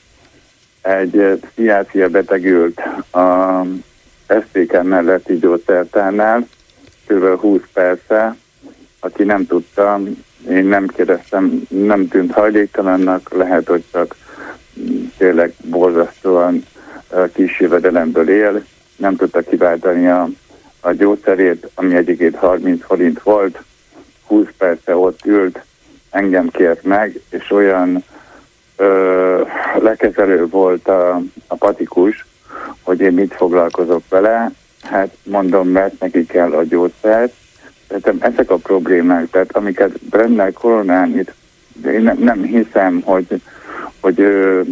Egy 0.81 1.39
pszichiátria 1.41 2.09
beteg 2.09 2.45
ült 2.45 2.81
a 3.11 3.61
SZTK 4.27 4.83
melletti 4.83 5.37
gyógyszertárnál, 5.37 6.47
kb. 7.07 7.39
20 7.39 7.61
perce, 7.73 8.35
aki 8.99 9.23
nem 9.23 9.47
tudta, 9.47 9.99
én 10.49 10.65
nem 10.65 10.87
kérdeztem, 10.87 11.61
nem 11.67 12.07
tűnt 12.07 12.31
hajléktalannak, 12.31 13.33
lehet, 13.33 13.67
hogy 13.67 13.83
csak 13.91 14.15
tényleg 15.17 15.53
borzasztóan 15.63 16.65
kis 17.33 17.59
jövedelemből 17.59 18.29
él, 18.29 18.63
nem 18.95 19.15
tudta 19.15 19.41
kiváltani 19.41 20.07
a, 20.07 20.29
a 20.79 20.91
gyógyszerét, 20.91 21.69
ami 21.75 21.95
egyébként 21.95 22.35
30 22.35 22.83
forint 22.85 23.21
volt, 23.21 23.61
20 24.25 24.47
perce 24.57 24.95
ott 24.95 25.25
ült, 25.25 25.63
engem 26.09 26.49
kért 26.49 26.83
meg, 26.83 27.21
és 27.29 27.51
olyan 27.51 28.03
ö, 28.75 29.41
lekezelő 29.79 30.47
volt 30.47 30.87
a, 30.87 31.21
a 31.47 31.55
patikus, 31.55 32.25
hogy 32.81 32.99
én 32.99 33.13
mit 33.13 33.33
foglalkozok 33.33 34.03
vele, 34.09 34.51
hát 34.81 35.17
mondom, 35.23 35.67
mert 35.67 35.99
neki 35.99 36.25
kell 36.25 36.53
a 36.53 36.63
gyógyszert. 36.63 37.33
Tehát 37.87 38.33
ezek 38.33 38.51
a 38.51 38.57
problémák, 38.57 39.29
tehát 39.29 39.55
amiket 39.55 39.99
Brennel 39.99 40.51
koronán 40.51 41.17
itt, 41.19 41.33
én 41.85 42.01
nem, 42.01 42.17
nem 42.17 42.43
hiszem, 42.43 43.01
hogy, 43.01 43.41
hogy 43.99 44.19
ő, 44.19 44.63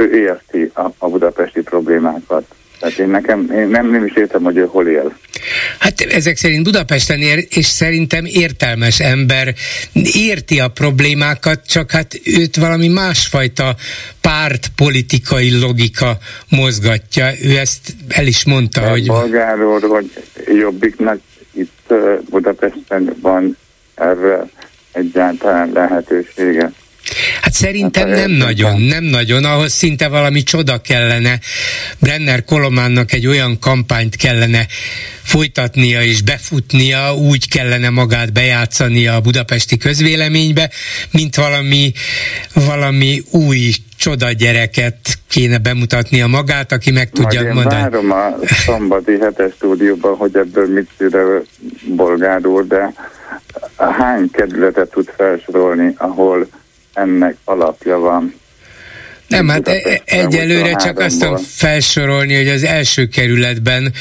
ő 0.00 0.22
érti 0.22 0.70
a, 0.74 0.92
a 0.98 1.08
budapesti 1.08 1.60
problémákat. 1.60 2.44
Tehát 2.80 2.98
én 2.98 3.08
nekem, 3.08 3.50
én 3.54 3.68
nem, 3.68 3.90
nem 3.90 4.04
is 4.04 4.14
értem, 4.14 4.42
hogy 4.42 4.56
ő 4.56 4.66
hol 4.66 4.86
él. 4.86 5.16
Hát 5.78 6.00
ezek 6.00 6.36
szerint 6.36 6.64
Budapesten 6.64 7.20
ér, 7.20 7.46
és 7.50 7.66
szerintem 7.66 8.24
értelmes 8.24 9.00
ember 9.00 9.54
érti 10.12 10.60
a 10.60 10.68
problémákat, 10.68 11.66
csak 11.66 11.90
hát 11.90 12.20
őt 12.24 12.56
valami 12.56 12.88
másfajta 12.88 13.76
pártpolitikai 14.20 15.60
logika 15.60 16.18
mozgatja. 16.48 17.30
Ő 17.42 17.58
ezt 17.58 17.94
el 18.08 18.26
is 18.26 18.44
mondta, 18.44 18.80
De 18.80 18.88
hogy... 18.88 19.06
Magáról, 19.06 19.80
hogy 19.80 20.10
Jobbiknak 20.46 21.20
itt 21.52 21.94
Budapesten 22.30 23.16
van 23.20 23.56
erre 23.94 24.48
egyáltalán 24.92 25.70
lehetősége. 25.72 26.72
Hát 27.42 27.52
szerintem 27.52 28.08
hát, 28.08 28.16
nem 28.16 28.30
nagyon, 28.30 28.80
nem 28.80 29.04
nagyon, 29.04 29.44
ahhoz 29.44 29.72
szinte 29.72 30.08
valami 30.08 30.42
csoda 30.42 30.80
kellene. 30.80 31.38
Brenner 31.98 32.44
Kolománnak 32.44 33.12
egy 33.12 33.26
olyan 33.26 33.58
kampányt 33.58 34.16
kellene 34.16 34.66
folytatnia 35.22 36.02
és 36.02 36.22
befutnia, 36.22 37.14
úgy 37.14 37.48
kellene 37.48 37.90
magát 37.90 38.32
bejátszania 38.32 39.14
a 39.14 39.20
budapesti 39.20 39.76
közvéleménybe, 39.76 40.70
mint 41.12 41.36
valami, 41.36 41.92
valami 42.54 43.22
új 43.30 43.70
csoda 43.96 44.32
gyereket 44.32 44.96
kéne 45.28 45.58
bemutatnia 45.58 46.26
magát, 46.26 46.72
aki 46.72 46.90
meg 46.90 47.10
tudja 47.10 47.42
Majd 47.42 47.54
mondani. 47.54 47.80
várom 47.80 48.10
a 48.10 48.46
szombati 48.46 49.18
hetes 49.18 49.52
stúdióban, 49.54 50.16
hogy 50.16 50.36
ebből 50.36 50.66
mit 50.72 50.88
szüle 50.98 51.40
bolgár 51.88 52.46
úr, 52.46 52.66
de 52.66 52.92
hány 53.76 54.30
kerületet 54.30 54.90
tud 54.90 55.12
felsorolni, 55.16 55.94
ahol 55.96 56.48
ennek 57.00 57.36
alapja 57.44 57.98
van. 57.98 58.34
Nem, 59.30 59.48
hát 59.48 59.68
e- 59.68 60.02
egyelőre 60.04 60.74
csak 60.74 60.98
azt 60.98 61.18
tudom 61.18 61.36
felsorolni, 61.36 62.34
hogy 62.36 62.48
az 62.48 62.64
első 62.64 63.06
kerületben 63.06 63.92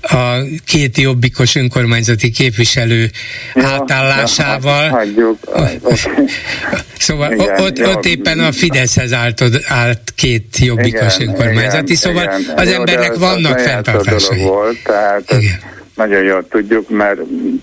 a 0.00 0.36
két 0.66 0.96
jobbikos 0.96 1.54
önkormányzati 1.54 2.30
képviselő 2.30 3.10
ja, 3.54 3.66
átállásával. 3.66 4.84
Ja, 4.84 4.90
hagyjuk. 4.90 5.38
szóval 6.98 7.32
igen, 7.32 7.60
ott, 7.60 7.86
ott 7.86 8.04
éppen 8.04 8.38
a 8.38 8.52
Fideszhez 8.52 9.12
állt, 9.12 9.42
állt 9.68 10.00
két 10.14 10.58
jobbikos 10.58 11.16
igen, 11.16 11.28
önkormányzati, 11.28 11.82
igen, 11.84 11.96
szóval 11.96 12.22
igen. 12.22 12.56
az 12.56 12.70
Jó, 12.70 12.74
embernek 12.74 13.10
az 13.10 13.18
vannak 13.18 13.58
fenntartásai. 13.58 14.42
Volt, 14.42 14.82
tehát 14.82 15.32
igen. 15.38 15.74
Nagyon 15.94 16.22
jól 16.22 16.48
tudjuk, 16.48 16.88
mert 16.88 17.20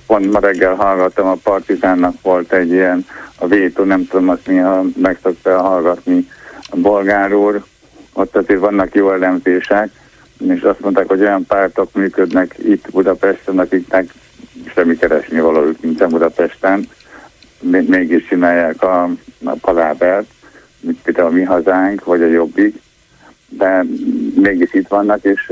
pont 0.07 0.32
ma 0.32 0.40
reggel 0.40 0.74
hallgattam, 0.74 1.28
a 1.28 1.38
Partizánnak 1.44 2.15
volt 2.22 2.53
egy 2.53 2.72
ilyen, 2.72 3.06
a 3.44 3.48
vétó, 3.48 3.84
nem 3.84 4.07
tudom 4.07 4.30
azt 4.30 4.48
mi, 4.48 4.56
ha 4.57 4.84
meg 4.95 5.18
szokta 5.24 5.61
hallgatni 5.61 6.28
a 6.70 6.76
bolgár 6.76 7.34
úr, 7.34 7.64
ott 8.14 8.36
azért 8.36 8.60
vannak 8.60 8.95
jó 8.95 9.11
elemzések, 9.11 9.90
és 10.48 10.61
azt 10.61 10.80
mondták, 10.80 11.07
hogy 11.07 11.20
olyan 11.20 11.45
pártok 11.45 11.94
működnek 11.94 12.56
itt 12.57 12.91
Budapesten, 12.91 13.60
akiknek 13.60 14.14
semmi 14.76 14.98
keresni 14.98 15.40
valójuk 15.40 15.82
nincsen 15.82 16.10
Budapesten, 16.10 16.88
mégis 17.61 18.28
csinálják 18.28 18.84
a, 18.84 19.03
a 19.44 19.56
palábert, 19.61 20.28
mint 20.80 21.02
például 21.02 21.28
a 21.28 21.32
mi 21.32 21.44
hazánk, 21.44 22.03
vagy 22.03 22.22
a 22.22 22.28
jobbik, 22.28 22.82
de 23.58 23.86
mégis 24.36 24.74
itt 24.74 24.88
vannak, 24.88 25.20
és 25.24 25.52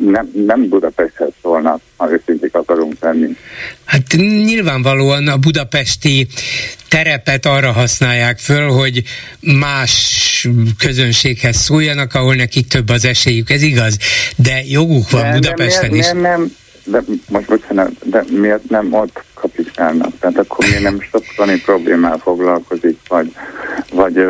nem, 0.00 0.30
nem 0.46 0.68
Budapesthez 0.68 1.30
szólnak, 1.42 1.80
ha 1.96 2.10
őszinték 2.12 2.54
akarunk 2.54 2.94
lenni. 3.00 3.36
Hát 3.84 4.12
nyilvánvalóan 4.16 5.28
a 5.28 5.36
budapesti 5.36 6.26
terepet 6.88 7.46
arra 7.46 7.72
használják 7.72 8.38
föl, 8.38 8.68
hogy 8.68 9.02
más 9.40 10.48
közönséghez 10.78 11.56
szóljanak, 11.56 12.14
ahol 12.14 12.34
nekik 12.34 12.66
több 12.66 12.88
az 12.88 13.04
esélyük, 13.04 13.50
ez 13.50 13.62
igaz, 13.62 13.96
de 14.36 14.62
joguk 14.64 15.10
van 15.10 15.22
de, 15.22 15.32
Budapesten 15.32 15.82
de 15.82 15.90
miért, 15.90 16.06
is. 16.06 16.12
Miért 16.12 16.36
nem, 16.36 16.52
de 16.84 17.02
most 17.28 17.46
bocsánat, 17.46 17.92
de 18.04 18.24
miért 18.30 18.68
nem 18.68 18.92
ott 18.92 19.24
kapitálnak? 19.40 20.18
Tehát 20.18 20.38
akkor 20.38 20.64
miért 20.64 20.82
nem 20.82 21.00
sokszani 21.00 21.60
problémál 21.60 22.18
foglalkozik, 22.18 22.98
vagy, 23.08 23.34
vagy, 23.92 24.26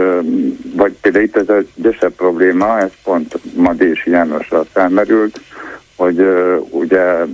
vagy 0.75 0.93
például 1.01 1.25
itt 1.25 1.37
ez 1.37 1.49
a 1.49 1.63
gyösebb 1.75 2.13
probléma, 2.13 2.79
ez 2.79 2.91
pont 3.03 3.55
ma 3.55 3.73
Dési 3.73 4.11
Jánosra 4.11 4.65
felmerült, 4.73 5.41
hogy 5.97 6.27
ugye 6.71 7.25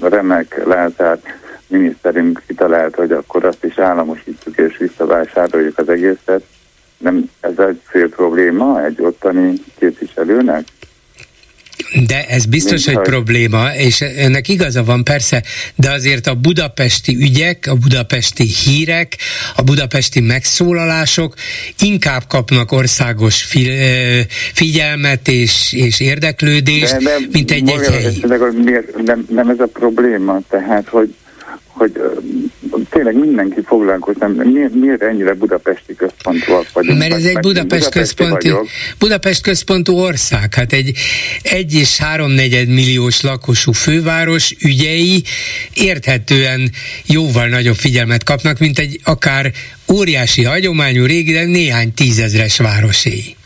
remek 0.00 0.64
Lázár 0.66 1.18
miniszterünk 1.66 2.42
kitalált, 2.46 2.94
hogy 2.94 3.12
akkor 3.12 3.44
azt 3.44 3.64
is 3.64 3.78
államosítjuk 3.78 4.56
és 4.56 4.76
visszavásároljuk 4.76 5.78
az 5.78 5.88
egészet. 5.88 6.42
Nem 6.98 7.30
ez 7.40 7.58
egy 7.58 7.80
fő 7.88 8.08
probléma 8.08 8.84
egy 8.84 9.02
ottani 9.02 9.52
képviselőnek? 9.78 10.64
De 12.06 12.26
ez 12.26 12.46
biztos, 12.46 12.84
hogy 12.84 12.98
probléma, 13.00 13.74
és 13.74 14.00
ennek 14.00 14.48
igaza 14.48 14.84
van 14.84 15.04
persze, 15.04 15.42
de 15.74 15.90
azért 15.90 16.26
a 16.26 16.34
budapesti 16.34 17.16
ügyek, 17.16 17.66
a 17.70 17.74
budapesti 17.74 18.44
hírek, 18.44 19.16
a 19.56 19.62
budapesti 19.62 20.20
megszólalások 20.20 21.34
inkább 21.80 22.22
kapnak 22.28 22.72
országos 22.72 23.48
figyelmet 24.52 25.28
és, 25.28 25.72
és 25.72 26.00
érdeklődést, 26.00 26.96
de, 26.96 26.98
de 26.98 27.16
mint 27.32 27.50
egy-egy 27.50 27.86
helyi. 27.86 28.22
Nem, 29.04 29.26
nem 29.28 29.48
ez 29.48 29.58
a 29.58 29.66
probléma, 29.72 30.40
tehát, 30.48 30.88
hogy 30.88 31.14
hogy 31.78 31.92
tényleg 32.90 33.18
mindenki 33.18 33.60
foglalkozna, 33.64 34.26
miért, 34.26 34.74
miért 34.74 35.02
ennyire 35.02 35.34
budapesti 35.34 35.94
központúak 35.94 36.72
vagyunk? 36.72 36.98
Mert 36.98 37.12
ez 37.12 37.24
egy 37.24 37.38
Budapest 37.38 37.88
központi, 37.88 38.52
Budapest 38.98 39.42
központú 39.42 39.92
ország, 39.94 40.54
hát 40.54 40.72
egy 40.72 40.92
egy 41.42 41.74
és 41.74 41.96
háromnegyed 41.96 42.68
milliós 42.68 43.20
lakosú 43.20 43.72
főváros 43.72 44.54
ügyei 44.62 45.22
érthetően 45.74 46.70
jóval 47.06 47.46
nagyobb 47.46 47.76
figyelmet 47.76 48.24
kapnak, 48.24 48.58
mint 48.58 48.78
egy 48.78 49.00
akár 49.04 49.52
óriási 49.92 50.42
hagyományú 50.42 51.04
régi, 51.04 51.32
de 51.32 51.44
néhány 51.44 51.94
tízezres 51.94 52.58
városé. 52.58 53.37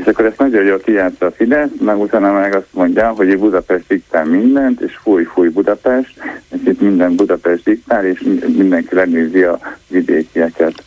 És 0.00 0.06
akkor 0.06 0.24
ezt 0.24 0.38
nagyon 0.38 0.64
jól 0.64 0.80
kijátsza 0.80 1.26
a 1.26 1.30
Fidesz, 1.30 1.68
meg 1.80 2.00
utána 2.00 2.32
meg 2.32 2.54
azt 2.54 2.66
mondja, 2.70 3.08
hogy 3.08 3.38
Budapest 3.38 3.84
diktál 3.88 4.24
mindent, 4.24 4.80
és 4.80 4.92
fúj, 5.02 5.24
fúj 5.24 5.48
Budapest, 5.48 6.14
és 6.48 6.58
itt 6.64 6.80
minden 6.80 7.14
Budapest 7.14 7.64
diktál, 7.64 8.06
és 8.06 8.22
mindenki 8.56 8.94
lenézi 8.94 9.42
a 9.42 9.58
vidékieket. 9.88 10.82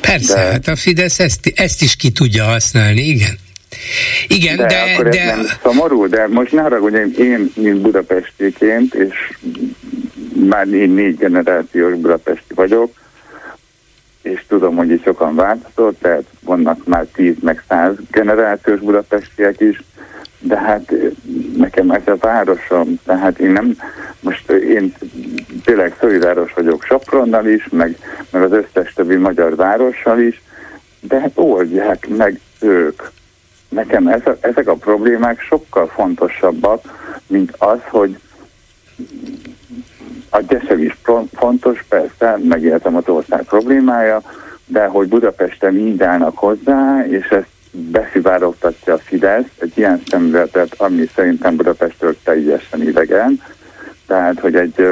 Persze, 0.00 0.34
De... 0.34 0.40
hát 0.40 0.68
a 0.68 0.76
Fidesz 0.76 1.20
ezt, 1.20 1.52
ezt 1.54 1.82
is 1.82 1.96
ki 1.96 2.10
tudja 2.10 2.44
használni, 2.44 3.00
igen. 3.00 3.38
Igen, 4.28 4.56
de... 4.56 4.66
de, 4.66 4.76
akkor 4.92 5.08
de... 5.08 5.20
Ez 5.20 5.36
nem 5.36 5.46
szomorú, 5.62 6.06
de 6.06 6.26
most 6.28 6.52
ne 6.52 6.60
haragudj, 6.60 6.96
én, 6.96 7.50
mint 7.54 7.80
budapestiként, 7.80 8.94
és 8.94 9.14
már 10.48 10.68
én 10.68 10.90
négy 10.90 11.16
generációs 11.16 11.94
budapesti 11.94 12.54
vagyok, 12.54 12.92
és 14.24 14.44
tudom, 14.48 14.76
hogy 14.76 14.90
itt 14.90 15.04
sokan 15.04 15.34
változott, 15.34 16.00
tehát 16.00 16.24
vannak 16.40 16.86
már 16.86 17.06
10 17.12 17.34
meg 17.40 17.64
100 17.68 17.94
generációs 18.10 18.80
budapestiek 18.80 19.60
is, 19.60 19.82
de 20.38 20.58
hát 20.58 20.92
nekem 21.56 21.90
ez 21.90 22.02
a 22.06 22.16
városom, 22.16 23.00
tehát 23.04 23.38
én 23.38 23.50
nem, 23.50 23.76
most 24.20 24.50
én 24.50 24.94
tényleg 25.64 25.96
szolidáros 26.00 26.52
vagyok 26.52 26.82
Sopronnal 26.82 27.46
is, 27.46 27.68
meg, 27.68 27.98
meg 28.30 28.42
az 28.42 28.52
összes 28.52 28.92
többi 28.92 29.16
magyar 29.16 29.56
várossal 29.56 30.20
is, 30.20 30.42
de 31.00 31.20
hát 31.20 31.32
oldják 31.34 32.08
meg 32.08 32.40
ők. 32.60 33.02
Nekem 33.68 34.06
ez 34.06 34.26
a, 34.26 34.36
ezek 34.40 34.66
a 34.66 34.74
problémák 34.74 35.40
sokkal 35.40 35.86
fontosabbak, 35.86 36.82
mint 37.26 37.54
az, 37.58 37.78
hogy 37.88 38.18
A 40.34 40.40
gyeszev 40.40 40.82
is 40.82 40.96
fontos, 41.32 41.84
persze, 41.88 42.38
megértem 42.42 42.96
az 42.96 43.08
ország 43.08 43.42
problémája, 43.42 44.22
de 44.66 44.86
hogy 44.86 45.08
Budapesten 45.08 45.76
így 45.76 46.02
állnak 46.02 46.38
hozzá, 46.38 47.06
és 47.06 47.26
ezt 47.26 47.48
beszivárogtatja 47.70 48.94
a 48.94 48.98
Fidesz, 48.98 49.50
egy 49.58 49.72
ilyen 49.78 50.02
szemületet, 50.06 50.74
ami 50.76 51.10
szerintem 51.14 51.56
Budapestről 51.56 52.16
teljesen 52.24 52.82
idegen, 52.82 53.42
tehát, 54.06 54.40
hogy 54.40 54.54
egy 54.54 54.86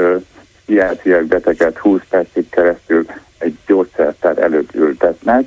pszichiátriai 0.64 1.24
beteget 1.24 1.78
20 1.78 2.00
percig 2.08 2.48
keresztül 2.48 3.06
egy 3.38 3.56
gyógyszertár 3.66 4.38
előtt 4.38 4.74
ültetnek, 4.74 5.44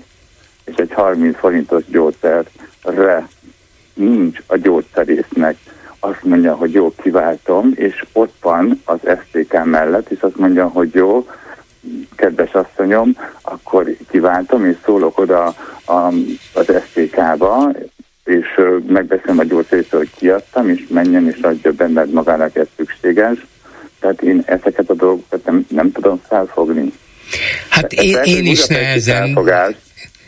és 0.64 0.76
egy 0.76 0.92
30 0.94 1.38
forintos 1.38 1.84
gyógyszerre 1.88 3.28
nincs 3.94 4.40
a 4.46 4.58
gyógyszerésznek. 4.58 5.58
Azt 6.10 6.24
mondja, 6.24 6.56
hogy 6.56 6.74
jó, 6.74 6.94
kiváltom, 7.02 7.72
és 7.76 8.06
ott 8.14 8.36
van 8.42 8.82
az 8.86 9.00
STK 9.02 9.64
mellett, 9.64 10.10
és 10.10 10.20
azt 10.20 10.38
mondja, 10.38 10.68
hogy 10.68 10.94
jó, 10.94 11.28
kedves 12.16 12.52
asszonyom, 12.52 13.18
akkor 13.42 13.96
kiváltom, 14.10 14.66
és 14.66 14.76
szólok 14.86 15.20
oda 15.20 15.46
a, 15.86 16.14
az 16.54 16.72
STK-ba, 16.90 17.72
és 18.24 18.46
megbeszélem 18.88 19.40
a 19.40 19.44
gyógyszerészről, 19.44 20.00
hogy 20.00 20.12
kiadtam, 20.18 20.70
és 20.70 20.86
menjen 20.90 21.28
és 21.28 21.40
adja 21.42 21.72
benned 21.72 22.12
magának 22.12 22.56
ez 22.56 22.68
szükséges. 22.76 23.46
Tehát 24.00 24.22
én 24.22 24.44
ezeket 24.46 24.90
a 24.90 24.94
dolgokat 24.94 25.46
nem, 25.46 25.66
nem 25.70 25.92
tudom 25.92 26.22
felfogni. 26.28 26.94
Hát 27.70 27.94
én, 27.94 28.18
én 28.24 28.46
is 28.46 28.68
nehezen. 28.68 29.24
Felfogás. 29.24 29.76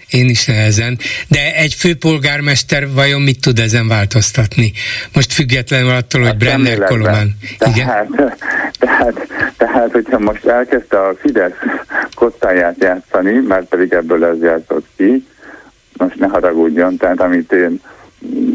Én 0.10 0.30
is 0.30 0.46
nehezen. 0.46 0.98
De 1.28 1.56
egy 1.56 1.74
főpolgármester 1.74 2.94
vajon 2.94 3.22
mit 3.22 3.42
tud 3.42 3.60
ezen 3.60 3.88
változtatni? 3.88 4.72
Most 5.14 5.34
függetlenül 5.34 5.90
attól, 5.90 6.22
hogy 6.22 6.30
hát 6.30 6.38
Brenner 6.38 6.84
Kolomán. 6.84 7.38
Igen? 7.60 7.86
Tehát, 7.86 8.08
tehát, 8.80 9.28
tehát, 9.58 9.92
hogyha 9.92 10.20
most 10.20 10.46
elkezdte 10.46 11.00
a 11.00 11.16
Fidesz 11.22 11.52
kottáját 12.16 12.76
játszani, 12.80 13.32
mert 13.48 13.66
pedig 13.66 13.94
ebből 13.94 14.26
ez 14.26 14.42
játszott 14.42 14.86
ki, 14.96 15.26
most 15.98 16.16
ne 16.16 16.28
haragudjon, 16.28 16.98
tehát 16.98 17.22
amit 17.22 17.52
én 17.52 17.82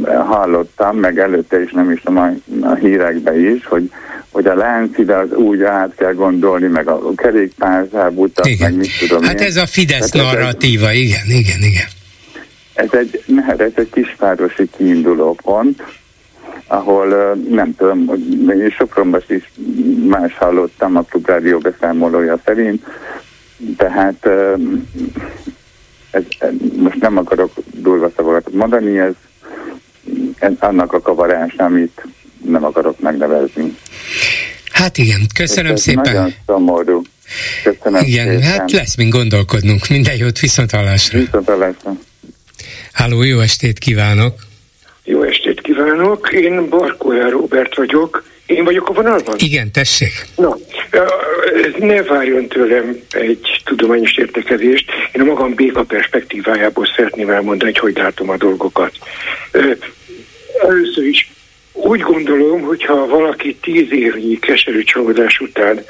hallottam, 0.04 0.96
meg 0.96 1.18
előtte 1.18 1.62
is 1.62 1.72
nem 1.72 1.90
is 1.90 2.00
tudom 2.00 2.18
a, 2.62 2.66
a 2.66 2.74
hírekbe 2.74 3.40
is, 3.40 3.66
hogy 3.66 3.90
hogy 4.32 4.46
a 4.46 4.54
láncide 4.54 5.16
az 5.16 5.32
úgy 5.32 5.62
át 5.62 5.94
kell 5.96 6.12
gondolni, 6.12 6.66
meg 6.66 6.88
a 6.88 7.14
kerékpárzábutat, 7.14 8.48
meg 8.58 8.74
mit 8.74 8.98
tudom 8.98 9.22
Hát 9.22 9.40
én. 9.40 9.46
ez 9.46 9.56
a 9.56 9.66
Fidesz 9.66 10.12
hát 10.12 10.24
narratíva, 10.24 10.88
ez 10.88 10.96
igen, 10.96 11.26
igen, 11.26 11.62
igen. 11.62 11.86
Ez 12.74 12.88
egy, 12.92 13.24
hát 13.46 13.60
ez 13.60 13.72
egy 13.74 13.90
kisvárosi 13.92 14.68
kiinduló 14.76 15.36
pont, 15.42 15.82
ahol 16.66 17.36
nem 17.48 17.74
tudom, 17.76 18.10
én 18.48 18.70
Sopronban 18.70 19.22
is 19.26 19.52
más 20.06 20.36
hallottam 20.36 20.96
a 20.96 21.02
Klubrádió 21.02 21.58
beszámolója 21.58 22.38
szerint, 22.44 22.86
tehát 23.76 24.28
ez, 26.10 26.22
most 26.76 27.00
nem 27.00 27.16
akarok 27.16 27.52
durva 27.72 28.10
szavakat 28.16 28.52
mondani, 28.52 28.98
ez 28.98 29.14
annak 30.58 30.92
a 30.92 31.00
kavarás, 31.00 31.54
amit 31.56 32.06
nem 32.44 32.64
akarok 32.64 33.00
megnevezni. 33.00 33.76
Hát 34.72 34.98
igen, 34.98 35.20
köszönöm 35.34 35.72
Ez 35.72 35.80
szépen. 35.80 36.14
Nagyon 36.14 36.34
szomorú. 36.46 37.02
Köszönöm 37.62 38.04
igen, 38.04 38.26
szépen. 38.26 38.42
hát 38.42 38.70
lesz 38.70 38.96
mint 38.96 39.10
gondolkodnunk. 39.10 39.88
Minden 39.88 40.16
jót, 40.16 40.38
viszont 40.38 40.70
hallásra. 40.70 41.18
Viszont 41.18 41.46
hallásra. 41.46 41.92
Háló, 42.92 43.22
jó 43.22 43.40
estét 43.40 43.78
kívánok! 43.78 44.34
Jó 45.04 45.22
estét 45.22 45.60
kívánok! 45.72 46.32
Én 46.32 46.68
Barkója 46.68 47.30
Robert 47.30 47.76
vagyok. 47.76 48.22
Én 48.46 48.64
vagyok 48.64 48.88
a 48.88 48.92
vonalban? 48.92 49.34
Igen, 49.38 49.72
tessék. 49.72 50.12
Na, 50.36 50.56
ne 51.78 52.02
várjon 52.02 52.48
tőlem 52.48 52.96
egy 53.10 53.62
tudományos 53.64 54.16
értekezést. 54.16 54.90
Én 55.12 55.22
a 55.22 55.24
magam 55.24 55.54
béka 55.54 55.82
perspektívájából 55.82 56.86
szeretném 56.96 57.30
elmondani, 57.30 57.70
hogy 57.70 57.80
hogy 57.80 58.02
látom 58.02 58.30
a 58.30 58.36
dolgokat. 58.36 58.92
Először 60.62 61.04
is 61.04 61.30
úgy 61.72 62.00
gondolom, 62.00 62.60
hogyha 62.60 63.06
valaki 63.06 63.56
tíz 63.62 63.92
évnyi 63.92 64.38
keserű 64.38 64.82
csalódás 64.82 65.40
után 65.40 65.84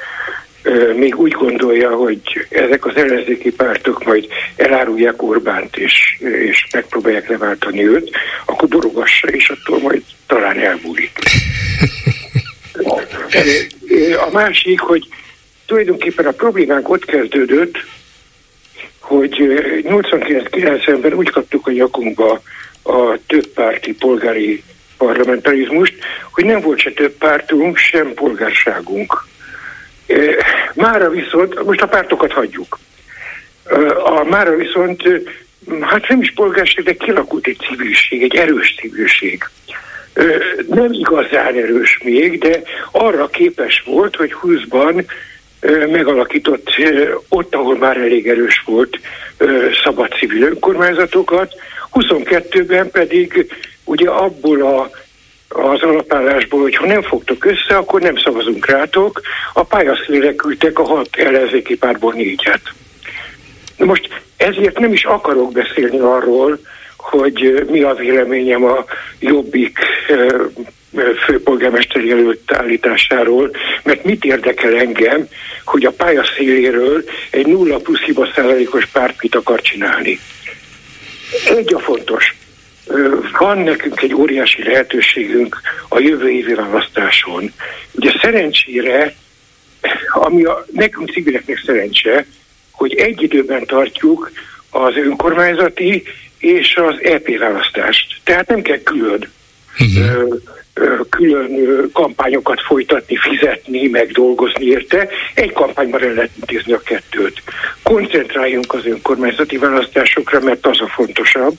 még 0.95 1.19
úgy 1.19 1.31
gondolja, 1.31 1.95
hogy 1.95 2.21
ezek 2.49 2.85
az 2.85 2.95
ellenzéki 2.95 3.51
pártok 3.51 4.03
majd 4.03 4.27
elárulják 4.55 5.21
Orbánt 5.21 5.77
és, 5.77 6.17
és 6.19 6.67
megpróbálják 6.73 7.29
leváltani 7.29 7.87
őt, 7.87 8.11
akkor 8.45 8.67
borogassa, 8.67 9.27
és 9.27 9.49
attól 9.49 9.79
majd 9.79 10.01
talán 10.27 10.59
elmúlik. 10.59 11.11
A 14.27 14.31
másik, 14.31 14.79
hogy 14.79 15.07
tulajdonképpen 15.65 16.25
a 16.25 16.31
problémánk 16.31 16.89
ott 16.89 17.05
kezdődött, 17.05 17.77
hogy 18.99 19.35
89-90-ben 19.83 21.13
úgy 21.13 21.29
kaptuk 21.29 21.67
a 21.67 21.71
nyakunkba 21.71 22.41
a 22.83 23.17
többpárti 23.27 23.93
polgári 23.93 24.63
parlamentarizmust, 24.97 25.93
hogy 26.31 26.45
nem 26.45 26.61
volt 26.61 26.79
se 26.79 26.91
több 26.91 27.11
pártunk, 27.11 27.77
sem 27.77 28.13
polgárságunk. 28.13 29.27
Mára 30.73 31.09
viszont, 31.09 31.63
most 31.63 31.81
a 31.81 31.87
pártokat 31.87 32.31
hagyjuk. 32.31 32.79
A 34.03 34.23
mára 34.23 34.55
viszont, 34.55 35.03
hát 35.81 36.07
nem 36.07 36.21
is 36.21 36.33
polgárság, 36.33 36.83
de 36.83 36.93
kilakult 36.93 37.47
egy 37.47 37.57
civilség, 37.69 38.23
egy 38.23 38.35
erős 38.35 38.75
civilség. 38.79 39.43
Nem 40.67 40.91
igazán 40.91 41.55
erős 41.55 41.99
még, 42.03 42.39
de 42.39 42.61
arra 42.91 43.27
képes 43.27 43.83
volt, 43.85 44.15
hogy 44.15 44.35
20-ban 44.41 45.05
megalakított 45.91 46.69
ott, 47.29 47.55
ahol 47.55 47.77
már 47.77 47.97
elég 47.97 48.27
erős 48.27 48.63
volt 48.65 48.99
szabad 49.83 50.11
civil 50.11 50.43
önkormányzatokat, 50.43 51.53
22-ben 51.93 52.91
pedig 52.91 53.53
ugye 53.83 54.09
abból 54.09 54.61
a, 54.61 54.89
az 55.53 55.81
alapállásból, 55.81 56.61
hogy 56.61 56.75
ha 56.75 56.85
nem 56.85 57.01
fogtok 57.01 57.45
össze, 57.45 57.75
akkor 57.77 58.01
nem 58.01 58.17
szavazunk 58.17 58.65
rátok, 58.65 59.21
a 59.53 59.63
pályaszínre 59.63 60.35
küldtek 60.35 60.79
a 60.79 60.83
hat 60.83 61.09
ellenzéki 61.15 61.77
párból 61.77 62.13
négyet. 62.13 62.61
Na 63.77 63.85
most 63.85 64.21
ezért 64.37 64.79
nem 64.79 64.93
is 64.93 65.03
akarok 65.03 65.51
beszélni 65.51 65.99
arról, 65.99 66.59
hogy 66.97 67.65
mi 67.69 67.81
a 67.81 67.93
véleményem 67.93 68.63
a 68.63 68.85
jobbik 69.19 69.79
főpolgármester 71.25 72.03
jelölt 72.03 72.51
állításáról, 72.53 73.51
mert 73.83 74.03
mit 74.03 74.25
érdekel 74.25 74.75
engem, 74.75 75.27
hogy 75.65 75.85
a 75.85 75.91
pályaszéléről 75.91 77.03
egy 77.29 77.47
nulla 77.47 77.77
plusz 77.77 78.01
hiba 78.01 78.27
százalékos 78.35 78.85
párt 78.85 79.21
mit 79.21 79.35
akar 79.35 79.61
csinálni. 79.61 80.19
Egy 81.57 81.73
a 81.73 81.79
fontos 81.79 82.35
van 83.37 83.57
nekünk 83.57 84.01
egy 84.01 84.13
óriási 84.13 84.63
lehetőségünk 84.63 85.61
a 85.89 85.99
jövő 85.99 86.29
évi 86.29 86.53
választáson. 86.53 87.53
Ugye 87.91 88.11
szerencsére, 88.21 89.15
ami 90.09 90.43
a, 90.43 90.65
nekünk 90.71 91.09
civileknek 91.11 91.61
szerencse, 91.65 92.25
hogy 92.71 92.93
egy 92.95 93.21
időben 93.21 93.65
tartjuk 93.65 94.31
az 94.69 94.95
önkormányzati 94.95 96.03
és 96.37 96.75
az 96.75 96.95
EP 97.01 97.37
választást. 97.37 98.19
Tehát 98.23 98.47
nem 98.47 98.61
kell 98.61 98.79
külön 98.83 99.31
uh-huh. 99.79 100.39
külön 101.09 101.89
kampányokat 101.93 102.61
folytatni, 102.61 103.15
fizetni, 103.15 103.87
meg 103.87 104.11
dolgozni 104.11 104.65
érte. 104.65 105.09
Egy 105.33 105.51
kampányban 105.51 106.03
el 106.03 106.13
lehet 106.13 106.31
intézni 106.35 106.73
a 106.73 106.81
kettőt. 106.81 107.41
Koncentráljunk 107.83 108.73
az 108.73 108.85
önkormányzati 108.85 109.57
választásokra, 109.57 110.39
mert 110.39 110.65
az 110.65 110.81
a 110.81 110.87
fontosabb 110.87 111.57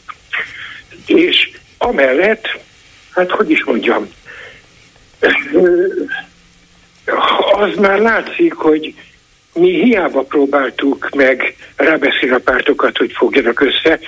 és 1.06 1.50
amellett, 1.78 2.60
hát 3.10 3.30
hogy 3.30 3.50
is 3.50 3.64
mondjam, 3.64 4.08
az 7.52 7.74
már 7.76 7.98
látszik, 7.98 8.52
hogy 8.52 8.94
mi 9.54 9.82
hiába 9.82 10.22
próbáltuk 10.22 11.08
meg 11.16 11.56
rábeszélni 11.76 12.34
a 12.34 12.38
pártokat, 12.38 12.96
hogy 12.96 13.12
fogjanak 13.12 13.60
össze, 13.60 13.98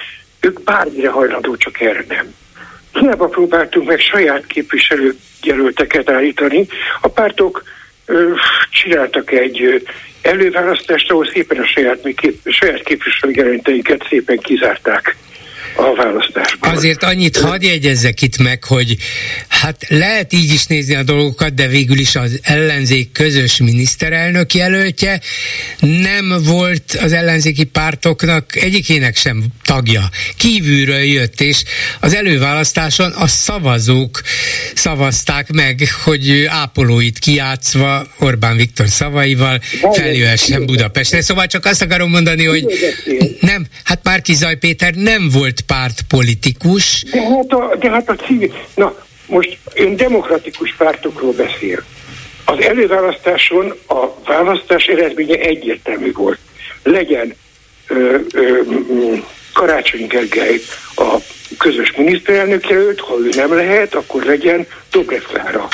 ők 0.41 0.63
bármire 0.63 1.09
hajlandó, 1.09 1.57
csak 1.57 1.81
erre 1.81 2.05
nem. 2.09 2.35
Hiába 2.93 3.27
próbáltunk 3.27 3.89
meg 3.89 4.01
saját 4.01 4.47
képviselőjelölteket 4.47 6.11
állítani, 6.11 6.67
a 7.01 7.09
pártok 7.09 7.63
ö, 8.07 8.33
csináltak 8.71 9.31
egy 9.31 9.63
ö, 9.63 9.77
előválasztást, 10.23 11.11
ahol 11.11 11.27
szépen 11.27 11.59
a 11.59 11.67
saját, 11.67 12.01
kép, 12.15 12.41
saját 12.45 12.83
képviselőjelölteiket 12.83 14.07
szépen 14.09 14.39
kizárták 14.39 15.17
a 15.77 15.95
választásból. 15.95 16.75
Azért 16.75 17.03
annyit 17.03 17.37
hadd 17.37 17.63
jegyezzek 17.63 18.23
itt 18.23 18.39
meg, 18.39 18.65
hogy 18.65 18.97
hát 19.49 19.87
lehet 19.89 20.33
így 20.33 20.53
is 20.53 20.67
nézni 20.67 20.95
a 20.95 21.03
dolgokat, 21.03 21.55
de 21.55 21.67
végül 21.67 21.99
is 21.99 22.17
az 22.17 22.41
ellenzék 22.43 23.13
közös 23.13 23.57
miniszterelnök 23.57 24.55
jelöltje 24.55 25.21
nem 25.81 26.43
volt 26.45 26.99
az 27.03 27.13
ellenzéki 27.13 27.65
pártoknak 27.65 28.57
egyikének 28.57 29.17
sem 29.17 29.45
tagja. 29.63 30.11
Kívülről 30.37 31.03
jött, 31.03 31.41
és 31.41 31.63
az 32.01 32.15
előválasztáson 32.15 33.11
a 33.11 33.27
szavazók 33.27 34.21
szavazták 34.75 35.53
meg, 35.53 35.89
hogy 36.05 36.45
ápolóit 36.49 37.19
kiátszva 37.19 38.07
Orbán 38.19 38.57
Viktor 38.57 38.89
szavaival 38.89 39.61
feljöhessen 39.93 40.67
Budapestre. 40.67 41.21
Szóval 41.23 41.47
csak 41.47 41.65
azt 41.65 41.83
akarom 41.83 42.11
mondani, 42.11 42.45
hogy 42.45 42.67
nem, 43.41 43.67
hát 43.85 44.01
Márki 44.03 44.35
Zaj 44.35 44.57
Péter 44.57 44.95
nem 44.95 45.29
volt 45.29 45.61
pártpolitikus. 45.67 47.05
De 47.11 47.21
hát 47.21 47.53
a, 47.53 47.77
de 47.77 47.91
hát 47.91 48.09
a 48.09 48.15
civil, 48.15 48.55
na 48.75 48.95
most 49.27 49.59
ön 49.75 49.97
demokratikus 49.97 50.75
pártokról 50.75 51.33
beszél. 51.33 51.85
Az 52.45 52.61
előválasztáson 52.61 53.75
a 53.89 54.07
választás 54.27 54.85
eredménye 54.85 55.39
egyértelmű 55.39 56.13
volt. 56.13 56.39
Legyen 56.83 57.35
ö, 57.87 58.17
ö, 58.33 58.63
Karácsony 59.53 60.07
Gergely 60.07 60.61
a 60.97 61.17
közös 61.59 61.93
miniszterelnök 61.97 62.69
jelölt, 62.69 63.01
ha 63.01 63.15
ő 63.19 63.29
nem 63.37 63.55
lehet, 63.55 63.95
akkor 63.95 64.25
legyen 64.25 64.67
Dobrev 64.91 65.23
Klára. 65.23 65.69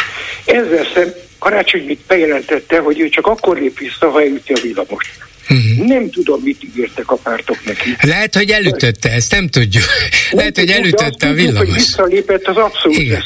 Ezzel 0.45 0.87
szem 0.95 1.13
Karácsony 1.39 1.85
mit 1.85 2.01
bejelentette, 2.07 2.79
hogy 2.79 3.01
ő 3.01 3.09
csak 3.09 3.27
akkor 3.27 3.59
lép 3.59 3.79
vissza, 3.79 4.11
ha 4.11 4.21
elüti 4.21 4.53
a 4.53 4.61
villamost. 4.63 5.11
Uh-huh. 5.53 5.87
Nem 5.87 6.11
tudom, 6.11 6.41
mit 6.43 6.65
ígértek 6.65 7.11
a 7.11 7.17
pártok 7.17 7.65
neki. 7.65 7.97
Lehet, 8.01 8.35
hogy 8.35 8.51
elütötte, 8.51 9.11
ezt 9.11 9.31
nem 9.31 9.49
tudjuk. 9.49 9.85
Nem 9.85 10.21
Lehet, 10.39 10.59
hogy 10.59 10.71
elütötte 10.71 11.29
a 11.29 11.33
villamos. 11.33 11.59
Hogy 11.59 11.73
visszalépett 11.75 12.47
az 12.47 12.57
abszolút 12.57 12.99
Igen. 12.99 13.25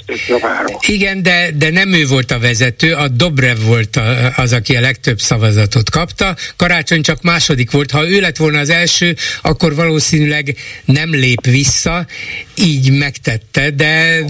Igen, 0.87 1.23
de, 1.23 1.51
de 1.55 1.71
nem 1.71 1.93
ő 1.93 2.07
volt 2.07 2.31
a 2.31 2.39
vezető, 2.39 2.93
a 2.93 3.09
Dobrev 3.09 3.59
volt 3.59 3.97
a, 3.97 4.33
az, 4.37 4.53
aki 4.53 4.77
a 4.77 4.81
legtöbb 4.81 5.19
szavazatot 5.19 5.91
kapta. 5.91 6.37
Karácsony 6.57 7.03
csak 7.03 7.23
második 7.23 7.71
volt. 7.71 7.91
Ha 7.91 8.09
ő 8.09 8.21
lett 8.21 8.37
volna 8.37 8.59
az 8.59 8.71
első, 8.71 9.17
akkor 9.43 9.75
valószínűleg 9.75 10.57
nem 10.85 11.11
lép 11.11 11.47
vissza, 11.47 12.07
így 12.57 12.99
megtette, 12.99 13.71
de 13.71 14.25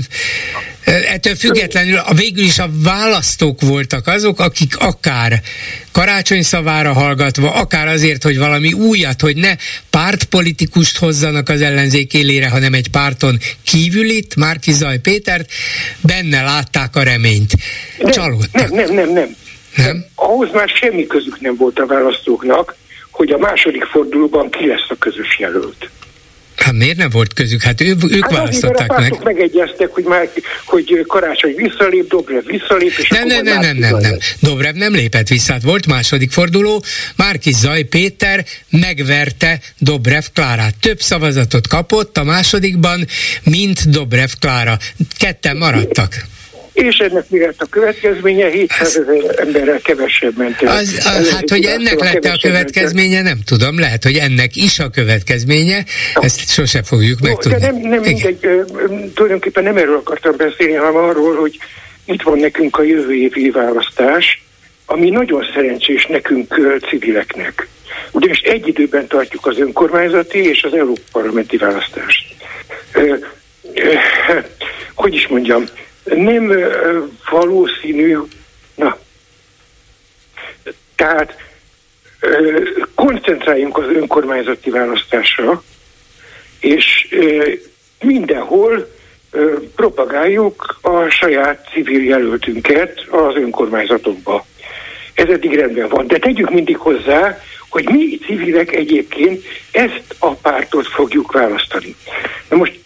Ettől 0.86 1.34
függetlenül 1.34 1.96
a 1.96 2.14
végül 2.14 2.44
is 2.44 2.58
a 2.58 2.68
választók 2.82 3.60
voltak 3.60 4.06
azok, 4.06 4.40
akik 4.40 4.76
akár 4.78 5.40
karácsony 5.92 6.42
szavára 6.42 6.92
hallgatva, 6.92 7.50
akár 7.50 7.88
azért, 7.88 8.22
hogy 8.22 8.38
valami 8.38 8.72
újat, 8.72 9.20
hogy 9.20 9.36
ne 9.36 9.54
pártpolitikust 9.90 10.98
hozzanak 10.98 11.48
az 11.48 11.60
ellenzék 11.60 12.14
élére, 12.14 12.48
hanem 12.48 12.72
egy 12.72 12.90
párton 12.90 13.38
kívülit, 13.64 14.36
Márki 14.36 14.72
Zaj 14.72 14.98
Pétert, 14.98 15.50
benne 16.00 16.42
látták 16.42 16.96
a 16.96 17.02
reményt. 17.02 17.52
Csalódtak. 17.98 18.70
Nem, 18.70 18.70
nem, 18.70 18.94
nem, 18.94 19.12
nem. 19.12 19.36
nem? 19.76 20.04
Ahhoz 20.14 20.50
már 20.52 20.68
semmi 20.68 21.06
közük 21.06 21.40
nem 21.40 21.56
volt 21.56 21.78
a 21.78 21.86
választóknak, 21.86 22.76
hogy 23.10 23.30
a 23.30 23.38
második 23.38 23.84
fordulóban 23.84 24.50
ki 24.50 24.66
lesz 24.66 24.86
a 24.88 24.96
közös 24.98 25.38
jelölt. 25.38 25.90
Hát 26.66 26.74
miért 26.74 26.96
nem 26.96 27.10
volt 27.10 27.32
közük? 27.32 27.62
Hát 27.62 27.80
ő, 27.80 27.96
ők 28.08 28.22
hát 28.22 28.32
választották 28.32 28.88
meg. 28.88 29.14
Hát 29.14 29.24
megegyeztek, 29.24 29.88
hogy, 29.88 30.04
már, 30.04 30.28
hogy 30.64 31.04
Karácsony 31.06 31.54
visszalép, 31.56 32.08
Dobrev 32.08 32.44
visszalép, 32.46 32.92
és 32.98 33.08
nem, 33.08 33.26
nem, 33.26 33.44
nem, 33.44 33.60
nem, 33.60 33.76
nem, 33.76 33.96
nem. 33.96 34.18
Dobrev 34.40 34.74
nem 34.74 34.94
lépett 34.94 35.28
vissza, 35.28 35.52
hát 35.52 35.62
volt 35.62 35.86
második 35.86 36.30
forduló, 36.30 36.82
Márki 37.16 37.52
Zaj 37.52 37.82
Péter 37.82 38.44
megverte 38.70 39.60
Dobrev 39.78 40.24
Klárát. 40.34 40.74
Több 40.80 41.00
szavazatot 41.00 41.68
kapott 41.68 42.16
a 42.16 42.24
másodikban, 42.24 43.06
mint 43.44 43.90
Dobrev 43.90 44.30
Klára. 44.40 44.78
Ketten 45.18 45.56
maradtak 45.56 46.26
és 46.76 46.96
ennek 46.96 47.30
mi 47.30 47.38
lett 47.38 47.62
a 47.62 47.66
következménye? 47.66 48.50
700 48.50 48.96
ezer 48.96 49.40
emberrel 49.40 49.80
kevesebb 49.80 50.36
ment 50.36 50.62
el. 50.62 50.76
Az, 50.76 51.10
az, 51.18 51.30
hát, 51.30 51.50
hogy 51.50 51.64
ennek 51.64 52.00
lett 52.00 52.24
a 52.24 52.38
következménye, 52.42 53.22
nem 53.22 53.38
tudom, 53.44 53.78
lehet, 53.78 54.02
hogy 54.02 54.16
ennek 54.16 54.56
is 54.56 54.78
a 54.78 54.88
következménye, 54.88 55.84
no. 56.14 56.22
ezt 56.22 56.50
sose 56.50 56.82
fogjuk 56.82 57.20
no, 57.20 57.28
megtudni. 57.28 57.58
De 57.58 57.70
nem, 57.70 57.76
nem 57.76 58.00
mindegy, 58.00 58.38
tulajdonképpen 59.14 59.62
nem 59.62 59.76
erről 59.76 59.96
akartam 59.96 60.36
beszélni, 60.36 60.74
hanem 60.74 60.96
arról, 60.96 61.36
hogy 61.36 61.58
itt 62.04 62.22
van 62.22 62.38
nekünk 62.38 62.76
a 62.76 62.82
jövő 62.82 63.14
évi 63.14 63.50
választás, 63.50 64.44
ami 64.86 65.10
nagyon 65.10 65.46
szerencsés 65.54 66.06
nekünk 66.06 66.80
civileknek. 66.88 67.68
Ugyanis 68.10 68.40
egy 68.40 68.68
időben 68.68 69.06
tartjuk 69.06 69.46
az 69.46 69.58
önkormányzati 69.58 70.48
és 70.48 70.62
az 70.62 70.74
Európa 70.74 71.00
parlamenti 71.12 71.56
választást. 71.56 72.34
hogy 74.94 75.14
is 75.14 75.26
mondjam, 75.26 75.64
nem 76.14 76.52
valószínű, 77.30 78.18
na, 78.74 78.98
tehát 80.94 81.36
koncentráljunk 82.94 83.78
az 83.78 83.84
önkormányzati 83.84 84.70
választásra, 84.70 85.62
és 86.60 87.08
mindenhol 88.00 88.94
propagáljuk 89.76 90.78
a 90.80 91.08
saját 91.08 91.68
civil 91.72 92.04
jelöltünket 92.04 93.00
az 93.10 93.34
önkormányzatokba. 93.34 94.46
Ez 95.14 95.28
eddig 95.28 95.54
rendben 95.54 95.88
van. 95.88 96.06
De 96.06 96.18
tegyük 96.18 96.50
mindig 96.50 96.76
hozzá, 96.76 97.38
hogy 97.68 97.88
mi 97.88 98.18
civilek 98.18 98.72
egyébként 98.72 99.44
ezt 99.72 100.14
a 100.18 100.34
pártot 100.34 100.86
fogjuk 100.86 101.32
választani. 101.32 101.94
Na 102.48 102.56
most 102.56 102.80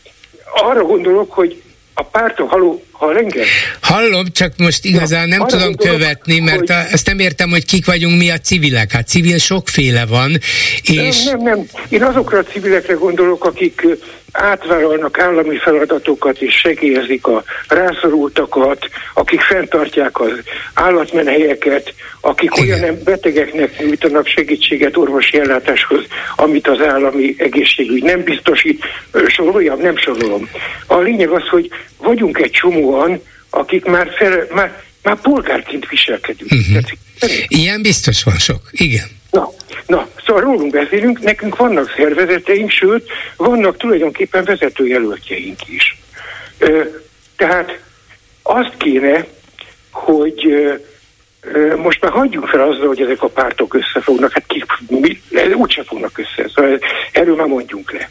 arra 0.54 0.82
gondolok, 0.82 1.32
hogy 1.32 1.62
a 2.00 2.02
pártok, 2.02 2.50
haló, 2.50 2.82
hall 2.92 3.16
engem? 3.16 3.44
Hallom, 3.80 4.26
csak 4.32 4.52
most 4.56 4.84
igazán 4.84 5.28
nem 5.28 5.46
tudom 5.46 5.74
követni, 5.74 6.38
mert 6.38 6.58
hogy... 6.58 6.70
a, 6.70 6.92
ezt 6.92 7.06
nem 7.06 7.18
értem, 7.18 7.50
hogy 7.50 7.64
kik 7.64 7.86
vagyunk 7.86 8.18
mi 8.18 8.30
a 8.30 8.38
civilek. 8.38 8.92
Hát 8.92 9.08
civil 9.08 9.38
sokféle 9.38 10.06
van, 10.06 10.38
és... 10.82 11.24
Nem, 11.24 11.36
nem, 11.36 11.56
nem. 11.56 11.66
Én 11.88 12.02
azokra 12.02 12.38
a 12.38 12.42
civilekre 12.42 12.94
gondolok, 12.94 13.44
akik 13.44 13.86
átvállalnak 14.32 15.18
állami 15.18 15.56
feladatokat 15.56 16.40
és 16.40 16.54
segélyezik 16.54 17.26
a 17.26 17.44
rászorultakat, 17.68 18.88
akik 19.14 19.40
fenntartják 19.40 20.20
az 20.20 20.32
állatmenhelyeket, 20.74 21.94
akik 22.20 22.50
Igen. 22.56 22.82
olyan 22.82 22.98
betegeknek 23.04 23.78
nyújtanak 23.78 24.26
segítséget 24.26 24.96
orvosi 24.96 25.38
ellátáshoz, 25.38 26.04
amit 26.36 26.68
az 26.68 26.80
állami 26.80 27.34
egészségügy 27.38 28.02
nem 28.02 28.22
biztosít. 28.22 28.84
Soroljam, 29.26 29.80
nem 29.80 29.96
sorolom. 29.96 30.48
A 30.86 30.98
lényeg 30.98 31.28
az, 31.28 31.48
hogy 31.48 31.70
vagyunk 31.96 32.38
egy 32.38 32.50
csomóan, 32.50 33.22
akik 33.50 33.84
már, 33.84 34.08
fel, 34.18 34.46
már, 34.54 34.82
már 35.02 35.16
polgárként 35.20 35.88
viselkedünk. 35.88 36.50
Uh-huh. 36.50 36.82
Ilyen 37.48 37.82
biztos 37.82 38.22
van 38.22 38.38
sok, 38.38 38.60
igen. 38.70 39.19
Na, 39.30 39.50
na, 39.86 40.08
szóval 40.26 40.42
rólunk 40.42 40.72
beszélünk, 40.72 41.20
nekünk 41.20 41.56
vannak 41.56 41.92
szervezeteink, 41.96 42.70
sőt, 42.70 43.08
vannak 43.36 43.76
tulajdonképpen 43.76 44.44
vezetőjelöltjeink 44.44 45.68
is. 45.68 45.98
Ö, 46.58 46.82
tehát 47.36 47.80
azt 48.42 48.76
kéne, 48.76 49.26
hogy 49.90 50.46
ö, 51.40 51.76
most 51.76 52.00
már 52.00 52.12
hagyjunk 52.12 52.46
fel 52.46 52.60
azzal, 52.60 52.86
hogy 52.86 53.00
ezek 53.00 53.22
a 53.22 53.28
pártok 53.28 53.74
összefognak, 53.74 54.32
hát 54.32 54.44
ki, 54.46 54.64
mi, 54.88 55.20
úgyse 55.54 55.84
fognak 55.84 56.18
össze, 56.18 56.48
szóval 56.54 56.78
erről 57.12 57.36
már 57.36 57.46
mondjunk 57.46 57.92
le. 57.92 58.10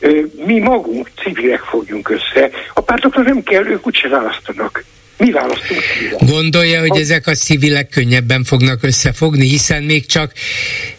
Ö, 0.00 0.20
mi 0.44 0.58
magunk, 0.58 1.10
civilek 1.22 1.60
fogjunk 1.60 2.10
össze, 2.10 2.50
a 2.74 2.80
pártokra 2.80 3.22
nem 3.22 3.42
kell, 3.42 3.66
ők 3.66 3.86
úgyse 3.86 4.08
választanak 4.08 4.84
mi 5.18 5.30
választunk 5.30 5.80
Gondolja, 6.20 6.80
hogy 6.80 6.96
a... 6.96 7.00
ezek 7.00 7.26
a 7.26 7.34
civilek 7.34 7.88
könnyebben 7.88 8.44
fognak 8.44 8.82
összefogni, 8.82 9.46
hiszen 9.46 9.82
még 9.82 10.06
csak 10.06 10.32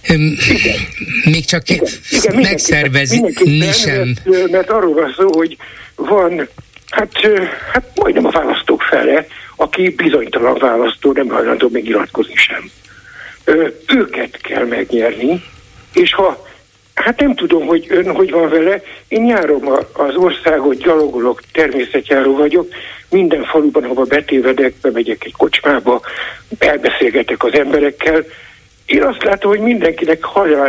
igen. 0.07 0.37
még 1.23 1.45
csak 1.45 1.69
igen. 1.69 1.87
Igen, 2.09 2.35
megszervezni 2.35 3.33
sem. 3.71 4.15
Mert, 4.23 4.51
mert 4.51 4.69
arról 4.69 4.93
van 4.93 5.13
szó, 5.17 5.37
hogy 5.37 5.57
van 5.95 6.47
hát, 6.89 7.11
hát 7.73 7.91
majdnem 7.95 8.25
a 8.25 8.31
választók 8.31 8.81
fele, 8.81 9.27
aki 9.55 9.89
bizonytalan 9.89 10.57
választó, 10.59 11.11
nem 11.11 11.27
hajlandó 11.27 11.69
még 11.71 11.83
nyilatkozni 11.83 12.35
sem. 12.35 12.69
Őket 13.87 14.37
kell 14.41 14.65
megnyerni, 14.65 15.43
és 15.93 16.13
ha 16.13 16.47
Hát 17.03 17.19
nem 17.19 17.35
tudom, 17.35 17.65
hogy 17.65 17.85
ön 17.89 18.15
hogy 18.15 18.31
van 18.31 18.49
vele. 18.49 18.81
Én 19.07 19.25
járom 19.25 19.67
az 19.93 20.15
országot, 20.15 20.77
gyalogolok, 20.77 21.41
természetjáró 21.51 22.35
vagyok. 22.35 22.67
Minden 23.09 23.43
faluban, 23.43 23.83
ahova 23.83 24.03
betévedek, 24.03 24.73
bemegyek 24.81 25.25
egy 25.25 25.33
kocsmába, 25.37 26.01
elbeszélgetek 26.57 27.43
az 27.43 27.53
emberekkel. 27.53 28.23
Én 28.85 29.03
azt 29.03 29.23
látom, 29.23 29.51
hogy 29.51 29.59
mindenkinek 29.59 30.23
hajrá, 30.23 30.67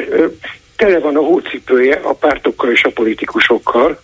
tele 0.77 0.99
van 0.99 1.17
a 1.17 1.21
hócipője 1.21 2.01
a 2.03 2.13
pártokkal 2.13 2.71
és 2.71 2.85
a 2.85 2.91
politikusokkal, 2.91 4.01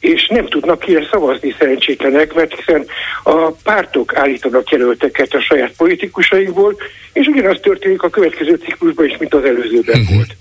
és 0.00 0.26
nem 0.26 0.46
tudnak 0.46 0.78
kire 0.78 1.06
szavazni 1.10 1.54
szerencsétlenek, 1.58 2.34
mert 2.34 2.54
hiszen 2.54 2.86
a 3.22 3.50
pártok 3.50 4.16
állítanak 4.16 4.70
jelölteket 4.70 5.34
a 5.34 5.40
saját 5.40 5.72
politikusaikból, 5.76 6.76
és 7.12 7.26
ugyanaz 7.26 7.58
történik 7.62 8.02
a 8.02 8.10
következő 8.10 8.54
ciklusban 8.54 9.06
is, 9.06 9.16
mint 9.16 9.34
az 9.34 9.44
előzőben 9.44 10.00
uh-huh. 10.00 10.16
volt. 10.16 10.36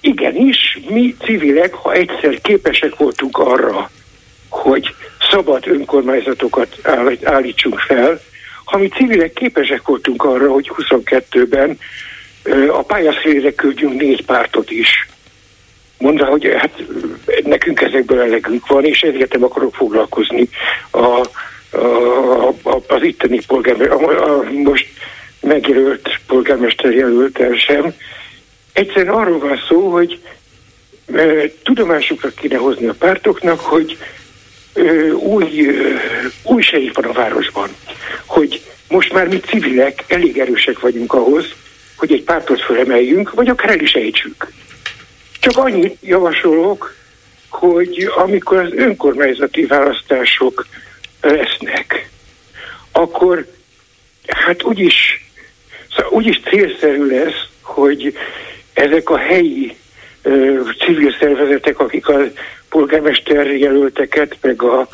Igenis, 0.00 0.78
mi 0.88 1.16
civilek, 1.24 1.74
ha 1.74 1.92
egyszer 1.92 2.40
képesek 2.40 2.96
voltunk 2.96 3.38
arra, 3.38 3.90
hogy 4.48 4.94
szabad 5.30 5.66
önkormányzatokat 5.66 6.78
állítsunk 7.22 7.78
fel, 7.78 8.20
ha 8.64 8.78
mi 8.78 8.88
civilek 8.88 9.32
képesek 9.32 9.82
voltunk 9.82 10.24
arra, 10.24 10.52
hogy 10.52 10.70
22-ben 10.76 11.78
a 12.68 12.82
pályaszélére 12.82 13.54
küldjünk 13.54 14.00
négy 14.00 14.24
pártot 14.24 14.70
is, 14.70 15.08
mondva, 15.98 16.24
hogy 16.24 16.54
hát 16.56 16.82
nekünk 17.44 17.80
ezekből 17.80 18.20
elegünk 18.20 18.66
van, 18.66 18.84
és 18.84 19.00
ezért 19.00 19.32
nem 19.32 19.44
akarok 19.44 19.74
foglalkozni 19.74 20.48
a, 20.90 20.98
a, 21.70 22.48
a, 22.62 22.80
az 22.86 23.02
itteni 23.02 23.40
polgármester, 23.46 23.92
a, 23.92 24.38
a 24.38 24.42
most 24.50 24.86
megjelölt 25.40 26.20
polgármester 26.26 26.92
jelöltel 26.92 27.54
sem. 27.56 27.94
Egyszerűen 28.74 29.14
arról 29.14 29.38
van 29.38 29.60
szó, 29.68 29.90
hogy 29.90 30.20
tudomásukra 31.62 32.30
kéne 32.30 32.56
hozni 32.56 32.86
a 32.86 32.94
pártoknak, 32.98 33.60
hogy 33.60 33.98
új, 35.14 35.70
új 36.42 36.62
serif 36.62 36.94
van 36.94 37.04
a 37.04 37.12
városban, 37.12 37.68
hogy 38.26 38.62
most 38.88 39.12
már 39.12 39.28
mi 39.28 39.40
civilek 39.40 40.04
elég 40.08 40.38
erősek 40.38 40.80
vagyunk 40.80 41.12
ahhoz, 41.12 41.44
hogy 41.96 42.12
egy 42.12 42.22
pártot 42.22 42.60
fölemeljünk, 42.60 43.30
vagy 43.34 43.48
akár 43.48 43.70
el 43.70 43.80
is 43.80 43.92
ejtsük. 43.92 44.52
Csak 45.40 45.56
annyit 45.56 45.96
javasolok, 46.00 46.94
hogy 47.48 48.10
amikor 48.16 48.58
az 48.58 48.72
önkormányzati 48.72 49.66
választások 49.66 50.66
lesznek, 51.20 52.08
akkor 52.92 53.46
hát 54.26 54.62
úgyis, 54.62 55.24
szóval 55.96 56.12
úgyis 56.12 56.40
célszerű 56.48 57.06
lesz, 57.06 57.46
hogy 57.60 58.16
ezek 58.74 59.10
a 59.10 59.18
helyi 59.18 59.76
ö, 60.22 60.60
civil 60.84 61.14
szervezetek, 61.20 61.78
akik 61.80 62.08
a 62.08 62.18
polgármester 62.68 63.46
jelölteket, 63.46 64.36
meg 64.40 64.62
a 64.62 64.88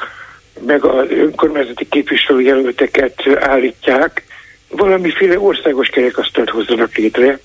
meg 0.66 0.85
az 0.85 1.07
önkormányzati 1.11 1.89
képviselőjelölteket 1.89 3.23
állítják, 3.40 4.24
valamiféle 4.69 5.39
országos 5.39 5.89
kerekasztalt 5.89 6.51
hozzanak 6.51 6.97
létre. 6.97 7.39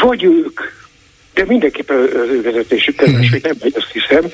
Vagy 0.00 0.24
ők, 0.24 0.60
de 1.34 1.44
mindenképpen 1.46 1.96
az 1.96 2.28
ő 2.28 2.42
vezetésükkel, 2.42 3.08
mm. 3.08 3.12
máshogy 3.12 3.42
nem 3.42 3.56
megy, 3.60 3.74
azt 3.76 3.92
hiszem, 3.92 4.24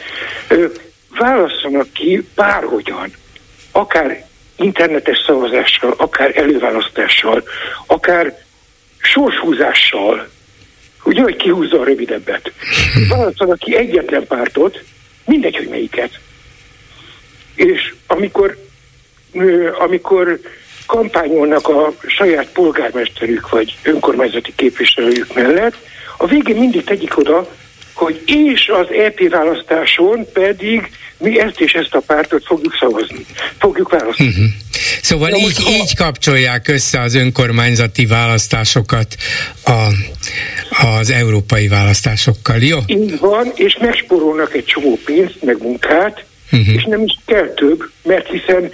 válasszanak 1.19 1.93
ki 1.93 2.29
bárhogyan, 2.35 3.13
akár 3.73 4.27
internetes 4.57 5.23
szavazással, 5.27 5.95
akár 5.97 6.39
előválasztással, 6.39 7.43
akár 7.87 8.39
sorshúzással, 8.99 10.29
ugye, 11.05 11.23
hogy 11.23 11.37
kihúzza 11.37 11.81
a 11.81 11.85
rövidebbet. 11.85 12.53
Válasszanak 13.09 13.59
ki 13.59 13.77
egyetlen 13.77 14.27
pártot, 14.27 14.83
mindegy, 15.27 15.57
hogy 15.57 15.69
melyiket. 15.69 16.19
És 17.55 17.95
amikor, 18.07 18.57
amikor 19.79 20.41
kampányolnak 20.87 21.69
a 21.69 21.95
saját 22.07 22.49
polgármesterük 22.53 23.49
vagy 23.49 23.77
önkormányzati 23.83 24.53
képviselőjük 24.57 25.35
mellett, 25.35 25.77
a 26.17 26.27
végén 26.27 26.57
mindig 26.57 26.85
tegyik 26.85 27.19
oda, 27.19 27.49
hogy 27.95 28.23
és 28.27 28.69
az 28.69 28.87
EP 28.91 29.29
választáson 29.29 30.27
pedig 30.33 30.91
mi 31.19 31.41
ezt 31.41 31.61
és 31.61 31.73
ezt 31.73 31.95
a 31.95 32.01
pártot 32.01 32.45
fogjuk 32.45 32.77
szavazni, 32.81 33.27
fogjuk 33.59 33.91
választani. 33.91 34.29
Uh-huh. 34.29 34.45
Szóval 35.05 35.29
Na, 35.29 35.37
így, 35.37 35.61
így 35.69 35.97
kapcsolják 35.97 36.69
össze 36.69 37.01
az 37.01 37.15
önkormányzati 37.15 38.07
választásokat 38.07 39.07
a, 39.65 39.89
az 40.99 41.11
európai 41.11 41.69
választásokkal, 41.69 42.57
jó? 42.57 42.79
Így 42.87 43.19
van, 43.19 43.53
és 43.55 43.77
megsporolnak 43.81 44.55
egy 44.55 44.65
csomó 44.65 44.99
pénzt, 45.05 45.43
meg 45.43 45.63
munkát, 45.63 46.25
uh-huh. 46.53 46.75
és 46.75 46.85
nem 46.85 47.03
is 47.03 47.19
kell 47.27 47.47
több, 47.47 47.91
mert 48.03 48.29
hiszen 48.29 48.71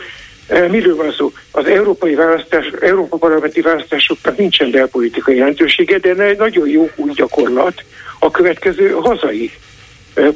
e, 0.48 0.68
miről 0.68 0.96
van 0.96 1.14
szó? 1.18 1.32
Az 1.50 1.66
európai 1.66 2.14
választás, 2.14 2.66
Európa 2.80 3.16
parlamenti 3.16 3.60
választásoknak 3.60 4.36
nincsen 4.36 4.70
belpolitikai 4.70 5.36
jelentősége, 5.36 5.98
de 5.98 6.34
nagyon 6.38 6.68
jó 6.68 6.90
új 6.96 7.10
gyakorlat 7.14 7.84
a 8.18 8.30
következő 8.30 8.90
hazai 8.90 9.52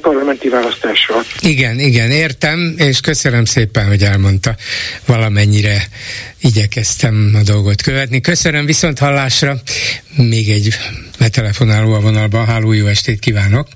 parlamenti 0.01 0.48
választásra. 0.48 1.15
Igen, 1.40 1.78
igen, 1.78 2.11
értem, 2.11 2.74
és 2.78 3.01
köszönöm 3.01 3.44
szépen, 3.44 3.86
hogy 3.86 4.02
elmondta. 4.02 4.55
Valamennyire 5.06 5.77
igyekeztem 6.40 7.32
a 7.35 7.43
dolgot 7.43 7.82
követni. 7.82 8.20
Köszönöm 8.20 8.66
viszont 8.66 8.98
hallásra. 8.98 9.55
Még 10.16 10.51
egy 10.51 10.69
betelefonáló 11.19 11.93
a 11.93 12.01
vonalban. 12.01 12.47
Háló, 12.47 12.73
jó 12.73 12.86
estét 12.86 13.19
kívánok! 13.19 13.66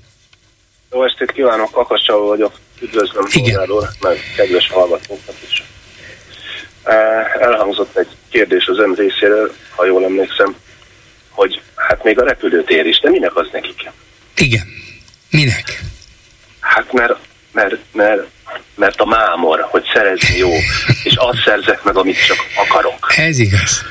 Jó 0.91 1.03
estét 1.03 1.31
kívánok, 1.31 1.71
Kakas 1.71 2.05
vagyok. 2.27 2.59
Üdvözlöm 2.81 3.25
Bolgár 3.33 3.69
úr, 3.69 3.89
meg 4.01 4.17
kedves 4.35 4.69
hallgatókat 4.69 5.35
is. 5.49 5.63
Elhangzott 7.39 7.97
egy 7.97 8.07
kérdés 8.29 8.65
az 8.67 8.77
ön 8.77 8.93
részéről, 8.93 9.53
ha 9.75 9.85
jól 9.85 10.03
emlékszem, 10.03 10.55
hogy 11.29 11.61
hát 11.75 12.03
még 12.03 12.19
a 12.19 12.23
repülőtér 12.23 12.85
is, 12.85 12.99
de 12.99 13.09
minek 13.09 13.35
az 13.35 13.47
nekik? 13.51 13.89
Igen. 14.35 14.67
Minek? 15.29 15.83
Hát 16.59 16.93
mert, 16.93 17.15
mert, 17.51 17.75
mert, 17.91 18.21
mert 18.75 18.99
a 18.99 19.05
mámor, 19.05 19.67
hogy 19.69 19.83
szerezni 19.93 20.37
jó, 20.37 20.51
és 21.03 21.15
azt 21.15 21.41
szerzek 21.45 21.83
meg, 21.83 21.95
amit 21.95 22.25
csak 22.25 22.37
akarok. 22.55 23.13
Ez 23.17 23.39
igaz. 23.39 23.85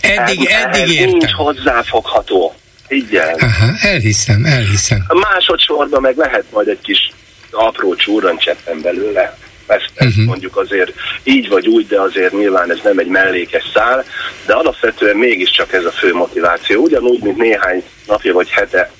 Eddig, 0.00 0.44
ez, 0.44 0.64
eddig 0.64 0.88
értem. 0.88 1.10
Nincs 1.10 1.32
hozzáfogható. 1.32 2.54
Igen. 2.88 3.34
Aha, 3.34 3.72
elhiszem, 3.80 4.44
elhiszem. 4.44 5.04
A 5.08 5.18
másodszorban 5.18 6.00
meg 6.00 6.16
lehet 6.16 6.44
majd 6.50 6.68
egy 6.68 6.80
kis 6.82 7.12
apró 7.50 7.94
csúrancseppen 7.94 8.80
belőle. 8.80 9.36
Ezt, 9.66 9.90
ezt 9.94 10.10
uh-huh. 10.10 10.24
mondjuk 10.24 10.56
azért 10.56 10.92
így 11.22 11.48
vagy 11.48 11.68
úgy, 11.68 11.86
de 11.86 12.00
azért 12.00 12.32
nyilván 12.32 12.70
ez 12.70 12.78
nem 12.82 12.98
egy 12.98 13.06
mellékes 13.06 13.64
szál, 13.74 14.04
de 14.46 14.52
alapvetően 14.52 15.16
mégiscsak 15.16 15.72
ez 15.72 15.84
a 15.84 15.90
fő 15.90 16.14
motiváció. 16.14 16.82
Ugyanúgy, 16.82 17.20
mint 17.20 17.36
néhány 17.36 17.82
napja 18.06 18.32
vagy 18.32 18.50
hete 18.50 18.90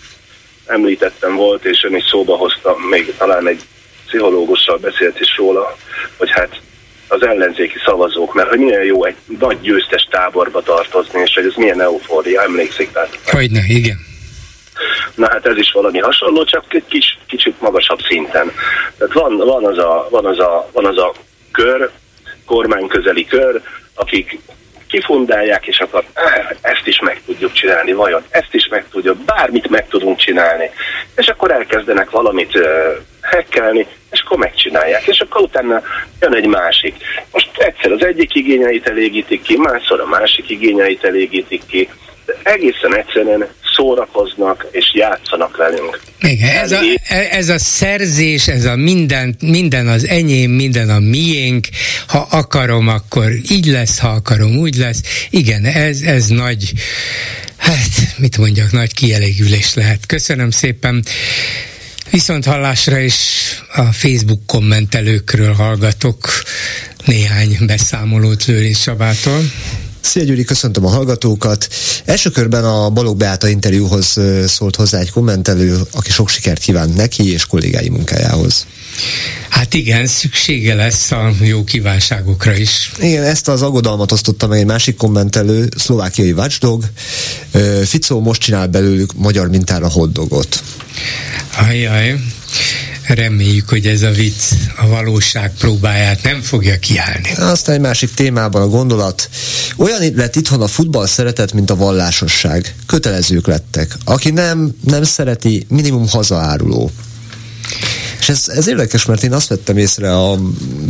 említettem 0.66 1.36
volt, 1.36 1.64
és 1.64 1.84
ön 1.84 1.96
is 1.96 2.04
szóba 2.04 2.36
hozta, 2.36 2.76
még 2.90 3.14
talán 3.16 3.48
egy 3.48 3.60
pszichológussal 4.06 4.76
beszélt 4.76 5.20
is 5.20 5.36
róla, 5.36 5.76
hogy 6.16 6.30
hát 6.30 6.60
az 7.08 7.26
ellenzéki 7.26 7.78
szavazók, 7.84 8.34
mert 8.34 8.48
hogy 8.48 8.58
milyen 8.58 8.84
jó 8.84 9.04
egy 9.04 9.16
nagy 9.38 9.60
győztes 9.60 10.08
táborba 10.10 10.62
tartozni, 10.62 11.20
és 11.20 11.34
hogy 11.34 11.46
ez 11.46 11.54
milyen 11.56 11.80
eufória, 11.80 12.42
emlékszik? 12.42 12.92
Tehát, 12.92 13.18
Hogyne, 13.26 13.60
igen. 13.66 13.98
Na 15.14 15.28
hát 15.30 15.46
ez 15.46 15.56
is 15.56 15.72
valami 15.72 15.98
hasonló, 15.98 16.44
csak 16.44 16.64
egy 16.68 16.84
kis, 16.88 17.18
kicsit 17.26 17.60
magasabb 17.60 18.00
szinten. 18.08 18.52
Tehát 18.98 19.12
van, 19.12 19.36
van, 19.36 19.64
az 19.64 19.78
a, 19.78 20.06
van, 20.10 20.24
az 20.24 20.38
a, 20.38 20.68
van 20.72 20.86
az 20.86 20.98
a 20.98 21.12
kör, 21.52 21.90
kormányközeli 22.44 23.26
kör, 23.26 23.62
akik 23.94 24.38
kifundálják, 24.92 25.66
és 25.66 25.78
akkor 25.78 26.04
ezt 26.60 26.86
is 26.86 27.00
meg 27.00 27.20
tudjuk 27.26 27.52
csinálni, 27.52 27.92
vajon 27.92 28.22
ezt 28.30 28.54
is 28.54 28.68
meg 28.68 28.84
tudjuk, 28.90 29.16
bármit 29.16 29.68
meg 29.68 29.88
tudunk 29.88 30.18
csinálni. 30.18 30.70
És 31.16 31.26
akkor 31.26 31.50
elkezdenek 31.50 32.10
valamit 32.10 32.54
uh, 32.54 32.64
hekkelni, 33.20 33.86
és 34.10 34.20
akkor 34.24 34.38
megcsinálják, 34.38 35.06
és 35.06 35.20
akkor 35.20 35.40
utána 35.40 35.82
jön 36.20 36.34
egy 36.34 36.46
másik. 36.46 36.94
Most 37.32 37.50
egyszer 37.58 37.92
az 37.92 38.04
egyik 38.04 38.34
igényeit 38.34 38.88
elégítik 38.88 39.42
ki, 39.42 39.56
másszor 39.56 40.00
a 40.00 40.06
másik 40.06 40.50
igényeit 40.50 41.04
elégítik 41.04 41.62
ki, 41.66 41.88
egészen 42.42 42.96
egyszerűen 42.96 43.48
szórakoznak 43.76 44.66
és 44.70 44.94
játszanak 44.94 45.56
velünk. 45.56 46.00
Igen, 46.20 46.56
ez 46.56 46.72
a, 46.72 46.78
ez 47.30 47.48
a 47.48 47.58
szerzés, 47.58 48.48
ez 48.48 48.64
a 48.64 48.76
minden, 48.76 49.36
minden 49.40 49.88
az 49.88 50.06
enyém, 50.06 50.50
minden 50.50 50.90
a 50.90 50.98
miénk, 50.98 51.66
ha 52.06 52.26
akarom, 52.30 52.88
akkor 52.88 53.30
így 53.50 53.66
lesz, 53.66 53.98
ha 53.98 54.08
akarom, 54.08 54.56
úgy 54.56 54.76
lesz. 54.76 55.00
Igen, 55.30 55.64
ez, 55.64 56.00
ez 56.00 56.26
nagy, 56.26 56.72
hát 57.56 58.16
mit 58.16 58.38
mondjak, 58.38 58.72
nagy 58.72 58.94
kielégülés 58.94 59.74
lehet. 59.74 60.06
Köszönöm 60.06 60.50
szépen. 60.50 61.04
Viszont 62.10 62.44
hallásra 62.44 62.98
is 62.98 63.16
a 63.74 63.82
Facebook 63.82 64.46
kommentelőkről 64.46 65.52
hallgatok 65.52 66.28
néhány 67.04 67.56
beszámolót 67.66 68.44
Lőrinc 68.44 68.82
Csabától. 68.82 69.40
Szia 70.02 70.22
Gyuri, 70.22 70.44
köszöntöm 70.44 70.86
a 70.86 70.88
hallgatókat. 70.88 71.68
Első 72.04 72.30
körben 72.30 72.64
a 72.64 72.90
Balogh 72.90 73.16
Beáta 73.18 73.48
interjúhoz 73.48 74.18
szólt 74.46 74.76
hozzá 74.76 74.98
egy 74.98 75.10
kommentelő, 75.10 75.80
aki 75.92 76.10
sok 76.10 76.28
sikert 76.28 76.60
kívánt 76.60 76.96
neki 76.96 77.32
és 77.32 77.46
kollégái 77.46 77.88
munkájához. 77.88 78.66
Hát 79.48 79.74
igen, 79.74 80.06
szüksége 80.06 80.74
lesz 80.74 81.10
a 81.10 81.32
jó 81.40 81.64
kívánságokra 81.64 82.56
is. 82.56 82.92
Igen, 82.98 83.22
ezt 83.22 83.48
az 83.48 83.62
aggodalmat 83.62 84.12
osztotta 84.12 84.46
meg 84.46 84.58
egy 84.58 84.66
másik 84.66 84.96
kommentelő, 84.96 85.68
szlovákiai 85.76 86.32
watchdog. 86.32 86.84
Ficó 87.84 88.20
most 88.20 88.40
csinál 88.40 88.66
belőlük 88.66 89.12
magyar 89.16 89.48
mintára 89.48 89.88
hoddogot. 89.88 90.62
Ajaj, 91.56 92.20
reméljük, 93.06 93.68
hogy 93.68 93.86
ez 93.86 94.02
a 94.02 94.10
vicc 94.10 94.52
a 94.76 94.86
valóság 94.86 95.52
próbáját 95.58 96.22
nem 96.22 96.40
fogja 96.40 96.78
kiállni. 96.78 97.32
Aztán 97.36 97.74
egy 97.74 97.80
másik 97.80 98.14
témában 98.14 98.62
a 98.62 98.68
gondolat. 98.68 99.28
Olyan 99.76 100.14
lett 100.14 100.36
itthon 100.36 100.62
a 100.62 100.66
futball 100.66 101.06
szeretet, 101.06 101.52
mint 101.52 101.70
a 101.70 101.76
vallásosság. 101.76 102.74
Kötelezők 102.86 103.46
lettek. 103.46 103.96
Aki 104.04 104.30
nem, 104.30 104.74
nem 104.84 105.02
szereti, 105.02 105.66
minimum 105.68 106.08
hazaáruló. 106.08 106.90
És 108.18 108.28
ez, 108.28 108.48
ez 108.48 108.68
érdekes, 108.68 109.04
mert 109.04 109.22
én 109.22 109.32
azt 109.32 109.48
vettem 109.48 109.76
észre 109.76 110.16
a 110.16 110.38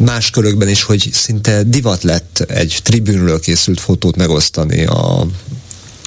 más 0.04 0.30
körökben 0.30 0.68
is, 0.68 0.82
hogy 0.82 1.10
szinte 1.12 1.62
divat 1.62 2.02
lett 2.02 2.44
egy 2.48 2.78
tribünről 2.82 3.40
készült 3.40 3.80
fotót 3.80 4.16
megosztani 4.16 4.84
a 4.84 5.26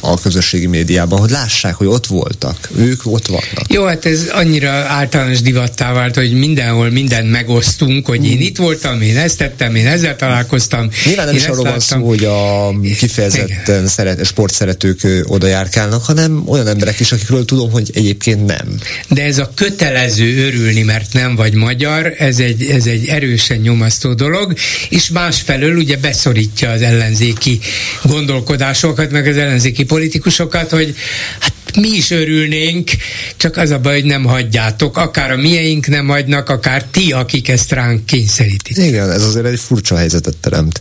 a 0.02 0.20
közösségi 0.22 0.66
médiában, 0.66 1.20
hogy 1.20 1.30
lássák, 1.30 1.76
hogy 1.76 1.88
ott 1.88 2.06
voltak, 2.06 2.70
ők 2.78 3.02
ott 3.06 3.28
vannak. 3.28 3.64
Jó, 3.68 3.86
hát 3.86 4.06
ez 4.06 4.28
annyira 4.32 4.70
általános 4.70 5.42
divattá 5.42 5.94
vált, 5.94 6.16
hogy 6.16 6.34
mindenhol 6.34 6.90
mindent 6.90 7.32
megosztunk, 7.32 8.06
hogy 8.06 8.26
én 8.26 8.42
itt 8.42 8.58
voltam, 8.58 9.02
én 9.02 9.18
ezt 9.18 9.38
tettem, 9.38 9.76
én 9.76 9.88
ezzel 9.88 10.16
találkoztam. 10.16 10.90
Nyilván 11.06 11.26
nem 11.26 11.36
is 11.36 11.46
arról 11.46 11.64
van 11.64 11.80
szó, 11.80 12.08
hogy 12.08 12.24
a 12.24 12.70
kifejezetten 12.98 13.88
szeret, 13.88 14.26
sportszeretők 14.26 15.08
oda 15.24 15.48
járkálnak, 15.48 16.04
hanem 16.04 16.44
olyan 16.48 16.68
emberek 16.68 17.00
is, 17.00 17.12
akikről 17.12 17.46
tudom, 17.46 17.72
hogy 17.72 17.92
egyébként 17.94 18.46
nem. 18.46 18.78
De 19.10 19.24
ez 19.24 19.38
a 19.38 19.52
kötelező 19.56 20.46
örülni, 20.46 20.82
mert 20.82 21.14
nem 21.14 21.36
vagy 21.36 21.54
magyar, 21.54 22.14
ez 22.18 22.40
egy, 22.40 22.64
ez 22.64 22.86
egy 22.86 23.08
erősen 23.08 23.58
nyomasztó 23.58 24.14
dolog, 24.14 24.54
és 24.90 25.10
másfelől 25.10 25.76
ugye 25.76 25.98
beszorítja 25.98 26.70
az 26.70 26.82
ellenzéki 26.82 27.60
gondolkodásokat, 28.04 29.12
meg 29.12 29.28
az 29.28 29.38
ellenzéki 29.38 29.84
politikusokat, 29.96 30.70
hogy 30.70 30.96
hát 31.40 31.76
mi 31.76 31.88
is 31.88 32.12
örülnénk, 32.12 32.90
csak 33.38 33.58
az 33.58 33.70
a 33.70 33.80
baj, 33.80 33.94
hogy 33.94 34.10
nem 34.10 34.24
hagyjátok. 34.24 34.98
Akár 34.98 35.32
a 35.32 35.36
mieink 35.36 35.88
nem 35.88 36.08
hagynak, 36.08 36.50
akár 36.50 36.84
ti, 36.84 37.12
akik 37.12 37.50
ezt 37.50 37.72
ránk 37.72 38.06
kényszerítik. 38.06 38.78
Igen, 38.78 39.12
ez 39.12 39.24
azért 39.24 39.46
egy 39.46 39.60
furcsa 39.60 39.96
helyzetet 39.96 40.38
teremt. 40.38 40.80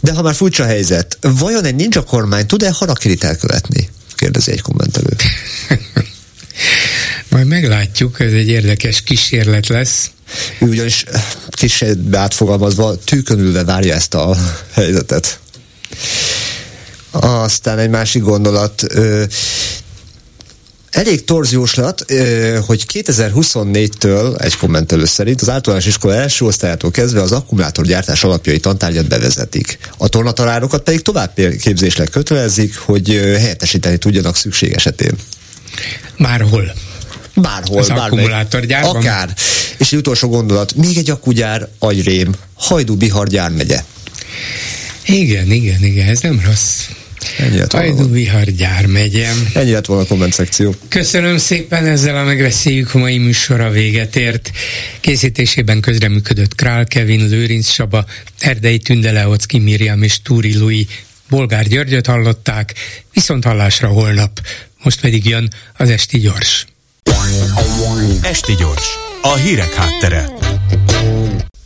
De 0.00 0.12
ha 0.12 0.22
már 0.22 0.34
furcsa 0.34 0.64
helyzet, 0.64 1.18
vajon 1.20 1.64
egy 1.64 1.74
ninja 1.74 2.02
kormány 2.02 2.46
tud-e 2.46 2.70
harakirit 2.70 3.24
elkövetni? 3.24 3.88
Kérdezi 4.14 4.50
egy 4.50 4.60
kommentelő. 4.60 5.16
Majd 7.28 7.46
meglátjuk, 7.46 8.20
ez 8.20 8.32
egy 8.32 8.48
érdekes 8.48 9.02
kísérlet 9.02 9.66
lesz. 9.66 10.10
Ő 10.60 10.66
ugyanis 10.66 11.04
kisebb 11.50 12.14
átfogalmazva 12.14 12.96
tűkönülve 13.04 13.64
várja 13.64 13.94
ezt 13.94 14.14
a 14.14 14.36
helyzetet. 14.72 15.38
Aztán 17.20 17.78
egy 17.78 17.90
másik 17.90 18.22
gondolat, 18.22 18.86
Elég 20.94 21.24
torzióslat, 21.24 22.04
hogy 22.66 22.84
2024-től 22.92 24.40
egy 24.40 24.56
kommentelő 24.56 25.04
szerint 25.04 25.40
az 25.40 25.48
általános 25.48 25.86
iskola 25.86 26.14
első 26.14 26.44
osztályától 26.44 26.90
kezdve 26.90 27.22
az 27.22 27.32
akkumulátorgyártás 27.32 28.24
alapjai 28.24 28.60
tantárgyat 28.60 29.08
bevezetik. 29.08 29.78
A 29.96 30.08
tornatalárokat 30.08 30.82
pedig 30.82 31.02
tovább 31.02 31.34
képzésre 31.60 32.06
kötelezik, 32.06 32.76
hogy 32.76 33.08
helyettesíteni 33.08 33.96
tudjanak 33.96 34.36
szükség 34.36 34.72
esetén. 34.72 35.12
Már 36.16 36.40
hol? 36.40 36.74
Bárhol, 37.34 37.78
az 37.78 37.88
akkumulátorgyárban? 37.88 38.96
Akár. 38.96 39.34
És 39.76 39.92
egy 39.92 39.98
utolsó 39.98 40.28
gondolat, 40.28 40.74
még 40.74 40.96
egy 40.96 41.10
akkugyár, 41.10 41.68
agyrém, 41.78 42.34
Hajdú 42.54 42.96
Bihar 42.96 43.28
gyármegye. 43.28 43.84
Igen, 45.06 45.50
igen, 45.50 45.82
igen, 45.82 46.08
ez 46.08 46.20
nem 46.20 46.40
rossz. 46.44 46.80
Hajdú 47.68 48.08
Bihar 48.08 48.50
gyár 48.50 48.86
megyem. 48.86 49.50
Ennyi 49.54 49.70
lett 49.70 49.86
volna 49.86 50.02
a 50.02 50.06
komment 50.06 50.32
szekció. 50.32 50.74
Köszönöm 50.88 51.38
szépen, 51.38 51.86
ezzel 51.86 52.16
a 52.16 52.24
megbeszéljük 52.24 52.94
a 52.94 52.98
mai 52.98 53.18
műsora 53.18 53.70
véget 53.70 54.16
ért. 54.16 54.50
Készítésében 55.00 55.80
közreműködött 55.80 56.54
Král 56.54 56.84
Kevin, 56.84 57.28
Lőrinc 57.28 57.68
Saba, 57.68 58.04
Erdei 58.38 58.78
Tünde 58.78 59.12
Leocki, 59.12 59.58
Miriam 59.58 60.02
és 60.02 60.22
Túri 60.22 60.58
Lui. 60.58 60.86
Bolgár 61.28 61.66
Györgyöt 61.66 62.06
hallották, 62.06 62.74
viszont 63.12 63.44
hallásra 63.44 63.88
holnap. 63.88 64.40
Most 64.82 65.00
pedig 65.00 65.26
jön 65.26 65.48
az 65.76 65.90
Esti 65.90 66.18
Gyors. 66.18 66.66
Esti 68.22 68.54
Gyors, 68.54 68.86
a 69.22 69.34
hírek 69.34 69.74
háttere. 69.74 70.53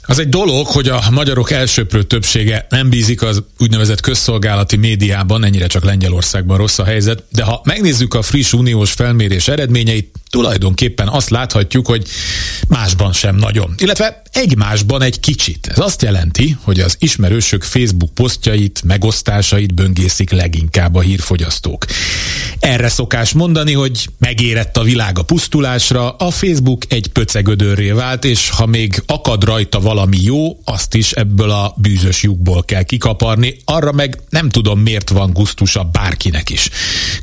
Az 0.09 0.18
egy 0.18 0.28
dolog, 0.28 0.66
hogy 0.66 0.89
a 0.89 1.02
magyarok 1.10 1.51
elsőprő 1.51 2.02
többsége 2.02 2.66
nem 2.68 2.89
bízik 2.89 3.22
az 3.22 3.43
úgynevezett 3.59 4.01
közszolgálati 4.01 4.76
médiában, 4.76 5.44
ennyire 5.44 5.66
csak 5.66 5.85
Lengyelországban 5.85 6.56
rossz 6.56 6.78
a 6.78 6.85
helyzet, 6.85 7.24
de 7.32 7.43
ha 7.43 7.60
megnézzük 7.64 8.14
a 8.14 8.22
friss 8.22 8.52
uniós 8.52 8.93
felmérés 8.93 9.48
eredményeit, 9.48 10.14
tulajdonképpen 10.30 11.09
azt 11.09 11.30
láthatjuk, 11.30 11.86
hogy 11.86 12.06
másban 12.68 13.12
sem 13.12 13.36
nagyon. 13.36 13.74
Illetve 13.76 14.22
egymásban 14.32 15.02
egy 15.02 15.20
kicsit. 15.20 15.66
Ez 15.66 15.78
azt 15.78 16.02
jelenti, 16.02 16.56
hogy 16.62 16.80
az 16.80 16.96
ismerősök 16.98 17.62
Facebook 17.62 18.14
posztjait, 18.14 18.82
megosztásait 18.84 19.74
böngészik 19.74 20.30
leginkább 20.30 20.94
a 20.94 21.00
hírfogyasztók. 21.00 21.84
Erre 22.60 22.88
szokás 22.88 23.32
mondani, 23.32 23.72
hogy 23.72 24.09
megérett 24.18 24.76
a 24.76 24.82
világ 24.82 25.18
a 25.18 25.22
pusztulásra, 25.22 26.10
a 26.10 26.30
Facebook 26.30 26.82
egy 26.88 27.06
pöcegödörré 27.06 27.90
vált, 27.90 28.24
és 28.24 28.50
ha 28.50 28.66
még 28.66 29.02
akad 29.06 29.44
rajta 29.44 29.80
valami 29.80 30.18
jó, 30.22 30.60
azt 30.64 30.94
is 30.94 31.12
ebből 31.12 31.50
a 31.50 31.74
bűzös 31.76 32.22
lyukból 32.22 32.64
kell 32.64 32.82
kikaparni, 32.82 33.56
arra 33.64 33.92
meg 33.92 34.18
nem 34.30 34.48
tudom 34.48 34.80
miért 34.80 35.09
van 35.09 35.32
gusztusa 35.32 35.84
bárkinek 35.84 36.50
is. 36.50 36.68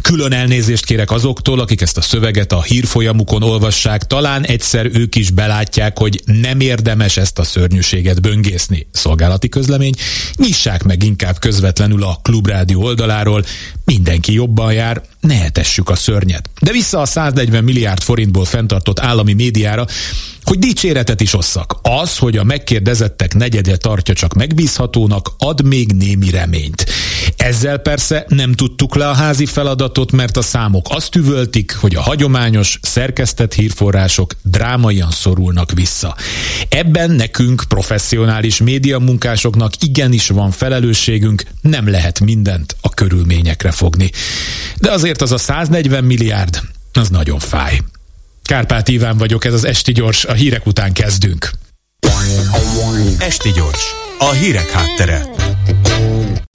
Külön 0.01 0.31
elnézést 0.31 0.85
kérek 0.85 1.11
azoktól, 1.11 1.59
akik 1.59 1.81
ezt 1.81 1.97
a 1.97 2.01
szöveget 2.01 2.51
a 2.51 2.61
hírfolyamukon 2.95 3.43
olvassák, 3.43 4.03
talán 4.03 4.45
egyszer 4.45 4.89
ők 4.93 5.15
is 5.15 5.29
belátják, 5.29 5.97
hogy 5.97 6.21
nem 6.25 6.59
érdemes 6.59 7.17
ezt 7.17 7.39
a 7.39 7.43
szörnyűséget 7.43 8.21
böngészni. 8.21 8.87
Szolgálati 8.91 9.49
közlemény, 9.49 9.93
nyissák 10.35 10.83
meg 10.83 11.03
inkább 11.03 11.39
közvetlenül 11.39 12.03
a 12.03 12.19
Klubrádió 12.21 12.81
oldaláról, 12.81 13.45
mindenki 13.85 14.33
jobban 14.33 14.73
jár, 14.73 15.01
ne 15.25 15.63
a 15.83 15.95
szörnyet. 15.95 16.49
De 16.61 16.71
vissza 16.71 16.99
a 16.99 17.05
140 17.05 17.63
milliárd 17.63 18.01
forintból 18.01 18.45
fenntartott 18.45 18.99
állami 18.99 19.33
médiára, 19.33 19.85
hogy 20.45 20.59
dicséretet 20.59 21.21
is 21.21 21.33
osszak. 21.33 21.75
Az, 21.81 22.17
hogy 22.17 22.37
a 22.37 22.43
megkérdezettek 22.43 23.33
negyede 23.33 23.77
tartja 23.77 24.13
csak 24.13 24.33
megbízhatónak, 24.33 25.31
ad 25.37 25.65
még 25.65 25.91
némi 25.91 26.29
reményt. 26.29 26.85
Ezzel 27.35 27.77
persze 27.77 28.25
nem 28.27 28.53
tudtuk 28.53 28.95
le 28.95 29.09
a 29.09 29.13
házi 29.13 29.45
feladatot, 29.45 30.11
mert 30.11 30.37
a 30.37 30.41
számok 30.41 30.85
azt 30.89 31.15
üvöltik, 31.15 31.75
hogy 31.79 31.95
a 31.95 32.01
hagyományos, 32.01 32.79
szerkesztett 32.81 33.53
hírforrások 33.53 34.33
drámaian 34.43 35.11
szorulnak 35.11 35.71
vissza. 35.71 36.15
Ebben 36.69 37.11
nekünk, 37.11 37.63
professzionális 37.67 38.57
médiamunkásoknak 38.57 39.73
igenis 39.79 40.27
van 40.27 40.51
felelősségünk, 40.51 41.43
nem 41.61 41.89
lehet 41.89 42.19
mindent 42.19 42.75
a 42.81 42.89
körülményekre 42.89 43.71
fogni. 43.71 44.11
De 44.77 44.91
azért 45.21 45.33
az 45.33 45.49
a 45.49 45.53
140 45.53 46.03
milliárd, 46.03 46.61
az 46.93 47.09
nagyon 47.09 47.39
fáj. 47.39 47.81
Kárpát 48.43 48.87
Iván 48.87 49.17
vagyok, 49.17 49.45
ez 49.45 49.53
az 49.53 49.65
Esti 49.65 49.91
Gyors, 49.91 50.25
a 50.25 50.33
hírek 50.33 50.65
után 50.65 50.93
kezdünk. 50.93 51.51
Esti 53.17 53.51
Gyors, 53.51 53.83
a 54.19 54.29
hírek 54.29 54.69
háttere. 54.69 55.25